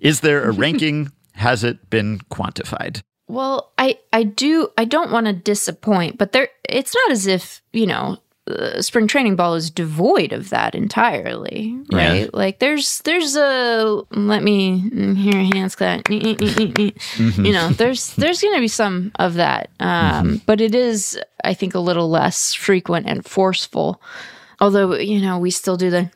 Is 0.00 0.20
there 0.20 0.42
a 0.44 0.50
ranking? 0.64 1.12
Has 1.34 1.64
it 1.64 1.88
been 1.90 2.18
quantified? 2.30 3.02
Well, 3.32 3.72
I 3.78 3.98
I 4.12 4.24
do 4.24 4.68
I 4.76 4.84
don't 4.84 5.10
want 5.10 5.24
to 5.26 5.32
disappoint, 5.32 6.18
but 6.18 6.32
there 6.32 6.48
it's 6.68 6.94
not 6.94 7.12
as 7.12 7.26
if, 7.26 7.62
you 7.72 7.86
know, 7.86 8.18
uh, 8.46 8.82
spring 8.82 9.06
training 9.06 9.36
ball 9.36 9.54
is 9.54 9.70
devoid 9.70 10.32
of 10.34 10.50
that 10.50 10.74
entirely, 10.74 11.74
Yeah. 11.88 11.96
right? 12.08 12.34
Like 12.34 12.58
there's 12.58 12.98
there's 13.06 13.34
a 13.36 14.02
let 14.10 14.42
me 14.42 14.82
mm, 14.82 15.16
hear 15.16 15.42
hands 15.54 15.74
clap. 15.76 16.10
You 16.10 17.52
know, 17.52 17.70
there's 17.70 18.14
there's 18.16 18.42
going 18.42 18.54
to 18.54 18.60
be 18.60 18.68
some 18.68 19.12
of 19.18 19.34
that. 19.34 19.70
Um 19.80 20.42
but 20.44 20.60
it 20.60 20.74
is 20.74 21.18
I 21.42 21.54
think 21.54 21.74
a 21.74 21.80
little 21.80 22.10
less 22.10 22.52
frequent 22.52 23.06
and 23.08 23.24
forceful. 23.24 24.02
Although, 24.60 24.96
you 24.96 25.22
know, 25.22 25.38
we 25.38 25.50
still 25.50 25.78
do 25.78 25.88
the 25.88 26.10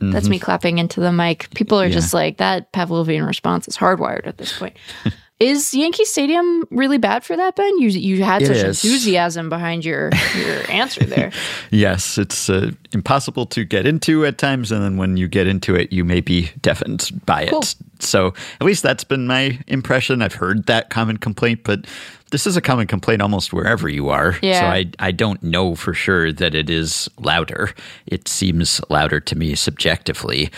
that's 0.00 0.28
me 0.28 0.38
clapping 0.38 0.78
into 0.78 1.00
the 1.00 1.12
mic. 1.12 1.50
People 1.54 1.78
are 1.80 1.90
just 1.90 2.14
like 2.14 2.38
that 2.38 2.72
Pavlovian 2.72 3.26
response 3.26 3.66
is 3.68 3.76
hardwired 3.76 4.26
at 4.28 4.38
this 4.38 4.56
point. 4.56 4.76
is 5.40 5.72
Yankee 5.72 6.04
Stadium 6.04 6.64
really 6.70 6.98
bad 6.98 7.24
for 7.24 7.34
that, 7.34 7.56
Ben? 7.56 7.78
You 7.78 7.88
you 7.88 8.22
had 8.22 8.42
It 8.42 8.46
such 8.48 8.56
is. 8.58 8.84
enthusiasm 8.84 9.48
behind 9.48 9.84
your 9.84 10.10
your 10.36 10.70
answer 10.70 11.04
there. 11.04 11.32
Yes, 11.70 12.18
it's 12.18 12.50
uh, 12.50 12.72
impossible 12.92 13.46
to 13.46 13.64
get 13.64 13.86
into 13.86 14.24
at 14.26 14.36
times, 14.38 14.70
and 14.70 14.82
then 14.82 14.98
when 14.98 15.16
you 15.16 15.26
get 15.28 15.46
into 15.46 15.74
it, 15.74 15.92
you 15.92 16.04
may 16.04 16.20
be 16.20 16.50
deafened 16.60 17.10
by 17.24 17.42
it. 17.42 17.50
Cool. 17.50 17.62
So 18.00 18.34
at 18.60 18.66
least 18.66 18.82
that's 18.82 19.04
been 19.04 19.26
my 19.26 19.58
impression. 19.66 20.22
I've 20.22 20.34
heard 20.34 20.66
that 20.66 20.90
common 20.90 21.16
complaint, 21.16 21.60
but 21.64 21.86
this 22.30 22.46
is 22.46 22.56
a 22.56 22.60
common 22.60 22.86
complaint 22.86 23.20
almost 23.22 23.52
wherever 23.52 23.88
you 23.88 24.08
are. 24.10 24.34
So 24.34 24.48
I 24.50 24.90
I 24.98 25.10
don't 25.10 25.42
know 25.42 25.74
for 25.74 25.94
sure 25.94 26.32
that 26.32 26.54
it 26.54 26.68
is 26.68 27.08
louder. 27.18 27.70
It 28.06 28.28
seems 28.28 28.80
louder 28.90 29.20
to 29.20 29.36
me 29.36 29.54
subjectively. 29.54 30.50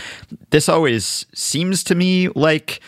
This 0.50 0.68
always 0.68 1.24
seems 1.34 1.82
to 1.84 1.94
me 1.94 2.28
like 2.30 2.80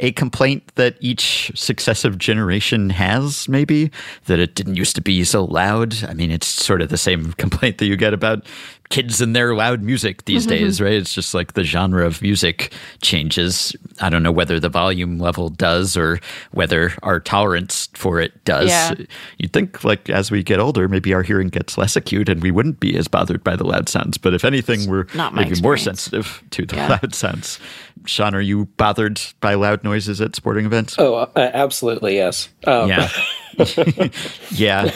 a 0.00 0.12
complaint 0.12 0.74
that 0.74 0.96
each 1.00 1.52
successive 1.54 2.18
generation 2.18 2.90
has, 2.90 3.48
maybe, 3.48 3.90
that 4.26 4.38
it 4.38 4.54
didn't 4.54 4.76
used 4.76 4.96
to 4.96 5.02
be 5.02 5.22
so 5.24 5.44
loud. 5.44 6.02
I 6.04 6.14
mean, 6.14 6.30
it's 6.30 6.46
sort 6.46 6.82
of 6.82 6.88
the 6.88 6.96
same 6.96 7.32
complaint 7.38 7.78
that 7.78 7.86
you 7.86 7.96
get 7.96 8.12
about 8.12 8.44
kids 8.90 9.20
and 9.20 9.34
their 9.36 9.54
loud 9.54 9.82
music 9.82 10.24
these 10.24 10.46
days, 10.46 10.80
right? 10.80 10.92
It's 10.94 11.14
just 11.14 11.32
like 11.32 11.52
the 11.52 11.62
genre 11.62 12.04
of 12.04 12.20
music 12.22 12.72
changes. 13.00 13.74
I 14.00 14.10
don't 14.10 14.24
know 14.24 14.32
whether 14.32 14.58
the 14.58 14.68
volume 14.68 15.20
level 15.20 15.48
does 15.48 15.96
or 15.96 16.18
whether 16.50 16.92
our 17.04 17.20
tolerance 17.20 17.88
for 17.94 18.20
it 18.20 18.44
does. 18.44 18.68
Yeah. 18.68 18.94
You'd 19.38 19.52
think, 19.52 19.84
like, 19.84 20.10
as 20.10 20.32
we 20.32 20.42
get 20.42 20.58
older, 20.58 20.88
maybe 20.88 21.14
our 21.14 21.22
hearing 21.22 21.48
gets 21.48 21.78
less 21.78 21.94
acute 21.94 22.28
and 22.28 22.42
we 22.42 22.50
wouldn't 22.50 22.80
be 22.80 22.96
as 22.96 23.06
bothered 23.06 23.44
by 23.44 23.54
the 23.54 23.64
loud 23.64 23.88
sounds. 23.88 24.18
But 24.18 24.34
if 24.34 24.44
anything, 24.44 24.90
we're 24.90 25.06
not 25.14 25.34
my 25.34 25.44
maybe 25.44 25.60
more 25.62 25.76
sensitive 25.76 26.42
to 26.50 26.66
the 26.66 26.74
Yeah. 26.76 26.88
loud 27.00 27.14
sounds. 27.14 27.60
Sean, 28.06 28.34
are 28.34 28.40
you 28.40 28.64
bothered 28.76 29.20
by 29.40 29.54
loud 29.54 29.84
noises 29.84 30.20
at 30.20 30.34
sporting 30.34 30.66
events? 30.66 30.96
Oh, 30.98 31.14
uh, 31.14 31.28
absolutely, 31.36 32.16
yes. 32.16 32.48
Um, 32.66 32.88
Yeah. 32.88 33.08
yeah. 34.50 34.90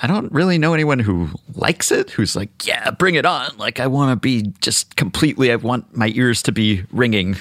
I 0.00 0.06
don't 0.06 0.30
really 0.32 0.58
know 0.58 0.74
anyone 0.74 0.98
who 1.00 1.28
likes 1.54 1.90
it, 1.90 2.10
who's 2.10 2.36
like, 2.36 2.66
yeah, 2.66 2.90
bring 2.92 3.16
it 3.16 3.26
on. 3.26 3.50
Like, 3.58 3.80
I 3.80 3.86
want 3.86 4.12
to 4.12 4.16
be 4.16 4.52
just 4.60 4.96
completely, 4.96 5.50
I 5.50 5.56
want 5.56 5.96
my 5.96 6.12
ears 6.14 6.42
to 6.44 6.52
be 6.52 6.84
ringing 6.92 7.36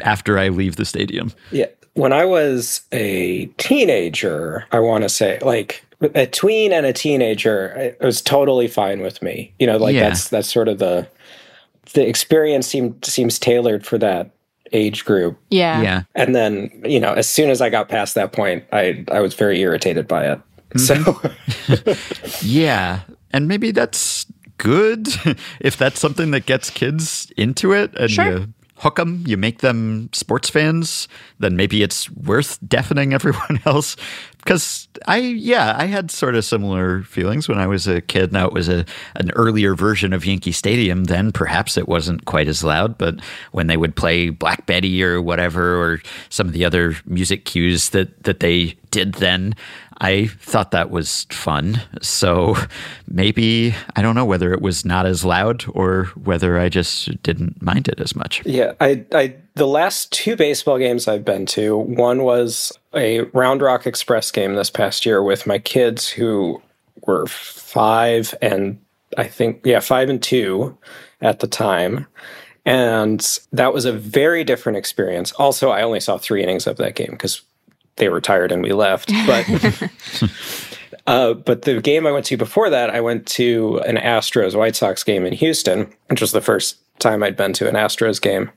after 0.00 0.38
I 0.38 0.48
leave 0.48 0.76
the 0.76 0.84
stadium. 0.84 1.32
Yeah. 1.50 1.66
When 1.94 2.12
I 2.12 2.24
was 2.24 2.82
a 2.92 3.46
teenager, 3.58 4.64
I 4.72 4.78
want 4.78 5.02
to 5.02 5.08
say, 5.08 5.38
like 5.40 5.84
a 6.14 6.26
tween 6.26 6.72
and 6.72 6.86
a 6.86 6.92
teenager, 6.92 7.68
it 7.76 8.00
was 8.00 8.22
totally 8.22 8.68
fine 8.68 9.00
with 9.00 9.20
me. 9.20 9.52
You 9.58 9.66
know, 9.66 9.76
like 9.76 9.94
Yeah. 9.94 10.08
that's 10.08 10.28
that's 10.28 10.52
sort 10.52 10.68
of 10.68 10.78
the 10.78 11.08
the 11.94 12.06
experience 12.06 12.66
seemed 12.68 13.04
seems 13.04 13.38
tailored 13.38 13.84
for 13.84 13.98
that 13.98 14.30
age 14.72 15.04
group. 15.04 15.38
Yeah. 15.50 15.82
Yeah. 15.82 16.02
And 16.14 16.34
then, 16.36 16.70
you 16.84 17.00
know, 17.00 17.14
as 17.14 17.28
soon 17.28 17.50
as 17.50 17.60
I 17.60 17.68
got 17.68 17.88
past 17.88 18.14
that 18.14 18.32
point, 18.32 18.64
I 18.72 19.04
I 19.10 19.20
was 19.20 19.34
very 19.34 19.58
irritated 19.60 20.06
by 20.06 20.30
it. 20.30 20.40
Mm-hmm. 20.74 21.88
So 22.18 22.38
Yeah. 22.46 23.00
And 23.32 23.48
maybe 23.48 23.70
that's 23.70 24.26
good 24.58 25.08
if 25.60 25.76
that's 25.76 26.00
something 26.00 26.30
that 26.32 26.46
gets 26.46 26.70
kids 26.70 27.30
into 27.36 27.72
it 27.72 27.94
and 27.98 28.10
Sure. 28.10 28.38
you 28.38 28.54
hook 28.76 28.94
them, 28.96 29.24
you 29.26 29.36
make 29.36 29.58
them 29.58 30.08
sports 30.12 30.48
fans, 30.48 31.08
then 31.40 31.56
maybe 31.56 31.82
it's 31.82 32.08
worth 32.10 32.58
deafening 32.68 33.12
everyone 33.14 33.60
else. 33.64 33.96
Because 34.38 34.86
I, 35.08 35.18
yeah, 35.18 35.74
I 35.76 35.86
had 35.86 36.12
sort 36.12 36.36
of 36.36 36.44
similar 36.44 37.02
feelings 37.02 37.48
when 37.48 37.58
I 37.58 37.66
was 37.66 37.88
a 37.88 38.00
kid. 38.00 38.32
Now 38.32 38.46
it 38.46 38.52
was 38.52 38.68
a 38.68 38.84
an 39.16 39.30
earlier 39.32 39.74
version 39.74 40.12
of 40.12 40.24
Yankee 40.24 40.52
Stadium. 40.52 41.04
Then 41.04 41.32
perhaps 41.32 41.76
it 41.76 41.88
wasn't 41.88 42.24
quite 42.24 42.46
as 42.48 42.62
loud, 42.64 42.96
but 42.96 43.16
when 43.50 43.66
they 43.66 43.76
would 43.76 43.96
play 43.96 44.30
Black 44.30 44.64
Betty 44.64 45.02
or 45.02 45.20
whatever, 45.20 45.76
or 45.76 46.00
some 46.30 46.46
of 46.46 46.52
the 46.52 46.64
other 46.64 46.96
music 47.04 47.44
cues 47.46 47.90
that 47.90 48.22
that 48.22 48.38
they 48.40 48.76
did 48.90 49.14
then, 49.14 49.54
I 50.00 50.26
thought 50.26 50.70
that 50.70 50.90
was 50.90 51.26
fun. 51.30 51.82
So 52.00 52.56
maybe 53.08 53.74
I 53.96 54.02
don't 54.02 54.14
know 54.14 54.24
whether 54.24 54.52
it 54.52 54.62
was 54.62 54.84
not 54.84 55.06
as 55.06 55.24
loud 55.24 55.64
or 55.74 56.04
whether 56.22 56.58
I 56.58 56.68
just 56.68 57.22
didn't 57.22 57.60
mind 57.60 57.88
it 57.88 58.00
as 58.00 58.14
much. 58.14 58.44
Yeah, 58.46 58.74
I, 58.80 59.04
I, 59.12 59.34
the 59.54 59.66
last 59.66 60.12
two 60.12 60.36
baseball 60.36 60.78
games 60.78 61.08
I've 61.08 61.24
been 61.24 61.46
to, 61.46 61.76
one 61.76 62.22
was 62.22 62.72
a 62.94 63.22
Round 63.32 63.60
Rock 63.60 63.86
Express 63.86 64.30
game 64.30 64.54
this 64.54 64.70
past 64.70 65.04
year 65.04 65.22
with 65.22 65.46
my 65.46 65.58
kids 65.58 66.08
who 66.08 66.62
were 67.06 67.26
five 67.26 68.34
and 68.40 68.80
I 69.16 69.24
think, 69.26 69.62
yeah, 69.64 69.80
five 69.80 70.08
and 70.10 70.22
two 70.22 70.76
at 71.20 71.40
the 71.40 71.46
time. 71.48 72.06
And 72.64 73.26
that 73.52 73.72
was 73.72 73.86
a 73.86 73.92
very 73.92 74.44
different 74.44 74.76
experience. 74.76 75.32
Also, 75.32 75.70
I 75.70 75.82
only 75.82 76.00
saw 76.00 76.18
three 76.18 76.42
innings 76.42 76.66
of 76.66 76.76
that 76.76 76.94
game 76.94 77.12
because 77.12 77.40
they 77.98 78.08
were 78.08 78.20
tired 78.20 78.52
and 78.52 78.62
we 78.62 78.72
left. 78.72 79.12
But 79.26 79.46
uh, 81.06 81.34
but 81.34 81.62
the 81.62 81.80
game 81.80 82.06
I 82.06 82.12
went 82.12 82.26
to 82.26 82.36
before 82.36 82.70
that, 82.70 82.90
I 82.90 83.00
went 83.00 83.26
to 83.28 83.78
an 83.86 83.96
Astros 83.96 84.56
White 84.56 84.76
Sox 84.76 85.04
game 85.04 85.24
in 85.24 85.32
Houston, 85.34 85.92
which 86.08 86.20
was 86.20 86.32
the 86.32 86.40
first 86.40 86.78
time 86.98 87.22
I'd 87.22 87.36
been 87.36 87.52
to 87.54 87.68
an 87.68 87.74
Astros 87.74 88.20
game. 88.20 88.50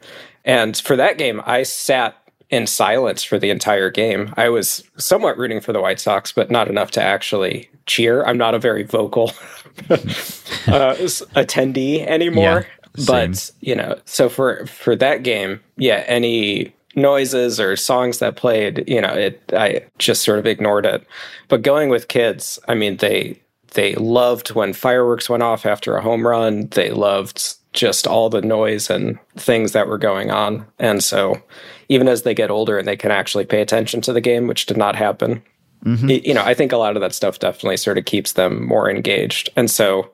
And 0.45 0.75
for 0.77 0.95
that 0.95 1.17
game, 1.17 1.41
I 1.45 1.63
sat 1.63 2.17
in 2.49 2.67
silence 2.67 3.23
for 3.23 3.39
the 3.39 3.49
entire 3.49 3.89
game. 3.89 4.33
I 4.37 4.49
was 4.49 4.83
somewhat 4.97 5.37
rooting 5.37 5.61
for 5.61 5.71
the 5.71 5.81
White 5.81 5.99
Sox, 5.99 6.31
but 6.31 6.51
not 6.51 6.67
enough 6.67 6.91
to 6.91 7.01
actually 7.01 7.69
cheer. 7.85 8.23
I'm 8.25 8.37
not 8.37 8.53
a 8.53 8.59
very 8.59 8.83
vocal 8.83 9.29
uh, 9.89 10.95
attendee 11.35 12.05
anymore. 12.05 12.67
Yeah, 12.95 13.05
but 13.07 13.51
you 13.61 13.75
know, 13.75 13.99
so 14.05 14.27
for 14.27 14.65
for 14.65 14.95
that 14.97 15.23
game, 15.23 15.61
yeah, 15.77 16.03
any 16.07 16.73
noises 16.95 17.59
or 17.59 17.75
songs 17.75 18.19
that 18.19 18.35
played, 18.35 18.83
you 18.87 19.01
know, 19.01 19.13
it 19.13 19.41
I 19.53 19.85
just 19.97 20.23
sort 20.23 20.39
of 20.39 20.45
ignored 20.45 20.85
it. 20.85 21.05
But 21.47 21.61
going 21.61 21.89
with 21.89 22.07
kids, 22.07 22.59
I 22.67 22.75
mean, 22.75 22.97
they 22.97 23.39
they 23.73 23.95
loved 23.95 24.51
when 24.51 24.73
fireworks 24.73 25.29
went 25.29 25.43
off 25.43 25.65
after 25.65 25.95
a 25.95 26.01
home 26.01 26.27
run. 26.27 26.67
They 26.67 26.91
loved 26.91 27.55
just 27.73 28.05
all 28.05 28.29
the 28.29 28.41
noise 28.41 28.89
and 28.89 29.17
things 29.37 29.71
that 29.71 29.87
were 29.87 29.97
going 29.97 30.29
on. 30.29 30.65
And 30.77 31.03
so 31.03 31.41
even 31.87 32.07
as 32.07 32.23
they 32.23 32.33
get 32.33 32.51
older 32.51 32.77
and 32.77 32.87
they 32.87 32.97
can 32.97 33.11
actually 33.11 33.45
pay 33.45 33.61
attention 33.61 34.01
to 34.01 34.13
the 34.13 34.21
game, 34.21 34.47
which 34.47 34.65
did 34.65 34.75
not 34.75 34.95
happen, 34.95 35.41
mm-hmm. 35.85 36.07
y- 36.07 36.21
you 36.23 36.33
know, 36.33 36.43
I 36.43 36.53
think 36.53 36.73
a 36.73 36.77
lot 36.77 36.97
of 36.97 37.01
that 37.01 37.13
stuff 37.13 37.39
definitely 37.39 37.77
sort 37.77 37.97
of 37.97 38.03
keeps 38.03 38.33
them 38.33 38.65
more 38.65 38.89
engaged. 38.89 39.49
And 39.55 39.71
so 39.71 40.09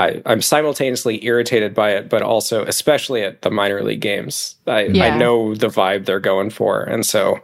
I, 0.00 0.22
I'm 0.26 0.40
simultaneously 0.42 1.24
irritated 1.24 1.74
by 1.74 1.90
it, 1.90 2.08
but 2.08 2.22
also, 2.22 2.64
especially 2.64 3.22
at 3.22 3.42
the 3.42 3.50
minor 3.50 3.82
league 3.82 4.00
games, 4.00 4.56
I, 4.66 4.82
Yeah. 4.86 5.04
I 5.06 5.18
know 5.18 5.54
the 5.54 5.68
vibe 5.68 6.04
they're 6.06 6.20
going 6.20 6.50
for. 6.50 6.82
And 6.82 7.04
so 7.04 7.40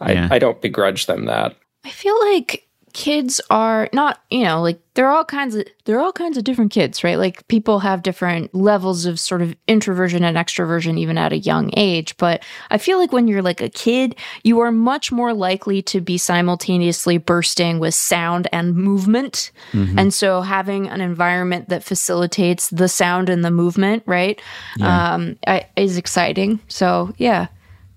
I, 0.00 0.12
Yeah. 0.12 0.28
I 0.30 0.38
don't 0.38 0.60
begrudge 0.60 1.06
them 1.06 1.24
that. 1.26 1.56
I 1.84 1.90
feel 1.90 2.18
like 2.32 2.67
kids 2.98 3.40
are 3.48 3.88
not, 3.92 4.20
you 4.28 4.42
know, 4.42 4.60
like 4.60 4.80
they're 4.94 5.08
all 5.08 5.24
kinds 5.24 5.54
of 5.54 5.64
they're 5.84 6.00
all 6.00 6.10
kinds 6.10 6.36
of 6.36 6.42
different 6.42 6.72
kids, 6.72 7.04
right? 7.04 7.16
Like 7.16 7.46
people 7.46 7.78
have 7.78 8.02
different 8.02 8.52
levels 8.52 9.06
of 9.06 9.20
sort 9.20 9.40
of 9.40 9.54
introversion 9.68 10.24
and 10.24 10.36
extroversion 10.36 10.98
even 10.98 11.16
at 11.16 11.32
a 11.32 11.38
young 11.38 11.70
age, 11.76 12.16
but 12.16 12.42
I 12.70 12.78
feel 12.78 12.98
like 12.98 13.12
when 13.12 13.28
you're 13.28 13.40
like 13.40 13.60
a 13.60 13.68
kid, 13.68 14.16
you 14.42 14.58
are 14.58 14.72
much 14.72 15.12
more 15.12 15.32
likely 15.32 15.80
to 15.82 16.00
be 16.00 16.18
simultaneously 16.18 17.18
bursting 17.18 17.78
with 17.78 17.94
sound 17.94 18.48
and 18.50 18.74
movement. 18.74 19.52
And 19.96 20.12
so 20.12 20.40
having 20.40 20.88
an 20.88 21.00
environment 21.00 21.68
that 21.68 21.84
facilitates 21.84 22.68
the 22.70 22.88
sound 22.88 23.28
and 23.30 23.44
the 23.44 23.52
movement, 23.52 24.02
right? 24.06 24.42
Um 24.80 25.36
is 25.76 25.96
exciting. 25.96 26.58
So, 26.66 27.14
yeah. 27.16 27.46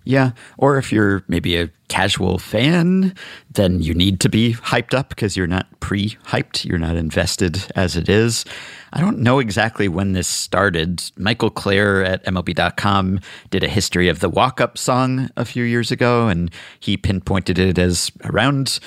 Yeah. 0.04 0.32
Or 0.58 0.78
if 0.78 0.92
you're 0.92 1.24
maybe 1.28 1.58
a 1.58 1.70
casual 1.88 2.40
fan, 2.40 3.14
then 3.52 3.82
you 3.82 3.94
need 3.94 4.20
to 4.22 4.30
be 4.30 4.54
hyped 4.54 4.94
up 4.98 5.10
because 5.10 5.36
you're 5.36 5.46
not 5.46 5.68
pre 5.80 6.18
hyped. 6.26 6.66
You're 6.66 6.80
not 6.80 6.96
invested 6.96 7.70
as 7.76 7.96
it 7.96 8.10
is. 8.10 8.46
I 8.94 9.00
don't 9.00 9.20
know 9.20 9.40
exactly 9.40 9.88
when 9.88 10.14
this 10.14 10.28
started. 10.28 11.04
Michael 11.18 11.50
Clair 11.50 12.04
at 12.04 12.26
MLB.com 12.26 13.20
did 13.50 13.64
a 13.64 13.68
history 13.68 14.08
of 14.08 14.20
the 14.20 14.30
walk 14.30 14.60
up 14.60 14.78
song 14.78 15.30
a 15.38 15.46
few 15.46 15.64
years 15.64 15.92
ago, 15.92 16.28
and 16.28 16.52
he 16.80 16.98
pinpointed 16.98 17.60
it 17.60 17.78
as 17.78 18.12
around 18.24 18.80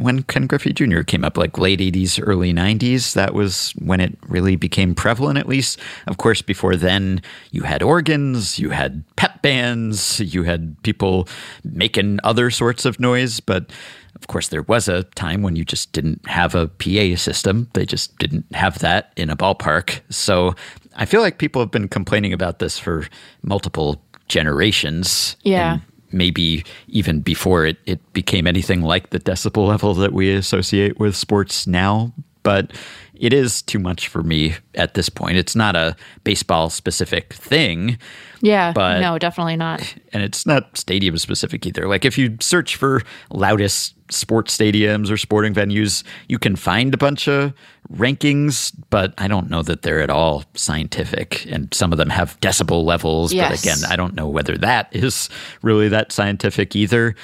when 0.00 0.22
Ken 0.24 0.46
Griffey 0.46 0.72
Jr. 0.72 1.02
came 1.02 1.24
up, 1.24 1.36
like 1.36 1.58
late 1.58 1.80
80s, 1.80 2.20
early 2.22 2.52
90s. 2.52 3.14
That 3.14 3.34
was 3.34 3.72
when 3.78 4.00
it 4.00 4.18
really 4.28 4.56
became 4.56 4.94
prevalent, 4.94 5.38
at 5.38 5.48
least. 5.48 5.78
Of 6.06 6.16
course, 6.16 6.42
before 6.42 6.76
then, 6.76 7.22
you 7.52 7.62
had 7.62 7.82
organs, 7.82 8.58
you 8.58 8.70
had 8.70 9.04
pep 9.16 9.42
bands, 9.42 10.20
you 10.20 10.42
had 10.42 10.76
people 10.82 11.28
making 11.64 12.18
other 12.24 12.50
sorts 12.50 12.84
of 12.84 12.98
noise. 12.98 13.40
But 13.40 13.70
of 14.16 14.26
course, 14.26 14.48
there 14.48 14.62
was 14.62 14.88
a 14.88 15.04
time 15.14 15.42
when 15.42 15.56
you 15.56 15.64
just 15.64 15.92
didn't 15.92 16.26
have 16.26 16.54
a 16.54 16.68
PA 16.68 17.16
system. 17.16 17.68
They 17.74 17.86
just 17.86 18.18
didn't 18.18 18.52
have 18.54 18.78
that 18.80 19.12
in 19.16 19.30
a 19.30 19.36
ballpark. 19.36 20.00
So 20.10 20.54
I 20.96 21.04
feel 21.04 21.20
like 21.20 21.38
people 21.38 21.62
have 21.62 21.70
been 21.70 21.88
complaining 21.88 22.32
about 22.32 22.58
this 22.58 22.78
for 22.78 23.06
multiple 23.42 24.02
generations. 24.28 25.36
Yeah. 25.42 25.74
And 25.74 25.82
maybe 26.16 26.64
even 26.88 27.20
before 27.20 27.66
it, 27.66 27.78
it 27.86 28.00
became 28.12 28.46
anything 28.46 28.82
like 28.82 29.10
the 29.10 29.20
decibel 29.20 29.68
level 29.68 29.94
that 29.94 30.12
we 30.12 30.32
associate 30.32 30.98
with 30.98 31.16
sports 31.16 31.66
now. 31.66 32.12
But 32.42 32.72
it 33.18 33.32
is 33.32 33.62
too 33.62 33.78
much 33.78 34.08
for 34.08 34.22
me 34.22 34.54
at 34.74 34.94
this 34.94 35.08
point. 35.08 35.36
It's 35.36 35.56
not 35.56 35.74
a 35.76 35.96
baseball 36.24 36.70
specific 36.70 37.32
thing, 37.32 37.98
Yeah. 38.42 38.72
But- 38.72 39.00
no, 39.00 39.18
definitely 39.18 39.56
not. 39.56 39.94
and 40.12 40.22
it's 40.22 40.46
not 40.46 40.76
stadium 40.76 41.16
specific 41.18 41.66
either. 41.66 41.88
Like 41.88 42.04
if 42.04 42.16
you 42.18 42.36
search 42.40 42.76
for 42.76 43.02
loudest 43.30 43.94
sports 44.10 44.56
stadiums 44.56 45.10
or 45.10 45.16
sporting 45.16 45.52
venues, 45.52 46.04
you 46.28 46.38
can 46.38 46.54
find 46.56 46.94
a 46.94 46.96
bunch 46.96 47.26
of 47.28 47.52
rankings, 47.92 48.72
but 48.90 49.14
I 49.18 49.26
don't 49.28 49.50
know 49.50 49.62
that 49.62 49.82
they're 49.82 50.00
at 50.00 50.10
all 50.10 50.44
scientific. 50.54 51.46
And 51.50 51.72
some 51.74 51.92
of 51.92 51.98
them 51.98 52.10
have 52.10 52.38
decibel 52.40 52.84
levels, 52.84 53.32
Yes. 53.32 53.50
but 53.50 53.60
again, 53.62 53.90
I 53.90 53.96
don't 53.96 54.14
know 54.14 54.28
whether 54.28 54.56
that 54.58 54.88
is 54.92 55.28
really 55.62 55.88
that 55.88 56.12
scientific 56.12 56.76
either. 56.76 57.14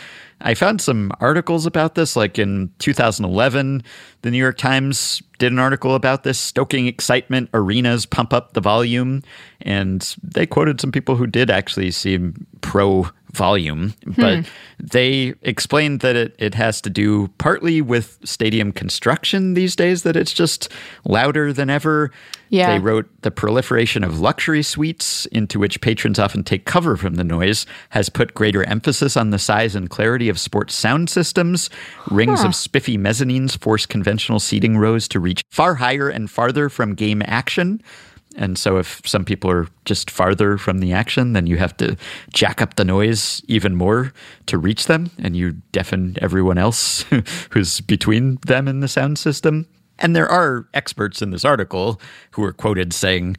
I 0.42 0.54
found 0.54 0.80
some 0.80 1.12
articles 1.20 1.66
about 1.66 1.94
this, 1.94 2.16
like 2.16 2.38
in 2.38 2.70
2011, 2.78 3.82
the 4.22 4.30
New 4.30 4.38
York 4.38 4.58
Times 4.58 5.22
did 5.38 5.52
an 5.52 5.58
article 5.58 5.94
about 5.94 6.24
this 6.24 6.38
stoking 6.38 6.86
excitement, 6.86 7.48
arenas 7.54 8.06
pump 8.06 8.32
up 8.32 8.52
the 8.52 8.60
volume. 8.60 9.22
And 9.60 10.16
they 10.22 10.46
quoted 10.46 10.80
some 10.80 10.92
people 10.92 11.16
who 11.16 11.26
did 11.26 11.50
actually 11.50 11.90
seem 11.92 12.46
pro 12.60 13.08
volume, 13.32 13.94
hmm. 14.04 14.12
but 14.12 14.46
they 14.78 15.34
explained 15.42 16.00
that 16.00 16.16
it, 16.16 16.34
it 16.38 16.54
has 16.54 16.80
to 16.82 16.90
do 16.90 17.28
partly 17.38 17.80
with 17.80 18.18
stadium 18.24 18.72
construction 18.72 19.54
these 19.54 19.74
days, 19.76 20.02
that 20.02 20.16
it's 20.16 20.32
just 20.32 20.68
louder 21.04 21.52
than 21.52 21.70
ever. 21.70 22.10
Yeah. 22.50 22.72
They 22.72 22.78
wrote 22.80 23.08
the 23.22 23.30
proliferation 23.30 24.04
of 24.04 24.20
luxury 24.20 24.62
suites 24.62 25.24
into 25.26 25.58
which 25.58 25.80
patrons 25.80 26.18
often 26.18 26.44
take 26.44 26.66
cover 26.66 26.98
from 26.98 27.14
the 27.14 27.24
noise 27.24 27.64
has 27.90 28.10
put 28.10 28.34
greater 28.34 28.62
emphasis 28.64 29.16
on 29.16 29.30
the 29.30 29.38
size 29.38 29.74
and 29.74 29.88
clarity 29.88 30.28
of 30.28 30.38
sports 30.38 30.74
sound 30.74 31.08
systems. 31.08 31.70
Rings 32.10 32.44
of 32.44 32.54
spiffy 32.54 32.98
mezzanines 32.98 33.58
force 33.58 33.86
conventional 33.86 34.38
seating 34.38 34.76
rows 34.76 35.08
to 35.08 35.20
reach 35.20 35.42
far 35.50 35.76
higher 35.76 36.10
and 36.10 36.30
farther 36.30 36.68
from 36.68 36.94
game 36.94 37.22
action. 37.24 37.80
And 38.36 38.58
so, 38.58 38.78
if 38.78 39.06
some 39.06 39.24
people 39.24 39.50
are 39.50 39.68
just 39.84 40.10
farther 40.10 40.58
from 40.58 40.78
the 40.78 40.92
action, 40.92 41.32
then 41.32 41.46
you 41.46 41.58
have 41.58 41.76
to 41.78 41.96
jack 42.32 42.62
up 42.62 42.76
the 42.76 42.84
noise 42.84 43.42
even 43.46 43.74
more 43.74 44.12
to 44.46 44.58
reach 44.58 44.86
them, 44.86 45.10
and 45.18 45.36
you 45.36 45.52
deafen 45.72 46.16
everyone 46.20 46.58
else 46.58 47.04
who's 47.50 47.80
between 47.80 48.38
them 48.46 48.68
and 48.68 48.82
the 48.82 48.88
sound 48.88 49.18
system. 49.18 49.66
And 49.98 50.16
there 50.16 50.28
are 50.28 50.66
experts 50.74 51.22
in 51.22 51.30
this 51.30 51.44
article 51.44 52.00
who 52.32 52.42
are 52.44 52.52
quoted 52.52 52.92
saying, 52.92 53.36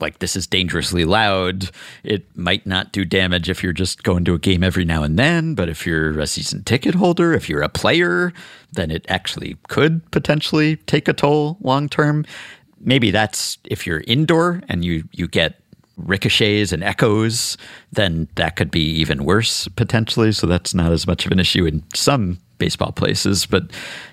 like, 0.00 0.18
this 0.18 0.36
is 0.36 0.46
dangerously 0.46 1.04
loud. 1.04 1.70
It 2.04 2.26
might 2.36 2.66
not 2.66 2.92
do 2.92 3.04
damage 3.04 3.48
if 3.48 3.62
you're 3.62 3.72
just 3.72 4.02
going 4.02 4.24
to 4.26 4.34
a 4.34 4.38
game 4.38 4.62
every 4.62 4.84
now 4.84 5.02
and 5.02 5.18
then, 5.18 5.54
but 5.54 5.68
if 5.68 5.86
you're 5.86 6.18
a 6.18 6.26
season 6.26 6.64
ticket 6.64 6.94
holder, 6.94 7.32
if 7.32 7.48
you're 7.48 7.62
a 7.62 7.68
player, 7.68 8.32
then 8.72 8.90
it 8.90 9.06
actually 9.08 9.56
could 9.68 10.08
potentially 10.10 10.76
take 10.76 11.08
a 11.08 11.12
toll 11.12 11.56
long 11.60 11.88
term. 11.88 12.24
Maybe 12.80 13.10
that's 13.10 13.58
if 13.64 13.86
you're 13.86 14.02
indoor 14.06 14.62
and 14.68 14.84
you, 14.84 15.04
you 15.12 15.28
get 15.28 15.60
ricochets 15.96 16.72
and 16.72 16.84
echoes, 16.84 17.56
then 17.92 18.28
that 18.34 18.56
could 18.56 18.70
be 18.70 18.82
even 18.82 19.24
worse 19.24 19.68
potentially. 19.68 20.32
So 20.32 20.46
that's 20.46 20.74
not 20.74 20.92
as 20.92 21.06
much 21.06 21.26
of 21.26 21.32
an 21.32 21.40
issue 21.40 21.64
in 21.64 21.82
some 21.94 22.38
baseball 22.58 22.92
places, 22.92 23.46
but 23.46 23.70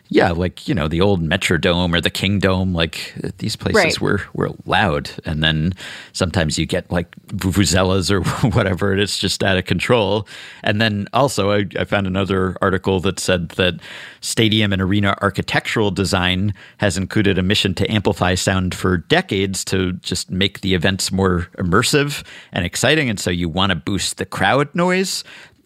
yeah, 0.10 0.30
like 0.32 0.68
you 0.68 0.76
know 0.76 0.88
the 0.88 1.02
old 1.02 1.24
Metrodome 1.28 1.96
or 1.96 2.00
the 2.02 2.12
Kingdome, 2.12 2.74
like 2.74 3.16
these 3.40 3.56
places 3.56 3.84
Right. 3.84 4.02
were 4.02 4.22
were 4.34 4.52
loud, 4.66 5.10
and 5.26 5.44
then 5.44 5.74
sometimes 6.12 6.60
you 6.60 6.68
get 6.68 6.92
like 6.92 7.16
vuvuzelas 7.30 8.12
or 8.12 8.22
whatever, 8.52 8.92
and 8.92 9.02
it's 9.02 9.18
just 9.18 9.44
out 9.44 9.58
of 9.58 9.66
control. 9.66 10.28
And 10.62 10.80
then 10.80 11.08
also, 11.14 11.52
I, 11.52 11.66
I 11.80 11.86
found 11.86 12.06
another 12.06 12.56
article 12.62 13.00
that 13.00 13.20
said 13.20 13.50
that 13.50 13.76
stadium 14.22 14.72
and 14.72 14.82
arena 14.82 15.18
architectural 15.22 15.90
design 15.90 16.54
has 16.78 16.96
included 16.96 17.38
a 17.40 17.44
mission 17.44 17.74
to 17.76 17.92
amplify 17.92 18.36
sound 18.36 18.76
for 18.76 18.98
decades 18.98 19.66
to 19.66 19.94
just 19.94 20.30
make 20.30 20.62
the 20.62 20.76
events 20.76 21.12
more 21.12 21.48
immersive 21.58 22.24
and 22.52 22.66
exciting, 22.66 23.10
and 23.10 23.20
so 23.20 23.32
you 23.32 23.50
want 23.50 23.72
to 23.72 23.76
boost 23.76 24.18
the 24.18 24.26
crowd 24.26 24.74
noise. 24.76 25.24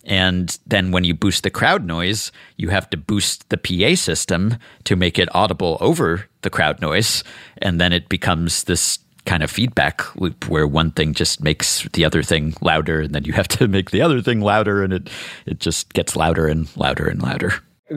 And 0.07 0.57
then 0.65 0.91
when 0.91 1.03
you 1.03 1.13
boost 1.13 1.43
the 1.43 1.49
crowd 1.49 1.85
noise, 1.85 2.31
you 2.55 2.69
have 2.69 2.89
to 2.91 2.97
boost 2.97 3.47
the 3.49 3.57
PA 3.57 3.95
system 3.95 4.57
to 4.85 4.95
make 4.95 5.19
it 5.19 5.27
audible 5.35 5.77
over 5.81 6.25
the 6.41 6.49
crowd 6.49 6.81
noise. 6.81 7.23
And 7.61 7.79
then 7.79 7.91
it 7.91 8.07
becomes 8.07 8.63
this 8.63 8.99
kind 9.25 9.43
of 9.43 9.51
feedback 9.51 10.15
loop 10.15 10.47
where 10.47 10.65
one 10.65 10.91
thing 10.91 11.13
just 11.13 11.43
makes 11.43 11.85
the 11.91 12.05
other 12.05 12.23
thing 12.23 12.55
louder 12.61 13.01
and 13.01 13.13
then 13.13 13.25
you 13.25 13.33
have 13.33 13.49
to 13.49 13.67
make 13.67 13.91
the 13.91 14.01
other 14.01 14.21
thing 14.21 14.39
louder 14.39 14.83
and 14.83 14.93
it 14.93 15.09
it 15.45 15.59
just 15.59 15.93
gets 15.93 16.15
louder 16.15 16.47
and 16.47 16.75
louder 16.77 17.07
and 17.07 17.21
louder. 17.21 17.53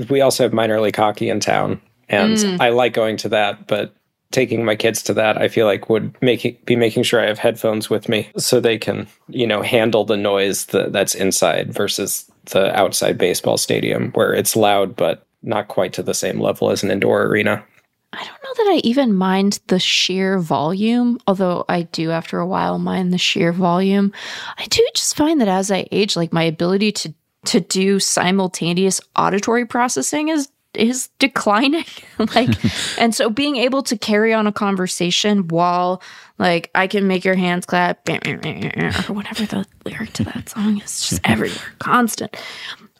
We 0.08 0.20
also 0.20 0.42
have 0.42 0.52
minor 0.52 0.80
league 0.80 0.96
hockey 0.96 1.30
in 1.30 1.40
town, 1.40 1.80
and 2.08 2.36
mm. 2.36 2.61
I 2.61 2.68
like 2.68 2.92
going 2.92 3.16
to 3.18 3.28
that, 3.30 3.66
but 3.66 3.92
taking 4.30 4.64
my 4.64 4.76
kids 4.76 5.02
to 5.04 5.14
that, 5.14 5.38
I 5.38 5.48
feel 5.48 5.66
like 5.66 5.88
would 5.88 6.14
make 6.22 6.44
it, 6.44 6.64
be 6.64 6.76
making 6.76 7.02
sure 7.02 7.20
I 7.20 7.26
have 7.26 7.38
headphones 7.38 7.90
with 7.90 8.08
me 8.08 8.30
so 8.36 8.60
they 8.60 8.78
can, 8.78 9.08
you 9.28 9.46
know, 9.46 9.62
handle 9.62 10.04
the 10.04 10.16
noise 10.16 10.66
that, 10.66 10.92
that's 10.92 11.14
inside 11.14 11.72
versus 11.72 12.30
the 12.46 12.74
outside 12.78 13.18
baseball 13.18 13.56
stadium 13.56 14.10
where 14.12 14.32
it's 14.32 14.56
loud 14.56 14.96
but 14.96 15.26
not 15.42 15.68
quite 15.68 15.92
to 15.94 16.02
the 16.02 16.14
same 16.14 16.40
level 16.40 16.70
as 16.70 16.82
an 16.82 16.90
indoor 16.90 17.24
arena. 17.24 17.64
I 18.12 18.18
don't 18.18 18.42
know 18.42 18.64
that 18.64 18.72
I 18.72 18.80
even 18.82 19.14
mind 19.14 19.60
the 19.68 19.78
sheer 19.78 20.38
volume, 20.38 21.18
although 21.26 21.64
I 21.68 21.82
do 21.82 22.10
after 22.10 22.40
a 22.40 22.46
while 22.46 22.78
mind 22.78 23.12
the 23.12 23.18
sheer 23.18 23.52
volume. 23.52 24.12
I 24.58 24.66
do 24.66 24.86
just 24.94 25.16
find 25.16 25.40
that 25.40 25.48
as 25.48 25.70
I 25.70 25.86
age, 25.92 26.16
like 26.16 26.32
my 26.32 26.42
ability 26.42 26.92
to 26.92 27.14
to 27.46 27.58
do 27.58 27.98
simultaneous 27.98 29.00
auditory 29.16 29.64
processing 29.64 30.28
is 30.28 30.50
is 30.74 31.08
declining. 31.18 31.84
like 32.34 32.50
and 32.98 33.14
so 33.14 33.30
being 33.30 33.56
able 33.56 33.82
to 33.82 33.96
carry 33.96 34.32
on 34.32 34.46
a 34.46 34.52
conversation 34.52 35.48
while 35.48 36.02
like 36.38 36.70
I 36.74 36.86
can 36.86 37.06
make 37.06 37.24
your 37.24 37.34
hands 37.34 37.66
clap 37.66 38.08
or 38.08 39.12
whatever 39.12 39.46
the 39.46 39.66
lyric 39.84 40.12
to 40.14 40.24
that 40.24 40.48
song 40.48 40.80
is 40.80 41.08
just 41.08 41.20
everywhere, 41.24 41.58
constant. 41.78 42.36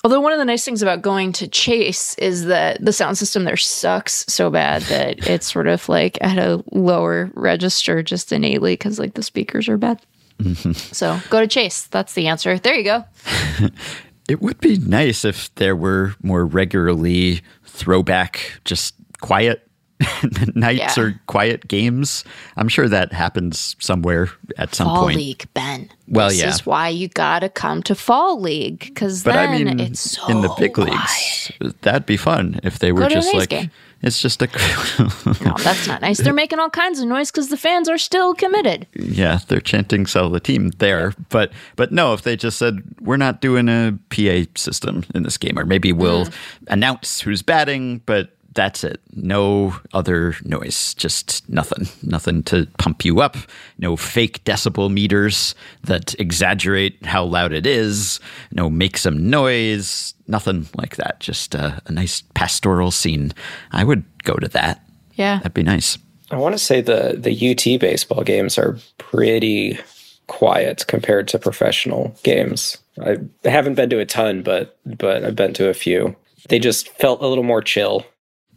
Although 0.03 0.21
one 0.21 0.33
of 0.33 0.39
the 0.39 0.47
nice 0.47 0.65
things 0.65 0.81
about 0.81 1.03
going 1.03 1.31
to 1.33 1.49
Chase 1.49 2.15
is 2.15 2.47
that 2.47 2.83
the 2.83 2.93
sound 2.93 3.19
system 3.19 3.45
there 3.45 3.59
sucks 3.59 4.25
so 4.29 4.49
bad 4.49 4.81
that 4.83 5.27
it's 5.29 5.53
sort 5.53 5.67
of 5.67 5.87
like 5.91 6.17
at 6.23 6.39
a 6.39 6.65
lower 6.73 7.31
register 7.35 8.03
just 8.03 8.33
innately 8.33 8.73
because 8.73 8.99
like 8.99 9.13
the 9.13 9.23
speakers 9.23 9.69
are 9.69 9.77
bad. 9.77 10.01
Mm-hmm. 10.39 10.73
So 10.73 11.21
go 11.29 11.41
to 11.41 11.47
Chase. 11.47 11.87
That's 11.89 12.15
the 12.15 12.29
answer. 12.29 12.59
There 12.59 12.75
you 12.75 12.85
go. 12.85 13.05
It 14.31 14.41
would 14.41 14.61
be 14.61 14.79
nice 14.79 15.25
if 15.25 15.53
there 15.57 15.75
were 15.75 16.15
more 16.23 16.47
regularly 16.47 17.41
throwback, 17.81 18.61
just 18.65 18.95
quiet 19.21 19.70
nights 20.55 20.97
Yeah. 20.97 21.03
or 21.03 21.21
quiet 21.27 21.69
games. 21.69 22.25
I'm 22.57 22.69
sure 22.69 22.89
that 22.89 23.13
happens 23.13 23.77
somewhere 23.79 24.29
at 24.59 24.75
some 24.75 24.87
point. 24.87 24.97
Fall 24.97 25.05
point. 25.05 25.17
League, 25.17 25.49
Ben. 25.55 25.91
Well, 26.09 26.29
this 26.31 26.41
yeah. 26.41 26.49
is 26.49 26.67
why 26.67 26.89
you 26.89 27.09
gotta 27.09 27.49
come 27.49 27.83
to 27.85 27.95
Fall 27.95 28.41
League 28.41 28.81
because 28.81 29.23
then 29.25 29.37
I 29.39 29.59
mean, 29.59 29.79
it's 29.81 30.01
so 30.13 30.27
in 30.29 30.41
the 30.41 30.49
big 30.59 30.75
quiet. 30.75 30.91
leagues, 30.93 31.53
that'd 31.83 32.07
be 32.07 32.17
fun 32.17 32.59
if 32.63 32.79
they 32.79 32.91
were 32.93 33.09
just 33.09 33.33
like 33.33 33.51
game. 33.51 33.71
it's 34.03 34.21
just 34.21 34.43
a 34.43 34.47
No, 35.45 35.55
that's 35.63 35.87
not 35.87 36.01
nice. 36.01 36.19
They're 36.19 36.33
making 36.33 36.59
all 36.59 36.71
kinds 36.71 36.99
of 37.01 37.07
noise 37.07 37.31
because 37.31 37.49
the 37.49 37.57
fans 37.57 37.89
are 37.89 37.99
still 37.99 38.35
committed. 38.35 38.87
yeah, 38.95 39.39
they're 39.47 39.61
chanting 39.61 40.07
"sell 40.07 40.31
the 40.31 40.41
team" 40.41 40.71
there. 40.79 41.15
But 41.29 41.53
but 41.77 41.93
no, 41.93 42.13
if 42.15 42.23
they 42.23 42.37
just 42.37 42.59
said 42.59 42.83
we're 43.01 43.17
not 43.17 43.41
doing 43.41 43.69
a 43.69 43.97
PA 44.11 44.51
system 44.57 45.05
in 45.15 45.23
this 45.23 45.37
game, 45.37 45.59
or 45.59 45.65
maybe 45.65 45.93
we'll 45.93 46.27
Mm. 46.27 46.33
announce 46.69 47.21
who's 47.21 47.43
batting, 47.43 47.99
but 48.07 48.35
that's 48.55 48.83
it. 48.85 49.01
No 49.13 49.77
other 49.93 50.35
noise, 50.45 50.95
just 50.95 51.49
nothing, 51.49 51.89
nothing 52.03 52.43
to 52.45 52.67
pump 52.79 53.05
you 53.05 53.21
up. 53.21 53.37
No 53.79 53.97
fake 53.97 54.45
decibel 54.45 54.93
meters 54.93 55.55
that 55.85 56.19
exaggerate 56.19 57.05
how 57.07 57.25
loud 57.25 57.53
it 57.53 57.67
is. 57.67 58.21
No 58.53 58.69
make 58.69 58.99
some 58.99 59.31
noise. 59.31 60.15
Nothing 60.27 60.67
like 60.77 60.97
that. 60.97 61.21
Just 61.21 61.55
a, 61.55 61.81
a 61.87 61.93
nice 61.93 62.23
pastoral 62.35 62.91
scene. 62.91 63.33
I 63.73 63.85
would 63.85 64.05
go 64.25 64.35
to 64.35 64.49
that. 64.49 64.85
Yeah. 65.15 65.39
That'd 65.39 65.55
be 65.55 65.63
nice. 65.63 65.99
I 66.31 66.37
want 66.37 66.55
to 66.55 66.59
say 66.59 66.81
the 66.81 67.17
the 67.19 67.51
UT 67.51 67.81
baseball 67.81 68.23
games 68.23 68.57
are 68.57 68.79
pretty 68.99 69.79
quiet 70.29 70.87
compared 70.87 71.27
to 71.29 71.39
professional 71.39 72.17
games. 72.23 72.79
I 73.05 73.17
haven't 73.45 73.75
been 73.75 73.91
to 73.91 73.99
a 73.99 74.07
ton, 74.07 74.43
but 74.43 74.79
but 74.87 75.25
I've 75.25 75.37
been 75.37 75.55
to 75.55 75.69
a 75.69 75.75
few. 75.75 76.17
They 76.49 76.59
just 76.59 76.89
felt 76.89 77.21
a 77.21 77.27
little 77.27 77.45
more 77.45 77.63
chill. 77.63 78.07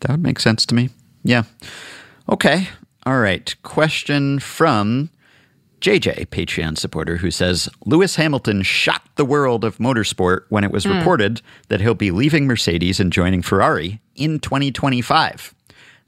That 0.03 0.11
would 0.11 0.23
make 0.23 0.39
sense 0.39 0.65
to 0.67 0.75
me. 0.75 0.89
Yeah. 1.23 1.43
Okay. 2.29 2.67
All 3.05 3.19
right. 3.19 3.55
Question 3.63 4.39
from 4.39 5.09
JJ, 5.79 6.27
Patreon 6.27 6.77
supporter, 6.77 7.17
who 7.17 7.31
says 7.31 7.69
Lewis 7.85 8.17
Hamilton 8.17 8.63
shocked 8.63 9.15
the 9.15 9.25
world 9.25 9.63
of 9.63 9.77
motorsport 9.77 10.43
when 10.49 10.63
it 10.63 10.71
was 10.71 10.83
hmm. 10.83 10.97
reported 10.97 11.41
that 11.69 11.81
he'll 11.81 11.93
be 11.93 12.11
leaving 12.11 12.47
Mercedes 12.47 12.99
and 12.99 13.11
joining 13.11 13.41
Ferrari 13.41 14.01
in 14.15 14.39
2025. 14.39 15.55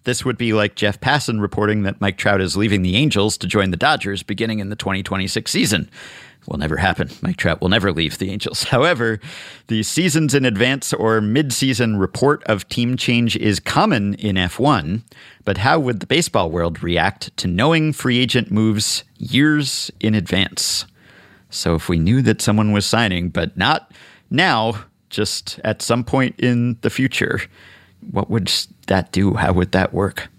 This 0.03 0.23
would 0.23 0.37
be 0.37 0.53
like 0.53 0.75
Jeff 0.75 0.99
Passan 0.99 1.41
reporting 1.41 1.83
that 1.83 1.99
Mike 1.99 2.17
Trout 2.17 2.39
is 2.39 2.55
leaving 2.55 2.83
the 2.83 2.95
Angels 2.95 3.37
to 3.39 3.47
join 3.47 3.71
the 3.71 3.77
Dodgers 3.77 4.23
beginning 4.23 4.59
in 4.59 4.69
the 4.69 4.75
2026 4.75 5.49
season. 5.49 5.89
Will 6.47 6.57
never 6.57 6.77
happen. 6.77 7.09
Mike 7.21 7.37
Trout 7.37 7.59
will 7.59 7.69
never 7.69 7.91
leave 7.91 8.17
the 8.17 8.29
Angels. 8.31 8.63
However, 8.75 9.19
the 9.67 9.83
seasons 9.83 10.33
in 10.33 10.45
advance 10.45 10.93
or 10.93 11.21
mid-season 11.21 11.97
report 11.97 12.43
of 12.43 12.67
team 12.69 12.97
change 12.97 13.35
is 13.37 13.59
common 13.59 14.13
in 14.15 14.35
F1. 14.35 15.01
But 15.43 15.59
how 15.59 15.79
would 15.79 15.99
the 15.99 16.07
baseball 16.07 16.51
world 16.51 16.83
react 16.83 17.35
to 17.37 17.47
knowing 17.47 17.93
free 17.93 18.19
agent 18.19 18.51
moves 18.51 19.03
years 19.17 19.91
in 19.99 20.13
advance? 20.13 20.85
So 21.49 21.75
if 21.75 21.89
we 21.89 21.97
knew 21.97 22.21
that 22.21 22.41
someone 22.41 22.71
was 22.71 22.85
signing, 22.85 23.29
but 23.29 23.55
not 23.57 23.91
now, 24.29 24.85
just 25.09 25.59
at 25.63 25.81
some 25.81 26.03
point 26.03 26.35
in 26.39 26.77
the 26.81 26.89
future, 26.89 27.41
what 28.11 28.29
would 28.29 28.51
that 28.87 29.11
do? 29.11 29.35
How 29.35 29.53
would 29.53 29.71
that 29.71 29.93
work? 29.93 30.29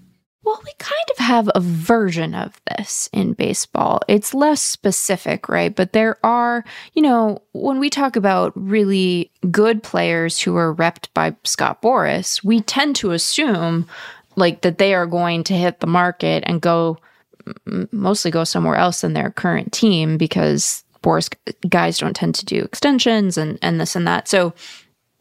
Well, 0.47 0.63
we 0.65 0.71
kind 0.79 0.95
of 1.11 1.19
have 1.19 1.51
a 1.57 1.61
version 1.61 2.33
of 2.33 2.61
this 2.69 3.11
in 3.13 3.33
baseball. 3.33 4.01
It's 4.07 4.33
less 4.33 4.63
specific, 4.63 5.49
right? 5.49 5.75
But 5.75 5.93
there 5.93 6.25
are, 6.25 6.65
you 6.95 7.03
know, 7.03 7.43
when 7.53 7.81
we 7.81 7.91
talk 7.91 8.15
about 8.15 8.53
really 8.55 9.33
good 9.51 9.83
players 9.83 10.41
who 10.41 10.55
are 10.55 10.73
repped 10.73 11.09
by 11.15 11.35
Scott 11.43 11.83
Boras, 11.83 12.45
we 12.45 12.61
tend 12.61 12.95
to 12.97 13.11
assume 13.11 13.89
like 14.37 14.61
that 14.61 14.79
they 14.79 14.95
are 14.95 15.07
going 15.07 15.43
to 15.43 15.55
hit 15.55 15.81
the 15.81 15.89
market 15.89 16.45
and 16.47 16.61
go 16.61 16.97
mostly 17.91 18.31
go 18.31 18.45
somewhere 18.45 18.77
else 18.77 19.01
than 19.01 19.15
their 19.15 19.33
current 19.33 19.73
team 19.73 20.17
because 20.17 20.85
Boris 21.03 21.29
guys 21.69 21.99
don't 21.99 22.15
tend 22.15 22.37
to 22.37 22.45
do 22.45 22.63
extensions 22.63 23.37
and 23.37 23.59
and 23.63 23.81
this 23.81 23.97
and 23.97 24.07
that. 24.07 24.29
So 24.29 24.55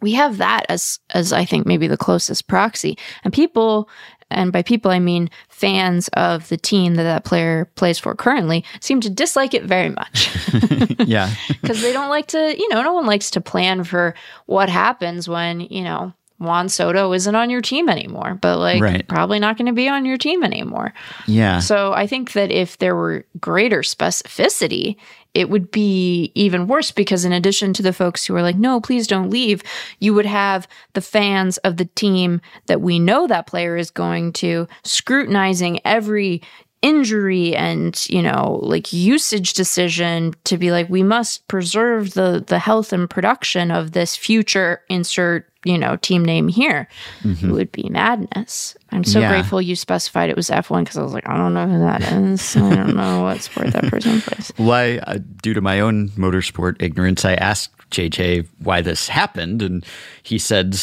we 0.02 0.14
have 0.14 0.38
that 0.38 0.66
as 0.70 1.00
as 1.16 1.34
I 1.34 1.46
think 1.46 1.66
maybe 1.66 1.88
the 1.88 1.98
closest 1.98 2.48
proxy. 2.48 2.98
And 3.24 3.34
people, 3.34 3.90
and 4.36 4.52
by 4.52 4.62
people 4.62 4.92
I 4.92 5.00
mean 5.00 5.30
fans 5.50 6.08
of 6.10 6.48
the 6.50 6.58
team 6.58 6.94
that 6.96 7.04
that 7.04 7.24
player 7.26 7.66
plays 7.76 7.98
for 7.98 8.14
currently, 8.14 8.64
seem 8.82 9.02
to 9.02 9.10
dislike 9.10 9.54
it 9.56 9.64
very 9.64 9.90
much 9.90 10.30
yeah. 11.08 11.34
because 11.62 11.82
they 11.82 11.92
don't 11.94 12.10
like 12.10 12.28
to. 12.28 12.56
You 12.58 12.70
know, 12.70 12.84
no 12.84 12.94
one 12.94 13.08
likes 13.08 13.32
to 13.32 13.42
plan 13.42 13.84
for 13.84 14.14
what 14.46 14.70
happens 14.70 15.28
when 15.28 15.62
you 15.62 15.84
know. 15.84 16.14
Juan 16.38 16.68
Soto 16.68 17.14
isn't 17.14 17.34
on 17.34 17.50
your 17.50 17.62
team 17.62 17.88
anymore, 17.88 18.38
but 18.42 18.58
like 18.60 18.82
Right. 18.82 19.08
probably 19.08 19.40
not 19.40 19.58
going 19.58 19.68
to 19.68 19.74
be 19.74 19.88
on 19.88 20.04
your 20.04 20.18
team 20.18 20.44
anymore. 20.44 20.94
Yeah. 21.28 21.60
So 21.60 21.94
I 21.94 22.08
think 22.08 22.34
that 22.34 22.52
if 22.52 22.78
there 22.78 22.94
were 22.94 23.26
greater 23.40 23.80
specificity, 23.84 24.98
it 25.36 25.50
would 25.50 25.70
be 25.70 26.32
even 26.34 26.66
worse 26.66 26.92
because 26.92 27.26
in 27.26 27.34
addition 27.34 27.74
to 27.74 27.84
the 27.84 27.94
folks 27.94 28.26
who 28.26 28.36
are 28.36 28.42
like, 28.42 28.56
no, 28.56 28.80
please 28.80 29.06
don't 29.06 29.30
leave, 29.30 29.62
you 30.00 30.14
would 30.14 30.26
have 30.26 30.68
the 30.94 31.02
fans 31.02 31.58
of 31.58 31.76
the 31.76 31.86
team 31.86 32.40
that 32.68 32.82
we 32.82 32.98
know 32.98 33.28
that 33.28 33.46
player 33.46 33.76
is 33.76 33.92
going 33.92 34.32
to 34.34 34.68
scrutinizing 34.84 35.80
every 35.86 36.42
injury 36.86 37.56
and 37.56 38.06
you 38.10 38.22
know 38.22 38.60
like 38.62 38.94
usage 38.94 39.54
decision 39.54 40.34
to 40.44 40.56
be 40.58 40.70
like 40.72 40.88
we 40.88 41.02
must 41.02 41.48
preserve 41.48 42.14
the 42.14 42.44
the 42.46 42.60
health 42.60 42.94
and 42.94 43.10
production 43.10 43.72
of 43.72 43.92
this 43.94 44.16
future 44.16 44.82
insert 44.88 45.50
you 45.64 45.80
know 45.80 45.96
team 45.98 46.24
name 46.24 46.48
here. 46.48 46.88
It 47.24 47.50
would 47.52 47.72
be 47.72 47.90
madness. 47.90 48.76
I'm 48.92 49.04
so 49.04 49.20
Yeah. 49.20 49.30
grateful 49.30 49.60
you 49.60 49.76
specified 49.76 50.30
it 50.30 50.36
was 50.36 50.50
f1 50.50 50.84
because 50.84 50.98
i 50.98 51.02
was 51.02 51.12
like 51.14 51.28
i 51.28 51.36
don't 51.36 51.56
know 51.56 51.68
who 51.68 51.80
that 51.80 52.02
is. 52.04 52.56
I 52.56 52.76
don't 52.76 52.96
know 52.96 53.24
what 53.24 53.42
sport 53.42 53.74
that 53.74 53.86
person 53.90 54.22
plays. 54.22 54.54
Well, 54.60 54.72
I, 54.72 54.98
uh, 55.12 55.18
due 55.42 55.56
to 55.56 55.62
my 55.62 55.80
own 55.80 56.10
motorsport 56.10 56.82
ignorance, 56.82 57.26
I 57.26 57.34
asked 57.34 57.72
JJ 57.90 58.48
why 58.60 58.82
this 58.82 59.08
happened, 59.10 59.62
and 59.64 59.84
he 60.22 60.38
said 60.38 60.76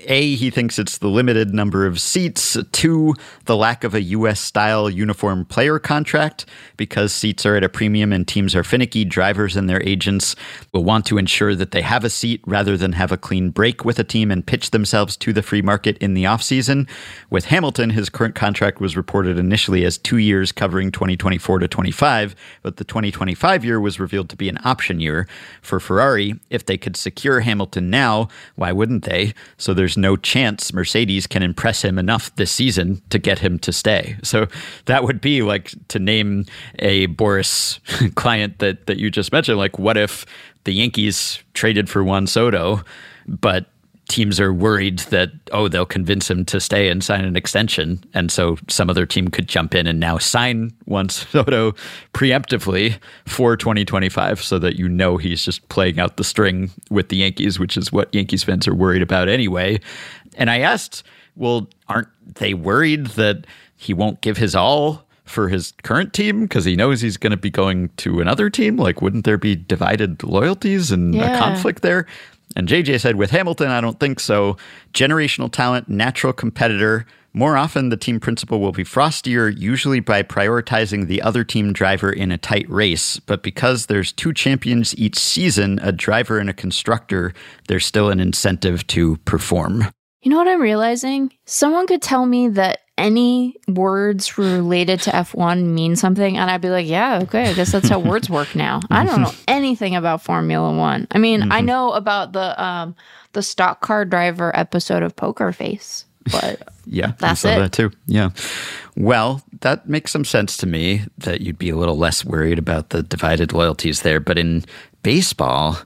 A, 0.00 0.36
he 0.36 0.50
thinks 0.50 0.78
it's 0.78 0.98
the 0.98 1.08
limited 1.08 1.52
number 1.52 1.84
of 1.84 2.00
seats. 2.00 2.56
Two, 2.70 3.14
the 3.46 3.56
lack 3.56 3.82
of 3.82 3.94
a 3.94 4.02
U.S. 4.02 4.38
style 4.40 4.88
uniform 4.88 5.44
player 5.44 5.78
contract 5.80 6.46
because 6.76 7.12
seats 7.12 7.44
are 7.44 7.56
at 7.56 7.64
a 7.64 7.68
premium 7.68 8.12
and 8.12 8.26
teams 8.26 8.54
are 8.54 8.62
finicky. 8.62 9.04
Drivers 9.04 9.56
and 9.56 9.68
their 9.68 9.82
agents 9.82 10.36
will 10.72 10.84
want 10.84 11.04
to 11.06 11.18
ensure 11.18 11.54
that 11.56 11.72
they 11.72 11.82
have 11.82 12.04
a 12.04 12.10
seat 12.10 12.40
rather 12.46 12.76
than 12.76 12.92
have 12.92 13.10
a 13.10 13.16
clean 13.16 13.50
break 13.50 13.84
with 13.84 13.98
a 13.98 14.04
team 14.04 14.30
and 14.30 14.46
pitch 14.46 14.70
themselves 14.70 15.16
to 15.16 15.32
the 15.32 15.42
free 15.42 15.62
market 15.62 15.98
in 15.98 16.14
the 16.14 16.24
offseason. 16.24 16.88
With 17.28 17.46
Hamilton, 17.46 17.90
his 17.90 18.08
current 18.08 18.36
contract 18.36 18.80
was 18.80 18.96
reported 18.96 19.36
initially 19.36 19.84
as 19.84 19.98
two 19.98 20.18
years 20.18 20.52
covering 20.52 20.92
2024 20.92 21.58
to 21.58 21.68
25, 21.68 22.36
but 22.62 22.76
the 22.76 22.84
2025 22.84 23.64
year 23.64 23.80
was 23.80 23.98
revealed 23.98 24.28
to 24.28 24.36
be 24.36 24.48
an 24.48 24.58
option 24.64 25.00
year. 25.00 25.26
For 25.60 25.80
Ferrari, 25.80 26.38
if 26.50 26.64
they 26.66 26.76
could 26.76 26.96
secure 26.96 27.40
Hamilton 27.40 27.90
now, 27.90 28.28
why 28.54 28.70
wouldn't 28.70 29.04
they? 29.04 29.34
So 29.56 29.74
there's 29.74 29.87
no 29.96 30.16
chance 30.16 30.72
Mercedes 30.72 31.26
can 31.26 31.42
impress 31.42 31.82
him 31.82 31.98
enough 31.98 32.34
this 32.36 32.50
season 32.50 33.00
to 33.10 33.18
get 33.18 33.38
him 33.38 33.58
to 33.60 33.72
stay. 33.72 34.16
So 34.22 34.46
that 34.86 35.04
would 35.04 35.20
be 35.20 35.42
like 35.42 35.72
to 35.88 35.98
name 35.98 36.44
a 36.80 37.06
Boras 37.08 37.78
client 38.14 38.58
that 38.58 38.86
that 38.86 38.98
you 38.98 39.10
just 39.10 39.32
mentioned. 39.32 39.58
Like, 39.58 39.78
what 39.78 39.96
if 39.96 40.26
the 40.64 40.72
Yankees 40.72 41.38
traded 41.54 41.88
for 41.88 42.04
Juan 42.04 42.26
Soto, 42.26 42.82
but 43.26 43.70
teams 44.08 44.40
are 44.40 44.54
worried 44.54 45.00
that 45.10 45.30
oh 45.52 45.68
they'll 45.68 45.84
convince 45.84 46.30
him 46.30 46.44
to 46.46 46.58
stay 46.60 46.88
and 46.88 47.04
sign 47.04 47.24
an 47.26 47.36
extension. 47.36 48.02
And 48.14 48.32
so 48.32 48.56
some 48.68 48.88
other 48.88 49.04
team 49.04 49.28
could 49.28 49.48
jump 49.48 49.74
in 49.74 49.86
and 49.86 50.00
now 50.00 50.16
sign 50.18 50.72
Juan 50.86 51.08
Soto 51.10 51.74
preemptively 52.14 52.98
for 53.26 53.56
2025 53.56 54.42
so 54.42 54.58
that 54.58 54.76
you 54.76 54.88
know 54.88 55.16
he's 55.18 55.44
just 55.44 55.68
playing 55.68 56.00
out 56.00 56.16
the 56.16 56.24
string 56.24 56.70
with 56.90 57.10
the 57.10 57.16
Yankees 57.18 57.58
which 57.58 57.76
is 57.76 57.92
what 57.92 58.12
Yankees 58.14 58.42
fans 58.44 58.66
are 58.66 58.74
worried 58.74 59.02
about 59.02 59.28
anyway. 59.28 59.78
And 60.36 60.50
I 60.50 60.60
asked 60.60 61.02
well 61.36 61.68
aren't 61.88 62.08
they 62.34 62.54
worried 62.54 63.06
that 63.08 63.46
he 63.76 63.92
won't 63.94 64.20
give 64.22 64.36
his 64.38 64.54
all 64.56 65.04
for 65.24 65.48
his 65.50 65.74
current 65.82 66.14
team? 66.14 66.42
Because 66.42 66.64
he 66.64 66.74
knows 66.74 67.02
he's 67.02 67.18
going 67.18 67.30
to 67.32 67.36
be 67.36 67.50
going 67.50 67.90
to 67.98 68.20
another 68.20 68.48
team. 68.48 68.76
Like 68.78 69.02
wouldn't 69.02 69.26
there 69.26 69.36
be 69.38 69.54
divided 69.54 70.22
loyalties 70.24 70.90
and 70.90 71.14
Yeah. 71.14 71.36
a 71.36 71.38
conflict 71.38 71.82
there 71.82 72.06
and 72.56 72.68
JJ 72.68 73.00
said, 73.00 73.16
with 73.16 73.30
Hamilton, 73.30 73.68
I 73.68 73.80
don't 73.80 74.00
think 74.00 74.20
so. 74.20 74.56
Generational 74.92 75.50
talent, 75.50 75.88
natural 75.88 76.32
competitor. 76.32 77.06
More 77.34 77.56
often, 77.56 77.90
the 77.90 77.96
team 77.96 78.20
principal 78.20 78.58
will 78.58 78.72
be 78.72 78.84
frostier, 78.84 79.54
usually 79.56 80.00
by 80.00 80.22
prioritizing 80.22 81.06
the 81.06 81.20
other 81.22 81.44
team 81.44 81.72
driver 81.72 82.10
in 82.10 82.32
a 82.32 82.38
tight 82.38 82.68
race. 82.68 83.20
But 83.20 83.42
because 83.42 83.86
there's 83.86 84.12
two 84.12 84.32
champions 84.32 84.96
each 84.96 85.18
season, 85.18 85.78
a 85.82 85.92
driver 85.92 86.38
and 86.38 86.48
a 86.48 86.54
constructor, 86.54 87.34
there's 87.68 87.86
still 87.86 88.08
an 88.08 88.18
incentive 88.18 88.86
to 88.88 89.18
perform. 89.18 89.92
You 90.22 90.30
know 90.30 90.38
what 90.38 90.48
I'm 90.48 90.60
realizing? 90.60 91.32
Someone 91.44 91.86
could 91.86 92.02
tell 92.02 92.26
me 92.26 92.48
that 92.48 92.80
any 92.98 93.56
words 93.68 94.36
related 94.36 95.00
to 95.02 95.10
F1 95.10 95.64
mean 95.64 95.96
something, 95.96 96.36
and 96.36 96.50
I'd 96.50 96.60
be 96.60 96.68
like, 96.70 96.86
yeah, 96.86 97.20
okay, 97.22 97.48
I 97.50 97.54
guess 97.54 97.72
that's 97.72 97.88
how 97.88 97.98
words 97.98 98.28
work 98.28 98.54
now. 98.54 98.80
I 98.90 99.04
don't 99.04 99.22
know 99.22 99.32
anything 99.48 99.96
about 99.96 100.22
Formula 100.22 100.76
One. 100.76 101.06
I 101.10 101.18
mean, 101.18 101.50
I 101.50 101.60
know 101.62 101.92
about 101.92 102.32
the 102.32 102.62
um, 102.62 102.94
the 103.32 103.42
stock 103.42 103.80
car 103.80 104.04
driver 104.04 104.54
episode 104.56 105.02
of 105.02 105.14
Poker 105.16 105.52
Face, 105.52 106.04
but 106.30 106.62
Yeah, 106.90 107.12
That's 107.18 107.44
I 107.44 107.50
saw 107.50 107.56
it. 107.56 107.58
that 107.60 107.72
too. 107.72 107.90
Yeah. 108.06 108.30
Well, 108.96 109.42
that 109.60 109.88
makes 109.88 110.10
some 110.10 110.24
sense 110.24 110.56
to 110.58 110.66
me 110.66 111.02
that 111.18 111.42
you'd 111.42 111.58
be 111.58 111.68
a 111.68 111.76
little 111.76 111.98
less 111.98 112.24
worried 112.24 112.58
about 112.58 112.90
the 112.90 113.02
divided 113.02 113.52
loyalties 113.52 114.00
there. 114.02 114.20
But 114.20 114.38
in 114.38 114.64
baseball, 115.02 115.78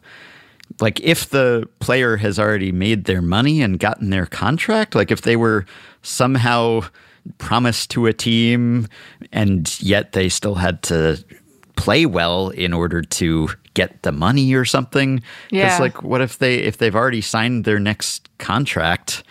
like 0.82 1.00
if 1.00 1.30
the 1.30 1.66
player 1.80 2.16
has 2.18 2.38
already 2.38 2.72
made 2.72 3.04
their 3.04 3.22
money 3.22 3.62
and 3.62 3.78
gotten 3.78 4.10
their 4.10 4.26
contract, 4.26 4.94
like 4.94 5.10
if 5.10 5.22
they 5.22 5.36
were 5.36 5.64
somehow 6.02 6.82
promised 7.38 7.90
to 7.92 8.06
a 8.06 8.12
team 8.12 8.88
and 9.32 9.80
yet 9.80 10.12
they 10.12 10.28
still 10.28 10.56
had 10.56 10.82
to 10.82 11.24
play 11.76 12.04
well 12.04 12.48
in 12.50 12.72
order 12.72 13.00
to 13.00 13.48
get 13.74 14.02
the 14.02 14.12
money 14.12 14.52
or 14.54 14.64
something. 14.64 15.22
Yeah. 15.50 15.70
Cuz 15.70 15.80
like 15.80 16.02
what 16.02 16.20
if 16.20 16.38
they 16.38 16.56
if 16.56 16.76
they've 16.78 16.94
already 16.96 17.20
signed 17.20 17.64
their 17.64 17.78
next 17.78 18.28
contract? 18.38 19.22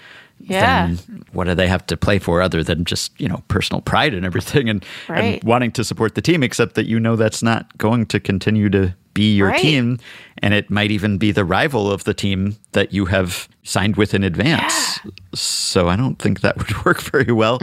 Yeah. 0.44 0.88
then 0.88 1.24
what 1.34 1.46
do 1.46 1.54
they 1.54 1.68
have 1.68 1.86
to 1.88 1.96
play 1.96 2.18
for 2.18 2.42
other 2.42 2.64
than 2.64 2.84
just 2.84 3.12
you 3.22 3.28
know 3.28 3.44
personal 3.48 3.82
pride 3.82 4.14
and 4.16 4.26
everything 4.26 4.70
and, 4.70 4.84
Right. 5.08 5.36
and 5.36 5.44
wanting 5.44 5.72
to 5.74 5.84
support 5.84 6.16
the 6.16 6.22
team 6.22 6.42
except 6.42 6.74
that 6.76 6.88
you 6.88 7.00
know 7.00 7.16
that's 7.16 7.44
not 7.44 7.78
going 7.78 8.08
to 8.08 8.20
continue 8.20 8.68
to 8.72 8.96
be 9.14 9.36
your 9.36 9.50
Right. 9.50 9.62
team 9.62 10.00
and 10.44 10.54
it 10.54 10.70
might 10.72 10.90
even 10.92 11.18
be 11.18 11.32
the 11.32 11.46
rival 11.46 11.92
of 11.92 12.04
the 12.04 12.14
team 12.14 12.56
that 12.72 12.94
you 12.94 13.06
have 13.06 13.48
signed 13.64 13.96
with 13.96 14.14
in 14.14 14.24
advance. 14.24 15.00
So 15.36 15.88
i 15.88 15.96
don't 15.96 16.18
think 16.18 16.42
that 16.42 16.58
would 16.60 16.86
work 16.86 17.02
very 17.02 17.32
well. 17.32 17.60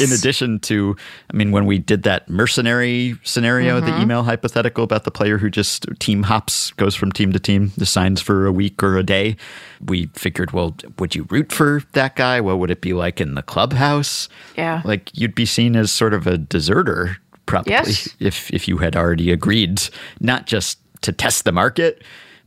In 0.00 0.12
addition 0.12 0.60
to 0.60 0.96
i 1.32 1.36
mean 1.36 1.50
when 1.50 1.66
we 1.66 1.78
did 1.78 2.02
that 2.04 2.28
mercenary 2.28 3.16
scenario 3.24 3.80
the 3.80 3.90
mm-hmm. 3.90 4.02
email 4.02 4.22
hypothetical 4.22 4.84
about 4.84 5.04
the 5.04 5.10
player 5.10 5.38
who 5.38 5.50
just 5.50 5.86
team 5.98 6.24
hops 6.24 6.70
goes 6.72 6.94
from 6.94 7.10
team 7.12 7.32
to 7.32 7.38
team 7.40 7.70
signs 7.84 8.20
for 8.20 8.46
a 8.46 8.52
week 8.52 8.82
or 8.82 8.96
a 8.96 9.02
day 9.02 9.36
we 9.86 10.06
figured 10.14 10.52
well 10.52 10.76
would 10.98 11.14
you 11.14 11.26
root 11.30 11.52
for 11.52 11.82
that 11.92 12.16
guy? 12.16 12.40
What 12.40 12.58
would 12.58 12.70
it 12.70 12.80
be 12.80 12.92
like 12.92 13.20
in 13.20 13.34
the 13.34 13.42
clubhouse? 13.42 14.28
Yeah. 14.56 14.82
like 14.84 15.10
you'd 15.14 15.34
be 15.34 15.46
seen 15.46 15.76
as 15.76 15.90
sort 15.90 16.14
of 16.14 16.26
a 16.26 16.38
deserter 16.38 17.18
probably 17.46 17.72
Yes. 17.72 18.08
if 18.20 18.50
if 18.52 18.68
you 18.68 18.78
had 18.78 18.96
already 18.96 19.32
agreed 19.32 19.82
not 20.20 20.46
just 20.46 20.78
to 21.02 21.12
test 21.12 21.44
the 21.44 21.52
market 21.52 22.02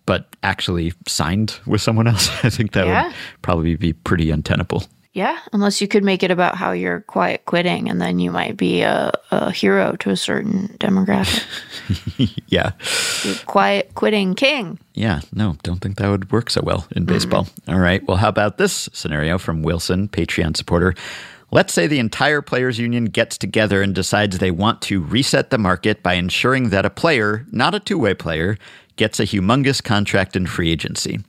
but 0.06 0.28
actually 0.44 0.94
signed 1.08 1.60
with 1.66 1.82
someone 1.82 2.08
else 2.08 2.30
i 2.44 2.50
think 2.50 2.72
that 2.74 2.88
Yeah. 2.88 3.08
would 3.08 3.16
probably 3.42 3.76
be 3.76 3.94
pretty 3.94 4.32
untenable 4.32 4.84
yeah, 5.18 5.40
unless 5.54 5.80
you 5.80 5.88
could 5.88 6.04
make 6.04 6.24
it 6.24 6.30
about 6.32 6.56
how 6.56 6.74
you're 6.74 7.00
quiet 7.00 7.46
quitting, 7.46 7.90
and 7.90 8.02
then 8.02 8.20
you 8.20 8.32
might 8.32 8.58
be 8.58 8.82
a, 8.82 9.14
a 9.32 9.50
hero 9.50 9.96
to 10.02 10.10
a 10.10 10.18
certain 10.18 10.68
demographic. 10.78 11.40
yeah 12.48 12.72
You're 13.24 13.36
quiet 13.46 13.96
quitting 13.96 14.36
king. 14.36 14.78
Yeah, 14.94 15.22
no, 15.32 15.56
don't 15.64 15.80
think 15.80 16.00
that 16.00 16.10
would 16.10 16.34
work 16.34 16.50
so 16.50 16.60
well 16.62 16.86
in 16.98 17.06
baseball. 17.06 17.46
Mm-hmm. 17.46 17.72
All 17.72 17.80
right. 17.80 18.06
Well, 18.06 18.18
how 18.18 18.28
about 18.28 18.58
this 18.58 18.90
scenario 18.92 19.38
from 19.38 19.64
Wilson, 19.64 20.10
Patreon 20.10 20.58
supporter? 20.58 20.96
Let's 21.52 21.74
say 21.74 21.88
the 21.88 22.00
entire 22.00 22.42
players 22.42 22.80
union 22.80 23.06
gets 23.06 23.38
together 23.38 23.82
and 23.82 23.94
decides 23.94 24.38
they 24.38 24.52
want 24.52 24.82
to 24.84 25.02
reset 25.02 25.52
the 25.52 25.58
market 25.58 26.02
by 26.02 26.16
ensuring 26.16 26.70
that 26.70 26.86
a 26.86 26.90
player, 26.90 27.46
not 27.52 27.76
a 27.76 27.80
two-way 27.80 28.14
player, 28.14 28.58
gets 28.96 29.20
a 29.20 29.26
humongous 29.26 29.84
contract 29.84 30.36
in 30.36 30.48
free 30.48 30.72
agency. 30.72 31.20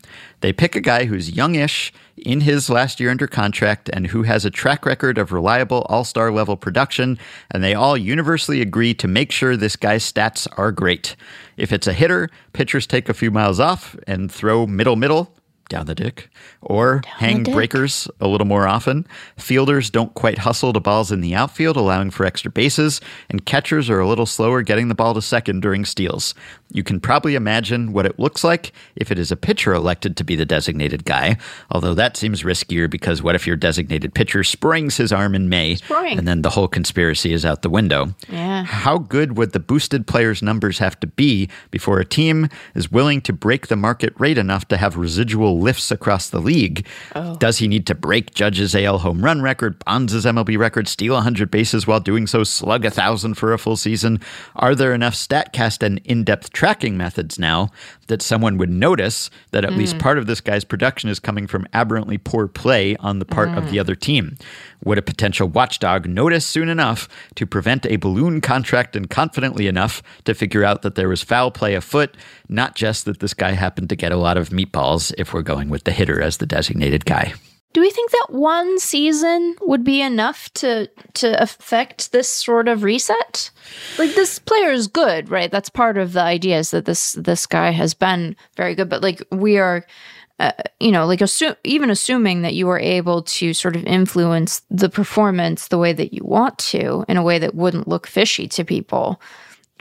They 0.40 0.52
pick 0.52 0.76
a 0.76 0.80
guy 0.80 1.04
who's 1.04 1.32
youngish, 1.32 1.92
in 2.16 2.40
his 2.40 2.70
last 2.70 2.98
year 2.98 3.10
under 3.10 3.26
contract, 3.26 3.90
and 3.92 4.06
who 4.06 4.22
has 4.22 4.44
a 4.44 4.50
track 4.50 4.86
record 4.86 5.18
of 5.18 5.32
reliable 5.32 5.82
all 5.88 6.04
star 6.04 6.32
level 6.32 6.56
production, 6.56 7.18
and 7.50 7.62
they 7.62 7.74
all 7.74 7.96
universally 7.96 8.62
agree 8.62 8.94
to 8.94 9.08
make 9.08 9.30
sure 9.30 9.56
this 9.56 9.76
guy's 9.76 10.10
stats 10.10 10.46
are 10.56 10.72
great. 10.72 11.14
If 11.56 11.72
it's 11.72 11.86
a 11.86 11.92
hitter, 11.92 12.30
pitchers 12.52 12.86
take 12.86 13.08
a 13.08 13.14
few 13.14 13.30
miles 13.30 13.60
off 13.60 13.96
and 14.06 14.32
throw 14.32 14.66
middle 14.66 14.96
middle 14.96 15.35
down 15.68 15.86
the 15.86 15.94
dick 15.94 16.28
or 16.60 17.02
hang 17.06 17.42
dick. 17.42 17.54
breakers 17.54 18.08
a 18.20 18.28
little 18.28 18.46
more 18.46 18.66
often. 18.66 19.06
Fielders 19.36 19.90
don't 19.90 20.14
quite 20.14 20.38
hustle 20.38 20.72
to 20.72 20.80
balls 20.80 21.10
in 21.10 21.20
the 21.20 21.34
outfield, 21.34 21.76
allowing 21.76 22.10
for 22.10 22.24
extra 22.24 22.50
bases, 22.50 23.00
and 23.28 23.44
catchers 23.46 23.90
are 23.90 24.00
a 24.00 24.08
little 24.08 24.26
slower 24.26 24.62
getting 24.62 24.88
the 24.88 24.94
ball 24.94 25.14
to 25.14 25.22
second 25.22 25.60
during 25.60 25.84
steals. 25.84 26.34
You 26.70 26.82
can 26.82 27.00
probably 27.00 27.34
imagine 27.34 27.92
what 27.92 28.06
it 28.06 28.18
looks 28.18 28.42
like 28.42 28.72
if 28.96 29.10
it 29.10 29.18
is 29.18 29.30
a 29.30 29.36
pitcher 29.36 29.72
elected 29.72 30.16
to 30.16 30.24
be 30.24 30.36
the 30.36 30.44
designated 30.44 31.04
guy, 31.04 31.36
although 31.70 31.94
that 31.94 32.16
seems 32.16 32.42
riskier 32.42 32.88
because 32.90 33.22
what 33.22 33.34
if 33.34 33.46
your 33.46 33.56
designated 33.56 34.14
pitcher 34.14 34.42
springs 34.44 34.96
his 34.96 35.12
arm 35.12 35.34
in 35.34 35.48
May 35.48 35.76
Spring. 35.76 36.18
and 36.18 36.26
then 36.26 36.42
the 36.42 36.50
whole 36.50 36.68
conspiracy 36.68 37.32
is 37.32 37.44
out 37.44 37.62
the 37.62 37.70
window? 37.70 38.14
Yeah. 38.28 38.64
How 38.64 38.98
good 38.98 39.36
would 39.36 39.52
the 39.52 39.60
boosted 39.60 40.06
players' 40.06 40.42
numbers 40.42 40.78
have 40.78 40.98
to 41.00 41.06
be 41.06 41.48
before 41.70 42.00
a 42.00 42.04
team 42.04 42.48
is 42.74 42.90
willing 42.90 43.20
to 43.22 43.32
break 43.32 43.68
the 43.68 43.76
market 43.76 44.12
rate 44.18 44.38
enough 44.38 44.66
to 44.68 44.76
have 44.76 44.96
residual 44.96 45.55
lifts 45.60 45.90
across 45.90 46.28
the 46.28 46.40
league? 46.40 46.86
Oh. 47.14 47.36
Does 47.36 47.58
he 47.58 47.68
need 47.68 47.86
to 47.86 47.94
break 47.94 48.34
Judge's 48.34 48.74
AL 48.74 48.98
home 48.98 49.24
run 49.24 49.42
record, 49.42 49.78
Bonds' 49.84 50.24
MLB 50.24 50.58
record, 50.58 50.88
steal 50.88 51.14
100 51.14 51.50
bases 51.50 51.86
while 51.86 52.00
doing 52.00 52.26
so, 52.26 52.44
slug 52.44 52.84
a 52.84 52.88
1,000 52.88 53.34
for 53.34 53.52
a 53.52 53.58
full 53.58 53.76
season? 53.76 54.20
Are 54.54 54.74
there 54.74 54.94
enough 54.94 55.14
StatCast 55.14 55.82
and 55.82 56.00
in 56.04 56.24
depth 56.24 56.52
tracking 56.52 56.96
methods 56.96 57.38
now 57.38 57.70
that 58.06 58.22
someone 58.22 58.58
would 58.58 58.70
notice 58.70 59.30
that 59.50 59.64
at 59.64 59.72
least 59.72 59.96
mm. 59.96 60.00
part 60.00 60.18
of 60.18 60.26
this 60.26 60.40
guy's 60.40 60.64
production 60.64 61.10
is 61.10 61.18
coming 61.18 61.46
from 61.46 61.66
aberrantly 61.72 62.18
poor 62.18 62.46
play 62.46 62.96
on 62.96 63.18
the 63.18 63.24
part 63.24 63.48
of 63.50 63.70
the 63.70 63.76
mm. 63.76 63.80
other 63.80 63.94
team? 63.94 64.36
Would 64.84 64.98
a 64.98 65.02
potential 65.02 65.48
watchdog 65.48 66.06
notice 66.06 66.46
soon 66.46 66.68
enough 66.68 67.08
to 67.34 67.46
prevent 67.46 67.86
a 67.86 67.96
balloon 67.96 68.40
contract 68.40 68.96
and 68.96 69.10
confidently 69.10 69.66
enough 69.66 70.02
to 70.24 70.34
figure 70.34 70.64
out 70.64 70.82
that 70.82 70.94
there 70.94 71.08
was 71.08 71.22
foul 71.22 71.50
play 71.50 71.74
afoot, 71.74 72.16
not 72.48 72.74
just 72.76 73.04
that 73.06 73.20
this 73.20 73.34
guy 73.34 73.52
happened 73.52 73.88
to 73.88 73.96
get 73.96 74.12
a 74.12 74.16
lot 74.16 74.36
of 74.36 74.50
meatballs 74.50 75.12
if 75.18 75.32
we're 75.32 75.42
going 75.42 75.68
with 75.68 75.84
the 75.84 75.92
hitter 75.92 76.20
as 76.20 76.36
the 76.36 76.46
designated 76.46 77.04
guy? 77.04 77.34
Do 77.76 77.82
we 77.82 77.90
think 77.90 78.10
that 78.10 78.28
one 78.30 78.78
season 78.78 79.54
would 79.60 79.84
be 79.84 80.00
enough 80.00 80.50
to 80.54 80.88
to 81.12 81.42
affect 81.42 82.10
this 82.10 82.26
sort 82.26 82.68
of 82.68 82.82
reset? 82.82 83.50
Like 83.98 84.14
this 84.14 84.38
player 84.38 84.70
is 84.70 84.86
good, 84.86 85.28
right? 85.28 85.50
That's 85.50 85.68
part 85.68 85.98
of 85.98 86.14
the 86.14 86.22
idea 86.22 86.58
is 86.58 86.70
that 86.70 86.86
this 86.86 87.12
this 87.12 87.44
guy 87.44 87.72
has 87.72 87.92
been 87.92 88.34
very 88.56 88.74
good, 88.74 88.88
but 88.88 89.02
like 89.02 89.22
we 89.30 89.58
are 89.58 89.84
uh, 90.40 90.52
you 90.80 90.90
know, 90.90 91.04
like 91.04 91.20
assume, 91.20 91.54
even 91.64 91.90
assuming 91.90 92.40
that 92.40 92.54
you 92.54 92.66
are 92.70 92.80
able 92.80 93.20
to 93.24 93.52
sort 93.52 93.76
of 93.76 93.84
influence 93.84 94.62
the 94.70 94.88
performance 94.88 95.68
the 95.68 95.76
way 95.76 95.92
that 95.92 96.14
you 96.14 96.22
want 96.24 96.56
to 96.72 97.04
in 97.08 97.18
a 97.18 97.22
way 97.22 97.38
that 97.38 97.54
wouldn't 97.54 97.86
look 97.86 98.06
fishy 98.06 98.48
to 98.48 98.64
people, 98.64 99.20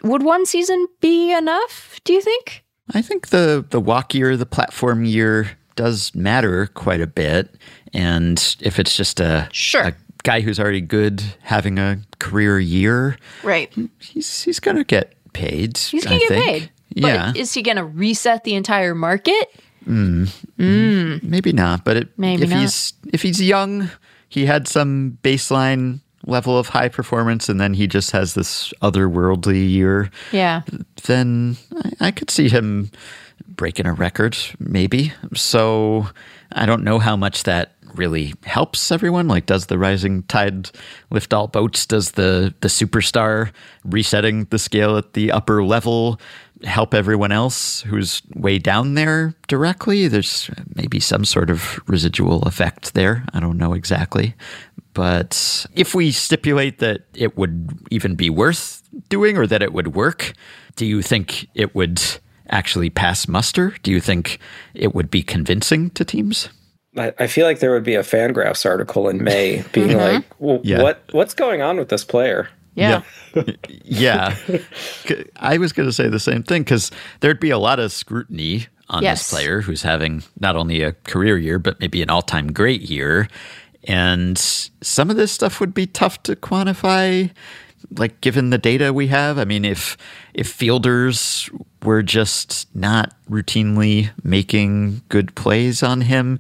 would 0.04 0.22
one 0.22 0.46
season 0.46 0.86
be 1.00 1.32
enough? 1.32 2.02
Do 2.04 2.12
you 2.12 2.20
think? 2.20 2.66
I 2.94 3.02
think 3.02 3.30
the 3.30 3.66
the 3.70 3.80
walk 3.80 4.14
year, 4.14 4.36
the 4.36 4.46
platform 4.46 5.06
year 5.06 5.58
does 5.76 6.14
matter 6.16 6.68
quite 6.68 7.02
a 7.02 7.08
bit, 7.08 7.56
and 7.94 8.56
if 8.62 8.80
it's 8.80 8.96
just 8.96 9.20
a 9.20 9.48
Sure. 9.52 9.82
a 9.84 9.96
guy 10.24 10.42
who's 10.42 10.60
already 10.60 10.82
good 10.82 11.22
having 11.44 11.78
a 11.78 12.00
career 12.20 12.60
year, 12.60 13.18
Right. 13.44 13.72
he's 14.00 14.44
he's 14.44 14.60
gonna 14.60 14.84
get 14.84 15.14
paid. 15.34 15.78
He's 15.78 16.04
gonna 16.04 16.16
I 16.16 16.20
get 16.20 16.28
think. 16.30 16.46
paid. 16.46 16.70
Yeah, 16.96 17.32
But 17.34 17.38
is 17.38 17.54
he 17.54 17.62
gonna 17.62 17.86
reset 17.86 18.44
the 18.44 18.56
entire 18.56 18.96
market? 18.96 19.50
Mm. 19.88 20.30
Mm. 20.58 21.24
maybe 21.24 21.52
not. 21.52 21.84
But 21.86 21.98
it, 21.98 22.10
Maybe 22.18 22.44
if 22.44 22.50
not. 22.50 22.60
he's 22.62 22.94
if 23.14 23.22
he's 23.22 23.42
young, 23.42 23.90
he 24.30 24.46
had 24.46 24.68
some 24.68 25.18
baseline 25.24 26.00
level 26.26 26.58
of 26.58 26.70
high 26.70 26.90
performance, 26.90 27.50
and 27.50 27.60
then 27.62 27.76
he 27.76 27.86
just 27.86 28.10
has 28.12 28.34
this 28.34 28.74
otherworldly 28.82 29.70
year. 29.70 30.10
Yeah. 30.32 30.62
then 31.04 31.58
I, 32.00 32.08
I 32.08 32.12
could 32.12 32.32
see 32.32 32.50
him 32.50 32.90
breaking 33.56 33.86
a 33.86 33.94
record, 33.94 34.38
maybe. 34.60 35.14
So 35.34 36.10
I 36.52 36.66
don't 36.66 36.84
know 36.84 37.00
how 37.00 37.16
much 37.16 37.44
that 37.44 37.76
really 37.96 38.34
helps 38.44 38.92
everyone. 38.92 39.28
Like, 39.28 39.46
does 39.46 39.68
the 39.68 39.78
rising 39.78 40.24
tide 40.24 40.70
lift 41.12 41.34
all 41.34 41.48
boats? 41.48 41.86
Does 41.86 42.12
the 42.12 42.54
the 42.62 42.68
superstar 42.68 43.52
resetting 43.84 44.46
the 44.46 44.60
scale 44.60 44.98
at 44.98 45.14
the 45.14 45.32
upper 45.32 45.64
level 45.64 46.20
help 46.64 46.94
everyone 46.94 47.32
else 47.32 47.82
who's 47.82 48.22
way 48.36 48.60
down 48.60 48.94
there 48.96 49.34
directly? 49.48 50.08
There's 50.08 50.50
maybe 50.76 51.00
some 51.00 51.26
sort 51.26 51.50
of 51.50 51.80
residual 51.88 52.44
effect 52.44 52.94
there. 52.94 53.26
I 53.34 53.40
don't 53.40 53.58
know 53.58 53.74
exactly. 53.74 54.36
But 54.94 55.66
if 55.74 55.94
we 55.94 56.12
stipulate 56.12 56.80
that 56.80 57.02
it 57.14 57.38
would 57.38 57.78
even 57.92 58.16
be 58.16 58.30
worth 58.30 58.82
doing 59.10 59.38
or 59.38 59.46
that 59.46 59.62
it 59.62 59.74
would 59.74 59.94
work, 59.94 60.34
do 60.78 60.86
you 60.86 61.02
think 61.02 61.48
it 61.54 61.76
would 61.76 62.02
actually 62.50 62.90
pass 62.90 63.28
muster? 63.28 63.76
Do 63.84 63.92
you 63.92 64.00
think 64.00 64.40
it 64.74 64.94
would 64.94 65.10
be 65.10 65.24
convincing 65.24 65.90
to 65.92 66.06
teams? 66.06 66.50
I, 66.98 67.14
I 67.20 67.28
feel 67.28 67.46
like 67.46 67.60
there 67.60 67.72
would 67.72 67.84
be 67.84 67.96
a 67.96 68.04
Fangraphs 68.04 68.66
article 68.66 69.10
in 69.10 69.24
May 69.24 69.64
being 69.74 69.90
mm-hmm. 69.90 70.16
like, 70.16 70.26
well, 70.40 70.62
Yeah. 70.64 70.82
"What 70.82 71.04
what's 71.12 71.34
going 71.34 71.62
on 71.62 71.78
with 71.78 71.90
this 71.90 72.04
player?" 72.04 72.50
Yeah. 72.76 73.04
Yeah. 73.84 74.36
I 75.38 75.58
was 75.58 75.72
going 75.72 75.88
to 75.88 75.94
say 75.94 76.10
the 76.10 76.20
same 76.20 76.44
thing 76.44 76.64
because 76.64 76.92
there'd 77.22 77.40
be 77.40 77.50
a 77.50 77.58
lot 77.58 77.80
of 77.80 77.92
scrutiny 77.92 78.68
on 78.90 79.02
Yes. 79.02 79.20
this 79.20 79.40
player 79.40 79.62
who's 79.62 79.82
having 79.82 80.24
not 80.40 80.56
only 80.56 80.82
a 80.82 80.92
career 80.92 81.38
year, 81.38 81.58
but 81.58 81.80
maybe 81.80 82.02
an 82.02 82.10
all 82.10 82.22
time 82.22 82.52
great 82.52 82.82
year. 82.82 83.28
And 83.86 84.38
some 84.38 85.10
of 85.10 85.16
this 85.16 85.32
stuff 85.32 85.60
would 85.60 85.74
be 85.74 85.88
tough 85.88 86.22
to 86.24 86.36
quantify, 86.36 87.32
like 87.98 88.22
given 88.22 88.50
the 88.50 88.58
data 88.58 88.94
we 88.94 89.08
have. 89.08 89.38
I 89.38 89.46
mean, 89.46 89.66
if 89.66 89.98
if 90.34 90.48
fielders 90.48 91.50
were 91.84 92.04
just 92.04 92.68
not 92.76 93.14
routinely 93.30 94.10
making 94.24 95.02
good 95.10 95.36
plays 95.36 95.84
on 95.84 96.02
him, 96.02 96.40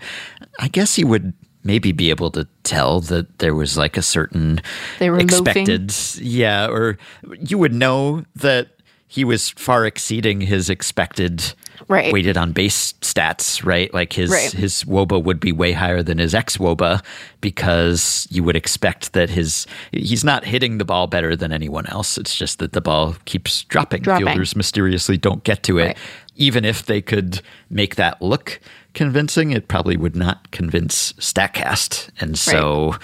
I 0.59 0.67
guess 0.67 0.95
he 0.95 1.03
would 1.03 1.33
maybe 1.63 1.91
be 1.91 2.11
able 2.11 2.29
to 2.31 2.47
tell 2.63 3.01
that 3.01 3.39
there 3.39 3.55
was 3.55 3.75
like 3.77 3.97
a 3.97 4.01
certain 4.01 4.61
They 4.99 5.09
were 5.09 5.19
loafing. 5.19 5.63
expected 5.63 5.93
yeah, 6.21 6.67
or 6.67 6.97
you 7.39 7.57
would 7.57 7.73
know 7.73 8.23
that 8.35 8.69
he 9.07 9.23
was 9.23 9.49
far 9.51 9.85
exceeding 9.85 10.41
his 10.41 10.69
expected 10.69 11.53
Right. 11.87 12.11
weighted 12.11 12.37
on 12.37 12.53
base 12.53 12.93
stats, 13.01 13.63
right? 13.65 13.93
Like 13.93 14.13
his 14.13 14.31
Right. 14.31 14.51
his 14.51 14.83
wOBA 14.85 15.21
would 15.23 15.39
be 15.39 15.51
way 15.51 15.73
higher 15.73 16.01
than 16.01 16.17
his 16.17 16.33
xwOBA 16.33 17.03
because 17.41 18.27
you 18.31 18.43
would 18.43 18.55
expect 18.55 19.13
that 19.13 19.29
his 19.29 19.67
he's 19.91 20.23
not 20.23 20.45
hitting 20.45 20.77
the 20.77 20.85
ball 20.85 21.05
better 21.07 21.35
than 21.35 21.51
anyone 21.51 21.85
else. 21.87 22.17
It's 22.17 22.35
just 22.35 22.59
that 22.59 22.71
the 22.73 22.81
ball 22.81 23.15
keeps 23.25 23.63
dropping. 23.65 24.01
Dropping. 24.01 24.25
Fielders 24.25 24.55
mysteriously 24.55 25.17
don't 25.17 25.43
get 25.43 25.63
to 25.63 25.77
it. 25.79 25.85
Right. 25.87 25.97
Even 26.37 26.65
if 26.65 26.85
they 26.85 27.01
could 27.01 27.41
make 27.69 27.95
that 27.95 28.21
look 28.21 28.59
convincing, 28.93 29.51
it 29.51 29.67
probably 29.67 29.97
would 29.97 30.15
not 30.15 30.49
convince 30.51 31.13
Statcast. 31.13 32.09
And 32.19 32.37
so 32.39 32.95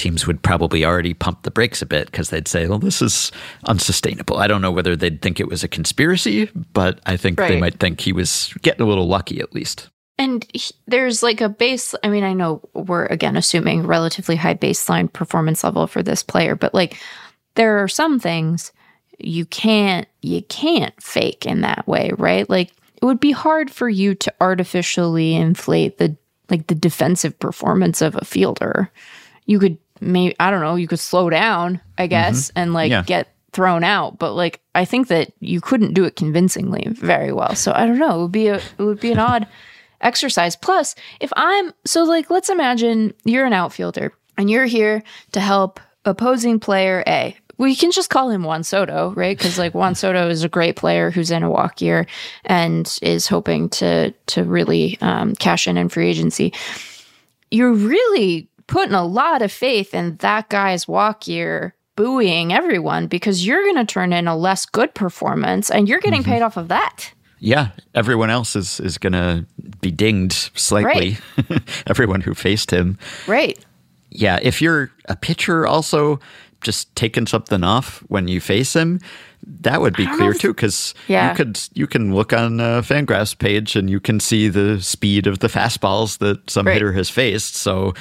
teams 0.00 0.26
would 0.26 0.42
probably 0.42 0.84
already 0.84 1.14
pump 1.14 1.42
the 1.42 1.50
brakes 1.50 1.82
a 1.82 1.86
bit 1.86 2.06
because 2.10 2.30
they'd 2.30 2.48
say, 2.48 2.66
well, 2.66 2.78
this 2.78 3.00
is 3.02 3.30
unsustainable. 3.64 4.38
I 4.38 4.46
don't 4.46 4.62
know 4.62 4.72
whether 4.72 4.96
they'd 4.96 5.22
think 5.22 5.38
it 5.40 5.48
was 5.48 5.62
a 5.62 5.68
conspiracy, 5.68 6.46
but 6.72 7.00
I 7.06 7.16
think 7.16 7.38
they 7.38 7.60
might 7.60 7.78
think 7.78 8.00
he 8.00 8.12
was 8.12 8.52
getting 8.62 8.82
a 8.82 8.88
little 8.88 9.06
lucky 9.08 9.40
at 9.40 9.54
least. 9.54 9.88
And 10.18 10.46
he- 10.52 10.74
there's 10.86 11.22
like 11.22 11.40
a 11.40 11.48
base. 11.48 11.94
I 12.02 12.08
mean, 12.08 12.24
I 12.24 12.32
know 12.32 12.60
we're 12.74 13.06
again 13.06 13.36
assuming 13.36 13.86
relatively 13.86 14.36
high 14.36 14.54
baseline 14.54 15.12
performance 15.12 15.62
level 15.64 15.86
for 15.86 16.02
this 16.02 16.22
player, 16.22 16.56
but 16.56 16.74
like 16.74 16.96
there 17.54 17.78
are 17.82 17.88
some 17.88 18.18
things 18.18 18.72
you 19.18 19.44
can't 19.46 20.06
you 20.22 20.42
can't 20.42 20.94
fake 21.02 21.46
in 21.46 21.60
that 21.62 21.86
way, 21.86 22.10
right? 22.18 22.48
Like 22.48 22.72
it 23.00 23.04
would 23.04 23.20
be 23.20 23.32
hard 23.32 23.70
for 23.70 23.88
you 23.88 24.14
to 24.14 24.32
artificially 24.40 25.34
inflate 25.34 25.98
the 25.98 26.16
like 26.50 26.66
the 26.66 26.74
defensive 26.74 27.38
performance 27.38 28.02
of 28.02 28.16
a 28.16 28.24
fielder. 28.24 28.90
You 29.46 29.58
could 29.58 29.78
maybe 30.00 30.34
I 30.40 30.50
don't 30.50 30.60
know, 30.62 30.76
you 30.76 30.88
could 30.88 31.00
slow 31.00 31.30
down, 31.30 31.80
I 31.98 32.06
guess, 32.06 32.50
and 32.56 32.72
like 32.74 32.90
Yeah. 32.90 33.02
get 33.02 33.28
thrown 33.52 33.82
out, 33.84 34.18
but 34.18 34.32
like 34.34 34.60
I 34.74 34.84
think 34.84 35.08
that 35.08 35.32
you 35.40 35.60
couldn't 35.60 35.94
do 35.94 36.04
it 36.04 36.16
convincingly 36.16 36.86
very 36.90 37.32
well. 37.32 37.54
So 37.54 37.72
I 37.74 37.86
don't 37.86 37.98
know, 37.98 38.18
it 38.18 38.22
would 38.22 38.32
be 38.32 38.48
a 38.48 38.56
it 38.56 38.78
would 38.78 39.00
be 39.00 39.12
an 39.12 39.18
odd 39.18 39.46
exercise. 40.00 40.56
Plus, 40.56 40.94
if 41.20 41.32
I'm 41.36 41.72
so 41.84 42.04
like 42.04 42.30
let's 42.30 42.48
imagine 42.48 43.12
you're 43.24 43.46
an 43.46 43.52
outfielder 43.52 44.12
and 44.38 44.48
you're 44.50 44.66
here 44.66 45.02
to 45.32 45.40
help 45.40 45.80
opposing 46.04 46.60
player 46.60 47.02
A. 47.06 47.36
We 47.58 47.76
can 47.76 47.90
just 47.90 48.08
call 48.08 48.30
him 48.30 48.42
Juan 48.44 48.64
Soto, 48.64 49.12
right? 49.14 49.36
Because 49.36 49.58
like 49.58 49.74
Juan 49.74 49.94
Soto 49.94 50.30
is 50.30 50.42
a 50.44 50.48
great 50.48 50.76
player 50.76 51.10
who's 51.10 51.30
in 51.30 51.42
a 51.42 51.50
walk 51.50 51.82
year 51.82 52.06
and 52.46 52.98
is 53.02 53.26
hoping 53.26 53.68
to 53.70 54.12
to 54.28 54.44
really 54.44 54.96
um, 55.02 55.34
cash 55.34 55.68
in 55.68 55.76
in 55.76 55.90
free 55.90 56.08
agency. 56.08 56.54
You're 57.50 57.72
really 57.74 58.48
putting 58.70 58.94
a 58.94 59.04
lot 59.04 59.42
of 59.42 59.52
faith 59.52 59.92
in 59.92 60.16
that 60.18 60.48
guy's 60.48 60.88
walk 60.88 61.28
year 61.28 61.74
buoying 61.96 62.50
everyone 62.52 63.06
because 63.08 63.46
you're 63.46 63.62
going 63.64 63.76
to 63.76 63.84
turn 63.84 64.12
in 64.14 64.26
a 64.26 64.34
less 64.36 64.64
good 64.64 64.94
performance 64.94 65.70
and 65.70 65.86
you're 65.88 66.00
getting 66.00 66.22
paid 66.22 66.40
off 66.40 66.56
of 66.56 66.68
that. 66.68 67.12
Yeah, 67.40 67.70
everyone 67.94 68.30
else 68.30 68.54
is 68.56 68.80
is 68.80 68.96
going 68.98 69.12
to 69.14 69.44
be 69.80 69.90
dinged 69.90 70.50
slightly. 70.58 71.18
everyone 71.86 72.20
who 72.22 72.32
faced 72.34 72.70
him. 72.70 72.98
Right. 73.26 73.58
Yeah, 74.10 74.38
if 74.42 74.60
you're 74.62 74.90
a 75.06 75.16
pitcher 75.16 75.66
also 75.66 76.20
just 76.60 76.94
taking 76.96 77.26
something 77.26 77.64
off 77.64 78.00
when 78.08 78.28
you 78.28 78.40
face 78.40 78.74
him, 78.76 79.00
that 79.62 79.80
would 79.80 79.96
be 79.96 80.06
clear 80.06 80.34
too 80.34 80.52
because 80.52 80.92
Yeah. 81.08 81.30
you 81.30 81.36
could 81.36 81.60
you 81.72 81.86
can 81.86 82.14
look 82.14 82.32
on 82.34 82.60
uh, 82.60 82.82
Fangraphs 82.82 83.36
page 83.38 83.74
and 83.76 83.88
you 83.88 84.00
can 84.00 84.20
see 84.20 84.48
the 84.48 84.80
speed 84.82 85.26
of 85.26 85.38
the 85.38 85.48
fastballs 85.48 86.18
that 86.18 86.50
some 86.50 86.66
Right. 86.66 86.74
hitter 86.74 86.92
has 86.92 87.08
faced. 87.08 87.54
So 87.56 87.94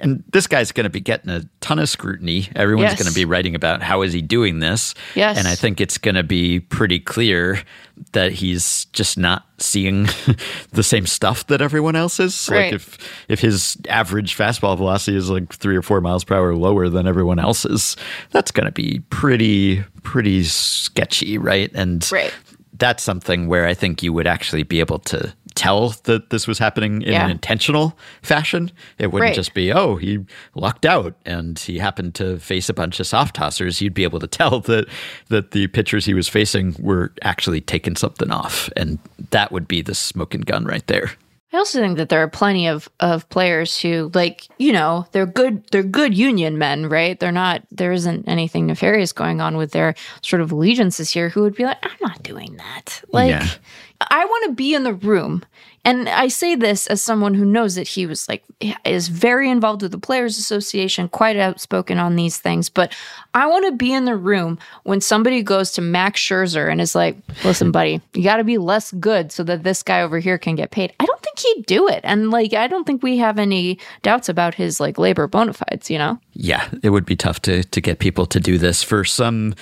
and 0.00 0.24
this 0.32 0.46
guy's 0.46 0.72
going 0.72 0.84
to 0.84 0.90
be 0.90 1.00
getting 1.00 1.30
a 1.30 1.42
ton 1.60 1.78
of 1.78 1.88
scrutiny. 1.88 2.48
Everyone's 2.56 2.90
Yes. 2.92 2.98
going 3.02 3.08
to 3.08 3.14
be 3.14 3.24
writing 3.24 3.54
about 3.54 3.82
how 3.82 4.02
is 4.02 4.12
he 4.12 4.22
doing 4.22 4.58
this. 4.60 4.94
Yes. 5.14 5.38
And 5.38 5.46
I 5.46 5.54
think 5.54 5.80
it's 5.80 5.98
going 5.98 6.14
to 6.14 6.22
be 6.22 6.60
pretty 6.60 6.98
clear 6.98 7.62
that 8.12 8.32
he's 8.32 8.86
just 8.86 9.18
not 9.18 9.46
seeing 9.58 10.04
the 10.72 10.82
same 10.82 11.06
stuff 11.06 11.46
that 11.48 11.60
everyone 11.60 11.96
else 11.96 12.18
is. 12.18 12.48
Right. 12.50 12.64
Like 12.64 12.72
if 12.74 12.98
if 13.28 13.40
his 13.40 13.76
average 13.88 14.36
fastball 14.36 14.76
velocity 14.76 15.16
is 15.16 15.28
like 15.30 15.52
three 15.52 15.76
or 15.76 15.82
four 15.82 16.00
miles 16.00 16.24
per 16.24 16.34
hour 16.36 16.54
lower 16.54 16.88
than 16.88 17.06
everyone 17.06 17.38
else's, 17.38 17.96
that's 18.30 18.50
going 18.50 18.66
to 18.66 18.72
be 18.72 19.00
pretty 19.10 19.82
pretty 20.02 20.44
sketchy, 20.44 21.36
right? 21.38 21.70
And 21.74 22.08
Right. 22.10 22.32
that's 22.78 23.02
something 23.02 23.48
where 23.48 23.66
I 23.66 23.74
think 23.74 24.02
you 24.02 24.12
would 24.14 24.26
actually 24.26 24.62
be 24.62 24.80
able 24.80 24.98
to 25.00 25.34
tell 25.54 25.90
that 26.04 26.30
this 26.30 26.46
was 26.46 26.58
happening 26.58 27.02
in 27.02 27.12
Yeah. 27.12 27.24
an 27.24 27.30
intentional 27.30 27.96
fashion. 28.22 28.70
It 28.98 29.12
wouldn't 29.12 29.28
Right. 29.30 29.34
just 29.34 29.54
be, 29.54 29.72
oh, 29.72 29.96
he 29.96 30.20
lucked 30.54 30.84
out 30.86 31.14
and 31.26 31.58
he 31.58 31.78
happened 31.78 32.14
to 32.16 32.38
face 32.38 32.68
a 32.68 32.74
bunch 32.74 33.00
of 33.00 33.06
soft 33.06 33.36
tossers. 33.36 33.80
You'd 33.80 33.94
be 33.94 34.04
able 34.04 34.20
to 34.20 34.26
tell 34.26 34.60
that 34.60 34.86
that 35.28 35.50
the 35.52 35.66
pitchers 35.68 36.06
he 36.06 36.14
was 36.14 36.28
facing 36.28 36.74
were 36.78 37.12
actually 37.22 37.60
taking 37.60 37.96
something 37.96 38.30
off. 38.30 38.68
And 38.76 38.98
that 39.30 39.52
would 39.52 39.68
be 39.68 39.82
the 39.82 39.94
smoking 39.94 40.42
gun 40.42 40.64
right 40.64 40.86
there. 40.86 41.12
I 41.52 41.56
also 41.56 41.80
think 41.80 41.96
that 41.96 42.10
there 42.10 42.22
are 42.22 42.28
plenty 42.28 42.68
of 42.68 42.88
of 43.00 43.28
players 43.28 43.76
who 43.80 44.12
like, 44.14 44.46
you 44.58 44.72
know, 44.72 45.06
they're 45.10 45.26
good 45.26 45.64
they're 45.72 45.82
good 45.82 46.16
union 46.16 46.58
men, 46.58 46.88
right? 46.88 47.18
They're 47.18 47.32
not 47.32 47.62
there 47.72 47.90
isn't 47.90 48.28
anything 48.28 48.66
nefarious 48.68 49.12
going 49.12 49.40
on 49.40 49.56
with 49.56 49.72
their 49.72 49.96
sort 50.22 50.42
of 50.42 50.52
allegiances 50.52 51.10
here 51.10 51.28
who 51.28 51.42
would 51.42 51.56
be 51.56 51.64
like, 51.64 51.78
I'm 51.82 51.90
not 52.00 52.22
doing 52.22 52.56
that. 52.58 53.02
Like 53.10 53.30
Yeah. 53.30 53.48
I 54.00 54.24
want 54.24 54.44
to 54.46 54.52
be 54.52 54.74
in 54.74 54.84
the 54.84 54.94
room. 54.94 55.44
And 55.82 56.10
I 56.10 56.28
say 56.28 56.56
this 56.56 56.86
as 56.88 57.02
someone 57.02 57.32
who 57.32 57.44
knows 57.44 57.74
that 57.76 57.88
he 57.88 58.04
was 58.04 58.28
like 58.28 58.44
is 58.84 59.08
very 59.08 59.48
involved 59.48 59.80
with 59.80 59.92
the 59.92 59.98
players 59.98 60.36
association, 60.36 61.08
quite 61.08 61.36
outspoken 61.36 61.98
on 61.98 62.16
these 62.16 62.36
things, 62.36 62.68
but 62.68 62.94
I 63.32 63.46
want 63.46 63.64
to 63.64 63.72
be 63.72 63.92
in 63.94 64.04
the 64.04 64.16
room 64.16 64.58
when 64.82 65.00
somebody 65.00 65.42
goes 65.42 65.70
to 65.72 65.80
Max 65.80 66.20
Scherzer 66.20 66.70
and 66.70 66.82
is 66.82 66.94
like, 66.94 67.16
"Listen, 67.44 67.72
buddy, 67.72 68.02
you 68.12 68.22
got 68.22 68.36
to 68.36 68.44
be 68.44 68.58
less 68.58 68.92
good 68.92 69.32
so 69.32 69.42
that 69.44 69.62
this 69.62 69.82
guy 69.82 70.02
over 70.02 70.18
here 70.18 70.36
can 70.36 70.54
get 70.54 70.70
paid." 70.70 70.92
I 71.00 71.06
don't 71.06 71.22
think 71.22 71.38
he'd 71.38 71.66
do 71.66 71.88
it. 71.88 72.00
And 72.04 72.30
like, 72.30 72.52
I 72.52 72.66
don't 72.66 72.84
think 72.86 73.02
we 73.02 73.18
have 73.18 73.38
any 73.38 73.78
doubts 74.02 74.28
about 74.28 74.54
his 74.54 74.80
like 74.80 74.98
labor 74.98 75.26
bona 75.26 75.52
fides, 75.52 75.90
you 75.90 75.98
know? 75.98 76.18
Yeah, 76.32 76.68
it 76.82 76.90
would 76.90 77.06
be 77.06 77.16
tough 77.16 77.40
to, 77.42 77.64
to 77.64 77.80
get 77.80 77.98
people 77.98 78.26
to 78.26 78.40
do 78.40 78.58
this 78.58 78.82
for 78.82 79.04
some 79.04 79.54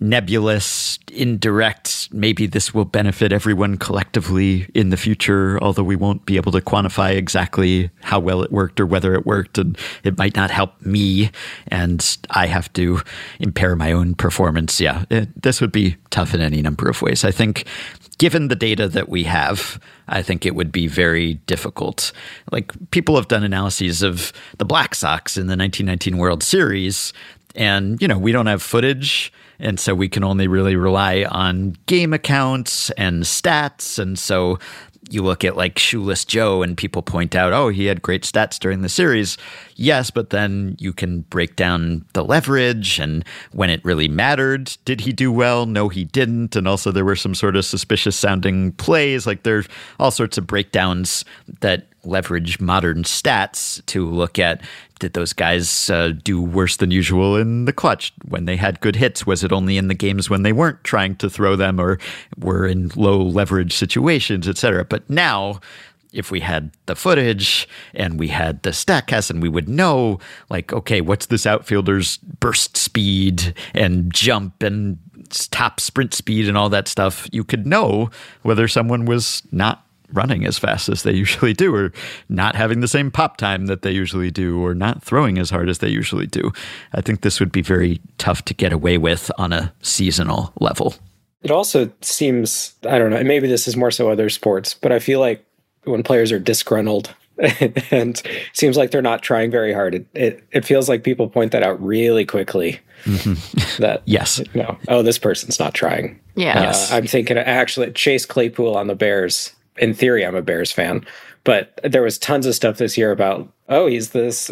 nebulous, 0.00 0.98
indirect, 1.12 2.08
maybe 2.12 2.46
this 2.46 2.74
will 2.74 2.84
benefit 2.84 3.32
everyone 3.32 3.78
collectively 3.86 4.68
in 4.74 4.90
the 4.90 4.96
future, 4.96 5.62
although 5.62 5.84
we 5.84 5.94
won't 5.94 6.26
be 6.26 6.34
able 6.34 6.50
to 6.50 6.60
quantify 6.60 7.14
exactly 7.14 7.88
how 8.02 8.18
well 8.18 8.42
it 8.42 8.50
worked 8.50 8.80
or 8.80 8.86
whether 8.86 9.14
it 9.14 9.24
worked. 9.24 9.58
And 9.58 9.78
it 10.02 10.18
might 10.18 10.34
not 10.34 10.50
help 10.50 10.84
me. 10.84 11.30
And 11.68 12.18
I 12.30 12.46
have 12.46 12.72
to 12.72 13.00
impair 13.38 13.76
my 13.76 13.92
own 13.92 14.16
performance. 14.16 14.80
Yeah, 14.80 15.04
it, 15.08 15.40
this 15.40 15.60
would 15.60 15.70
be 15.70 15.94
tough 16.10 16.34
in 16.34 16.40
any 16.40 16.62
number 16.62 16.88
of 16.88 17.00
ways. 17.00 17.22
I 17.22 17.30
think 17.30 17.64
given 18.18 18.48
the 18.48 18.56
data 18.56 18.88
that 18.88 19.08
we 19.08 19.22
have, 19.22 19.78
I 20.08 20.20
think 20.20 20.44
it 20.44 20.56
would 20.56 20.72
be 20.72 20.88
very 20.88 21.34
difficult. 21.46 22.10
Like 22.50 22.72
people 22.90 23.14
have 23.14 23.28
done 23.28 23.44
analyses 23.44 24.02
of 24.02 24.32
the 24.58 24.64
Black 24.64 24.96
Sox 24.96 25.36
in 25.36 25.46
the 25.46 25.56
1919 25.56 26.16
World 26.16 26.42
Series, 26.42 27.12
and 27.54 28.02
you 28.02 28.08
know 28.08 28.18
we 28.18 28.32
don't 28.32 28.46
have 28.46 28.64
footage, 28.64 29.32
and 29.58 29.78
so 29.78 29.94
we 29.94 30.08
can 30.08 30.24
only 30.24 30.48
really 30.48 30.76
rely 30.76 31.24
on 31.30 31.76
game 31.86 32.12
accounts 32.12 32.90
and 32.90 33.24
stats, 33.24 33.98
and 33.98 34.18
so 34.18 34.58
you 35.10 35.22
look 35.22 35.44
at 35.44 35.56
like 35.56 35.78
Shoeless 35.78 36.24
Joe 36.24 36.62
and 36.62 36.76
people 36.76 37.02
point 37.02 37.34
out, 37.34 37.52
oh, 37.52 37.68
he 37.68 37.86
had 37.86 38.02
great 38.02 38.22
stats 38.22 38.58
during 38.58 38.82
the 38.82 38.88
series. 38.88 39.38
Yes, 39.76 40.10
but 40.10 40.30
then 40.30 40.76
you 40.78 40.92
can 40.92 41.20
break 41.22 41.56
down 41.56 42.04
the 42.12 42.24
leverage 42.24 42.98
and 42.98 43.24
when 43.52 43.70
it 43.70 43.84
really 43.84 44.08
mattered, 44.08 44.76
did 44.84 45.00
he 45.00 45.12
do 45.12 45.30
well? 45.30 45.66
No, 45.66 45.88
he 45.88 46.04
didn't. 46.04 46.56
And 46.56 46.66
also, 46.66 46.90
there 46.90 47.04
were 47.04 47.16
some 47.16 47.34
sort 47.34 47.56
of 47.56 47.64
suspicious 47.64 48.16
sounding 48.16 48.72
plays. 48.72 49.26
Like 49.26 49.42
there's 49.42 49.68
all 50.00 50.10
sorts 50.10 50.38
of 50.38 50.46
breakdowns 50.46 51.24
that 51.60 51.86
leverage 52.06 52.60
modern 52.60 53.02
stats 53.02 53.84
to 53.86 54.08
look 54.08 54.38
at 54.38 54.62
did 54.98 55.12
those 55.12 55.32
guys 55.32 55.90
uh, 55.90 56.12
do 56.24 56.40
worse 56.40 56.78
than 56.78 56.90
usual 56.90 57.36
in 57.36 57.66
the 57.66 57.72
clutch 57.72 58.12
when 58.26 58.46
they 58.46 58.56
had 58.56 58.80
good 58.80 58.96
hits? 58.96 59.26
Was 59.26 59.44
it 59.44 59.52
only 59.52 59.76
in 59.76 59.88
the 59.88 59.94
games 59.94 60.30
when 60.30 60.42
they 60.42 60.52
weren't 60.52 60.82
trying 60.84 61.16
to 61.16 61.28
throw 61.28 61.54
them 61.54 61.78
or 61.78 61.98
were 62.38 62.66
in 62.66 62.90
low 62.96 63.20
leverage 63.22 63.74
situations, 63.74 64.48
etc.? 64.48 64.86
But 64.86 65.08
now, 65.10 65.60
if 66.12 66.30
we 66.30 66.40
had 66.40 66.70
the 66.86 66.96
footage 66.96 67.68
and 67.94 68.18
we 68.18 68.28
had 68.28 68.62
the 68.62 68.70
Statcast 68.70 69.30
and 69.30 69.42
we 69.42 69.50
would 69.50 69.68
know, 69.68 70.18
like, 70.48 70.72
okay, 70.72 71.02
what's 71.02 71.26
this 71.26 71.46
outfielder's 71.46 72.16
burst 72.16 72.76
speed 72.76 73.54
and 73.74 74.12
jump 74.12 74.62
and 74.62 74.98
top 75.50 75.80
sprint 75.80 76.14
speed 76.14 76.48
and 76.48 76.56
all 76.56 76.68
that 76.70 76.88
stuff, 76.88 77.28
you 77.32 77.44
could 77.44 77.66
know 77.66 78.10
whether 78.42 78.66
someone 78.68 79.04
was 79.04 79.42
not 79.52 79.85
running 80.12 80.44
as 80.44 80.58
fast 80.58 80.88
as 80.88 81.02
they 81.02 81.12
usually 81.12 81.52
do, 81.52 81.74
or 81.74 81.92
not 82.28 82.54
having 82.54 82.80
the 82.80 82.88
same 82.88 83.10
pop 83.10 83.36
time 83.36 83.66
that 83.66 83.82
they 83.82 83.90
usually 83.90 84.30
do, 84.30 84.58
or 84.64 84.74
not 84.74 85.02
throwing 85.02 85.38
as 85.38 85.50
hard 85.50 85.68
as 85.68 85.78
they 85.78 85.88
usually 85.88 86.26
do. 86.26 86.52
I 86.92 87.00
think 87.00 87.20
this 87.20 87.40
would 87.40 87.52
be 87.52 87.62
very 87.62 88.00
tough 88.18 88.44
to 88.46 88.54
get 88.54 88.72
away 88.72 88.98
with 88.98 89.30
on 89.38 89.52
a 89.52 89.72
seasonal 89.82 90.52
level. 90.60 90.94
It 91.42 91.50
also 91.50 91.90
seems, 92.00 92.74
I 92.88 92.98
don't 92.98 93.10
know, 93.10 93.22
maybe 93.22 93.46
this 93.46 93.68
is 93.68 93.76
more 93.76 93.90
so 93.90 94.10
other 94.10 94.28
sports, 94.30 94.74
but 94.74 94.90
I 94.90 94.98
feel 94.98 95.20
like 95.20 95.44
when 95.84 96.02
players 96.02 96.32
are 96.32 96.40
disgruntled 96.40 97.14
and 97.90 98.20
seems 98.52 98.76
like 98.76 98.90
they're 98.90 99.02
not 99.02 99.22
trying 99.22 99.50
very 99.50 99.72
hard, 99.72 99.94
it, 99.94 100.06
it, 100.14 100.44
it 100.52 100.64
feels 100.64 100.88
like 100.88 101.04
people 101.04 101.28
point 101.28 101.52
that 101.52 101.62
out 101.62 101.80
really 101.80 102.24
quickly. 102.24 102.80
Mm-hmm. 103.04 103.34
That, 103.82 104.02
yes. 104.06 104.40
no, 104.54 104.78
oh, 104.88 105.02
this 105.02 105.18
person's 105.18 105.60
not 105.60 105.74
trying. 105.74 106.18
Yeah. 106.34 106.58
Uh, 106.58 106.62
Yes. 106.62 106.90
I'm 106.90 107.06
thinking 107.06 107.36
actually 107.36 107.92
Chase 107.92 108.24
Claypool 108.24 108.74
on 108.74 108.86
the 108.86 108.94
Bears. 108.94 109.54
In 109.78 109.94
theory, 109.94 110.24
I'm 110.24 110.34
a 110.34 110.42
Bears 110.42 110.72
fan, 110.72 111.04
but 111.44 111.78
there 111.84 112.02
was 112.02 112.18
tons 112.18 112.46
of 112.46 112.54
stuff 112.54 112.78
this 112.78 112.96
year 112.96 113.12
about 113.12 113.48
oh, 113.68 113.86
he's 113.86 114.10
this 114.10 114.50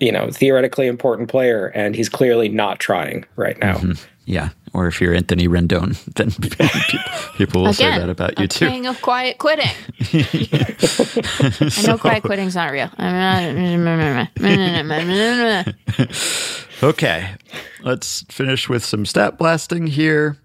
you 0.00 0.12
know 0.12 0.30
theoretically 0.30 0.86
important 0.86 1.28
player, 1.28 1.68
and 1.68 1.94
he's 1.94 2.08
clearly 2.08 2.48
not 2.48 2.78
trying 2.78 3.24
right 3.36 3.58
now. 3.58 3.76
Mm-hmm. 3.76 3.92
Yeah. 4.26 4.50
Or 4.72 4.88
if 4.88 5.00
you're 5.00 5.14
Anthony 5.14 5.48
Rendon, 5.48 5.96
then 6.14 6.30
people 7.36 7.62
will 7.62 7.72
say 7.72 7.88
that 7.96 8.10
about 8.10 8.38
you 8.38 8.44
a 8.44 8.48
too. 8.48 8.68
king 8.68 8.86
of 8.86 9.00
quiet 9.00 9.38
quitting. 9.38 9.70
I 10.12 11.82
know 11.86 11.96
quiet 11.96 12.22
quitting's 12.22 12.56
not 12.56 12.72
real. 12.72 12.90
Okay. 16.82 17.34
Let's 17.82 18.22
finish 18.28 18.68
with 18.68 18.84
some 18.84 19.06
stat 19.06 19.38
blasting 19.38 19.86
here. 19.86 20.36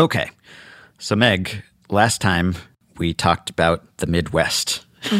Okay. 0.00 0.30
So, 0.98 1.14
Meg, 1.14 1.62
last 1.90 2.22
time 2.22 2.54
we 2.96 3.12
talked 3.12 3.50
about 3.50 3.98
the 3.98 4.06
Midwest. 4.06 4.86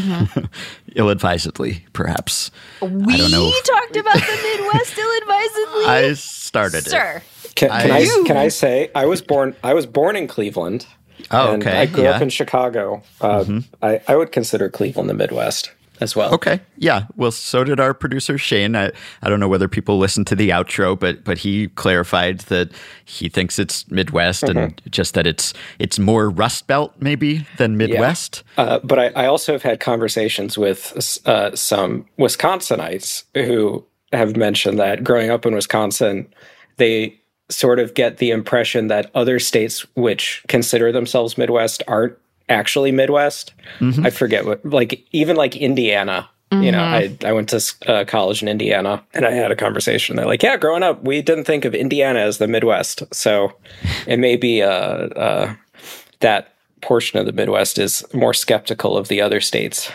Ill 0.96 1.10
advisedly, 1.10 1.84
perhaps. 1.92 2.50
we 2.80 2.88
I 2.88 3.16
don't 3.18 3.30
know. 3.30 3.50
talked 3.64 3.96
about 3.96 4.14
the 4.14 4.40
Midwest 4.42 4.98
ill-advisedly. 4.98 5.84
I 5.86 6.12
started 6.14 6.86
it. 6.86 6.90
Sir. 6.90 7.22
Can, 7.54 7.68
can 7.68 7.90
I- 7.90 7.98
I, 7.98 8.22
can 8.26 8.36
I 8.38 8.48
say 8.48 8.90
I 8.94 9.04
was 9.04 9.20
born 9.20 9.54
I 9.62 9.74
was 9.74 9.84
born 9.84 10.16
in 10.16 10.26
Cleveland. 10.28 10.86
Oh, 11.30 11.52
and 11.52 11.62
okay. 11.62 11.78
I 11.82 11.86
grew 11.86 12.04
up 12.04 12.04
yeah. 12.04 12.12
Mm-hmm. 12.14 12.22
in 12.24 12.28
Chicago. 12.30 13.02
Uh, 13.20 13.60
I, 13.82 14.00
I 14.08 14.16
would 14.16 14.32
consider 14.32 14.70
Cleveland 14.70 15.10
the 15.10 15.14
Midwest 15.14 15.70
as 16.00 16.16
well. 16.16 16.32
Okay. 16.34 16.60
Yeah. 16.76 17.04
Well, 17.16 17.30
so 17.30 17.64
did 17.64 17.78
our 17.78 17.94
producer 17.94 18.38
Shane. 18.38 18.74
I, 18.74 18.90
I 19.22 19.28
don't 19.28 19.40
know 19.40 19.48
whether 19.48 19.68
people 19.68 19.98
listened 19.98 20.26
to 20.28 20.34
the 20.34 20.50
outro, 20.50 20.98
but 20.98 21.24
but 21.24 21.38
he 21.38 21.68
clarified 21.68 22.40
that 22.40 22.70
he 23.04 23.28
thinks 23.28 23.58
it's 23.58 23.88
Midwest 23.90 24.44
and 24.44 24.80
just 24.90 25.14
that 25.14 25.26
it's 25.26 25.52
it's 25.78 25.98
more 25.98 26.30
Rust 26.30 26.66
Belt 26.66 26.94
maybe 26.98 27.46
than 27.58 27.76
Midwest. 27.76 28.42
Uh, 28.56 28.78
but 28.82 28.98
I, 28.98 29.06
I 29.08 29.26
also 29.26 29.52
have 29.52 29.62
had 29.62 29.80
conversations 29.80 30.56
with 30.56 31.20
uh, 31.26 31.54
some 31.54 32.06
Wisconsinites 32.18 33.24
who 33.34 33.84
have 34.12 34.36
mentioned 34.36 34.78
that 34.78 35.04
growing 35.04 35.30
up 35.30 35.46
in 35.46 35.54
Wisconsin, 35.54 36.32
they 36.76 37.20
sort 37.48 37.78
of 37.78 37.94
get 37.94 38.18
the 38.18 38.30
impression 38.30 38.88
that 38.88 39.10
other 39.14 39.38
states 39.38 39.84
which 39.94 40.44
consider 40.48 40.92
themselves 40.92 41.36
Midwest 41.36 41.82
aren't 41.88 42.16
actually 42.50 42.92
Midwest. 42.92 43.54
I 44.04 44.10
forget 44.10 44.44
what, 44.44 44.64
like 44.64 45.06
even 45.12 45.36
like 45.36 45.56
Indiana. 45.56 46.28
You 46.52 46.72
know, 46.72 46.82
I, 46.82 47.16
I 47.24 47.32
went 47.32 47.48
to 47.50 47.62
uh, 47.86 48.04
college 48.06 48.42
in 48.42 48.48
Indiana 48.48 49.04
and 49.14 49.24
I 49.24 49.30
had 49.30 49.52
a 49.52 49.56
conversation. 49.56 50.16
They're 50.16 50.26
like, 50.26 50.42
yeah, 50.42 50.56
growing 50.56 50.82
up, 50.82 51.00
we 51.04 51.22
didn't 51.22 51.44
think 51.44 51.64
of 51.64 51.76
Indiana 51.76 52.18
as 52.18 52.38
the 52.38 52.48
Midwest. 52.48 53.04
So 53.14 53.52
it 54.08 54.18
may 54.18 54.34
be 54.34 54.60
uh, 54.60 54.68
uh, 54.68 55.54
that 56.18 56.56
portion 56.80 57.20
of 57.20 57.26
the 57.26 57.32
Midwest 57.32 57.78
is 57.78 58.04
more 58.12 58.34
skeptical 58.34 58.96
of 58.96 59.06
the 59.06 59.20
other 59.20 59.40
states. 59.40 59.92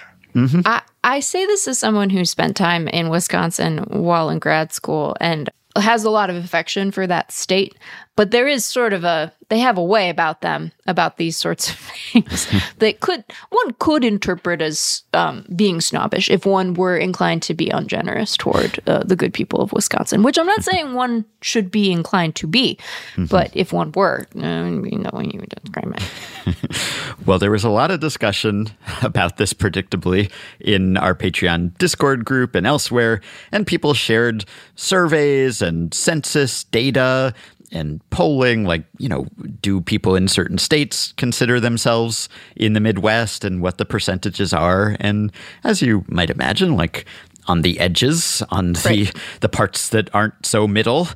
I, 0.65 0.81
I 1.03 1.19
say 1.19 1.45
this 1.45 1.67
as 1.67 1.77
someone 1.77 2.09
who 2.09 2.23
spent 2.23 2.55
time 2.55 2.87
in 2.87 3.09
Wisconsin 3.09 3.79
while 3.89 4.29
in 4.29 4.39
grad 4.39 4.71
school 4.71 5.17
and 5.19 5.49
has 5.75 6.05
a 6.05 6.09
lot 6.09 6.29
of 6.29 6.37
affection 6.37 6.89
for 6.91 7.05
that 7.05 7.33
state. 7.33 7.75
But 8.15 8.31
there 8.31 8.47
is 8.47 8.65
sort 8.65 8.93
of 8.93 9.03
a, 9.03 9.33
they 9.49 9.59
have 9.59 9.77
a 9.77 9.83
way 9.83 10.09
about 10.09 10.41
them, 10.41 10.71
about 10.87 11.17
these 11.17 11.35
sorts 11.35 11.69
of 11.69 11.75
things 12.13 12.47
that 12.79 13.01
could, 13.01 13.23
one 13.49 13.75
could 13.79 14.03
interpret 14.05 14.61
as 14.61 15.03
um, 15.13 15.45
being 15.55 15.81
snobbish 15.81 16.29
if 16.29 16.45
one 16.45 16.75
were 16.75 16.97
inclined 16.97 17.41
to 17.43 17.53
be 17.53 17.69
ungenerous 17.69 18.37
toward 18.37 18.79
uh, 18.87 19.03
the 19.03 19.15
good 19.15 19.33
people 19.33 19.59
of 19.59 19.73
Wisconsin, 19.73 20.23
which 20.23 20.37
I'm 20.37 20.47
not 20.47 20.63
saying 20.63 20.93
one 20.93 21.25
should 21.41 21.69
be 21.69 21.91
inclined 21.91 22.35
to 22.35 22.47
be, 22.47 22.79
but 23.29 23.51
if 23.53 23.73
one 23.73 23.91
were, 23.91 24.25
uh, 24.35 24.65
you 24.65 24.97
know, 24.99 25.21
you 25.21 25.39
would 25.39 25.53
describe 25.63 25.95
it. 25.97 26.55
Well, 27.25 27.39
there 27.39 27.51
was 27.51 27.63
a 27.63 27.69
lot 27.69 27.89
of 27.89 27.99
discussion 27.99 28.67
about 29.01 29.37
this, 29.37 29.53
predictably, 29.53 30.31
in 30.59 30.97
our 30.97 31.15
Patreon 31.15 31.77
Discord 31.77 32.23
group 32.23 32.53
and 32.55 32.67
elsewhere, 32.67 33.21
and 33.51 33.65
people 33.65 33.93
shared 33.93 34.45
surveys 34.75 35.61
and 35.61 35.93
census 35.93 36.65
data. 36.65 37.33
And 37.75 38.01
polling, 38.09 38.63
like, 38.63 38.85
you 38.97 39.09
know, 39.09 39.27
do 39.61 39.81
people 39.81 40.15
in 40.15 40.27
certain 40.27 40.57
states 40.57 41.13
consider 41.17 41.59
themselves 41.59 42.29
in 42.55 42.73
the 42.73 42.79
Midwest 42.79 43.43
and 43.43 43.61
what 43.61 43.77
the 43.77 43.85
percentages 43.85 44.53
are? 44.53 44.95
And 44.99 45.31
as 45.63 45.81
you 45.81 46.05
might 46.07 46.29
imagine, 46.29 46.75
like 46.75 47.05
on 47.47 47.61
the 47.61 47.79
edges, 47.79 48.41
on 48.49 48.73
the 48.73 48.81
Right. 48.85 49.15
the 49.41 49.49
parts 49.49 49.89
that 49.89 50.09
aren't 50.13 50.45
so 50.45 50.67
middle, 50.67 51.07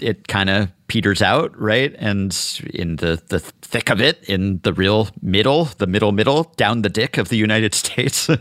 it 0.00 0.28
kind 0.28 0.50
of 0.50 0.68
peters 0.88 1.22
out, 1.22 1.56
right? 1.58 1.94
And 1.98 2.36
in 2.74 2.96
the 2.96 3.22
the 3.28 3.38
thick 3.62 3.90
of 3.90 4.00
it, 4.00 4.24
in 4.28 4.58
the 4.64 4.72
real 4.72 5.08
middle, 5.22 5.66
the 5.78 5.86
middle 5.86 6.10
middle, 6.12 6.52
down 6.56 6.82
the 6.82 6.88
dick 6.88 7.16
of 7.18 7.28
the 7.28 7.36
United 7.36 7.74
States, 7.82 8.26
the 8.26 8.40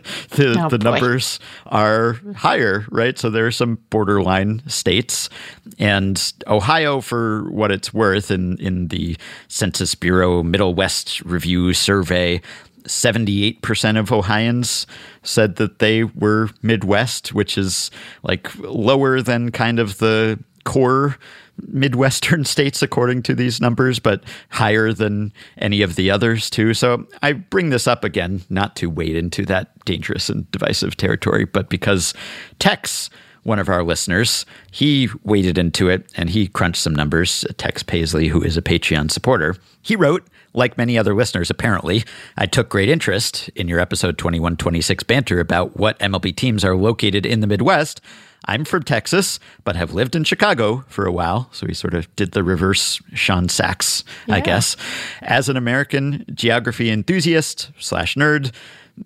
Oh, 0.58 0.70
the 0.70 0.80
boy. 0.80 0.90
numbers 0.92 1.40
are 1.68 2.18
higher, 2.36 2.86
right? 2.90 3.18
So 3.20 3.30
there 3.30 3.46
are 3.46 3.52
some 3.52 3.78
borderline 3.92 4.62
states, 4.68 5.30
and 5.78 6.34
Ohio, 6.48 7.02
for 7.02 7.50
what 7.52 7.72
it's 7.72 7.94
worth, 7.94 8.32
in 8.32 8.58
in 8.60 8.88
the 8.88 9.16
Census 9.48 9.94
Bureau 9.96 10.44
Middle 10.44 10.74
West 10.74 11.22
Review 11.22 11.74
survey. 11.74 12.42
78% 12.90 14.00
of 14.00 14.12
Ohioans 14.12 14.88
said 15.24 15.56
that 15.58 15.80
they 15.80 16.04
were 16.04 16.50
Midwest, 16.62 17.34
which 17.34 17.58
is 17.58 17.92
like 18.24 18.54
lower 18.58 19.22
than 19.22 19.52
kind 19.52 19.80
of 19.80 20.00
the 20.00 20.40
core 20.66 21.18
Midwestern 21.68 22.46
states, 22.46 22.82
according 22.82 23.24
to 23.24 23.36
these 23.36 23.62
numbers, 23.62 24.00
but 24.00 24.24
higher 24.50 24.92
than 24.92 25.32
any 25.58 25.82
of 25.82 25.96
the 25.96 26.10
others, 26.10 26.50
too. 26.50 26.74
So 26.74 27.06
I 27.22 27.34
bring 27.34 27.70
this 27.70 27.88
up 27.88 28.04
again, 28.04 28.42
not 28.50 28.76
to 28.78 28.90
wade 28.90 29.16
into 29.16 29.46
that 29.46 29.84
dangerous 29.86 30.30
and 30.30 30.50
divisive 30.52 30.98
territory, 30.98 31.46
but 31.46 31.70
because 31.70 32.14
Tex, 32.60 33.10
one 33.50 33.60
of 33.60 33.68
our 33.68 33.84
listeners, 33.84 34.46
he 34.72 35.10
waded 35.24 35.58
into 35.58 35.90
it 35.90 36.10
and 36.16 36.30
he 36.30 36.48
crunched 36.48 36.82
some 36.82 36.96
numbers. 36.96 37.44
Tex 37.58 37.84
Paisley, 37.84 38.28
who 38.28 38.42
is 38.42 38.56
a 38.56 38.62
Patreon 38.62 39.12
supporter, 39.12 39.58
he 39.82 39.96
wrote, 39.96 40.26
like 40.54 40.78
many 40.78 40.98
other 40.98 41.14
listeners, 41.14 41.50
apparently, 41.50 42.04
I 42.38 42.46
took 42.46 42.70
great 42.70 42.90
interest 42.90 43.50
in 43.50 43.68
your 43.68 43.80
episode 43.80 44.18
2126 44.18 45.04
banter 45.04 45.40
about 45.40 45.78
what 45.78 46.00
MLB 46.00 46.36
teams 46.36 46.64
are 46.64 46.76
located 46.76 47.26
in 47.26 47.40
the 47.40 47.48
Midwest. 47.48 48.02
I'm 48.46 48.66
from 48.66 48.84
Texas, 48.84 49.40
but 49.64 49.76
have 49.76 49.94
lived 49.94 50.16
in 50.16 50.24
Chicago 50.24 50.86
for 50.88 51.06
a 51.06 51.12
while. 51.12 51.50
So 51.52 51.68
he 51.68 51.74
sort 51.74 51.94
of 51.94 52.14
did 52.16 52.32
the 52.32 52.44
reverse 52.44 53.02
Sean 53.14 53.50
Saxe, 53.50 54.04
I 54.28 54.40
guess. 54.40 54.78
As 55.22 55.50
an 55.50 55.58
American 55.58 56.26
geography 56.34 56.90
enthusiast 56.90 57.72
slash 57.80 58.16
nerd, 58.16 58.52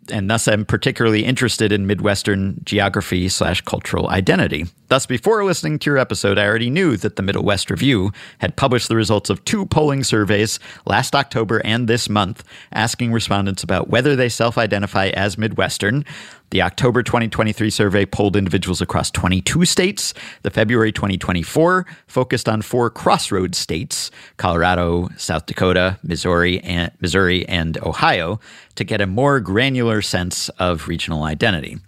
and 0.10 0.30
thus 0.30 0.48
I'm 0.48 0.66
particularly 0.66 1.26
interested 1.26 1.72
in 1.72 1.88
Midwestern 1.88 2.62
geography 2.64 3.30
slash 3.30 3.62
cultural 3.62 4.10
identity. 4.10 4.66
Thus, 4.88 5.06
before 5.06 5.44
listening 5.44 5.80
to 5.80 5.90
your 5.90 5.98
episode, 5.98 6.38
I 6.38 6.46
already 6.46 6.70
knew 6.70 6.98
that 6.98 7.16
the 7.16 7.24
Middle 7.24 7.44
West 7.44 7.72
Review 7.72 8.12
had 8.40 8.56
published 8.56 8.90
the 8.90 8.96
results 8.96 9.30
of 9.30 9.44
two 9.46 9.66
polling 9.66 10.04
surveys 10.04 10.60
last 10.86 11.16
October 11.16 11.62
and 11.66 11.88
this 11.88 12.10
month, 12.10 12.44
asking 12.72 13.12
respondents 13.12 13.64
about 13.64 13.90
whether 13.90 14.16
they 14.16 14.30
self 14.30 14.58
identify 14.58 15.08
as 15.08 15.38
Midwestern. 15.38 16.06
The 16.54 16.62
October 16.62 17.02
2023 17.02 17.72
survey 17.72 18.06
polled 18.06 18.36
individuals 18.36 18.80
across 18.80 19.10
22 19.10 19.66
states. 19.66 20.14
The 20.44 20.52
February 20.52 20.92
2024 20.92 21.84
focused 22.06 22.48
on 22.48 22.62
four 22.62 22.92
crossroads 22.92 23.58
states 23.58 24.12
Colorado, 24.38 25.10
South 25.18 25.48
Dakota, 25.48 25.98
Missouri, 26.04 26.60
and, 26.60 26.92
Missouri, 27.02 27.44
and 27.48 27.80
Ohio 27.80 28.40
to 28.76 28.84
get 28.84 29.02
a 29.02 29.08
more 29.08 29.40
granular 29.40 30.04
sense 30.04 30.50
of 30.60 30.88
regional 30.88 31.24
identity. 31.24 31.80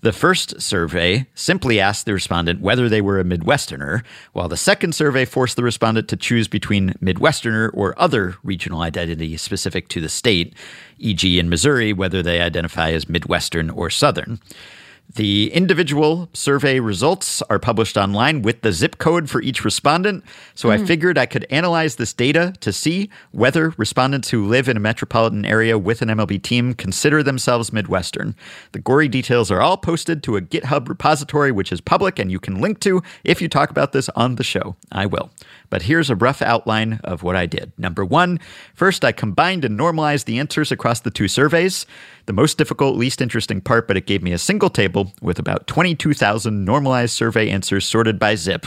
The 0.00 0.12
first 0.12 0.60
survey 0.60 1.26
simply 1.34 1.80
asked 1.80 2.06
the 2.06 2.14
respondent 2.14 2.60
whether 2.60 2.88
they 2.88 3.00
were 3.00 3.18
a 3.18 3.24
Midwesterner, 3.24 4.02
while 4.32 4.48
the 4.48 4.56
second 4.56 4.94
survey 4.94 5.24
forced 5.24 5.56
the 5.56 5.64
respondent 5.64 6.08
to 6.08 6.16
choose 6.16 6.46
between 6.46 6.94
Midwesterner 7.02 7.70
or 7.74 8.00
other 8.00 8.36
regional 8.44 8.82
identity 8.82 9.36
specific 9.36 9.88
to 9.88 10.00
the 10.00 10.08
state, 10.08 10.54
e.g., 10.98 11.38
in 11.38 11.48
Missouri, 11.48 11.92
whether 11.92 12.22
they 12.22 12.40
identify 12.40 12.92
as 12.92 13.08
Midwestern 13.08 13.70
or 13.70 13.90
Southern. 13.90 14.38
The 15.14 15.52
individual 15.54 16.28
survey 16.34 16.80
results 16.80 17.40
are 17.42 17.58
published 17.58 17.96
online 17.96 18.42
with 18.42 18.60
the 18.60 18.72
zip 18.72 18.98
code 18.98 19.30
for 19.30 19.40
each 19.40 19.64
respondent. 19.64 20.22
So 20.54 20.70
I 20.70 20.76
hmm. 20.76 20.84
figured 20.84 21.16
I 21.16 21.24
could 21.24 21.46
analyze 21.48 21.96
this 21.96 22.12
data 22.12 22.52
to 22.60 22.72
see 22.72 23.08
whether 23.30 23.70
respondents 23.78 24.28
who 24.28 24.46
live 24.46 24.68
in 24.68 24.76
a 24.76 24.80
metropolitan 24.80 25.46
area 25.46 25.78
with 25.78 26.02
an 26.02 26.08
MLB 26.08 26.42
team 26.42 26.74
consider 26.74 27.22
themselves 27.22 27.72
Midwestern. 27.72 28.36
The 28.72 28.80
gory 28.80 29.08
details 29.08 29.50
are 29.50 29.62
all 29.62 29.78
posted 29.78 30.22
to 30.24 30.36
a 30.36 30.42
GitHub 30.42 30.88
repository, 30.88 31.52
which 31.52 31.72
is 31.72 31.80
public 31.80 32.18
and 32.18 32.30
you 32.30 32.38
can 32.38 32.60
link 32.60 32.80
to 32.80 33.02
if 33.24 33.40
you 33.40 33.48
talk 33.48 33.70
about 33.70 33.92
this 33.92 34.10
on 34.10 34.36
the 34.36 34.44
show. 34.44 34.76
I 34.92 35.06
will. 35.06 35.30
But 35.70 35.82
here's 35.82 36.10
a 36.10 36.16
rough 36.16 36.40
outline 36.40 37.00
of 37.04 37.22
what 37.22 37.36
I 37.36 37.46
did. 37.46 37.72
Number 37.76 38.04
one, 38.04 38.40
first, 38.74 39.04
I 39.04 39.12
combined 39.12 39.64
and 39.64 39.76
normalized 39.76 40.26
the 40.26 40.38
answers 40.38 40.72
across 40.72 41.00
the 41.00 41.10
two 41.10 41.28
surveys. 41.28 41.86
The 42.26 42.32
most 42.32 42.58
difficult, 42.58 42.96
least 42.96 43.20
interesting 43.20 43.60
part, 43.60 43.86
but 43.86 43.96
it 43.96 44.06
gave 44.06 44.22
me 44.22 44.32
a 44.32 44.38
single 44.38 44.70
table 44.70 45.12
with 45.20 45.38
about 45.38 45.66
22,000 45.66 46.64
normalized 46.64 47.12
survey 47.12 47.50
answers 47.50 47.86
sorted 47.86 48.18
by 48.18 48.34
zip. 48.34 48.66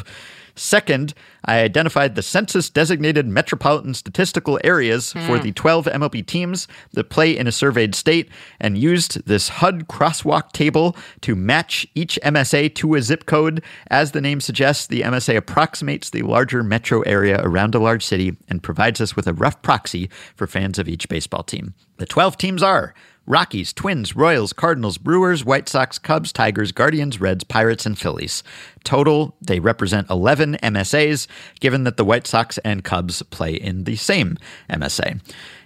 Second, 0.55 1.13
I 1.45 1.59
identified 1.59 2.15
the 2.15 2.21
census 2.21 2.69
designated 2.69 3.27
metropolitan 3.27 3.93
statistical 3.93 4.59
areas 4.63 5.13
hmm. 5.13 5.25
for 5.25 5.39
the 5.39 5.51
12 5.51 5.85
MLB 5.85 6.25
teams 6.25 6.67
that 6.93 7.09
play 7.09 7.35
in 7.35 7.47
a 7.47 7.51
surveyed 7.51 7.95
state 7.95 8.29
and 8.59 8.77
used 8.77 9.25
this 9.25 9.49
HUD 9.49 9.87
crosswalk 9.87 10.51
table 10.51 10.95
to 11.21 11.35
match 11.35 11.87
each 11.95 12.19
MSA 12.23 12.75
to 12.75 12.95
a 12.95 13.01
zip 13.01 13.25
code. 13.25 13.63
As 13.89 14.11
the 14.11 14.21
name 14.21 14.41
suggests, 14.41 14.87
the 14.87 15.01
MSA 15.01 15.37
approximates 15.37 16.09
the 16.09 16.21
larger 16.21 16.63
metro 16.63 17.01
area 17.01 17.41
around 17.43 17.75
a 17.75 17.79
large 17.79 18.05
city 18.05 18.37
and 18.47 18.61
provides 18.61 19.01
us 19.01 19.15
with 19.15 19.27
a 19.27 19.33
rough 19.33 19.61
proxy 19.61 20.09
for 20.35 20.47
fans 20.47 20.77
of 20.77 20.87
each 20.87 21.09
baseball 21.09 21.43
team. 21.43 21.73
The 21.97 22.05
12 22.05 22.37
teams 22.37 22.63
are 22.63 22.93
Rockies, 23.31 23.71
Twins, 23.71 24.13
Royals, 24.13 24.51
Cardinals, 24.51 24.97
Brewers, 24.97 25.45
White 25.45 25.69
Sox, 25.69 25.97
Cubs, 25.97 26.33
Tigers, 26.33 26.73
Guardians, 26.73 27.21
Reds, 27.21 27.45
Pirates, 27.45 27.85
and 27.85 27.97
Phillies. 27.97 28.43
Total, 28.83 29.33
they 29.41 29.61
represent 29.61 30.09
11 30.09 30.57
MSAs, 30.61 31.27
given 31.61 31.85
that 31.85 31.95
the 31.95 32.03
White 32.03 32.27
Sox 32.27 32.57
and 32.57 32.83
Cubs 32.83 33.21
play 33.23 33.53
in 33.53 33.85
the 33.85 33.95
same 33.95 34.37
MSA. 34.69 35.21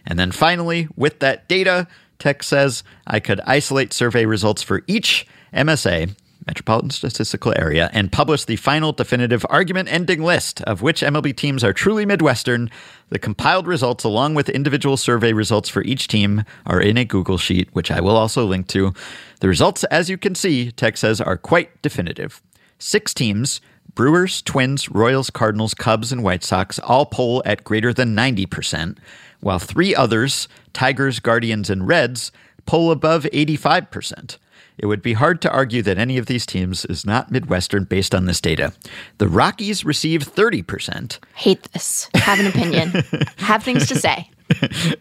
And 0.05 0.19
then 0.19 0.31
finally, 0.31 0.87
with 0.95 1.21
that 1.21 1.47
data, 1.47 1.87
Tex 2.19 2.45
says 2.45 2.83
I 3.07 3.19
could 3.19 3.41
isolate 3.47 3.93
survey 3.93 4.27
results 4.27 4.61
for 4.61 4.83
each 4.85 5.25
MSA 5.51 6.15
metropolitan 6.47 6.89
statistical 6.89 7.53
area 7.57 7.89
and 7.93 8.11
publish 8.11 8.45
the 8.45 8.55
final 8.55 8.91
definitive 8.91 9.45
argument 9.49 9.91
ending 9.91 10.23
list 10.23 10.61
of 10.61 10.81
which 10.81 11.01
MLB 11.01 11.35
teams 11.35 11.63
are 11.63 11.73
truly 11.73 12.05
Midwestern. 12.05 12.69
The 13.09 13.19
compiled 13.19 13.67
results, 13.67 14.03
along 14.03 14.35
with 14.35 14.49
individual 14.49 14.97
survey 14.97 15.33
results 15.33 15.69
for 15.69 15.83
each 15.83 16.07
team, 16.07 16.43
are 16.65 16.81
in 16.81 16.97
a 16.97 17.05
Google 17.05 17.37
Sheet, 17.37 17.69
which 17.73 17.91
I 17.91 18.01
will 18.01 18.15
also 18.15 18.45
link 18.45 18.67
to. 18.69 18.93
The 19.39 19.47
results, 19.47 19.83
as 19.85 20.09
you 20.09 20.17
can 20.17 20.35
see, 20.35 20.71
Tex 20.71 20.99
says, 20.99 21.19
are 21.19 21.37
quite 21.37 21.81
definitive. 21.81 22.41
Six 22.77 23.13
teams 23.13 23.61
Brewers, 23.93 24.41
Twins, 24.41 24.89
Royals, 24.89 25.29
Cardinals, 25.29 25.73
Cubs, 25.73 26.11
and 26.11 26.21
White 26.21 26.43
Sox 26.43 26.79
all 26.79 27.05
poll 27.05 27.41
at 27.45 27.63
greater 27.63 27.93
than 27.93 28.15
90%, 28.15 28.97
while 29.39 29.59
three 29.59 29.95
others, 29.95 30.49
Tigers, 30.73 31.21
Guardians, 31.21 31.69
and 31.69 31.87
Reds, 31.87 32.31
poll 32.65 32.91
above 32.91 33.23
85%. 33.23 34.37
It 34.77 34.87
would 34.87 35.01
be 35.01 35.13
hard 35.13 35.41
to 35.41 35.51
argue 35.51 35.81
that 35.83 35.97
any 35.97 36.17
of 36.17 36.25
these 36.25 36.45
teams 36.45 36.85
is 36.85 37.05
not 37.05 37.31
Midwestern 37.31 37.85
based 37.85 38.13
on 38.13 38.25
this 38.25 38.41
data. 38.41 38.73
The 39.17 39.27
Rockies 39.27 39.85
receive 39.85 40.21
30%, 40.21 41.19
Hate 41.35 41.63
this. 41.73 42.09
Have 42.15 42.39
an 42.39 42.47
opinion. 42.47 43.03
Have 43.37 43.63
things 43.63 43.87
to 43.87 43.95
say. 43.95 44.29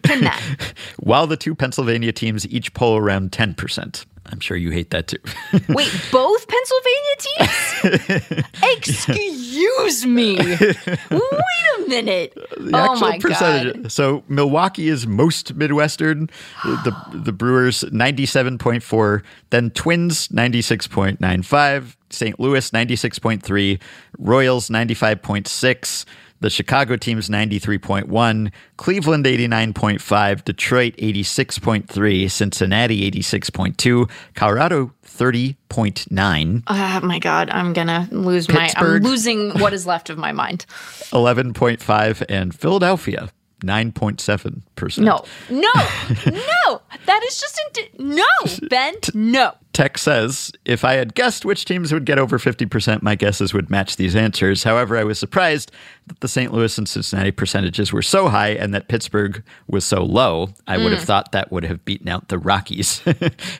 Pin 0.03 0.21
that. 0.21 0.41
while 0.99 1.27
the 1.27 1.37
two 1.37 1.55
Pennsylvania 1.55 2.11
teams 2.11 2.47
each 2.47 2.73
poll 2.73 2.97
around 2.97 3.31
10%. 3.31 4.05
I'm 4.27 4.39
sure 4.39 4.57
you 4.57 4.71
hate 4.71 4.89
that 4.89 5.07
too. 5.07 5.19
Wait, 5.69 5.91
both 6.11 6.47
Pennsylvania 6.47 7.15
teams? 7.19 8.45
Excuse 8.63 10.05
me. 10.05 10.37
Wait 10.37 10.87
a 11.11 11.87
minute. 11.87 12.33
The 12.57 12.71
oh 12.73 12.99
my 12.99 13.19
percentage. 13.19 13.83
god. 13.83 13.91
So 13.91 14.23
Milwaukee 14.27 14.87
is 14.89 15.05
most 15.05 15.53
Midwestern. 15.53 16.29
The 16.63 16.95
the 17.13 17.31
Brewers 17.31 17.83
97.4, 17.83 19.21
then 19.51 19.69
Twins 19.71 20.27
96.95, 20.29 21.95
St. 22.09 22.39
Louis 22.39 22.71
96.3, 22.71 23.79
Royals 24.17 24.69
95.6, 24.69 26.05
the 26.45 26.51
Chicago 26.51 26.95
teams 26.95 27.27
93.1, 27.27 28.51
Cleveland 28.77 29.25
89.5, 29.25 30.45
Detroit 30.45 30.95
86.3, 30.97 32.29
Cincinnati 32.29 33.09
86.2, 33.09 34.07
Colorado 34.35 34.91
30.9, 35.03 36.63
Oh 36.67 36.99
my 37.01 37.17
god, 37.17 37.49
I'm 37.49 37.73
gonna 37.73 38.07
lose 38.11 38.47
my 38.47 38.71
I'm 38.75 39.01
losing 39.01 39.57
what 39.57 39.73
is 39.73 39.87
left 39.87 40.11
of 40.11 40.19
my 40.19 40.31
mind. 40.31 40.67
11.5, 40.69 42.23
and 42.29 42.53
Philadelphia 42.53 43.31
9.7%. 43.61 44.97
No, 44.99 45.23
no, 45.49 45.71
no. 46.31 46.81
That 47.05 47.23
is 47.23 47.39
just 47.39 47.61
indi- 47.67 48.15
no, 48.15 48.67
Ben. 48.69 48.95
No. 49.13 49.53
Tex 49.73 50.01
says, 50.03 50.51
if 50.63 50.85
I 50.85 50.93
had 50.93 51.15
guessed 51.15 51.43
which 51.43 51.65
teams 51.65 51.91
would 51.91 52.05
get 52.05 52.17
over 52.17 52.37
50%, 52.37 53.01
my 53.01 53.15
guesses 53.15 53.53
would 53.53 53.69
match 53.69 53.97
these 53.97 54.15
answers. 54.15 54.63
However, 54.63 54.97
I 54.97 55.03
was 55.03 55.19
surprised 55.19 55.71
that 56.07 56.19
the 56.21 56.29
St. 56.29 56.53
Louis 56.53 56.77
and 56.77 56.87
Cincinnati 56.87 57.31
percentages 57.31 57.91
were 57.91 58.01
so 58.01 58.29
high 58.29 58.49
and 58.49 58.73
that 58.73 58.87
Pittsburgh 58.87 59.43
was 59.67 59.83
so 59.83 60.03
low. 60.03 60.49
I 60.67 60.77
would 60.77 60.93
have 60.93 61.01
mm. 61.01 61.05
thought 61.05 61.33
that 61.33 61.51
would 61.51 61.65
have 61.65 61.83
beaten 61.83 62.07
out 62.07 62.29
the 62.29 62.39
Rockies. 62.39 63.01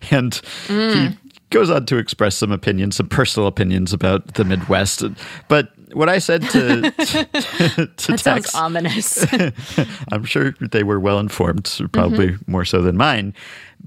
and 0.10 0.34
he 0.68 0.74
mm. 0.74 1.18
goes 1.50 1.70
on 1.70 1.86
to 1.88 1.98
express 1.98 2.36
some 2.36 2.52
opinions, 2.52 2.96
some 2.96 3.10
personal 3.10 3.48
opinions 3.48 3.92
about 3.92 4.36
the 4.36 4.46
Midwest. 4.46 5.04
But 5.50 5.74
what 5.96 6.10
I 6.10 6.20
said 6.20 6.42
to, 6.50 6.82
to, 6.92 7.88
to 7.88 8.12
That 8.12 8.20
sounds 8.20 8.24
Tex- 8.24 8.56
ominous. 8.56 9.26
I'm 10.12 10.26
sure 10.26 10.54
they 10.60 10.84
were 10.84 11.00
well 11.00 11.20
informed, 11.20 11.72
probably 11.92 12.30
mm-hmm. 12.30 12.52
more 12.52 12.66
so 12.66 12.82
than 12.82 12.98
mine. 12.98 13.34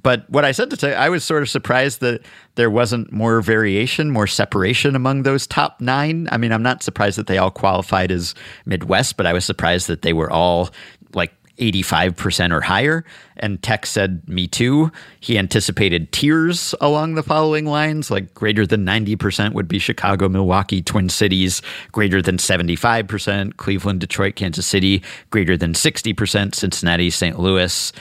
But 0.02 0.28
what 0.30 0.44
I 0.44 0.52
said 0.52 0.70
to 0.70 0.76
Tay, 0.76 0.94
I 0.94 1.08
was 1.08 1.24
sort 1.24 1.42
of 1.42 1.50
surprised 1.50 2.00
that 2.00 2.22
there 2.54 2.70
wasn't 2.70 3.12
more 3.12 3.40
variation, 3.40 4.10
more 4.10 4.26
separation 4.26 4.94
among 4.94 5.24
those 5.24 5.46
top 5.46 5.80
nine. 5.80 6.28
I 6.30 6.36
mean, 6.36 6.52
I'm 6.52 6.62
not 6.62 6.82
surprised 6.82 7.18
that 7.18 7.26
they 7.26 7.38
all 7.38 7.50
qualified 7.50 8.12
as 8.12 8.34
Midwest, 8.64 9.16
but 9.16 9.26
I 9.26 9.32
was 9.32 9.44
surprised 9.44 9.88
that 9.88 10.02
they 10.02 10.12
were 10.12 10.30
all 10.30 10.70
like 11.14 11.34
85% 11.58 12.52
or 12.52 12.60
higher. 12.60 13.04
And 13.36 13.62
Tex 13.62 13.90
said, 13.90 14.26
Me 14.28 14.46
too. 14.46 14.90
He 15.20 15.38
anticipated 15.38 16.12
tiers 16.12 16.74
along 16.80 17.14
the 17.14 17.22
following 17.22 17.66
lines 17.66 18.10
like 18.10 18.32
greater 18.34 18.66
than 18.66 18.84
90% 18.86 19.52
would 19.52 19.68
be 19.68 19.78
Chicago, 19.78 20.28
Milwaukee, 20.28 20.82
Twin 20.82 21.08
Cities, 21.08 21.62
greater 21.92 22.22
than 22.22 22.36
75%, 22.38 23.56
Cleveland, 23.56 24.00
Detroit, 24.00 24.36
Kansas 24.36 24.66
City, 24.66 25.02
greater 25.30 25.56
than 25.56 25.72
60%, 25.72 26.54
Cincinnati, 26.54 27.10
St. 27.10 27.38
Louis. 27.38 27.92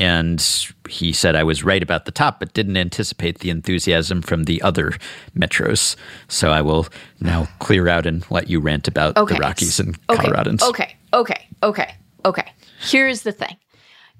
And 0.00 0.40
he 0.88 1.12
said 1.12 1.34
I 1.34 1.42
was 1.42 1.64
right 1.64 1.82
about 1.82 2.04
the 2.04 2.12
top, 2.12 2.38
but 2.38 2.54
didn't 2.54 2.76
anticipate 2.76 3.40
the 3.40 3.50
enthusiasm 3.50 4.22
from 4.22 4.44
the 4.44 4.62
other 4.62 4.92
metros. 5.36 5.96
So 6.28 6.50
I 6.50 6.62
will 6.62 6.86
now 7.20 7.48
clear 7.58 7.88
out 7.88 8.06
and 8.06 8.24
let 8.30 8.48
you 8.48 8.60
rant 8.60 8.86
about 8.86 9.16
Okay. 9.16 9.34
the 9.34 9.40
Rockies 9.40 9.80
and 9.80 9.98
okay. 10.08 10.22
Coloradans. 10.22 10.62
Okay. 10.62 10.94
Okay. 11.12 11.48
Okay. 11.64 11.94
Okay. 12.24 12.52
Here's 12.80 13.22
the 13.22 13.32
thing. 13.32 13.56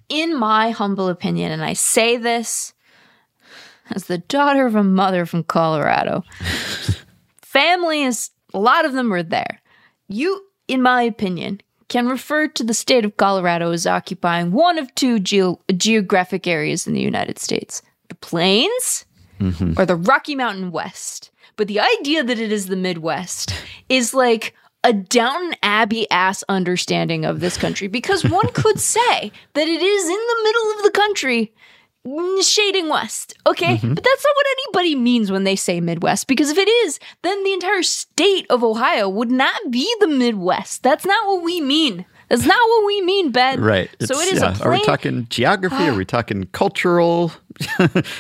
In 0.09 0.37
my 0.39 0.71
humble 0.71 1.09
opinion, 1.09 1.53
and 1.53 1.63
I 1.63 1.75
say 1.75 2.17
this 2.17 2.73
as 3.91 4.05
the 4.05 4.19
daughter 4.19 4.67
of 4.67 4.75
a 4.75 4.83
mother 4.83 5.27
from 5.27 5.45
Colorado, 5.45 6.25
families, 7.43 8.31
a 8.55 8.59
lot 8.59 8.85
of 8.85 8.93
them 8.93 9.13
are 9.13 9.23
there. 9.23 9.61
You, 10.09 10.43
in 10.67 10.83
my 10.83 11.03
opinion, 11.03 11.61
can 11.89 12.09
refer 12.09 12.49
to 12.49 12.65
the 12.65 12.75
state 12.75 13.05
of 13.05 13.17
Colorado 13.17 13.71
as 13.73 13.87
occupying 13.87 14.53
one 14.53 14.79
of 14.79 14.95
two 14.95 15.19
geo- 15.19 15.61
geographic 15.77 16.47
areas 16.47 16.87
in 16.87 16.95
the 16.95 17.01
United 17.01 17.39
States 17.39 17.83
the 18.09 18.15
plains 18.15 19.05
mm-hmm. 19.39 19.75
or 19.77 19.85
the 19.85 19.97
Rocky 19.97 20.35
Mountain 20.35 20.71
West. 20.71 21.31
But 21.57 21.69
the 21.69 21.81
idea 21.81 22.23
that 22.25 22.39
it 22.39 22.53
is 22.53 22.67
the 22.67 22.77
Midwest 22.77 23.53
is 23.89 24.15
like 24.15 24.55
a 24.85 24.93
Downton 24.93 25.55
Abbey 25.63 26.11
ass 26.11 26.45
understanding 26.49 27.25
of 27.25 27.41
this 27.41 27.57
country 27.57 27.89
because 27.89 28.25
one 28.25 28.49
could 28.53 28.81
say 28.97 29.33
that 29.55 29.69
it 29.69 29.83
is 29.83 30.05
in 30.05 30.11
the 30.11 30.41
middle 30.45 30.77
of 30.77 30.83
the 30.85 30.91
country 30.91 31.53
shading 32.43 32.89
west. 32.89 33.35
Okay? 33.47 33.77
Mm-hmm. 33.77 33.95
But 33.95 34.05
that's 34.05 34.25
not 34.25 34.35
what 34.37 34.47
anybody 34.65 34.95
means 34.95 35.31
when 35.31 35.45
they 35.45 35.57
say 35.57 35.81
Midwest 35.81 36.27
because 36.27 36.49
if 36.51 36.57
it 36.59 36.69
is, 36.69 36.99
then 37.23 37.43
the 37.45 37.53
entire 37.53 37.83
state 37.83 38.47
of 38.51 38.63
Ohio 38.65 39.09
would 39.09 39.31
not 39.31 39.71
be 39.71 39.93
the 40.01 40.09
Midwest. 40.09 40.83
That's 40.83 41.05
not 41.05 41.27
what 41.27 41.43
we 41.43 41.61
mean. 41.61 42.07
That's 42.29 42.45
not 42.45 42.59
what 42.69 42.87
we 42.87 43.01
mean, 43.03 43.31
Ben. 43.31 43.61
Right. 43.61 43.91
So 44.01 44.15
It's- 44.21 44.29
it 44.29 44.35
is 44.35 44.43
yeah. 44.43 44.57
a 44.59 44.63
Are 44.65 44.71
we 44.73 44.85
talking 44.85 45.27
geography? 45.31 45.89
Are 45.89 45.95
we 45.95 46.05
talking 46.17 46.45
cultural? 46.53 47.33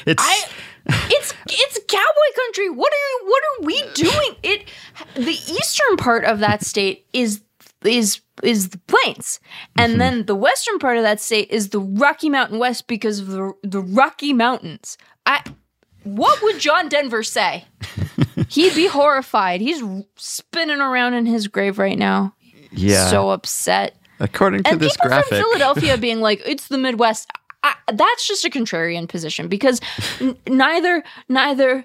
it's 0.06 0.22
I 0.22 0.44
it's 0.88 1.34
it's 1.48 1.78
cowboy 1.86 2.36
country. 2.36 2.70
What 2.70 2.92
are 2.92 3.26
what 3.26 3.42
are 3.42 3.66
we 3.66 3.82
doing? 3.94 4.36
It 4.42 4.68
the 5.14 5.32
eastern 5.32 5.96
part 5.96 6.24
of 6.24 6.40
that 6.40 6.64
state 6.64 7.06
is 7.12 7.42
is 7.84 8.20
is 8.42 8.70
the 8.70 8.78
plains. 8.86 9.40
And 9.76 9.92
mm-hmm. 9.92 9.98
then 9.98 10.26
the 10.26 10.34
western 10.34 10.78
part 10.78 10.96
of 10.96 11.02
that 11.02 11.20
state 11.20 11.50
is 11.50 11.70
the 11.70 11.80
Rocky 11.80 12.28
Mountain 12.28 12.58
West 12.58 12.86
because 12.86 13.20
of 13.20 13.28
the 13.28 13.52
the 13.62 13.80
Rocky 13.80 14.32
Mountains. 14.32 14.96
I 15.26 15.42
what 16.04 16.42
would 16.42 16.58
John 16.58 16.88
Denver 16.88 17.22
say? 17.22 17.64
He'd 18.48 18.74
be 18.74 18.86
horrified. 18.86 19.60
He's 19.60 19.82
spinning 20.16 20.80
around 20.80 21.14
in 21.14 21.26
his 21.26 21.48
grave 21.48 21.78
right 21.78 21.98
now. 21.98 22.34
yeah. 22.70 23.08
So 23.08 23.30
upset 23.30 23.96
according 24.20 24.62
to 24.64 24.70
and 24.70 24.80
this 24.80 24.96
people 24.96 25.10
graphic, 25.10 25.28
from 25.28 25.38
Philadelphia 25.38 25.98
being 25.98 26.20
like, 26.20 26.42
"It's 26.46 26.68
the 26.68 26.78
Midwest." 26.78 27.30
I, 27.62 27.74
that's 27.92 28.26
just 28.26 28.44
a 28.44 28.50
contrarian 28.50 29.08
position 29.08 29.48
because 29.48 29.80
n- 30.20 30.36
neither 30.46 31.02
neither 31.28 31.84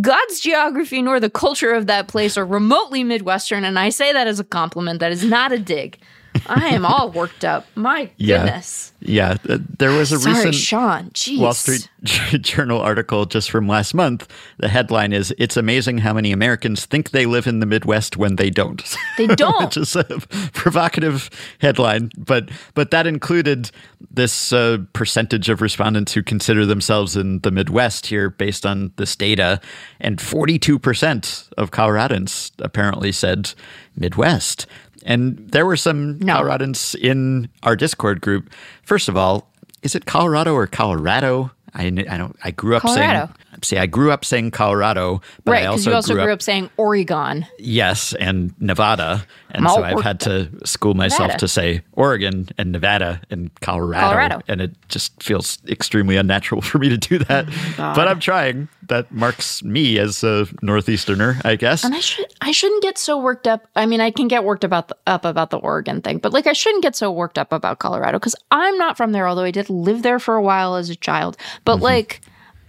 God's 0.00 0.40
geography 0.40 1.00
nor 1.00 1.20
the 1.20 1.30
culture 1.30 1.72
of 1.72 1.86
that 1.86 2.08
place 2.08 2.36
are 2.36 2.44
remotely 2.44 3.02
Midwestern, 3.02 3.64
and 3.64 3.78
I 3.78 3.88
say 3.88 4.12
that 4.12 4.26
as 4.26 4.40
a 4.40 4.44
compliment. 4.44 5.00
That 5.00 5.12
is 5.12 5.24
not 5.24 5.52
a 5.52 5.58
dig. 5.58 5.98
I 6.46 6.68
am 6.68 6.84
all 6.86 7.10
worked 7.10 7.44
up. 7.44 7.66
My 7.74 8.10
Yeah. 8.16 8.44
goodness. 8.44 8.92
yeah, 9.00 9.34
th- 9.34 9.60
there 9.78 9.92
was 9.92 10.12
a 10.12 10.18
Sorry, 10.20 10.34
recent 10.36 10.54
Sean. 10.54 11.10
Jeez. 11.10 11.38
Wall 11.40 11.54
Street 11.54 11.88
Journal 12.42 12.80
article 12.80 13.24
just 13.26 13.50
from 13.50 13.66
last 13.66 13.94
month. 13.94 14.28
The 14.58 14.68
headline 14.68 15.12
is 15.12 15.34
It's 15.38 15.56
amazing 15.56 15.98
how 15.98 16.12
many 16.12 16.32
Americans 16.32 16.84
think 16.84 17.10
they 17.10 17.26
live 17.26 17.46
in 17.46 17.60
the 17.60 17.66
Midwest 17.66 18.16
when 18.16 18.36
they 18.36 18.50
don't. 18.50 18.82
They 19.16 19.26
don't. 19.44 19.64
Which 19.64 19.76
is 19.76 19.96
a 19.96 20.04
provocative 20.52 21.30
headline, 21.60 22.10
but 22.18 22.50
but 22.74 22.90
that 22.90 23.06
included 23.06 23.70
this 24.10 24.52
uh, 24.52 24.78
percentage 24.92 25.48
of 25.48 25.60
respondents 25.60 26.12
who 26.12 26.22
consider 26.22 26.66
themselves 26.66 27.16
in 27.16 27.40
the 27.40 27.50
Midwest 27.50 28.06
here 28.06 28.30
based 28.30 28.64
on 28.66 28.92
this 28.96 29.16
data, 29.16 29.60
and 30.00 30.18
42% 30.18 31.48
of 31.56 31.70
Coloradans 31.70 32.52
apparently 32.58 33.10
said 33.12 33.54
Midwest. 33.96 34.66
And 35.04 35.36
there 35.50 35.66
were 35.66 35.76
some 35.76 36.18
No. 36.18 36.36
Coloradans 36.36 36.94
in 36.94 37.48
our 37.62 37.76
Discord 37.76 38.20
group. 38.20 38.50
First 38.84 39.08
of 39.08 39.16
all, 39.16 39.50
is 39.82 39.94
it 39.94 40.06
Colorado 40.06 40.54
or 40.54 40.66
Colorado? 40.66 41.50
I, 41.74 41.86
I 42.08 42.16
don't. 42.16 42.36
I 42.42 42.50
grew 42.52 42.76
up 42.76 42.82
Colorado. 42.82 43.26
saying. 43.26 43.28
See, 43.62 43.76
I 43.76 43.86
grew 43.86 44.10
up 44.10 44.24
saying 44.24 44.50
Colorado, 44.50 45.20
but 45.44 45.52
right, 45.52 45.64
I 45.64 45.66
also, 45.66 45.90
you 45.90 45.96
also 45.96 46.14
grew, 46.14 46.22
grew 46.24 46.32
up, 46.32 46.38
up 46.38 46.42
saying 46.42 46.70
Oregon. 46.76 47.46
yes, 47.58 48.14
and 48.14 48.54
Nevada, 48.60 49.24
and 49.50 49.68
so 49.68 49.82
I've 49.82 50.02
had 50.02 50.20
to 50.20 50.50
school 50.66 50.94
myself 50.94 51.28
Nevada. 51.28 51.38
to 51.38 51.48
say 51.48 51.82
Oregon 51.92 52.48
and 52.58 52.72
Nevada 52.72 53.20
and 53.30 53.50
Colorado, 53.60 54.06
Colorado. 54.06 54.40
and 54.48 54.60
it 54.60 54.72
just 54.88 55.22
feels 55.22 55.58
extremely 55.68 56.16
unnatural 56.16 56.60
for 56.62 56.78
me 56.78 56.88
to 56.88 56.96
do 56.96 57.18
that. 57.18 57.46
Oh 57.78 57.92
but 57.94 58.08
I'm 58.08 58.20
trying. 58.20 58.68
That 58.88 59.10
marks 59.10 59.62
me 59.62 59.98
as 59.98 60.22
a 60.22 60.46
northeasterner, 60.60 61.40
I 61.44 61.56
guess. 61.56 61.84
And 61.84 61.94
I 61.94 62.00
should 62.00 62.26
I 62.40 62.52
shouldn't 62.52 62.82
get 62.82 62.98
so 62.98 63.18
worked 63.18 63.46
up. 63.46 63.66
I 63.76 63.86
mean, 63.86 64.00
I 64.00 64.10
can 64.10 64.28
get 64.28 64.44
worked 64.44 64.64
about 64.64 64.88
the, 64.88 64.96
up 65.06 65.24
about 65.24 65.50
the 65.50 65.58
Oregon 65.58 66.02
thing, 66.02 66.18
but 66.18 66.32
like 66.32 66.46
I 66.46 66.52
shouldn't 66.52 66.82
get 66.82 66.96
so 66.96 67.10
worked 67.10 67.38
up 67.38 67.52
about 67.52 67.78
Colorado 67.78 68.18
because 68.18 68.36
I'm 68.50 68.76
not 68.76 68.96
from 68.96 69.12
there. 69.12 69.26
Although 69.26 69.44
I 69.44 69.50
did 69.50 69.70
live 69.70 70.02
there 70.02 70.18
for 70.18 70.34
a 70.34 70.42
while 70.42 70.74
as 70.74 70.90
a 70.90 70.96
child, 70.96 71.36
but 71.64 71.76
mm-hmm. 71.76 71.84
like 71.84 72.20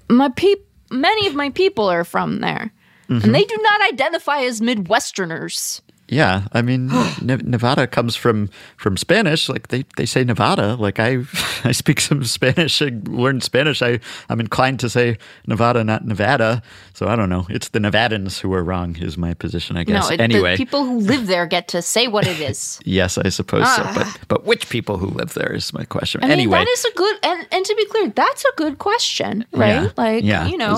my 0.09 0.29
peop, 0.29 0.64
many 0.91 1.27
of 1.27 1.35
my 1.35 1.49
people 1.49 1.85
are 1.85 2.03
from 2.03 2.41
there, 2.41 2.71
and 3.07 3.21
mm-hmm. 3.21 3.31
they 3.31 3.43
do 3.43 3.57
not 3.61 3.81
identify 3.81 4.39
as 4.41 4.61
Midwesterners. 4.61 5.81
Yeah, 6.07 6.43
I 6.53 6.61
mean, 6.61 6.87
Nevada 7.21 7.87
comes 7.87 8.15
from 8.15 8.49
from 8.77 8.95
Spanish. 8.97 9.49
Like 9.49 9.69
they, 9.69 9.85
they 9.97 10.05
say 10.05 10.23
Nevada. 10.23 10.75
Like 10.75 10.99
I 10.99 11.23
I 11.63 11.71
speak 11.71 11.99
some 11.99 12.23
Spanish. 12.23 12.81
I 12.81 12.91
learned 13.05 13.43
Spanish. 13.43 13.81
I 13.81 13.99
I'm 14.29 14.39
inclined 14.39 14.79
to 14.81 14.89
say 14.89 15.17
Nevada, 15.47 15.83
not 15.83 16.05
Nevada. 16.05 16.61
So 16.93 17.07
I 17.07 17.15
don't 17.15 17.29
know. 17.29 17.47
It's 17.49 17.69
the 17.69 17.79
Nevadans 17.79 18.39
who 18.39 18.53
are 18.53 18.63
wrong. 18.63 18.95
Is 18.97 19.17
my 19.17 19.33
position, 19.33 19.77
I 19.77 19.83
guess. 19.83 20.09
No, 20.09 20.13
it, 20.13 20.21
anyway, 20.21 20.51
the 20.53 20.57
people 20.57 20.85
who 20.85 20.99
live 20.99 21.25
there 21.27 21.47
get 21.47 21.67
to 21.69 21.81
say 21.81 22.07
what 22.07 22.27
it 22.27 22.39
is. 22.39 22.79
yes, 22.85 23.17
I 23.17 23.29
suppose 23.29 23.65
so. 23.75 23.81
Ah. 23.83 23.93
But 23.95 24.27
but 24.27 24.45
which 24.45 24.69
people 24.69 24.97
who 24.97 25.07
live 25.07 25.33
there 25.33 25.51
is 25.53 25.73
my 25.73 25.85
question. 25.85 26.23
I 26.23 26.27
mean, 26.27 26.31
anyway, 26.33 26.59
that 26.59 26.67
is 26.67 26.85
a 26.85 26.93
good 26.95 27.15
and 27.23 27.47
and 27.51 27.65
to 27.65 27.75
be 27.75 27.85
clear, 27.85 28.09
that's 28.09 28.45
a 28.45 28.51
good 28.57 28.77
question, 28.77 29.45
right? 29.53 29.83
Yeah. 29.83 29.89
Like, 29.97 30.23
Yeah. 30.23 30.47
you 30.47 30.57
know, 30.57 30.75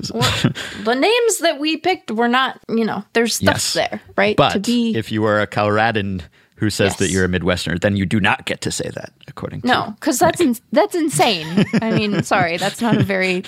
It's- 0.00 0.12
we're- 0.12 0.54
the 0.84 0.94
names 0.94 1.38
that 1.38 1.58
we 1.60 1.76
picked 1.76 2.10
were 2.10 2.28
not, 2.28 2.58
you 2.68 2.84
know, 2.86 3.04
there's 3.12 3.34
stuff 3.36 3.56
Yes. 3.56 3.74
there, 3.74 4.00
right? 4.16 4.36
but 4.36 4.52
be 4.70 4.96
if 4.98 5.10
you 5.12 5.24
are 5.24 5.40
a 5.40 5.46
Coloradan 5.46 6.22
who 6.56 6.68
says 6.68 6.96
that 6.96 7.08
you're 7.10 7.24
a 7.24 7.28
Midwesterner, 7.28 7.80
then 7.80 7.96
you 7.96 8.04
do 8.04 8.20
not 8.20 8.44
get 8.44 8.60
to 8.60 8.70
say 8.70 8.90
that, 8.90 9.10
according 9.28 9.62
to 9.62 9.66
no, 9.66 9.94
because 9.98 10.18
that's 10.18 10.42
in, 10.42 10.54
that's 10.72 10.94
insane. 10.94 11.64
I 11.80 11.90
mean, 11.92 12.22
sorry, 12.34 12.58
that's 12.58 12.82
not 12.82 12.98
a 12.98 13.02
very 13.02 13.40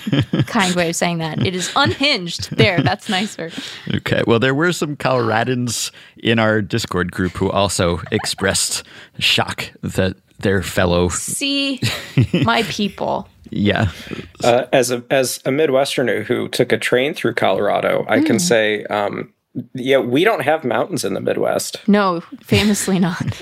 kind 0.47 0.73
way 0.75 0.89
of 0.89 0.95
saying 0.95 1.19
that. 1.19 1.45
It 1.45 1.53
is 1.53 1.71
unhinged. 1.75 2.57
There, 2.57 2.81
that's 2.81 3.09
nicer. 3.09 3.51
Okay. 3.93 4.23
Well, 4.25 4.39
there 4.39 4.55
were 4.55 4.71
some 4.73 4.95
Coloradans 4.97 5.91
in 6.17 6.39
our 6.39 6.59
Discord 6.63 7.11
group 7.11 7.33
who 7.33 7.51
also 7.51 8.01
expressed 8.11 8.81
shock 9.19 9.71
that 9.83 10.15
their 10.39 10.63
fellow, 10.63 11.09
See, 11.09 11.79
my 12.43 12.63
people. 12.63 13.29
yeah, 13.51 13.91
Uh, 14.43 14.65
as 14.73 14.89
a 14.89 15.03
as 15.11 15.37
a 15.45 15.51
Midwesterner 15.51 16.23
who 16.23 16.47
took 16.49 16.71
a 16.71 16.79
train 16.79 17.13
through 17.13 17.35
Colorado, 17.35 18.05
I 18.09 18.17
Hmm. 18.19 18.25
can 18.25 18.39
say 18.39 18.85
um, 18.85 19.31
Yeah, 19.75 19.99
we 19.99 20.23
don't 20.23 20.41
have 20.41 20.63
mountains 20.63 21.03
in 21.05 21.13
the 21.13 21.21
Midwest. 21.21 21.87
No, 21.87 22.21
famously 22.41 22.99
not. 22.99 23.21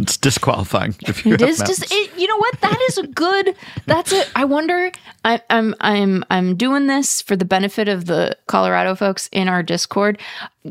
It's 0.00 0.16
disqualifying. 0.16 0.94
If 1.06 1.26
you 1.26 1.34
It 1.34 1.40
have 1.40 1.48
is 1.48 1.58
just 1.58 1.80
mountains. 1.80 1.92
it, 2.14 2.18
you 2.20 2.26
know 2.28 2.36
what 2.36 2.60
that 2.60 2.78
is 2.88 2.98
a 2.98 3.06
good 3.08 3.54
that's 3.86 4.12
it 4.12 4.30
i 4.36 4.44
wonder 4.44 4.92
I, 5.24 5.40
i'm 5.50 5.74
i'm 5.80 6.24
i'm 6.30 6.56
doing 6.56 6.86
this 6.86 7.20
for 7.22 7.34
the 7.36 7.44
benefit 7.44 7.88
of 7.88 8.06
the 8.06 8.36
colorado 8.46 8.94
folks 8.94 9.28
in 9.32 9.48
our 9.48 9.62
discord 9.62 10.18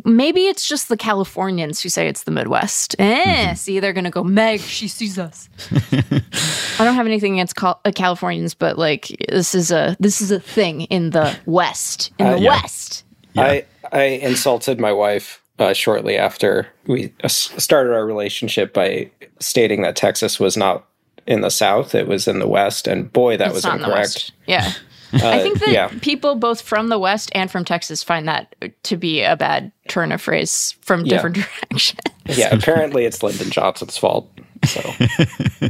maybe 0.05 0.47
it's 0.47 0.67
just 0.67 0.87
the 0.89 0.95
californians 0.97 1.81
who 1.81 1.89
say 1.89 2.07
it's 2.07 2.23
the 2.23 2.31
midwest 2.31 2.95
eh 2.99 3.53
see 3.53 3.79
they're 3.79 3.93
gonna 3.93 4.09
go 4.11 4.23
meg 4.23 4.59
she 4.61 4.87
sees 4.87 5.17
us 5.19 5.49
i 5.91 6.83
don't 6.85 6.95
have 6.95 7.05
anything 7.07 7.33
against 7.33 7.55
Cal- 7.55 7.79
uh, 7.85 7.91
californians 7.93 8.53
but 8.53 8.77
like 8.77 9.07
this 9.29 9.53
is 9.55 9.71
a 9.71 9.95
this 9.99 10.21
is 10.21 10.31
a 10.31 10.39
thing 10.39 10.81
in 10.83 11.09
the 11.11 11.35
west 11.45 12.11
in 12.19 12.29
the 12.31 12.39
yeah. 12.39 12.49
west 12.61 13.03
I 13.37 13.65
I 13.91 14.03
insulted 14.03 14.79
my 14.79 14.91
wife 14.91 15.41
uh, 15.59 15.73
shortly 15.73 16.17
after 16.17 16.67
we 16.87 17.13
uh, 17.23 17.27
started 17.27 17.93
our 17.93 18.05
relationship 18.05 18.73
by 18.73 19.09
stating 19.39 19.81
that 19.83 19.95
Texas 19.95 20.39
was 20.39 20.57
not 20.57 20.85
in 21.25 21.41
the 21.41 21.49
South; 21.51 21.93
it 21.95 22.07
was 22.07 22.27
in 22.27 22.39
the 22.39 22.47
West, 22.47 22.87
and 22.87 23.11
boy, 23.11 23.37
that 23.37 23.47
it's 23.47 23.55
was 23.55 23.63
not 23.63 23.75
in 23.75 23.81
the 23.81 23.87
incorrect. 23.87 24.07
west 24.09 24.31
yeah 24.47 24.73
I 25.13 25.39
think 25.39 25.59
that 25.59 25.69
yeah. 25.69 25.87
people 26.01 26.35
both 26.35 26.59
from 26.61 26.89
the 26.89 26.99
West 26.99 27.31
and 27.33 27.49
from 27.49 27.63
Texas 27.63 28.03
find 28.03 28.27
that 28.27 28.53
to 28.83 28.97
be 28.97 29.21
a 29.21 29.37
bad 29.37 29.71
turn 29.87 30.11
of 30.11 30.21
phrase 30.21 30.75
from 30.81 31.05
Yeah. 31.05 31.15
different 31.15 31.35
directions. 31.71 31.95
Yeah, 32.25 32.53
apparently 32.53 33.05
it's 33.05 33.23
Lyndon 33.23 33.49
Johnson's 33.49 33.95
fault. 33.97 34.29
So 34.65 34.81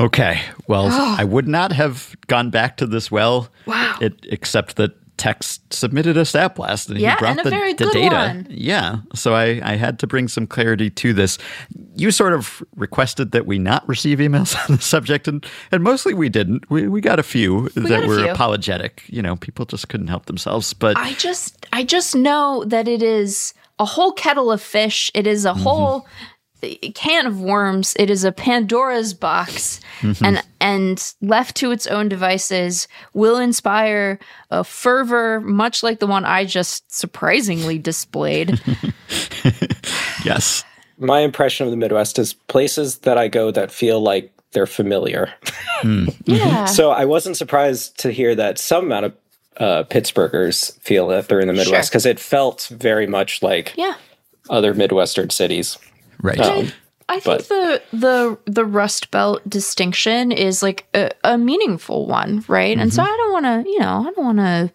Okay. 0.00 0.40
Well, 0.66 0.88
I 0.90 1.24
would 1.24 1.46
not 1.46 1.72
have 1.72 2.16
gone 2.26 2.48
back 2.48 2.78
to 2.78 2.86
this 2.86 3.10
well. 3.10 3.50
Wow. 3.66 3.98
It, 4.00 4.14
except 4.30 4.76
that 4.76 4.92
Tex 5.20 5.60
submitted 5.70 6.16
a 6.16 6.24
stat 6.24 6.54
blast 6.54 6.88
and 6.88 6.98
Yeah, 6.98 7.10
he 7.14 7.18
brought 7.18 7.30
and 7.32 7.40
a 7.40 7.44
the, 7.44 7.50
very 7.50 7.74
the 7.74 7.84
good 7.84 7.92
data. 7.92 8.14
one. 8.16 8.46
Yeah. 8.48 9.00
So 9.14 9.34
I, 9.34 9.60
I 9.62 9.76
had 9.76 9.98
to 9.98 10.06
bring 10.06 10.28
some 10.28 10.46
clarity 10.46 10.88
to 10.90 11.12
this. 11.12 11.36
You 11.94 12.10
sort 12.10 12.32
of 12.32 12.62
requested 12.74 13.32
that 13.32 13.44
we 13.46 13.58
not 13.58 13.86
receive 13.86 14.18
emails 14.18 14.56
on 14.70 14.76
the 14.76 14.82
subject, 14.82 15.28
and, 15.28 15.44
and 15.70 15.84
mostly 15.84 16.14
we 16.14 16.28
didn't. 16.30 16.68
We, 16.70 16.88
we 16.88 17.00
got 17.02 17.18
a 17.18 17.22
few 17.22 17.68
that 17.74 18.04
a 18.04 18.06
were 18.08 18.16
few. 18.22 18.30
apologetic. 18.30 19.04
You 19.08 19.20
know, 19.20 19.36
people 19.36 19.66
just 19.66 19.88
couldn't 19.90 20.08
help 20.08 20.24
themselves. 20.26 20.72
But 20.72 20.96
I 20.96 21.12
just 21.14 21.66
I 21.72 21.84
just 21.84 22.16
know 22.16 22.64
that 22.66 22.88
it 22.88 23.02
is 23.02 23.52
a 23.78 23.84
whole 23.84 24.12
kettle 24.12 24.50
of 24.50 24.62
fish. 24.62 25.10
It 25.14 25.26
is 25.26 25.44
a 25.44 25.50
Mm-hmm. 25.50 25.60
whole 25.62 26.06
can 26.94 27.26
of 27.26 27.40
worms. 27.40 27.94
It 27.98 28.10
is 28.10 28.24
a 28.24 28.32
Pandora's 28.32 29.14
box, 29.14 29.80
Mm-hmm. 30.00 30.24
and 30.24 30.42
and 30.60 31.14
left 31.20 31.56
to 31.56 31.72
its 31.72 31.86
own 31.86 32.08
devices 32.08 32.88
will 33.12 33.36
inspire 33.36 34.18
a 34.50 34.64
fervor 34.64 35.40
much 35.42 35.82
like 35.82 35.98
the 36.00 36.06
one 36.06 36.24
I 36.24 36.46
just 36.46 36.90
surprisingly 36.90 37.76
displayed. 37.78 38.58
yes. 40.24 40.64
my 40.98 41.20
impression 41.20 41.66
of 41.66 41.70
the 41.70 41.76
Midwest 41.76 42.18
is 42.18 42.32
places 42.32 42.98
that 42.98 43.18
I 43.18 43.28
go 43.28 43.50
that 43.50 43.70
feel 43.70 44.00
like 44.00 44.32
they're 44.52 44.66
familiar. 44.66 45.32
yeah. 46.24 46.64
So 46.64 46.90
I 46.90 47.04
wasn't 47.04 47.36
surprised 47.36 47.98
to 48.00 48.10
hear 48.10 48.34
that 48.34 48.58
some 48.58 48.86
amount 48.86 49.04
of 49.06 49.12
uh, 49.58 49.84
Pittsburghers 49.84 50.78
feel 50.80 51.08
that 51.08 51.28
they're 51.28 51.40
in 51.40 51.46
the 51.46 51.52
Midwest 51.52 51.88
Sure. 51.88 51.90
because 51.90 52.06
it 52.06 52.18
felt 52.18 52.68
very 52.70 53.06
much 53.06 53.42
like 53.42 53.74
yeah. 53.76 53.94
other 54.48 54.72
Midwestern 54.74 55.30
cities. 55.30 55.76
Right. 56.22 56.40
Um, 56.40 56.68
I 57.08 57.18
think 57.18 57.24
But- 57.24 57.48
the 57.48 57.82
the 57.92 58.38
the 58.46 58.64
Rust 58.64 59.10
Belt 59.10 59.42
distinction 59.48 60.30
is 60.32 60.62
like 60.62 60.86
a, 60.94 61.10
a 61.24 61.36
meaningful 61.36 62.06
one, 62.06 62.44
right? 62.46 62.78
And 62.78 62.90
Mm-hmm. 62.90 62.96
so 62.96 63.02
I 63.02 63.06
don't 63.16 63.32
want 63.32 63.46
to, 63.66 63.70
you 63.70 63.80
know, 63.80 64.06
I 64.08 64.12
don't 64.12 64.24
want 64.24 64.38
to 64.38 64.70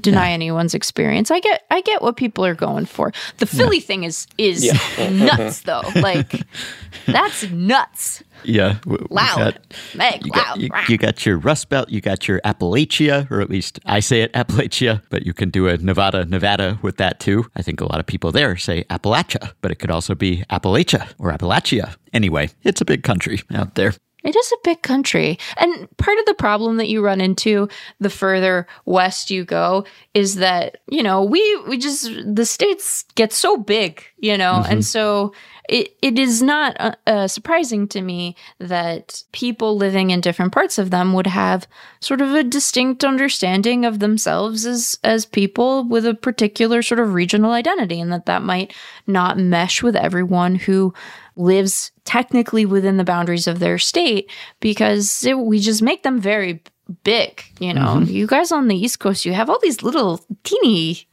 deny 0.00 0.30
anyone's 0.32 0.74
experience. 0.74 1.30
I 1.30 1.40
get 1.40 1.64
I 1.70 1.80
get 1.80 2.02
what 2.02 2.16
people 2.16 2.44
are 2.44 2.54
going 2.54 2.86
for. 2.86 3.12
The 3.38 3.46
Philly 3.46 3.80
thing 3.80 4.04
is 4.04 4.26
is 4.38 4.70
nuts 4.98 5.62
though. 5.62 5.82
Like 5.96 6.42
that's 7.06 7.50
nuts. 7.50 8.22
yeah. 8.44 8.78
w- 8.84 9.06
Loud. 9.10 9.36
got- 9.36 9.58
Meg, 9.94 10.24
You 10.24 10.30
loud. 10.32 10.44
got, 10.44 10.60
you, 10.60 10.68
you 10.88 10.98
got 10.98 11.26
your 11.26 11.38
Rust 11.38 11.68
Belt, 11.68 11.88
you 11.88 12.00
got 12.00 12.26
your 12.28 12.40
Appalachia, 12.44 13.30
or 13.30 13.40
at 13.40 13.50
least 13.50 13.78
I 13.86 14.00
say 14.00 14.22
it 14.22 14.32
Appalachia, 14.34 15.02
but 15.10 15.24
you 15.26 15.32
can 15.32 15.50
do 15.50 15.68
a 15.68 15.76
Nevada, 15.78 16.24
Nevada 16.24 16.78
with 16.82 16.96
that 16.98 17.20
too. 17.20 17.46
I 17.56 17.62
think 17.62 17.80
a 17.80 17.84
lot 17.84 17.98
of 18.00 18.06
people 18.06 18.32
there 18.32 18.56
say 18.56 18.84
Appalachia, 18.84 19.52
but 19.60 19.70
it 19.70 19.76
could 19.76 19.90
also 19.90 20.14
be 20.14 20.44
Appalachia 20.50 21.08
or 21.18 21.30
Appalachia. 21.32 21.94
Anyway, 22.12 22.50
it's 22.62 22.80
a 22.80 22.84
big 22.84 23.02
country 23.02 23.40
out 23.54 23.74
there. 23.74 23.94
It 24.24 24.36
is 24.36 24.52
a 24.52 24.62
big 24.64 24.82
country. 24.82 25.38
And 25.56 25.88
part 25.96 26.18
of 26.18 26.26
the 26.26 26.34
problem 26.34 26.76
that 26.76 26.88
you 26.88 27.04
run 27.04 27.20
into 27.20 27.68
the 28.00 28.10
further 28.10 28.66
west 28.84 29.30
you 29.30 29.44
go 29.44 29.84
is 30.14 30.36
that, 30.36 30.78
you 30.88 31.02
know, 31.02 31.22
we 31.22 31.62
we 31.68 31.78
just 31.78 32.10
the 32.24 32.46
states 32.46 33.04
get 33.14 33.32
so 33.32 33.56
big, 33.56 34.04
you 34.18 34.36
know, 34.38 34.64
and 34.68 34.84
so 34.84 35.32
it, 35.68 35.96
it 36.02 36.18
is 36.18 36.42
not 36.42 36.76
uh, 36.80 36.94
uh, 37.06 37.28
surprising 37.28 37.86
to 37.88 38.00
me 38.00 38.36
that 38.58 39.22
people 39.32 39.76
living 39.76 40.10
in 40.10 40.20
different 40.20 40.52
parts 40.52 40.76
of 40.76 40.90
them 40.90 41.12
would 41.12 41.28
have 41.28 41.68
sort 42.00 42.20
of 42.20 42.34
a 42.34 42.42
distinct 42.42 43.04
understanding 43.04 43.84
of 43.84 44.00
themselves 44.00 44.66
as 44.66 44.98
as 45.04 45.24
people 45.24 45.84
with 45.84 46.04
a 46.04 46.14
particular 46.14 46.82
sort 46.82 46.98
of 46.98 47.14
regional 47.14 47.52
identity 47.52 48.00
and 48.00 48.12
that 48.12 48.26
that 48.26 48.42
might 48.42 48.74
not 49.06 49.38
mesh 49.38 49.82
with 49.82 49.94
everyone 49.94 50.56
who 50.56 50.92
lives 51.36 51.92
technically 52.04 52.66
within 52.66 52.96
the 52.96 53.04
boundaries 53.04 53.46
of 53.46 53.58
their 53.58 53.78
state 53.78 54.30
because 54.60 55.24
it, 55.24 55.38
we 55.38 55.60
just 55.60 55.82
make 55.82 56.02
them 56.02 56.20
very 56.20 56.62
big. 57.04 57.42
You 57.58 57.74
know, 57.74 57.96
mm-hmm. 57.96 58.10
you 58.10 58.26
guys 58.26 58.52
on 58.52 58.68
the 58.68 58.76
East 58.76 59.00
Coast, 59.00 59.24
you 59.24 59.32
have 59.32 59.48
all 59.48 59.58
these 59.60 59.82
little 59.82 60.24
teeny, 60.44 61.06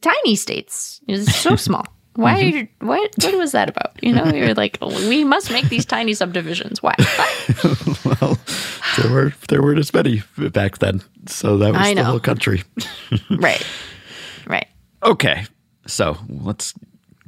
tiny 0.00 0.36
states. 0.36 1.00
It's 1.08 1.34
so 1.34 1.56
small. 1.56 1.86
Why? 2.16 2.42
Mm-hmm. 2.42 2.56
you, 2.56 2.68
what? 2.80 3.10
What 3.22 3.34
was 3.36 3.52
that 3.52 3.68
about? 3.68 4.02
You 4.02 4.14
know, 4.14 4.24
you're 4.32 4.54
like, 4.54 4.78
oh, 4.80 5.08
we 5.08 5.22
must 5.22 5.50
make 5.50 5.68
these 5.68 5.84
tiny 5.84 6.14
subdivisions. 6.14 6.82
Why? 6.82 6.94
well, 8.04 8.38
there 8.96 9.12
were 9.12 9.34
there 9.48 9.62
weren't 9.62 9.78
as 9.78 9.92
many 9.92 10.22
back 10.38 10.78
then, 10.78 11.02
so 11.26 11.58
that 11.58 11.74
was 11.74 11.94
the 11.94 12.04
whole 12.04 12.20
country. 12.20 12.62
right, 13.30 13.64
right. 14.46 14.66
Okay, 15.02 15.44
so 15.86 16.16
let's 16.28 16.72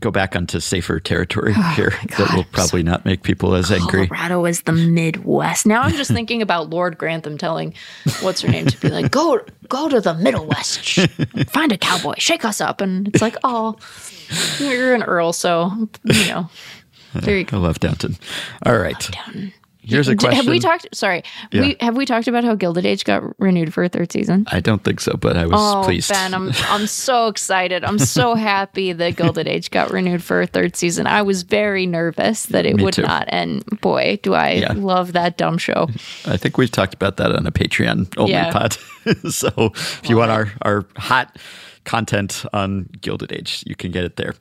go 0.01 0.11
back 0.11 0.37
onto 0.37 0.61
safer 0.61 1.01
territory 1.01 1.53
oh 1.57 1.73
here 1.75 1.93
that 2.17 2.33
will 2.35 2.45
probably 2.45 2.83
not 2.83 3.05
make 3.05 3.23
people 3.23 3.55
as 3.55 3.71
angry. 3.73 4.07
Colorado 4.07 4.45
is 4.45 4.63
the 4.63 4.73
Midwest. 4.73 5.67
Now 5.67 5.83
I'm 5.83 5.93
just 5.93 6.11
thinking 6.11 6.43
about 6.43 6.71
Lord 6.71 6.99
Grantham 6.99 7.37
telling 7.39 7.75
what's 8.21 8.41
her 8.43 8.49
name 8.49 8.67
to 8.67 8.81
be 8.81 8.91
like, 8.91 9.11
go 9.11 9.41
go 9.69 9.89
to 9.89 10.01
the 10.01 10.15
Middle 10.15 10.47
West, 10.47 10.85
sh- 10.85 11.07
find 11.49 11.73
a 11.73 11.79
cowboy, 11.79 12.15
shake 12.19 12.45
us 12.45 12.61
up, 12.61 12.81
and 12.81 13.09
it's 13.09 13.23
like, 13.23 13.37
oh, 13.45 13.77
you're 14.59 14.95
an 14.95 15.03
earl, 15.03 15.33
so 15.33 15.89
you 16.05 16.29
know. 16.29 16.51
There 17.15 17.39
you 17.39 17.47
I 17.51 17.57
love 17.57 17.81
Downton. 17.81 18.17
All 18.67 18.77
right, 18.77 19.11
here's 19.89 20.07
a 20.09 20.15
question. 20.17 20.37
Have 20.37 20.47
we 20.47 20.59
talked? 20.61 20.87
Sorry, 20.95 21.23
we 21.53 21.77
have 21.81 21.97
we 21.97 22.05
talked 22.07 22.29
about 22.29 22.45
how 22.45 22.55
Gilded 22.55 22.85
Age 22.87 23.05
got 23.05 23.23
renewed 23.41 23.73
for 23.75 23.83
a 23.83 23.89
third 23.89 24.13
season? 24.13 24.45
I 24.53 24.61
don't 24.61 24.85
think 24.85 25.01
so, 25.01 25.15
but 25.17 25.37
I 25.37 25.47
was 25.47 25.55
Oh, 25.59 25.83
pleased. 25.85 26.11
Ben, 26.11 26.35
I'm 26.35 26.51
I'm 26.69 26.87
so 26.87 27.27
excited. 27.29 27.85
I'm 27.85 27.99
so 27.99 28.35
happy 28.37 28.93
that 28.93 29.17
Gilded 29.17 29.49
Age 29.49 29.71
got 29.71 29.91
renewed 29.91 30.23
for 30.23 30.43
a 30.43 30.47
third 30.47 30.77
season. 30.77 31.07
I 31.07 31.23
was 31.23 31.43
very 31.43 31.87
nervous 31.87 32.47
that 32.47 32.67
it 32.67 32.77
Me 32.77 32.85
would 32.85 32.95
too. 32.95 33.03
not, 33.03 33.25
and 33.29 33.65
boy, 33.81 34.19
do 34.23 34.35
I 34.35 34.53
Yeah. 34.53 34.73
love 34.77 35.13
that 35.15 35.37
dumb 35.39 35.59
show. 35.59 35.89
I 36.27 36.37
think 36.37 36.59
we've 36.59 36.71
talked 36.71 36.95
about 36.95 37.17
that 37.17 37.35
on 37.35 37.47
a 37.47 37.53
Patreon 37.53 38.13
only 38.19 38.33
Yeah. 38.33 38.53
pod. 38.53 38.77
so 39.31 39.49
if 39.75 40.09
you 40.11 40.17
want 40.17 40.31
our, 40.31 40.53
our 40.63 40.85
hot 40.97 41.39
content 41.85 42.45
on 42.53 42.89
Gilded 43.01 43.33
Age, 43.33 43.65
you 43.67 43.75
can 43.75 43.91
get 43.91 44.05
it 44.05 44.17
there. 44.17 44.35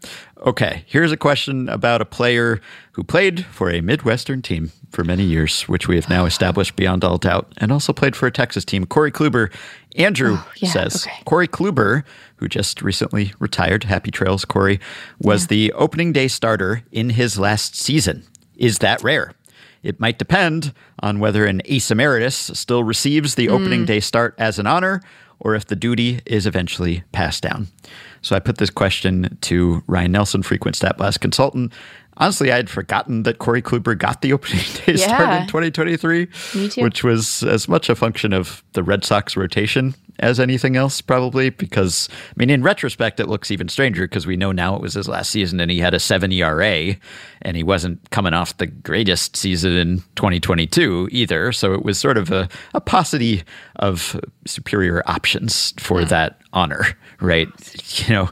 Okay, 0.45 0.83
here's 0.85 1.11
a 1.11 1.17
question 1.17 1.69
about 1.69 2.01
a 2.01 2.05
player 2.05 2.61
who 2.93 3.03
played 3.03 3.45
for 3.45 3.69
a 3.71 3.81
Midwestern 3.81 4.41
team 4.41 4.71
for 4.91 5.03
many 5.03 5.23
years, 5.23 5.63
which 5.63 5.87
we 5.87 5.95
have 5.95 6.09
now 6.09 6.25
established 6.25 6.75
beyond 6.75 7.03
all 7.03 7.17
doubt, 7.17 7.51
and 7.57 7.71
also 7.71 7.93
played 7.93 8.15
for 8.15 8.27
a 8.27 8.31
Texas 8.31 8.65
team. 8.65 8.85
Corey 8.85 9.11
Kluber. 9.11 9.51
Andrew 9.95 10.35
Oh, 10.37 10.51
yeah, 10.57 10.69
says 10.69 11.07
okay. 11.07 11.23
Corey 11.25 11.47
Kluber, 11.47 12.03
who 12.35 12.47
just 12.47 12.83
recently 12.83 13.33
retired, 13.39 13.85
happy 13.85 14.11
trails, 14.11 14.45
Corey, 14.45 14.79
was 15.19 15.47
the 15.47 15.73
opening 15.73 16.13
day 16.13 16.27
starter 16.27 16.83
in 16.91 17.09
his 17.09 17.39
last 17.39 17.75
season. 17.75 18.23
Is 18.55 18.77
that 18.79 19.01
rare? 19.03 19.33
It 19.83 19.99
might 19.99 20.19
depend 20.19 20.73
on 20.99 21.19
whether 21.19 21.45
an 21.45 21.61
ace 21.65 21.89
emeritus 21.91 22.35
still 22.53 22.83
receives 22.83 23.35
the 23.35 23.49
opening 23.49 23.83
mm. 23.83 23.87
day 23.87 23.99
start 23.99 24.35
as 24.37 24.59
an 24.59 24.67
honor 24.67 25.01
or 25.39 25.55
if 25.55 25.65
the 25.65 25.75
duty 25.75 26.21
is 26.25 26.45
eventually 26.45 27.03
passed 27.11 27.43
down. 27.43 27.67
So 28.21 28.35
I 28.35 28.39
put 28.39 28.57
this 28.57 28.69
question 28.69 29.37
to 29.41 29.83
Ryan 29.87 30.11
Nelson, 30.11 30.43
frequent 30.43 30.75
stat 30.75 30.97
blast 30.97 31.21
consultant. 31.21 31.71
Honestly, 32.17 32.51
I 32.51 32.55
had 32.57 32.69
forgotten 32.69 33.23
that 33.23 33.37
Corey 33.37 33.61
Kluber 33.61 33.97
got 33.97 34.21
the 34.21 34.33
opening 34.33 34.63
day 34.85 34.95
start 34.97 35.41
in 35.41 35.47
2023, 35.47 36.27
which 36.83 37.03
was 37.03 37.43
as 37.43 37.67
much 37.67 37.89
a 37.89 37.95
function 37.95 38.33
of 38.33 38.63
the 38.73 38.83
Red 38.83 39.03
Sox 39.05 39.37
rotation 39.37 39.95
as 40.19 40.39
anything 40.39 40.75
else, 40.75 40.99
probably. 40.99 41.49
Because, 41.51 42.09
I 42.11 42.33
mean, 42.35 42.49
in 42.49 42.63
retrospect, 42.63 43.19
it 43.19 43.27
looks 43.27 43.51
even 43.51 43.69
stranger 43.69 44.07
because 44.07 44.25
we 44.25 44.35
know 44.35 44.51
now 44.51 44.75
it 44.75 44.81
was 44.81 44.95
his 44.95 45.07
last 45.07 45.29
season 45.29 45.59
and 45.59 45.69
he 45.69 45.79
had 45.79 45.93
a 45.93 45.99
7 45.99 46.31
ERA 46.31 46.95
and 47.43 47.55
he 47.55 47.63
wasn't 47.63 48.09
coming 48.09 48.33
off 48.33 48.57
the 48.57 48.67
greatest 48.67 49.35
season 49.35 49.73
in 49.73 49.97
2022 50.15 51.09
either. 51.11 51.51
So 51.51 51.73
it 51.73 51.83
was 51.83 51.99
sort 51.99 52.17
of 52.17 52.31
a, 52.31 52.49
a 52.73 52.81
paucity 52.81 53.43
of 53.75 54.19
superior 54.45 55.03
options 55.05 55.73
for 55.77 56.03
that 56.05 56.41
honor, 56.53 56.85
right? 57.21 57.47
You 58.07 58.13
know, 58.13 58.29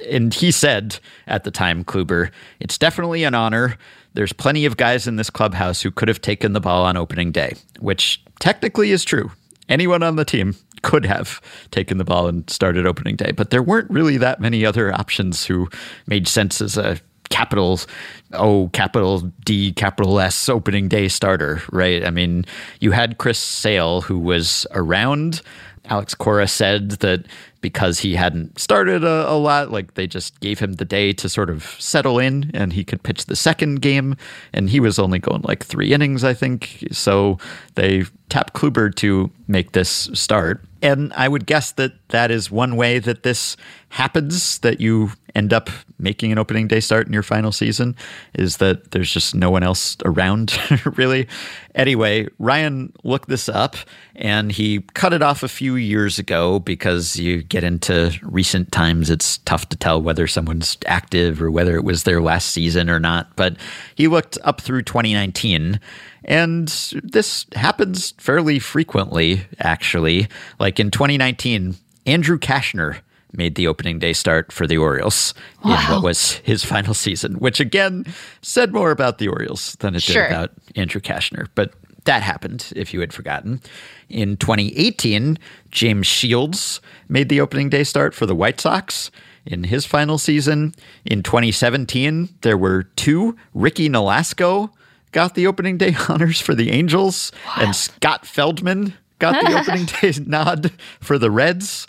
and 0.00 0.32
he 0.32 0.50
said 0.50 0.98
at 1.26 1.44
the 1.44 1.50
time, 1.50 1.84
Kluber, 1.84 2.30
it's 2.60 2.78
definitely 2.78 3.24
an 3.24 3.34
honor. 3.34 3.76
There's 4.14 4.32
plenty 4.32 4.64
of 4.64 4.76
guys 4.76 5.06
in 5.06 5.16
this 5.16 5.30
clubhouse 5.30 5.82
who 5.82 5.90
could 5.90 6.08
have 6.08 6.20
taken 6.20 6.52
the 6.52 6.60
ball 6.60 6.84
on 6.84 6.96
opening 6.96 7.32
day, 7.32 7.54
which 7.78 8.22
technically 8.40 8.90
is 8.90 9.04
true. 9.04 9.30
Anyone 9.68 10.02
on 10.02 10.16
the 10.16 10.24
team 10.24 10.56
could 10.82 11.04
have 11.04 11.40
taken 11.70 11.98
the 11.98 12.04
ball 12.04 12.28
and 12.28 12.48
started 12.48 12.86
opening 12.86 13.16
day, 13.16 13.32
but 13.32 13.50
there 13.50 13.62
weren't 13.62 13.90
really 13.90 14.16
that 14.16 14.40
many 14.40 14.64
other 14.64 14.92
options 14.92 15.44
who 15.44 15.68
made 16.06 16.26
sense 16.26 16.60
as 16.60 16.76
a 16.76 16.98
capital 17.30 17.80
O, 18.32 18.68
capital 18.72 19.20
D, 19.44 19.72
capital 19.72 20.20
S 20.20 20.48
opening 20.48 20.88
day 20.88 21.08
starter, 21.08 21.62
right? 21.70 22.04
I 22.04 22.10
mean, 22.10 22.44
you 22.80 22.92
had 22.92 23.18
Chris 23.18 23.38
Sale, 23.38 24.02
who 24.02 24.18
was 24.18 24.66
around. 24.72 25.42
Alex 25.86 26.14
Cora 26.14 26.46
said 26.46 26.90
that 26.92 27.26
because 27.60 28.00
he 28.00 28.14
hadn't 28.14 28.58
started 28.58 29.04
a, 29.04 29.30
a, 29.30 29.34
lot, 29.34 29.70
like 29.70 29.94
they 29.94 30.06
just 30.06 30.38
gave 30.40 30.58
him 30.58 30.74
the 30.74 30.84
day 30.84 31.12
to 31.12 31.28
sort 31.28 31.50
of 31.50 31.76
settle 31.78 32.18
in 32.18 32.50
and 32.54 32.72
he 32.72 32.84
could 32.84 33.02
pitch 33.02 33.26
the 33.26 33.36
second 33.36 33.82
game. 33.82 34.16
And 34.52 34.70
he 34.70 34.80
was 34.80 34.98
only 34.98 35.18
going 35.18 35.42
like 35.42 35.64
three 35.64 35.92
innings, 35.92 36.24
I 36.24 36.34
think. 36.34 36.86
So 36.92 37.38
they 37.74 38.04
tapped 38.28 38.54
Kluber 38.54 38.94
to 38.96 39.30
make 39.48 39.72
this 39.72 40.10
start. 40.12 40.64
And 40.82 41.12
I 41.14 41.28
would 41.28 41.46
guess 41.46 41.72
that 41.72 41.92
that 42.08 42.30
is 42.30 42.50
one 42.50 42.76
way 42.76 42.98
that 43.00 43.24
this 43.24 43.56
happens 43.90 44.58
that 44.60 44.80
you 44.80 45.12
end 45.34 45.52
up 45.52 45.70
making 45.98 46.32
an 46.32 46.38
opening 46.38 46.68
day 46.68 46.80
start 46.80 47.06
in 47.06 47.12
your 47.12 47.22
final 47.22 47.52
season 47.52 47.96
is 48.34 48.58
that 48.58 48.92
there's 48.92 49.12
just 49.12 49.34
no 49.34 49.50
one 49.50 49.62
else 49.62 49.96
around, 50.04 50.58
really. 50.96 51.28
Anyway, 51.74 52.28
Ryan 52.38 52.92
looked 53.04 53.28
this 53.28 53.48
up 53.48 53.76
and 54.14 54.50
he 54.50 54.80
cut 54.94 55.12
it 55.12 55.22
off 55.22 55.42
a 55.42 55.48
few 55.48 55.76
years 55.76 56.18
ago 56.18 56.58
because 56.60 57.16
you 57.16 57.42
get 57.42 57.64
into 57.64 58.12
recent 58.22 58.72
times, 58.72 59.10
it's 59.10 59.38
tough 59.38 59.68
to 59.68 59.76
tell 59.76 60.02
whether 60.02 60.26
someone's 60.26 60.76
active 60.86 61.40
or 61.40 61.50
whether 61.50 61.76
it 61.76 61.84
was 61.84 62.02
their 62.02 62.20
last 62.20 62.50
season 62.50 62.90
or 62.90 62.98
not. 62.98 63.34
But 63.36 63.56
he 63.94 64.08
looked 64.08 64.38
up 64.44 64.60
through 64.60 64.82
2019 64.82 65.80
and 66.24 66.68
this 67.02 67.46
happens 67.54 68.12
fairly 68.18 68.58
frequently, 68.58 69.46
actually. 69.60 70.28
Like 70.58 70.78
in 70.78 70.90
2019, 70.90 71.76
Andrew 72.06 72.38
Cashner 72.38 72.98
made 73.32 73.54
the 73.54 73.66
opening 73.66 73.98
day 73.98 74.12
start 74.12 74.52
for 74.52 74.66
the 74.66 74.78
Orioles 74.78 75.34
wow. 75.64 75.72
in 75.72 75.94
what 75.94 76.02
was 76.02 76.32
his 76.44 76.64
final 76.64 76.94
season, 76.94 77.34
which 77.34 77.60
again 77.60 78.04
said 78.42 78.72
more 78.72 78.90
about 78.90 79.18
the 79.18 79.28
Orioles 79.28 79.76
than 79.80 79.94
it 79.94 80.02
sure. 80.02 80.22
did 80.22 80.32
about 80.32 80.52
Andrew 80.76 81.00
Cashner. 81.00 81.48
But 81.54 81.72
that 82.04 82.22
happened, 82.22 82.72
if 82.74 82.94
you 82.94 83.00
had 83.00 83.12
forgotten. 83.12 83.60
In 84.08 84.38
2018, 84.38 85.38
James 85.70 86.06
Shields 86.06 86.80
made 87.08 87.28
the 87.28 87.40
opening 87.40 87.68
day 87.68 87.84
start 87.84 88.14
for 88.14 88.24
the 88.24 88.34
White 88.34 88.60
Sox 88.60 89.10
in 89.44 89.64
his 89.64 89.84
final 89.84 90.16
season. 90.16 90.74
In 91.04 91.22
2017, 91.22 92.30
there 92.40 92.56
were 92.56 92.84
two 92.96 93.36
Ricky 93.52 93.90
Nolasco 93.90 94.70
got 95.12 95.34
the 95.34 95.46
opening 95.46 95.78
day 95.78 95.94
honors 96.08 96.40
for 96.40 96.54
the 96.54 96.70
Angels, 96.70 97.32
and 97.56 97.74
Scott 97.74 98.26
Feldman 98.26 98.94
got 99.18 99.44
the 99.44 99.58
opening 99.60 99.86
day 99.86 100.12
nod 100.24 100.72
for 101.00 101.18
the 101.18 101.30
Reds. 101.30 101.86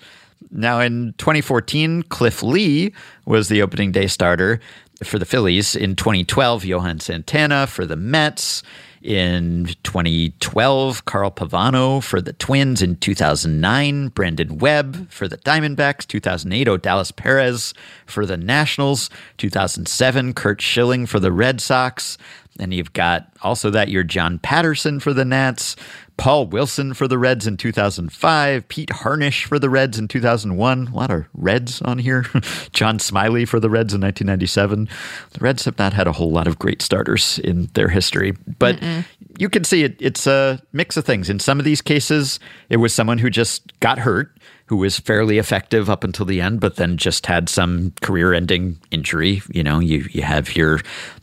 Now, 0.51 0.79
in 0.79 1.13
2014, 1.17 2.03
Cliff 2.03 2.41
Lee 2.41 2.93
was 3.25 3.49
the 3.49 3.61
opening 3.61 3.91
day 3.91 4.07
starter 4.07 4.59
for 5.03 5.19
the 5.19 5.25
Phillies. 5.25 5.75
In 5.75 5.95
2012, 5.95 6.65
Johan 6.65 6.99
Santana 6.99 7.67
for 7.67 7.85
the 7.85 7.95
Mets. 7.95 8.63
In 9.01 9.69
2012, 9.83 11.05
Carl 11.05 11.31
Pavano 11.31 12.03
for 12.03 12.19
the 12.19 12.33
Twins. 12.33 12.81
In 12.81 12.97
2009, 12.97 14.09
Brandon 14.09 14.57
Webb 14.57 15.09
for 15.09 15.27
the 15.27 15.37
Diamondbacks. 15.37 16.05
2008, 16.05 16.67
Odalis 16.67 17.15
Perez 17.15 17.73
for 18.05 18.25
the 18.25 18.35
Nationals. 18.35 19.09
2007, 19.37 20.33
Curt 20.33 20.61
Schilling 20.61 21.05
for 21.05 21.19
the 21.19 21.31
Red 21.31 21.61
Sox. 21.61 22.17
And 22.59 22.73
you've 22.73 22.91
got 22.91 23.29
also 23.41 23.69
that 23.69 23.87
year 23.87 24.03
John 24.03 24.37
Patterson 24.37 24.99
for 24.99 25.13
the 25.13 25.23
Nats, 25.23 25.77
Paul 26.19 26.47
Wilson 26.47 26.93
for 26.93 27.07
the 27.07 27.17
Reds 27.17 27.47
in 27.47 27.55
2005, 27.55 28.67
Pete 28.67 28.89
Harnisch 28.89 29.45
for 29.45 29.57
the 29.57 29.69
Reds 29.69 29.97
in 29.97 30.09
2001. 30.09 30.87
A 30.87 30.95
lot 30.95 31.09
of 31.09 31.25
Reds 31.33 31.81
on 31.81 31.97
here. 31.97 32.25
John 32.73 32.99
Smiley 32.99 33.45
for 33.45 33.59
the 33.61 33.69
Reds 33.69 33.93
in 33.93 34.01
1997. 34.01 34.89
The 35.31 35.39
Reds 35.39 35.63
have 35.63 35.77
not 35.77 35.93
had 35.93 36.07
a 36.07 36.11
whole 36.11 36.31
lot 36.31 36.45
of 36.45 36.59
great 36.59 36.81
starters 36.81 37.39
in 37.39 37.69
their 37.73 37.87
history, 37.87 38.33
but 38.57 38.75
Mm-mm. 38.81 39.05
you 39.37 39.47
can 39.47 39.63
see 39.63 39.83
it, 39.83 39.95
it's 40.01 40.27
a 40.27 40.61
mix 40.73 40.97
of 40.97 41.05
things. 41.05 41.29
In 41.29 41.39
some 41.39 41.57
of 41.57 41.63
these 41.63 41.81
cases, 41.81 42.39
it 42.69 42.77
was 42.77 42.93
someone 42.93 43.17
who 43.17 43.29
just 43.29 43.79
got 43.79 43.99
hurt 43.99 44.35
who 44.69 44.77
was 44.77 44.99
fairly 44.99 45.39
effective 45.39 45.89
up 45.89 46.03
until 46.03 46.27
the 46.27 46.39
end, 46.39 46.59
but 46.59 46.75
then 46.75 46.95
just 46.95 47.25
had 47.25 47.49
some 47.49 47.91
career-ending 48.01 48.77
injury. 48.91 49.41
You 49.49 49.63
know, 49.63 49.79
you 49.79 50.07
you 50.11 50.21
have 50.21 50.55
your 50.55 50.77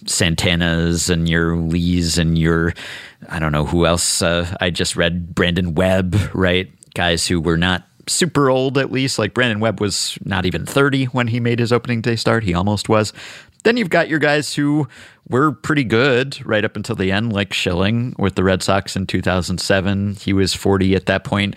Santanas 0.05 1.09
and 1.09 1.29
your 1.29 1.57
Lees 1.57 2.19
and 2.19 2.37
your 2.37 2.75
I 3.29 3.39
don't 3.39 3.53
know 3.53 3.65
who 3.65 3.87
else. 3.87 4.21
Uh, 4.21 4.53
I 4.61 4.71
just 4.71 4.97
read 4.97 5.33
Brandon 5.33 5.77
Webb, 5.77 6.17
right? 6.35 6.69
Guys 6.95 7.29
who 7.29 7.41
were 7.41 7.57
not 7.57 7.87
super 8.09 8.51
old 8.51 8.79
at 8.79 8.91
least. 8.91 9.17
Like 9.17 9.33
Brandon 9.33 9.61
Webb 9.61 9.81
was 9.81 10.19
not 10.25 10.45
even 10.45 10.67
30 10.67 11.05
when 11.07 11.29
he 11.29 11.39
made 11.39 11.61
his 11.61 11.73
opening 11.73 12.01
day 12.01 12.17
start. 12.17 12.43
He 12.43 12.53
almost 12.53 12.89
was. 12.89 13.13
Then 13.63 13.77
you've 13.77 13.91
got 13.91 14.09
your 14.09 14.19
guys 14.19 14.55
who 14.55 14.89
were 15.29 15.53
pretty 15.53 15.85
good 15.85 16.45
right 16.45 16.65
up 16.65 16.75
until 16.75 16.97
the 16.97 17.13
end, 17.13 17.33
like 17.33 17.53
Schilling 17.53 18.17
with 18.19 18.35
the 18.35 18.45
Red 18.45 18.63
Sox 18.63 18.97
in 18.97 19.07
2007. 19.07 20.17
He 20.17 20.33
was 20.33 20.53
40 20.53 20.97
at 20.97 21.07
that 21.07 21.23
point. 21.23 21.55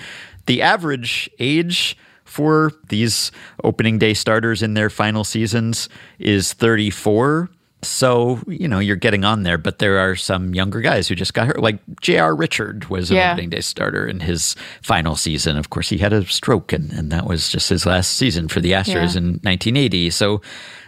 The 0.49 0.63
average 0.63 1.29
age 1.37 1.95
for 2.23 2.71
these 2.87 3.31
opening 3.63 3.99
day 3.99 4.15
starters 4.15 4.63
in 4.63 4.73
their 4.73 4.89
final 4.89 5.23
seasons 5.23 5.89
is 6.17 6.53
34. 6.53 7.51
So, 7.83 8.39
you 8.47 8.67
know, 8.67 8.79
you're 8.79 8.95
getting 8.95 9.23
on 9.23 9.43
there, 9.43 9.59
but 9.59 9.77
there 9.77 9.99
are 9.99 10.15
some 10.15 10.55
younger 10.55 10.81
guys 10.81 11.07
who 11.07 11.13
just 11.13 11.35
got 11.35 11.45
hurt. 11.45 11.59
Like 11.59 11.77
J.R. 12.01 12.35
Richard 12.35 12.85
was 12.85 13.11
an 13.11 13.17
yeah. 13.17 13.33
opening 13.33 13.51
day 13.51 13.61
starter 13.61 14.07
in 14.07 14.21
his 14.21 14.55
final 14.81 15.15
season. 15.15 15.55
Of 15.55 15.69
course, 15.69 15.89
he 15.89 15.99
had 15.99 16.13
a 16.13 16.25
stroke, 16.25 16.73
and, 16.73 16.91
and 16.93 17.11
that 17.11 17.27
was 17.27 17.49
just 17.49 17.69
his 17.69 17.85
last 17.85 18.15
season 18.15 18.47
for 18.47 18.59
the 18.59 18.71
Astros 18.71 19.13
yeah. 19.13 19.19
in 19.19 19.39
1980. 19.43 20.09
So, 20.09 20.41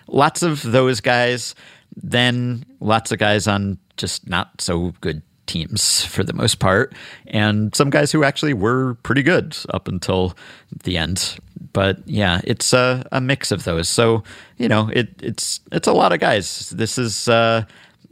lots 0.08 0.42
of 0.42 0.64
those 0.64 1.02
guys. 1.02 1.54
Then 1.96 2.66
lots 2.80 3.12
of 3.12 3.20
guys 3.20 3.46
on 3.46 3.78
just 3.96 4.28
not 4.28 4.60
so 4.60 4.96
good 5.02 5.22
teams 5.52 6.06
for 6.06 6.24
the 6.24 6.34
most 6.34 6.60
part, 6.60 6.94
and 7.28 7.76
some 7.76 7.90
guys 7.90 8.12
who 8.12 8.24
actually 8.24 8.54
were 8.54 8.96
pretty 9.04 9.22
good 9.22 9.58
up 9.70 9.88
until 9.88 10.34
the 10.84 10.98
end. 10.98 11.38
But 11.74 12.08
yeah, 12.08 12.42
it's 12.44 12.74
a, 12.74 13.06
a 13.12 13.20
mix 13.20 13.52
of 13.52 13.64
those. 13.66 13.90
So 13.90 14.24
you 14.58 14.70
know, 14.70 14.90
it, 14.94 15.10
it's 15.22 15.60
it's 15.72 15.88
a 15.88 15.94
lot 15.94 16.14
of 16.14 16.20
guys. 16.20 16.70
This 16.70 16.98
is 16.98 17.28
uh, 17.28 17.66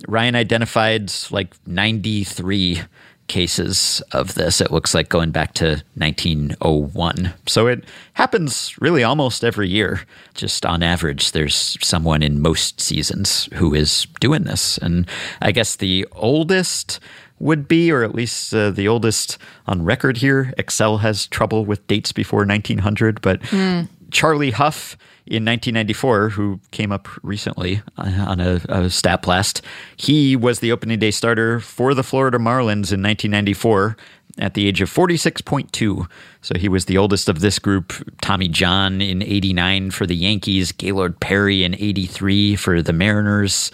Ryan 0.07 0.35
identified 0.35 1.11
like 1.31 1.55
ninety 1.65 2.23
three 2.23 2.81
cases 3.29 4.01
of 4.11 4.33
this. 4.33 4.59
It 4.59 4.71
looks 4.71 4.93
like 4.93 5.07
going 5.07 5.31
back 5.31 5.53
to 5.55 5.81
1901. 5.95 7.33
So 7.47 7.67
it 7.67 7.85
happens 8.13 8.75
really 8.81 9.03
almost 9.03 9.45
every 9.45 9.69
year. 9.69 10.01
Just 10.33 10.65
on 10.65 10.83
average, 10.83 11.31
there's 11.31 11.77
someone 11.81 12.21
in 12.21 12.41
most 12.41 12.81
seasons 12.81 13.47
who 13.53 13.73
is 13.73 14.07
doing 14.19 14.43
this. 14.43 14.77
And 14.79 15.07
I 15.41 15.53
guess 15.53 15.77
the 15.77 16.05
oldest 16.11 16.99
would 17.39 17.67
be, 17.67 17.91
or 17.91 18.03
at 18.03 18.13
least 18.13 18.53
uh, 18.53 18.71
the 18.71 18.87
oldest 18.87 19.37
on 19.67 19.83
record 19.83 20.17
here. 20.17 20.53
Excel 20.57 20.97
has 20.97 21.27
trouble 21.27 21.65
with 21.65 21.85
dates 21.87 22.11
before 22.11 22.45
1900, 22.45 23.21
but 23.21 23.41
mm. 23.43 23.87
Charlie 24.11 24.51
Hough 24.51 24.97
in 25.25 25.45
1994, 25.45 26.29
who 26.29 26.59
came 26.71 26.91
up 26.91 27.07
recently 27.23 27.81
uh, 27.97 28.25
on 28.27 28.39
a, 28.39 28.61
a 28.69 28.89
stat 28.89 29.21
blast, 29.21 29.61
he 29.95 30.35
was 30.35 30.59
the 30.59 30.71
opening 30.71 30.99
day 30.99 31.11
starter 31.11 31.59
for 31.59 31.93
the 31.93 32.03
Florida 32.03 32.37
Marlins 32.37 32.91
in 32.91 33.03
1994 33.03 33.95
at 34.39 34.53
the 34.53 34.67
age 34.67 34.81
of 34.81 34.91
46.2. 34.91 36.07
So 36.41 36.57
he 36.57 36.69
was 36.69 36.85
the 36.85 36.97
oldest 36.97 37.29
of 37.29 37.41
this 37.41 37.59
group. 37.59 37.93
Tommy 38.21 38.47
John 38.47 39.01
in 39.01 39.21
89 39.21 39.91
for 39.91 40.05
the 40.05 40.15
Yankees, 40.15 40.71
Gaylord 40.71 41.19
Perry 41.19 41.63
in 41.63 41.75
83 41.75 42.55
for 42.55 42.81
the 42.81 42.93
Mariners. 42.93 43.71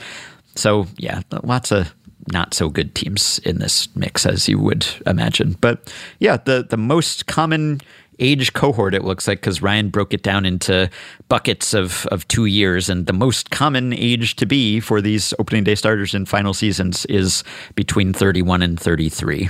So, 0.55 0.87
yeah, 0.97 1.21
lots 1.43 1.71
of 1.71 1.93
not 2.31 2.53
so 2.53 2.69
good 2.69 2.95
teams 2.95 3.39
in 3.39 3.59
this 3.59 3.93
mix 3.95 4.25
as 4.25 4.49
you 4.49 4.59
would 4.59 4.87
imagine. 5.05 5.55
But 5.61 5.93
yeah, 6.19 6.37
the 6.37 6.65
the 6.67 6.77
most 6.77 7.27
common 7.27 7.81
age 8.19 8.53
cohort 8.53 8.93
it 8.93 9.03
looks 9.03 9.27
like 9.27 9.41
because 9.41 9.61
Ryan 9.61 9.89
broke 9.89 10.13
it 10.13 10.23
down 10.23 10.45
into 10.45 10.89
buckets 11.27 11.73
of 11.73 12.05
of 12.07 12.27
two 12.27 12.45
years, 12.45 12.89
and 12.89 13.05
the 13.05 13.13
most 13.13 13.49
common 13.51 13.93
age 13.93 14.35
to 14.37 14.45
be 14.45 14.79
for 14.79 15.01
these 15.01 15.33
opening 15.39 15.63
day 15.63 15.75
starters 15.75 16.13
in 16.13 16.25
final 16.25 16.53
seasons 16.53 17.05
is 17.07 17.43
between 17.75 18.13
31 18.13 18.61
and 18.61 18.79
33. 18.79 19.49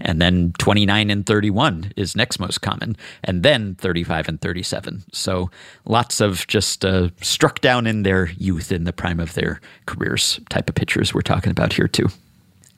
And 0.00 0.20
then 0.20 0.52
29 0.58 1.10
and 1.10 1.26
31 1.26 1.92
is 1.96 2.16
next 2.16 2.38
most 2.38 2.60
common, 2.60 2.96
and 3.22 3.42
then 3.42 3.74
35 3.76 4.28
and 4.28 4.40
37. 4.40 5.04
So 5.12 5.50
lots 5.84 6.20
of 6.20 6.46
just 6.46 6.84
uh, 6.84 7.10
struck 7.22 7.60
down 7.60 7.86
in 7.86 8.02
their 8.02 8.30
youth, 8.32 8.72
in 8.72 8.84
the 8.84 8.92
prime 8.92 9.20
of 9.20 9.34
their 9.34 9.60
careers 9.86 10.40
type 10.50 10.68
of 10.68 10.74
pitchers 10.74 11.14
we're 11.14 11.22
talking 11.22 11.50
about 11.50 11.72
here, 11.72 11.88
too. 11.88 12.08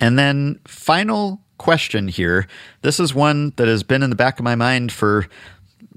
And 0.00 0.18
then 0.18 0.60
final 0.66 1.40
question 1.58 2.08
here. 2.08 2.46
This 2.82 3.00
is 3.00 3.14
one 3.14 3.52
that 3.56 3.68
has 3.68 3.82
been 3.82 4.02
in 4.02 4.10
the 4.10 4.16
back 4.16 4.38
of 4.38 4.44
my 4.44 4.54
mind 4.54 4.92
for 4.92 5.26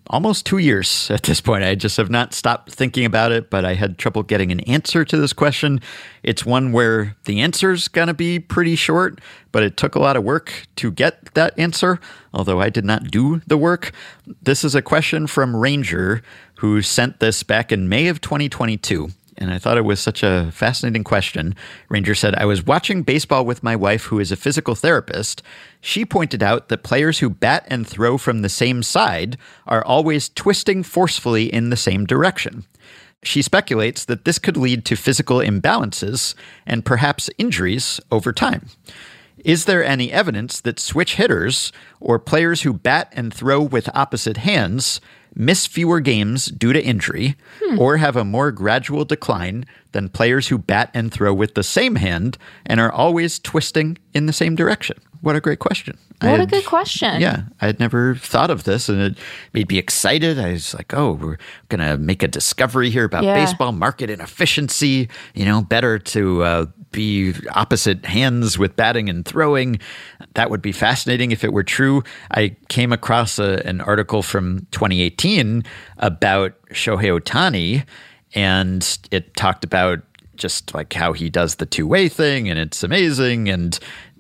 almost 0.10 0.46
two 0.46 0.58
years 0.58 1.10
at 1.12 1.24
this 1.24 1.42
point. 1.42 1.64
I 1.64 1.76
just 1.76 1.98
have 1.98 2.10
not 2.10 2.34
stopped 2.34 2.72
thinking 2.72 3.06
about 3.06 3.32
it, 3.32 3.50
but 3.50 3.66
I 3.66 3.76
had 3.76 3.98
trouble 3.98 4.24
getting 4.24 4.52
an 4.52 4.60
answer 4.62 5.06
to 5.06 5.18
this 5.18 5.34
question. 5.34 5.82
It's 6.24 6.46
one 6.46 6.72
where 6.72 7.16
the 7.26 7.42
answer's 7.42 7.88
going 7.88 8.08
to 8.08 8.14
be 8.14 8.40
pretty 8.40 8.76
short, 8.76 9.22
but 9.52 9.64
it 9.64 9.78
took 9.78 9.96
a 9.96 10.00
lot 10.00 10.18
of 10.18 10.24
work 10.24 10.68
to 10.78 10.92
get 10.92 11.34
that 11.36 11.58
answer, 11.58 12.00
although 12.34 12.60
I 12.60 12.70
did 12.70 12.86
not 12.86 13.12
do 13.12 13.42
the 13.48 13.58
work. 13.58 13.92
This 14.42 14.64
is 14.64 14.76
a 14.76 14.82
question 14.82 15.28
from 15.28 15.56
Ranger, 15.56 16.22
who 16.56 16.82
sent 16.82 17.20
this 17.20 17.44
back 17.44 17.72
in 17.72 17.88
May 17.88 18.08
of 18.08 18.22
2022 18.22 19.10
and 19.40 19.52
I 19.52 19.58
thought 19.58 19.78
it 19.78 19.86
was 19.86 20.00
such 20.00 20.22
a 20.22 20.52
fascinating 20.52 21.04
question. 21.04 21.56
Ranger 21.88 22.14
said, 22.14 22.36
I 22.36 22.46
was 22.46 22.66
watching 22.66 23.04
baseball 23.04 23.46
with 23.46 23.64
my 23.64 23.76
wife, 23.76 24.04
who 24.04 24.20
is 24.20 24.32
a 24.32 24.36
physical 24.36 24.76
therapist. 24.76 25.42
She 25.82 26.06
pointed 26.06 26.44
out 26.44 26.68
that 26.68 26.84
players 26.84 27.20
who 27.20 27.30
bat 27.30 27.66
and 27.68 27.88
throw 27.88 28.18
from 28.18 28.42
the 28.42 28.50
same 28.50 28.84
side 28.84 29.38
are 29.66 29.84
always 29.84 30.30
twisting 30.30 30.84
forcefully 30.84 31.52
in 31.52 31.70
the 31.70 31.78
same 31.78 32.06
direction. 32.06 32.66
She 33.24 33.42
speculates 33.42 34.06
that 34.06 34.26
this 34.26 34.40
could 34.40 34.58
lead 34.58 34.86
to 34.86 34.96
physical 34.96 35.38
imbalances 35.38 36.36
and 36.66 36.86
perhaps 36.86 37.30
injuries 37.38 38.00
over 38.12 38.32
time. 38.32 38.68
Is 39.46 39.66
there 39.66 39.84
any 39.84 40.12
evidence 40.12 40.60
that 40.62 40.80
switch 40.80 41.16
hitters, 41.16 41.72
or 42.02 42.20
players 42.20 42.64
who 42.64 42.74
bat 42.74 43.12
and 43.16 43.34
throw 43.34 43.62
with 43.62 43.90
opposite 43.96 44.38
hands, 44.38 45.00
miss 45.40 45.66
fewer 45.66 46.00
games 46.02 46.48
due 46.48 46.74
to 46.74 46.84
injury, 46.84 47.36
hmm. 47.64 47.80
or 47.80 47.98
have 47.98 48.16
a 48.16 48.26
more 48.26 48.52
gradual 48.52 49.06
decline 49.06 49.66
than 49.94 50.10
players 50.10 50.50
who 50.50 50.58
bat 50.58 50.92
and 50.94 51.12
throw 51.12 51.34
with 51.34 51.56
the 51.56 51.64
same 51.64 51.96
hand 51.96 52.38
and 52.66 52.80
are 52.80 52.92
always 52.92 53.40
twisting 53.40 53.98
in 54.14 54.26
the 54.26 54.34
same 54.34 54.56
direction? 54.56 54.98
What 55.22 55.36
a 55.36 55.42
great 55.42 55.60
question. 55.60 55.98
What 56.22 56.32
had, 56.32 56.40
a 56.42 56.46
good 56.46 56.66
question. 56.66 57.22
Yeah, 57.22 57.44
I 57.62 57.68
had 57.68 57.80
never 57.80 58.16
thought 58.16 58.50
of 58.50 58.66
this 58.66 58.90
and 58.90 59.02
it 59.02 59.18
made 59.54 59.70
me 59.70 59.78
excited. 59.78 60.38
I 60.38 60.52
was 60.52 60.74
like, 60.74 60.94
oh, 60.94 61.14
we're 61.14 61.38
going 61.70 61.80
to 61.80 61.98
make 61.98 62.24
a 62.24 62.28
discovery 62.28 62.90
here 62.90 63.06
about 63.06 63.24
yeah. 63.24 63.36
baseball 63.36 63.72
market 63.72 64.10
inefficiency. 64.10 65.08
You 65.34 65.46
know, 65.46 65.62
better 65.62 65.98
to 65.98 66.44
uh, 66.44 66.66
be 66.92 67.34
opposite 67.54 68.06
hands 68.06 68.58
with 68.58 68.76
batting 68.76 69.10
and 69.10 69.26
throwing. 69.26 69.80
That 70.34 70.50
would 70.50 70.62
be 70.62 70.72
fascinating 70.72 71.32
if 71.32 71.44
it 71.44 71.54
were 71.54 71.64
true. 71.64 72.04
I 72.32 72.56
came 72.68 72.92
across 72.92 73.40
a, 73.40 73.66
an 73.66 73.82
article 73.82 74.22
from 74.22 74.68
2018 74.72 75.64
about 76.00 76.54
Shohei 76.72 77.18
Ohtani, 77.18 77.86
and 78.36 79.00
it 79.12 79.36
talked 79.36 79.64
about 79.64 80.00
just 80.36 80.74
like 80.74 80.94
how 80.94 81.14
he 81.14 81.30
does 81.30 81.56
the 81.56 81.66
two 81.66 81.86
way 81.86 82.10
thing, 82.10 82.50
and 82.50 82.58
it's 82.58 82.84
amazing. 82.84 83.50
And 83.50 83.78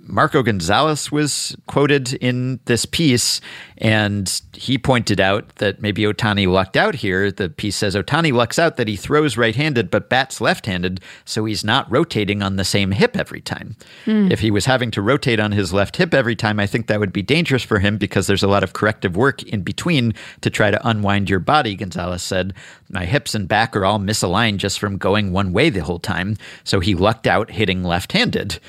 Marco 0.09 0.43
Gonzalez 0.43 1.11
was 1.11 1.55
quoted 1.67 2.13
in 2.13 2.59
this 2.65 2.85
piece, 2.85 3.39
and 3.77 4.41
he 4.53 4.77
pointed 4.77 5.19
out 5.19 5.55
that 5.55 5.81
maybe 5.81 6.01
Ohtani 6.03 6.47
lucked 6.47 6.75
out 6.75 6.95
here. 6.95 7.31
The 7.31 7.49
piece 7.49 7.75
says 7.75 7.95
Ohtani 7.95 8.33
lucks 8.33 8.59
out 8.59 8.77
that 8.77 8.87
he 8.87 8.95
throws 8.95 9.37
right 9.37 9.55
handed 9.55 9.91
but 9.91 10.09
bats 10.09 10.41
left 10.41 10.65
handed, 10.65 10.99
so 11.25 11.45
he's 11.45 11.63
not 11.63 11.89
rotating 11.91 12.41
on 12.41 12.55
the 12.55 12.65
same 12.65 12.91
hip 12.91 13.15
every 13.15 13.41
time. 13.41 13.75
Hmm. 14.05 14.31
If 14.31 14.39
he 14.39 14.51
was 14.51 14.65
having 14.65 14.91
to 14.91 15.01
rotate 15.01 15.39
on 15.39 15.51
his 15.51 15.71
left 15.71 15.97
hip 15.97 16.13
every 16.13 16.35
time, 16.35 16.59
I 16.59 16.65
think 16.65 16.87
that 16.87 16.99
would 16.99 17.13
be 17.13 17.21
dangerous 17.21 17.63
for 17.63 17.79
him 17.79 17.97
because 17.97 18.27
there's 18.27 18.43
a 18.43 18.47
lot 18.47 18.63
of 18.63 18.73
corrective 18.73 19.15
work 19.15 19.43
in 19.43 19.61
between 19.61 20.13
to 20.41 20.49
try 20.49 20.71
to 20.71 20.87
unwind 20.87 21.29
your 21.29 21.39
body, 21.39 21.75
Gonzalez 21.75 22.23
said. 22.23 22.53
My 22.89 23.05
hips 23.05 23.35
and 23.35 23.47
back 23.47 23.75
are 23.75 23.85
all 23.85 23.99
misaligned 23.99 24.57
just 24.57 24.79
from 24.79 24.97
going 24.97 25.31
one 25.31 25.53
way 25.53 25.69
the 25.69 25.83
whole 25.83 25.99
time, 25.99 26.37
so 26.63 26.79
he 26.79 26.95
lucked 26.95 27.27
out 27.27 27.51
hitting 27.51 27.83
left 27.83 28.13
handed 28.13 28.59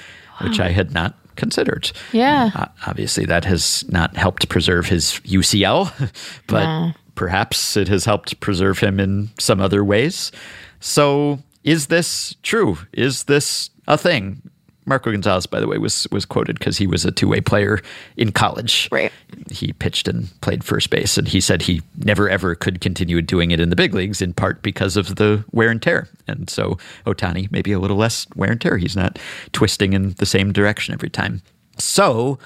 which 0.40 0.60
I 0.60 0.70
had 0.70 0.92
not 0.92 1.14
considered. 1.40 1.90
Yeah. 2.12 2.50
Uh, 2.54 2.66
obviously, 2.86 3.24
that 3.24 3.44
has 3.44 3.84
not 3.88 4.16
helped 4.16 4.48
preserve 4.48 4.86
his 4.86 5.20
UCL, 5.24 5.90
but 6.46 6.64
no. 6.64 6.92
perhaps 7.16 7.76
it 7.76 7.88
has 7.88 8.04
helped 8.04 8.38
preserve 8.38 8.78
him 8.78 9.00
in 9.00 9.30
some 9.40 9.60
other 9.60 9.82
ways. 9.82 10.30
So, 10.78 11.40
is 11.64 11.88
this 11.88 12.36
true? 12.42 12.78
Is 12.92 13.24
this 13.24 13.70
a 13.88 13.98
thing? 13.98 14.42
Marco 14.90 15.10
Gonzalez, 15.12 15.46
by 15.46 15.60
the 15.60 15.68
way, 15.68 15.78
was 15.78 16.06
was 16.10 16.26
quoted 16.26 16.58
because 16.58 16.76
he 16.76 16.86
was 16.86 17.04
a 17.04 17.12
two 17.12 17.28
way 17.28 17.40
player 17.40 17.80
in 18.16 18.32
college. 18.32 18.88
Right. 18.92 19.12
He 19.50 19.72
pitched 19.72 20.08
and 20.08 20.28
played 20.42 20.64
first 20.64 20.90
base, 20.90 21.16
and 21.16 21.28
he 21.28 21.40
said 21.40 21.62
he 21.62 21.80
never 21.96 22.28
ever 22.28 22.54
could 22.54 22.80
continue 22.80 23.22
doing 23.22 23.52
it 23.52 23.60
in 23.60 23.70
the 23.70 23.76
big 23.76 23.94
leagues, 23.94 24.20
in 24.20 24.34
part 24.34 24.62
because 24.62 24.96
of 24.96 25.14
the 25.14 25.44
wear 25.52 25.70
and 25.70 25.80
tear. 25.80 26.08
And 26.26 26.50
so 26.50 26.76
Ohtani, 27.06 27.50
maybe 27.50 27.72
a 27.72 27.78
little 27.78 27.96
less 27.96 28.26
wear 28.34 28.50
and 28.50 28.60
tear. 28.60 28.76
He's 28.76 28.96
not 28.96 29.18
twisting 29.52 29.92
in 29.92 30.10
the 30.14 30.26
same 30.26 30.52
direction 30.52 30.92
every 30.92 31.10
time. 31.10 31.40
So 31.78 32.38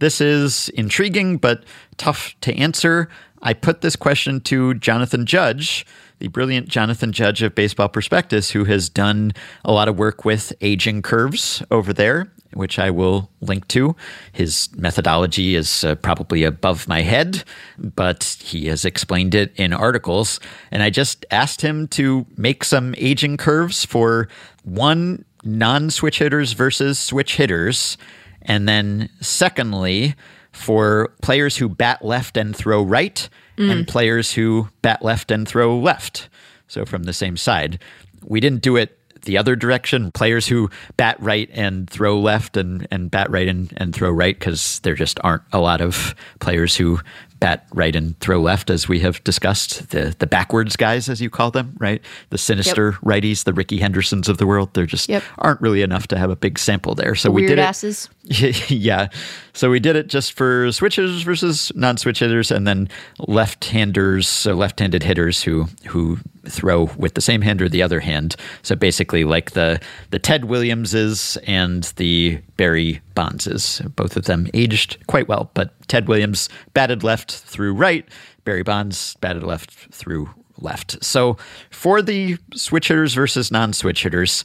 this 0.00 0.20
is 0.20 0.68
intriguing 0.70 1.38
but 1.38 1.64
tough 1.96 2.34
to 2.40 2.52
answer. 2.54 3.08
I 3.42 3.54
put 3.54 3.82
this 3.82 3.94
question 3.94 4.40
to 4.42 4.74
Jonathan 4.74 5.26
Judge 5.26 5.86
the 6.18 6.28
brilliant 6.28 6.68
Jonathan 6.68 7.12
Judge 7.12 7.42
of 7.42 7.54
Baseball 7.54 7.88
Prospectus, 7.88 8.50
who 8.50 8.64
has 8.64 8.88
done 8.88 9.32
a 9.64 9.72
lot 9.72 9.88
of 9.88 9.98
work 9.98 10.24
with 10.24 10.52
aging 10.60 11.02
curves 11.02 11.62
over 11.70 11.92
there, 11.92 12.30
which 12.52 12.78
I 12.78 12.90
will 12.90 13.30
link 13.40 13.68
to. 13.68 13.96
His 14.32 14.68
methodology 14.76 15.54
is 15.54 15.84
uh, 15.84 15.96
probably 15.96 16.44
above 16.44 16.88
my 16.88 17.02
head, 17.02 17.44
but 17.78 18.36
he 18.40 18.66
has 18.66 18.84
explained 18.84 19.34
it 19.34 19.52
in 19.56 19.72
articles. 19.72 20.40
And 20.70 20.82
I 20.82 20.90
just 20.90 21.26
asked 21.30 21.60
him 21.60 21.88
to 21.88 22.26
make 22.36 22.64
some 22.64 22.94
aging 22.98 23.36
curves 23.36 23.84
for 23.84 24.28
one, 24.62 25.24
non 25.42 25.90
switch 25.90 26.18
hitters 26.18 26.52
versus 26.52 26.98
switch 26.98 27.36
hitters. 27.36 27.98
And 28.42 28.68
then, 28.68 29.08
secondly, 29.20 30.14
for 30.52 31.12
players 31.20 31.56
who 31.56 31.68
bat 31.68 32.04
left 32.04 32.36
and 32.36 32.54
throw 32.54 32.82
right 32.82 33.28
mm. 33.56 33.70
and 33.70 33.88
players 33.88 34.32
who 34.32 34.68
bat 34.82 35.02
left 35.02 35.30
and 35.30 35.46
throw 35.46 35.78
left. 35.78 36.28
So 36.68 36.84
from 36.84 37.04
the 37.04 37.12
same 37.12 37.36
side. 37.36 37.78
We 38.24 38.40
didn't 38.40 38.62
do 38.62 38.76
it 38.76 38.98
the 39.22 39.38
other 39.38 39.56
direction. 39.56 40.12
Players 40.12 40.46
who 40.46 40.70
bat 40.96 41.16
right 41.20 41.48
and 41.52 41.88
throw 41.88 42.18
left 42.18 42.56
and, 42.56 42.86
and 42.90 43.10
bat 43.10 43.30
right 43.30 43.48
and, 43.48 43.72
and 43.76 43.94
throw 43.94 44.10
right 44.10 44.38
because 44.38 44.80
there 44.80 44.94
just 44.94 45.18
aren't 45.24 45.42
a 45.52 45.60
lot 45.60 45.80
of 45.80 46.14
players 46.40 46.76
who 46.76 47.00
bat 47.44 47.66
right 47.74 47.94
and 47.94 48.18
throw 48.20 48.40
left, 48.40 48.70
as 48.70 48.88
we 48.88 49.00
have 49.00 49.22
discussed. 49.22 49.90
The 49.90 50.16
the 50.18 50.26
backwards 50.26 50.76
guys, 50.76 51.10
as 51.10 51.20
you 51.20 51.28
call 51.28 51.50
them, 51.50 51.76
right? 51.78 52.00
The 52.30 52.38
sinister 52.38 52.92
yep. 52.92 53.00
righties, 53.02 53.44
the 53.44 53.52
Rickey 53.52 53.78
Hendersons 53.78 54.30
of 54.30 54.38
the 54.38 54.46
world. 54.46 54.72
There 54.72 54.86
just 54.86 55.10
yep. 55.10 55.22
aren't 55.36 55.60
really 55.60 55.82
enough 55.82 56.06
to 56.08 56.16
have 56.16 56.30
a 56.30 56.36
big 56.36 56.58
sample 56.58 56.94
there. 56.94 57.14
So 57.14 57.28
the 57.28 57.32
we 57.32 57.46
did 57.46 57.58
asses. 57.58 58.08
it. 58.24 58.70
yeah. 58.70 59.08
So 59.52 59.68
we 59.68 59.78
did 59.78 59.94
it 59.94 60.06
just 60.06 60.32
for 60.32 60.68
switchers 60.68 61.22
versus 61.22 61.70
non-switch 61.74 62.20
hitters, 62.20 62.50
and 62.50 62.66
then 62.66 62.88
left-handers, 63.18 64.26
so 64.26 64.54
left-handed 64.54 65.02
hitters 65.02 65.42
who 65.42 65.66
who 65.86 66.18
throw 66.48 66.86
with 66.96 67.14
the 67.14 67.20
same 67.20 67.42
hand 67.42 67.62
or 67.62 67.68
the 67.68 67.82
other 67.82 68.00
hand. 68.00 68.36
So 68.62 68.74
basically, 68.74 69.24
like 69.24 69.52
the 69.52 69.80
the 70.10 70.18
Ted 70.18 70.46
Williamses 70.46 71.36
and 71.46 71.84
the 71.96 72.38
Barry 72.56 73.00
Bondses, 73.14 73.82
both 73.96 74.16
of 74.16 74.24
them 74.24 74.48
aged 74.54 75.04
quite 75.06 75.28
well. 75.28 75.50
But 75.54 75.72
Ted 75.88 76.08
Williams 76.08 76.48
batted 76.72 77.02
left 77.02 77.32
threw 77.32 77.72
right, 77.72 78.06
Barry 78.44 78.62
Bonds 78.62 79.16
batted 79.20 79.42
left 79.42 79.72
threw 79.92 80.30
left. 80.58 81.02
So 81.04 81.36
for 81.70 82.00
the 82.02 82.36
switch 82.54 82.88
hitters 82.88 83.14
versus 83.14 83.50
non-switch 83.50 84.02
hitters, 84.02 84.44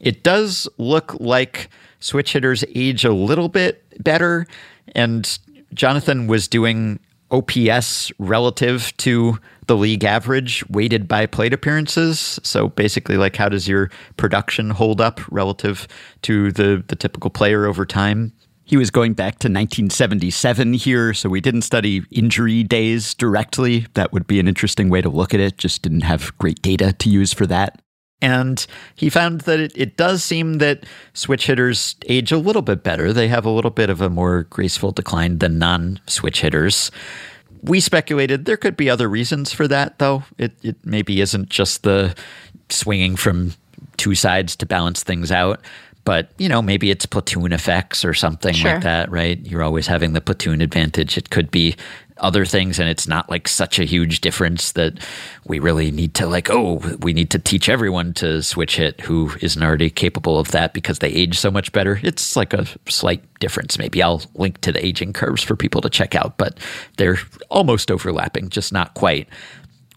it 0.00 0.22
does 0.22 0.68
look 0.78 1.16
like 1.18 1.68
switch 2.00 2.32
hitters 2.32 2.64
age 2.74 3.04
a 3.04 3.12
little 3.12 3.48
bit 3.48 3.82
better, 4.02 4.46
and 4.94 5.38
Jonathan 5.74 6.26
was 6.26 6.48
doing 6.48 7.00
OPS 7.30 8.12
relative 8.18 8.96
to 8.98 9.38
the 9.66 9.76
league 9.76 10.04
average 10.04 10.68
weighted 10.68 11.08
by 11.08 11.26
plate 11.26 11.52
appearances. 11.52 12.38
So 12.42 12.68
basically, 12.68 13.16
like 13.16 13.36
how 13.36 13.48
does 13.48 13.66
your 13.66 13.90
production 14.16 14.70
hold 14.70 15.00
up 15.00 15.20
relative 15.30 15.88
to 16.22 16.52
the, 16.52 16.84
the 16.86 16.96
typical 16.96 17.30
player 17.30 17.66
over 17.66 17.84
time? 17.84 18.32
He 18.64 18.76
was 18.76 18.90
going 18.90 19.14
back 19.14 19.34
to 19.34 19.48
1977 19.48 20.72
here, 20.72 21.14
so 21.14 21.28
we 21.28 21.40
didn't 21.40 21.62
study 21.62 22.02
injury 22.10 22.64
days 22.64 23.14
directly. 23.14 23.86
That 23.94 24.12
would 24.12 24.26
be 24.26 24.40
an 24.40 24.48
interesting 24.48 24.88
way 24.88 25.00
to 25.00 25.08
look 25.08 25.32
at 25.32 25.38
it, 25.38 25.56
just 25.56 25.82
didn't 25.82 26.00
have 26.00 26.36
great 26.38 26.62
data 26.62 26.92
to 26.92 27.08
use 27.08 27.32
for 27.32 27.46
that. 27.46 27.80
And 28.22 28.66
he 28.94 29.10
found 29.10 29.42
that 29.42 29.60
it, 29.60 29.72
it, 29.76 29.96
does 29.96 30.24
seem 30.24 30.54
that 30.54 30.84
switch 31.12 31.46
hitters 31.46 31.96
age 32.06 32.32
a 32.32 32.38
little 32.38 32.62
bit 32.62 32.82
better. 32.82 33.12
They 33.12 33.28
have 33.28 33.44
a 33.44 33.50
little 33.50 33.70
bit 33.70 33.90
of 33.90 34.00
a 34.00 34.08
more 34.08 34.44
graceful 34.44 34.90
decline 34.92 35.38
than 35.38 35.58
non 35.58 36.00
switch 36.06 36.40
hitters. 36.40 36.90
We 37.62 37.80
speculated 37.80 38.44
there 38.44 38.56
could 38.56 38.76
be 38.76 38.88
other 38.88 39.08
reasons 39.08 39.52
for 39.52 39.68
that, 39.68 39.98
though. 39.98 40.24
It, 40.38 40.52
it 40.62 40.76
maybe 40.84 41.20
isn't 41.20 41.50
just 41.50 41.82
the 41.82 42.14
swinging 42.70 43.16
from 43.16 43.54
two 43.96 44.14
sides 44.14 44.56
to 44.56 44.66
balance 44.66 45.02
things 45.02 45.30
out. 45.30 45.60
But 46.06 46.30
you 46.38 46.48
know, 46.48 46.62
maybe 46.62 46.90
it's 46.90 47.04
platoon 47.04 47.52
effects 47.52 48.02
or 48.04 48.14
something 48.14 48.54
Sure. 48.54 48.72
like 48.72 48.82
that, 48.84 49.10
right? 49.10 49.38
You're 49.44 49.62
always 49.62 49.86
having 49.88 50.14
the 50.14 50.22
platoon 50.22 50.62
advantage. 50.62 51.18
It 51.18 51.28
could 51.28 51.50
be 51.50 51.76
other 52.18 52.46
things 52.46 52.78
and 52.78 52.88
it's 52.88 53.06
not 53.06 53.28
like 53.28 53.46
such 53.46 53.78
a 53.78 53.84
huge 53.84 54.22
difference 54.22 54.72
that 54.72 54.94
we 55.44 55.58
really 55.58 55.90
need 55.90 56.14
to 56.14 56.26
like 56.26 56.48
oh 56.48 56.76
we 57.00 57.12
need 57.12 57.28
to 57.28 57.38
teach 57.38 57.68
everyone 57.68 58.14
to 58.14 58.42
switch 58.42 58.76
hit 58.76 59.02
who 59.02 59.30
isn't 59.42 59.62
already 59.62 59.90
capable 59.90 60.38
of 60.38 60.50
that 60.50 60.72
because 60.72 61.00
they 61.00 61.08
age 61.10 61.38
so 61.38 61.50
much 61.50 61.70
better 61.72 62.00
it's 62.02 62.34
like 62.34 62.54
a 62.54 62.64
slight 62.88 63.22
difference 63.38 63.78
maybe 63.78 64.02
i'll 64.02 64.22
link 64.34 64.58
to 64.62 64.72
the 64.72 64.82
aging 64.82 65.12
curves 65.12 65.42
for 65.42 65.54
people 65.56 65.82
to 65.82 65.90
check 65.90 66.14
out 66.14 66.38
but 66.38 66.56
they're 66.96 67.18
almost 67.50 67.90
overlapping 67.90 68.48
just 68.48 68.72
not 68.72 68.94
quite 68.94 69.28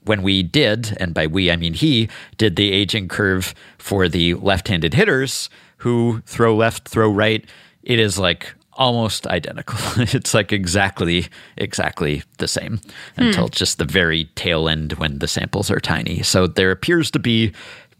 when 0.06 0.23
we 0.23 0.41
did, 0.41 0.98
and 0.99 1.14
by 1.14 1.27
we 1.27 1.52
I 1.52 1.56
mean 1.56 1.73
he, 1.73 2.10
did 2.38 2.56
the 2.56 2.72
aging 2.72 3.10
curve 3.10 3.53
for 3.77 4.07
the 4.10 4.34
left 4.36 4.68
handed 4.68 4.94
hitters 4.95 5.49
who 5.80 6.22
throw 6.26 6.56
left, 6.56 6.88
throw 6.88 7.11
right, 7.11 7.45
it 7.84 7.99
is 7.99 8.18
like 8.19 8.53
almost 8.73 9.27
identical. 9.27 9.77
it's 9.97 10.34
like 10.34 10.53
exactly, 10.53 11.27
exactly 11.57 12.23
the 12.38 12.47
same 12.47 12.80
hmm. 13.15 13.23
until 13.23 13.49
just 13.49 13.77
the 13.77 13.85
very 13.85 14.26
tail 14.35 14.69
end 14.69 14.93
when 14.93 15.19
the 15.19 15.27
samples 15.27 15.69
are 15.69 15.80
tiny. 15.80 16.23
So 16.23 16.47
there 16.47 16.72
appears 16.72 17.11
to 17.11 17.19
be 17.19 17.51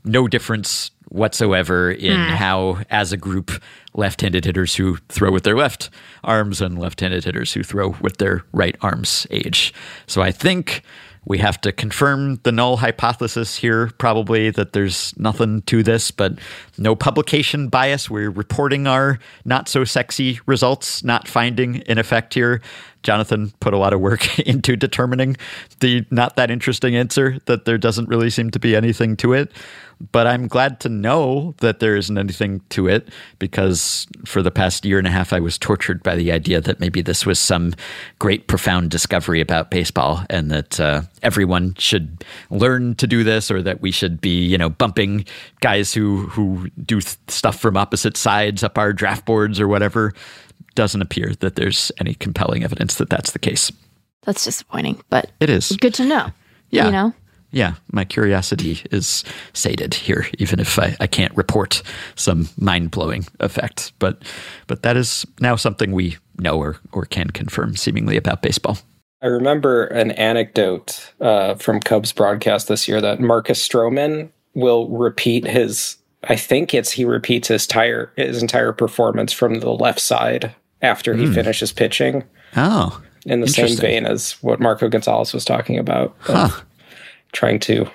no 0.06 0.28
difference 0.28 0.92
whatsoever 1.10 1.92
in 1.92 2.16
hmm. 2.16 2.34
how, 2.36 2.80
as 2.90 3.12
a 3.12 3.18
group, 3.18 3.52
left 3.94 4.22
handed 4.22 4.46
hitters 4.46 4.76
who 4.76 4.98
throw 5.10 5.32
with 5.32 5.44
their 5.44 5.58
left 5.58 5.90
arms 6.24 6.62
and 6.62 6.80
left 6.80 7.02
handed 7.02 7.24
hitters 7.24 7.54
who 7.54 7.64
throw 7.64 7.96
with 8.02 8.18
their 8.18 8.44
right 8.54 8.78
arms 8.82 9.28
age. 9.32 9.74
So 10.08 10.22
I 10.22 10.32
think 10.32 10.84
we 11.26 11.38
have 11.40 11.60
to 11.62 11.72
confirm 11.72 12.38
the 12.44 12.52
null 12.52 12.78
hypothesis 12.78 13.58
here, 13.58 13.92
probably 13.98 14.50
that 14.52 14.74
there's 14.74 15.18
nothing 15.18 15.62
to 15.64 15.84
this, 15.84 16.12
but 16.12 16.40
no 16.78 16.96
publication 16.96 17.68
bias. 17.68 18.10
We're 18.10 18.30
reporting 18.30 18.88
our 18.88 19.20
not 19.46 19.68
so 19.68 19.84
sexy 19.84 20.40
results, 20.46 21.04
not 21.04 21.28
finding 21.28 21.84
an 21.84 21.98
effect 21.98 22.34
here. 22.34 22.62
Jonathan 23.04 23.52
put 23.60 23.74
a 23.74 23.78
lot 23.78 23.94
of 23.94 24.00
work 24.00 24.40
into 24.48 24.76
determining 24.76 25.38
the 25.80 26.06
not 26.12 26.36
that 26.36 26.52
interesting 26.52 26.96
answer 26.96 27.38
that 27.46 27.66
there 27.66 27.78
doesn't 27.78 28.10
really 28.10 28.30
seem 28.30 28.52
to 28.52 28.60
be 28.60 28.76
anything 28.76 29.16
to 29.18 29.34
it. 29.34 29.52
But 30.14 30.28
I'm 30.28 30.48
glad 30.48 30.80
to 30.82 30.90
know 30.90 31.56
that 31.58 31.80
there 31.80 31.98
isn't 31.98 32.18
anything 32.18 32.62
to 32.70 32.88
it 32.88 33.10
because 33.38 34.08
for 34.26 34.42
the 34.42 34.52
past 34.52 34.86
year 34.86 34.98
and 34.98 35.06
a 35.06 35.12
half, 35.12 35.34
I 35.34 35.42
was 35.42 35.58
tortured 35.58 36.02
by 36.04 36.16
the 36.16 36.32
idea 36.32 36.62
that 36.62 36.80
maybe 36.80 37.02
this 37.02 37.26
was 37.26 37.38
some 37.38 37.74
great, 38.18 38.48
profound 38.48 38.92
discovery 38.92 39.42
about 39.42 39.70
baseball 39.70 40.24
and 40.30 40.52
that 40.52 40.80
uh, 40.80 41.02
everyone 41.22 41.76
should 41.78 42.24
learn 42.50 42.96
to 42.96 43.08
do 43.08 43.26
this 43.26 43.52
or 43.52 43.62
that 43.62 43.82
we 43.82 43.92
should 43.92 44.22
be, 44.22 44.42
you 44.46 44.58
know, 44.58 44.70
bumping 44.70 45.26
guys 45.60 45.94
who, 45.94 46.28
who 46.28 46.70
do 46.86 47.02
th- 47.02 47.18
stuff 47.28 47.60
from 47.60 47.76
opposite 47.76 48.16
sides 48.16 48.64
up 48.64 48.78
our 48.78 48.94
draft 48.94 49.26
boards 49.26 49.60
or 49.60 49.68
whatever. 49.68 50.14
Doesn't 50.76 51.02
appear 51.02 51.34
that 51.40 51.56
there's 51.56 51.92
any 52.00 52.14
compelling 52.14 52.64
evidence 52.64 52.96
that 52.96 53.10
that's 53.10 53.32
the 53.32 53.40
case. 53.40 53.72
That's 54.24 54.44
disappointing, 54.46 55.02
but 55.10 55.32
It 55.40 55.50
is. 55.50 55.76
good 55.80 55.94
to 55.96 56.06
know. 56.06 56.32
Yeah. 56.70 56.86
You 56.86 56.92
know? 56.92 57.14
Yeah, 57.52 57.76
my 57.92 58.06
curiosity 58.06 58.80
is 58.92 59.24
sated 59.54 59.96
here, 59.96 60.28
even 60.38 60.60
if 60.60 60.78
I, 60.78 60.96
I 61.00 61.08
can't 61.08 61.36
report 61.36 61.82
some 62.16 62.48
mind 62.60 62.92
blowing 62.92 63.26
effect. 63.40 63.92
But 63.98 64.22
but 64.68 64.84
that 64.84 64.96
is 64.96 65.26
now 65.40 65.56
something 65.56 65.92
we 65.92 66.18
know 66.38 66.60
or, 66.60 66.78
or 66.92 67.06
can 67.06 67.32
confirm 67.32 67.76
seemingly 67.76 68.18
about 68.18 68.44
baseball. 68.44 68.78
I 69.24 69.28
remember 69.28 69.86
an 69.88 70.12
anecdote 70.12 71.12
uh, 71.20 71.56
from 71.56 71.80
Cubs 71.80 72.12
broadcast 72.14 72.68
this 72.68 72.88
year 72.88 73.02
that 73.02 73.20
Marcus 73.20 73.68
Stroman 73.68 74.30
will 74.54 74.88
repeat 74.90 75.46
his. 75.48 75.98
I 76.24 76.36
think 76.36 76.74
it's 76.74 76.92
he 76.92 77.06
repeats 77.06 77.48
his 77.48 77.66
entire 77.66 78.12
his 78.18 78.42
entire 78.42 78.74
performance 78.74 79.32
from 79.32 79.56
the 79.56 79.72
left 79.72 80.00
side 80.00 80.54
after 80.82 81.14
he 81.14 81.26
hmm. 81.26 81.34
finishes 81.34 81.72
pitching, 81.72 82.24
Oh. 82.56 83.02
in 83.26 83.42
the 83.42 83.48
same 83.48 83.76
vein 83.78 84.06
as 84.06 84.34
what 84.42 84.60
Marco 84.60 84.88
Gonzalez 84.90 85.34
was 85.34 85.46
talking 85.46 85.78
about, 85.78 86.16
Huh. 86.20 86.50
trying 87.32 87.60
to 87.62 87.90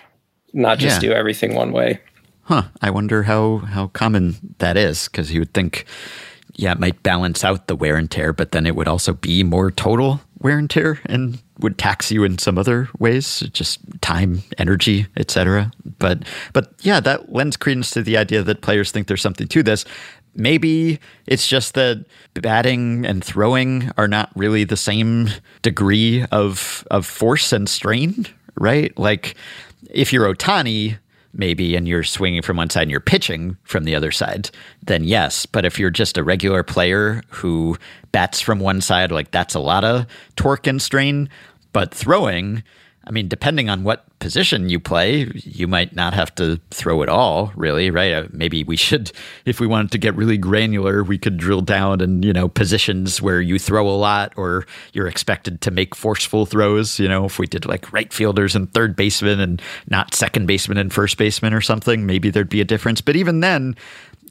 not 0.52 0.78
just 0.78 1.02
Yeah. 1.02 1.08
do 1.10 1.14
everything 1.14 1.54
one 1.54 1.72
way. 1.72 2.00
Huh. 2.42 2.64
I 2.82 2.90
wonder 2.90 3.22
how, 3.22 3.58
how 3.58 3.86
common 3.88 4.36
that 4.58 4.76
is, 4.76 5.08
because 5.08 5.32
you 5.32 5.40
would 5.40 5.54
think, 5.54 5.86
yeah, 6.56 6.72
it 6.72 6.78
might 6.78 7.02
balance 7.02 7.44
out 7.44 7.66
the 7.66 7.76
wear 7.76 7.96
and 7.96 8.10
tear, 8.10 8.32
but 8.32 8.52
then 8.52 8.66
it 8.66 8.76
would 8.76 8.88
also 8.88 9.12
be 9.12 9.42
more 9.42 9.70
total 9.70 10.20
wear 10.40 10.58
and 10.58 10.68
tear 10.70 11.00
and 11.06 11.42
would 11.60 11.78
tax 11.78 12.12
you 12.12 12.22
in 12.22 12.38
some 12.38 12.58
other 12.58 12.88
ways, 12.98 13.40
just 13.52 13.80
time, 14.02 14.42
energy, 14.58 15.06
etc. 15.16 15.72
But 15.98 16.24
but 16.52 16.74
yeah, 16.80 17.00
that 17.00 17.32
lends 17.32 17.56
credence 17.56 17.90
to 17.92 18.02
the 18.02 18.16
idea 18.16 18.42
that 18.42 18.60
players 18.60 18.90
think 18.90 19.08
there's 19.08 19.22
something 19.22 19.48
to 19.48 19.62
this. 19.62 19.84
Maybe 20.36 20.98
it's 21.26 21.46
just 21.46 21.74
that 21.74 22.04
batting 22.34 23.06
and 23.06 23.24
throwing 23.24 23.90
are 23.96 24.08
not 24.08 24.30
really 24.34 24.64
the 24.64 24.76
same 24.76 25.28
degree 25.62 26.24
of 26.30 26.86
of 26.90 27.06
force 27.06 27.52
and 27.52 27.68
strain, 27.68 28.26
right? 28.56 28.96
Like 28.98 29.34
if 29.90 30.12
you're 30.12 30.32
Ohtani, 30.32 30.98
maybe, 31.34 31.76
and 31.76 31.86
you're 31.86 32.02
swinging 32.02 32.42
from 32.42 32.56
one 32.56 32.70
side 32.70 32.82
and 32.82 32.90
you're 32.90 33.00
pitching 33.00 33.56
from 33.64 33.84
the 33.84 33.94
other 33.94 34.10
side, 34.10 34.50
then 34.82 35.04
yes. 35.04 35.46
But 35.46 35.64
if 35.64 35.78
you're 35.78 35.90
just 35.90 36.16
a 36.16 36.24
regular 36.24 36.62
player 36.62 37.22
who 37.28 37.76
bats 38.12 38.40
from 38.40 38.60
one 38.60 38.80
side, 38.80 39.10
like 39.10 39.30
that's 39.30 39.54
a 39.54 39.60
lot 39.60 39.84
of 39.84 40.06
torque 40.36 40.66
and 40.66 40.80
strain. 40.80 41.28
But 41.72 41.92
throwing, 41.92 42.62
I 43.04 43.10
mean, 43.10 43.28
depending 43.28 43.68
on 43.68 43.82
what 43.84 44.06
position 44.24 44.70
you 44.70 44.80
play, 44.80 45.30
you 45.34 45.68
might 45.68 45.94
not 45.94 46.14
have 46.14 46.34
to 46.34 46.58
throw 46.70 47.02
at 47.02 47.10
all, 47.10 47.52
really, 47.54 47.90
right? 47.90 48.10
Uh, 48.10 48.26
Maybe 48.32 48.64
we 48.64 48.74
should, 48.74 49.12
if 49.44 49.60
we 49.60 49.66
wanted 49.66 49.92
to 49.92 49.98
get 49.98 50.16
really 50.16 50.38
granular, 50.38 51.04
we 51.04 51.18
could 51.18 51.36
drill 51.36 51.60
down 51.60 52.00
and, 52.00 52.24
you 52.24 52.32
know, 52.32 52.48
positions 52.48 53.20
where 53.20 53.42
you 53.42 53.58
throw 53.58 53.86
a 53.86 53.90
lot 53.90 54.32
or 54.38 54.66
you're 54.94 55.08
expected 55.08 55.60
to 55.60 55.70
make 55.70 55.94
forceful 55.94 56.46
throws. 56.46 56.98
You 56.98 57.06
know, 57.06 57.26
if 57.26 57.38
we 57.38 57.46
did 57.46 57.66
like 57.66 57.92
right 57.92 58.10
fielders 58.10 58.56
and 58.56 58.72
third 58.72 58.96
baseman 58.96 59.40
and 59.40 59.60
not 59.90 60.14
second 60.14 60.46
baseman 60.46 60.78
and 60.78 60.90
first 60.90 61.18
baseman 61.18 61.52
or 61.52 61.60
something, 61.60 62.06
maybe 62.06 62.30
there'd 62.30 62.48
be 62.48 62.62
a 62.62 62.64
difference. 62.64 63.02
But 63.02 63.16
even 63.16 63.40
then, 63.40 63.76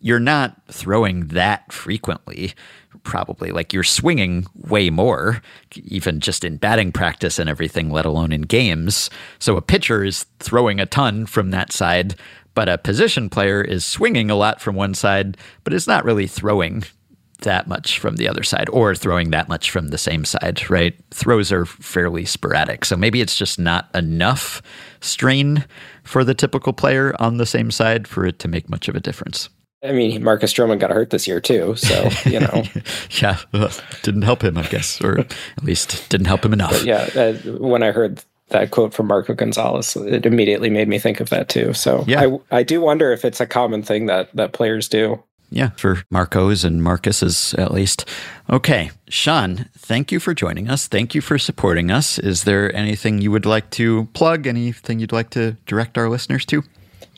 you're 0.02 0.20
not 0.20 0.60
throwing 0.70 1.28
that 1.28 1.72
frequently 1.72 2.56
probably 3.04 3.52
like 3.52 3.74
you're 3.74 3.84
swinging 3.84 4.46
way 4.56 4.90
more 4.90 5.42
even 5.84 6.20
just 6.20 6.44
in 6.44 6.58
batting 6.58 6.92
practice 6.92 7.40
and 7.40 7.50
everything 7.50 7.90
let 7.90 8.06
alone 8.06 8.32
in 8.32 8.42
games 8.42 9.10
so 9.40 9.58
a 9.58 9.62
pitcher 9.62 10.04
is 10.04 10.26
throwing 10.40 10.80
a 10.80 10.86
ton 10.86 11.26
from 11.26 11.52
that 11.52 11.72
side 11.72 12.16
but 12.56 12.70
a 12.70 12.78
position 12.78 13.30
player 13.30 13.62
is 13.62 13.84
swinging 13.84 14.30
a 14.30 14.36
lot 14.36 14.62
from 14.62 14.76
one 14.76 14.94
side 14.94 15.38
but 15.64 15.74
is 15.74 15.88
not 15.88 16.06
really 16.06 16.28
throwing 16.28 16.84
that 17.44 17.68
much 17.68 18.00
from 18.00 18.16
the 18.16 18.28
other 18.28 18.44
side 18.44 18.70
or 18.70 18.96
throwing 18.96 19.32
that 19.32 19.48
much 19.48 19.70
from 19.70 19.90
the 19.90 19.98
same 19.98 20.26
side, 20.26 20.70
right? 20.70 20.96
Throws 21.12 21.52
are 21.52 21.66
fairly 21.66 22.26
sporadic. 22.26 22.86
So 22.86 22.98
maybe 22.98 23.22
it's 23.22 23.38
just 23.38 23.60
not 23.60 23.90
enough 23.94 24.62
strain 25.02 25.66
for 26.04 26.24
the 26.24 26.34
typical 26.34 26.74
player 26.74 27.16
on 27.20 27.38
the 27.38 27.46
same 27.46 27.70
side 27.70 28.08
for 28.08 28.26
it 28.26 28.40
to 28.40 28.48
make 28.48 28.70
much 28.70 28.88
of 28.88 28.96
a 28.96 29.00
difference. 29.00 29.50
I 29.84 29.92
mean, 29.92 30.24
Marcus 30.24 30.54
Stroman 30.54 30.80
got 30.80 30.92
hurt 30.92 31.10
this 31.10 31.28
year 31.28 31.42
too, 31.42 31.76
so 31.76 32.10
you 32.26 32.40
know. 32.40 32.64
Yeah, 33.22 33.38
didn't 34.02 34.24
help 34.24 34.44
him, 34.44 34.58
I 34.58 34.64
guess, 34.64 35.00
or 35.02 35.20
at 35.20 35.64
least 35.64 36.10
didn't 36.10 36.26
help 36.28 36.44
him 36.46 36.54
enough. 36.54 36.84
yeah, 36.84 37.10
uh, 37.16 37.34
when 37.58 37.84
I 37.84 37.92
heard 37.92 38.24
that 38.50 38.72
quote 38.72 38.94
from 38.94 39.08
Marco 39.08 39.34
Gonzalez, 39.34 39.96
it 39.96 40.26
immediately 40.26 40.70
made 40.70 40.88
me 40.88 41.00
think 41.00 41.20
of 41.20 41.30
that 41.30 41.50
too. 41.50 41.74
So 41.74 42.04
Yeah. 42.08 42.38
I, 42.52 42.60
I 42.60 42.64
do 42.64 42.82
wonder 42.82 43.12
if 43.12 43.24
it's 43.26 43.40
a 43.40 43.46
common 43.46 43.84
thing 43.84 44.08
that 44.08 44.30
that 44.36 44.54
players 44.54 44.88
do. 44.90 45.24
Yeah, 45.50 45.70
for 45.78 46.02
Marcos 46.10 46.64
and 46.64 46.82
Marcus's 46.82 47.54
at 47.56 47.72
least. 47.72 48.10
Okay, 48.50 48.90
Sean, 49.08 49.70
thank 49.78 50.12
you 50.12 50.20
for 50.20 50.34
joining 50.34 50.68
us. 50.68 50.88
Thank 50.88 51.14
you 51.14 51.22
for 51.22 51.38
supporting 51.38 51.92
us. 51.92 52.18
Is 52.18 52.44
there 52.44 52.76
anything 52.76 53.22
you 53.22 53.30
would 53.32 53.46
like 53.46 53.70
to 53.72 54.06
plug? 54.14 54.48
Anything 54.48 55.00
you'd 55.00 55.12
like 55.12 55.30
to 55.32 55.52
direct 55.68 55.98
our 55.98 56.10
listeners 56.10 56.46
to? 56.48 56.64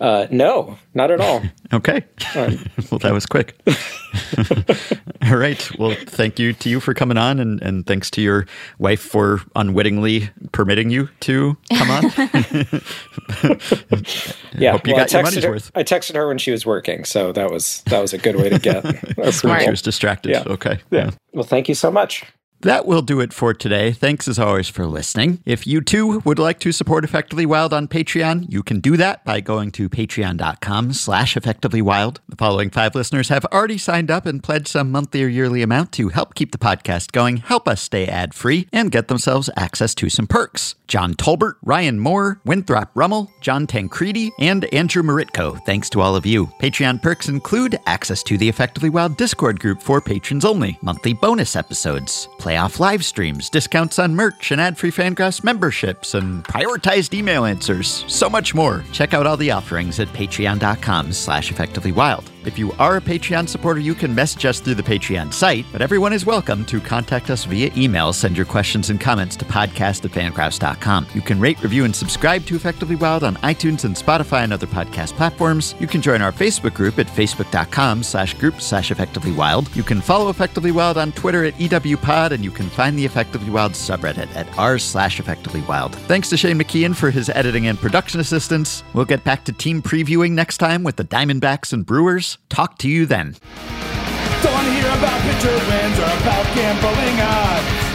Uh, 0.01 0.27
no, 0.29 0.77
not 0.93 1.11
at 1.11 1.21
all. 1.21 1.41
Okay. 1.73 2.03
well, 2.35 2.99
that 2.99 3.11
was 3.11 3.25
quick. 3.25 3.59
All 5.29 5.35
right. 5.35 5.79
Well, 5.79 5.95
thank 6.05 6.37
you 6.37 6.53
to 6.53 6.69
you 6.69 6.79
for 6.79 6.93
coming 6.93 7.17
on, 7.17 7.39
and, 7.39 7.59
and 7.63 7.85
thanks 7.87 8.11
to 8.11 8.21
your 8.21 8.45
wife 8.77 9.01
for 9.01 9.41
unwittingly 9.55 10.29
permitting 10.51 10.91
you 10.91 11.09
to 11.21 11.57
come 11.75 11.89
on. 11.89 12.03
yeah, 14.57 14.71
Hope 14.71 14.87
you 14.87 14.93
well, 14.93 15.05
got 15.05 15.11
your 15.11 15.21
I 15.21 15.23
texted 15.23 15.23
money's 15.23 15.43
her, 15.43 15.49
worth. 15.49 15.71
I 15.73 15.83
texted 15.83 16.15
her 16.15 16.27
when 16.27 16.37
she 16.37 16.51
was 16.51 16.67
working, 16.67 17.03
so 17.03 17.31
that 17.31 17.49
was 17.51 17.81
that 17.87 17.99
was 17.99 18.13
a 18.13 18.19
good 18.19 18.35
way 18.35 18.49
to 18.49 18.59
get 18.59 18.83
That's 19.15 19.43
when 19.43 19.59
She 19.59 19.69
was 19.71 19.81
distracted. 19.81 20.31
Yeah. 20.31 20.43
Okay. 20.45 20.79
Yeah. 20.91 21.09
Well, 21.33 21.43
thank 21.43 21.67
you 21.67 21.75
so 21.75 21.89
much. 21.91 22.23
That 22.65 22.87
will 22.87 23.03
do 23.03 23.19
it 23.19 23.31
for 23.31 23.53
today. 23.53 23.91
Thanks 23.91 24.27
as 24.27 24.39
always 24.39 24.67
for 24.67 24.87
listening. 24.87 25.39
If 25.45 25.67
you 25.67 25.81
too 25.81 26.23
would 26.25 26.39
like 26.39 26.59
to 26.61 26.71
support 26.71 27.03
Effectively 27.03 27.45
Wild 27.45 27.73
on 27.73 27.87
Patreon, 27.87 28.51
you 28.51 28.63
can 28.63 28.79
do 28.79 28.97
that 28.97 29.23
by 29.23 29.39
going 29.39 29.69
to 29.73 29.87
patreon.com 29.87 30.93
slash 30.93 31.35
effectivelywild. 31.35 32.17
The 32.27 32.35
following 32.35 32.71
five 32.71 32.95
listeners 32.95 33.29
have 33.29 33.45
already 33.53 33.77
signed 33.77 34.09
up 34.09 34.25
and 34.25 34.41
pledged 34.41 34.69
some 34.69 34.91
monthly 34.91 35.23
or 35.23 35.27
yearly 35.27 35.61
amount 35.61 35.91
to 35.91 36.09
help 36.09 36.33
keep 36.33 36.51
the 36.51 36.57
podcast 36.57 37.11
going, 37.11 37.37
help 37.37 37.67
us 37.67 37.83
stay 37.83 38.07
ad-free, 38.07 38.67
and 38.73 38.91
get 38.91 39.09
themselves 39.09 39.47
access 39.55 39.93
to 39.93 40.09
some 40.09 40.25
perks. 40.25 40.73
John 40.87 41.13
Tolbert, 41.13 41.55
Ryan 41.63 41.99
Moore, 41.99 42.41
Winthrop 42.45 42.89
Rummel, 42.95 43.31
John 43.41 43.67
Tancredi, 43.67 44.31
and 44.39 44.65
Andrew 44.73 45.03
Maritko. 45.03 45.63
Thanks 45.65 45.89
to 45.91 46.01
all 46.01 46.15
of 46.15 46.25
you. 46.25 46.47
Patreon 46.59 47.01
perks 47.01 47.27
include 47.27 47.79
access 47.85 48.23
to 48.23 48.39
the 48.39 48.49
Effectively 48.49 48.89
Wild 48.89 49.17
Discord 49.17 49.59
group 49.59 49.81
for 49.81 50.01
patrons 50.01 50.45
only, 50.45 50.79
monthly 50.81 51.13
bonus 51.13 51.55
episodes, 51.55 52.27
playoff 52.55 52.79
live 52.79 53.03
streams, 53.03 53.49
discounts 53.49 53.99
on 53.99 54.15
merch 54.15 54.51
and 54.51 54.61
ad-free 54.61 54.91
Fangraphs 54.91 55.43
memberships, 55.43 56.13
and 56.13 56.43
prioritized 56.45 57.13
email 57.13 57.43
answers. 57.45 58.05
So 58.07 58.29
much 58.29 58.55
more. 58.55 58.83
Check 58.93 59.13
out 59.13 59.27
all 59.27 59.37
the 59.37 59.51
offerings 59.51 59.99
at 59.99 60.07
patreon.com 60.09 61.11
slash 61.11 61.51
effectivelywild. 61.51 62.34
If 62.45 62.59
you 62.59 62.71
are 62.73 62.97
a 62.97 63.01
Patreon 63.01 63.49
supporter, 63.49 63.79
you 63.79 63.95
can 63.95 64.13
message 64.13 64.45
us 64.45 64.59
through 64.59 64.75
the 64.75 64.83
Patreon 64.83 65.33
site, 65.33 65.65
but 65.71 65.81
everyone 65.81 66.13
is 66.13 66.27
welcome 66.27 66.63
to 66.65 66.79
contact 66.79 67.31
us 67.31 67.43
via 67.45 67.71
email. 67.75 68.13
Send 68.13 68.37
your 68.37 68.45
questions 68.45 68.91
and 68.91 69.01
comments 69.01 69.35
to 69.37 69.45
podcast 69.45 70.05
at 70.05 70.11
fangraphs.com. 70.11 71.07
You 71.15 71.21
can 71.21 71.39
rate, 71.39 71.61
review, 71.63 71.85
and 71.85 71.95
subscribe 71.95 72.45
to 72.45 72.55
Effectively 72.55 72.95
Wild 72.95 73.23
on 73.23 73.35
iTunes 73.37 73.83
and 73.83 73.95
Spotify 73.95 74.43
and 74.43 74.53
other 74.53 74.67
podcast 74.67 75.13
platforms. 75.13 75.73
You 75.79 75.87
can 75.87 76.03
join 76.03 76.21
our 76.21 76.31
Facebook 76.31 76.75
group 76.75 76.99
at 76.99 77.07
facebook.com 77.07 78.03
slash 78.03 78.35
group 78.35 78.61
slash 78.61 78.91
effectively 78.91 79.31
wild. 79.31 79.75
You 79.75 79.83
can 79.83 79.99
follow 79.99 80.29
Effectively 80.29 80.71
Wild 80.71 80.99
on 80.99 81.13
Twitter 81.13 81.45
at 81.45 81.55
EWPod, 81.55 82.29
and 82.29 82.43
you 82.43 82.51
can 82.51 82.69
find 82.69 82.95
the 82.95 83.05
Effectively 83.05 83.49
Wild 83.49 83.71
subreddit 83.71 84.33
at 84.35 84.55
r 84.55 84.77
slash 84.77 85.19
effectively 85.19 85.61
wild. 85.61 85.95
Thanks 85.95 86.29
to 86.29 86.37
Shane 86.37 86.59
McKeon 86.59 86.95
for 86.95 87.09
his 87.09 87.29
editing 87.29 87.65
and 87.65 87.79
production 87.79 88.19
assistance. 88.19 88.83
We'll 88.93 89.05
get 89.05 89.23
back 89.23 89.45
to 89.45 89.51
team 89.51 89.81
previewing 89.81 90.31
next 90.31 90.59
time 90.59 90.83
with 90.83 90.97
the 90.97 91.03
Diamondbacks 91.03 91.73
and 91.73 91.83
Brewers. 91.85 92.34
Talk 92.49 92.77
to 92.79 92.89
you 92.89 93.05
then. 93.05 93.35
Don't 94.43 94.53
want 94.53 94.67
to 94.67 94.73
hear 94.73 94.89
about 94.89 95.19
pitcher 95.25 95.55
wins 95.67 95.97
or 95.99 96.11
about 96.21 96.45
gambling 96.55 97.19
odds. 97.21 97.85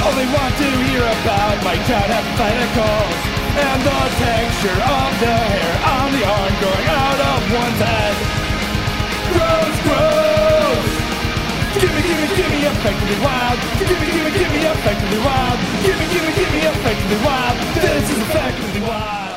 Want 0.00 0.54
to 0.58 0.70
hear 0.86 1.02
about 1.02 1.58
my 1.64 1.74
hypotheticals 1.74 3.16
and 3.58 3.80
the 3.82 4.00
texture 4.22 4.78
of 4.78 5.10
the 5.18 5.26
hair 5.26 5.72
on 5.90 6.08
the 6.14 6.22
arm 6.22 6.54
out 6.86 7.20
of 7.20 7.40
one's 7.50 7.80
head. 7.82 8.16
Gross, 9.34 9.76
gross. 9.82 10.86
Give 11.82 11.90
me, 11.90 12.02
give 12.06 12.18
me, 12.20 12.26
give 12.36 12.50
me 12.52 12.60
effectively 12.62 13.18
wild. 13.26 13.58
Give 13.80 13.98
me, 13.98 14.06
give 14.06 14.24
me, 14.24 14.32
give 14.38 14.52
me 14.54 14.60
effectively 14.70 15.18
wild. 15.18 15.58
Give 15.82 15.98
me, 15.98 16.06
give 16.14 16.22
me, 16.22 16.32
give 16.38 16.52
me 16.54 16.60
effectively 16.62 17.18
wild. 17.26 17.56
This 17.74 18.04
is 18.10 18.18
effectively 18.18 18.82
wild. 18.86 19.29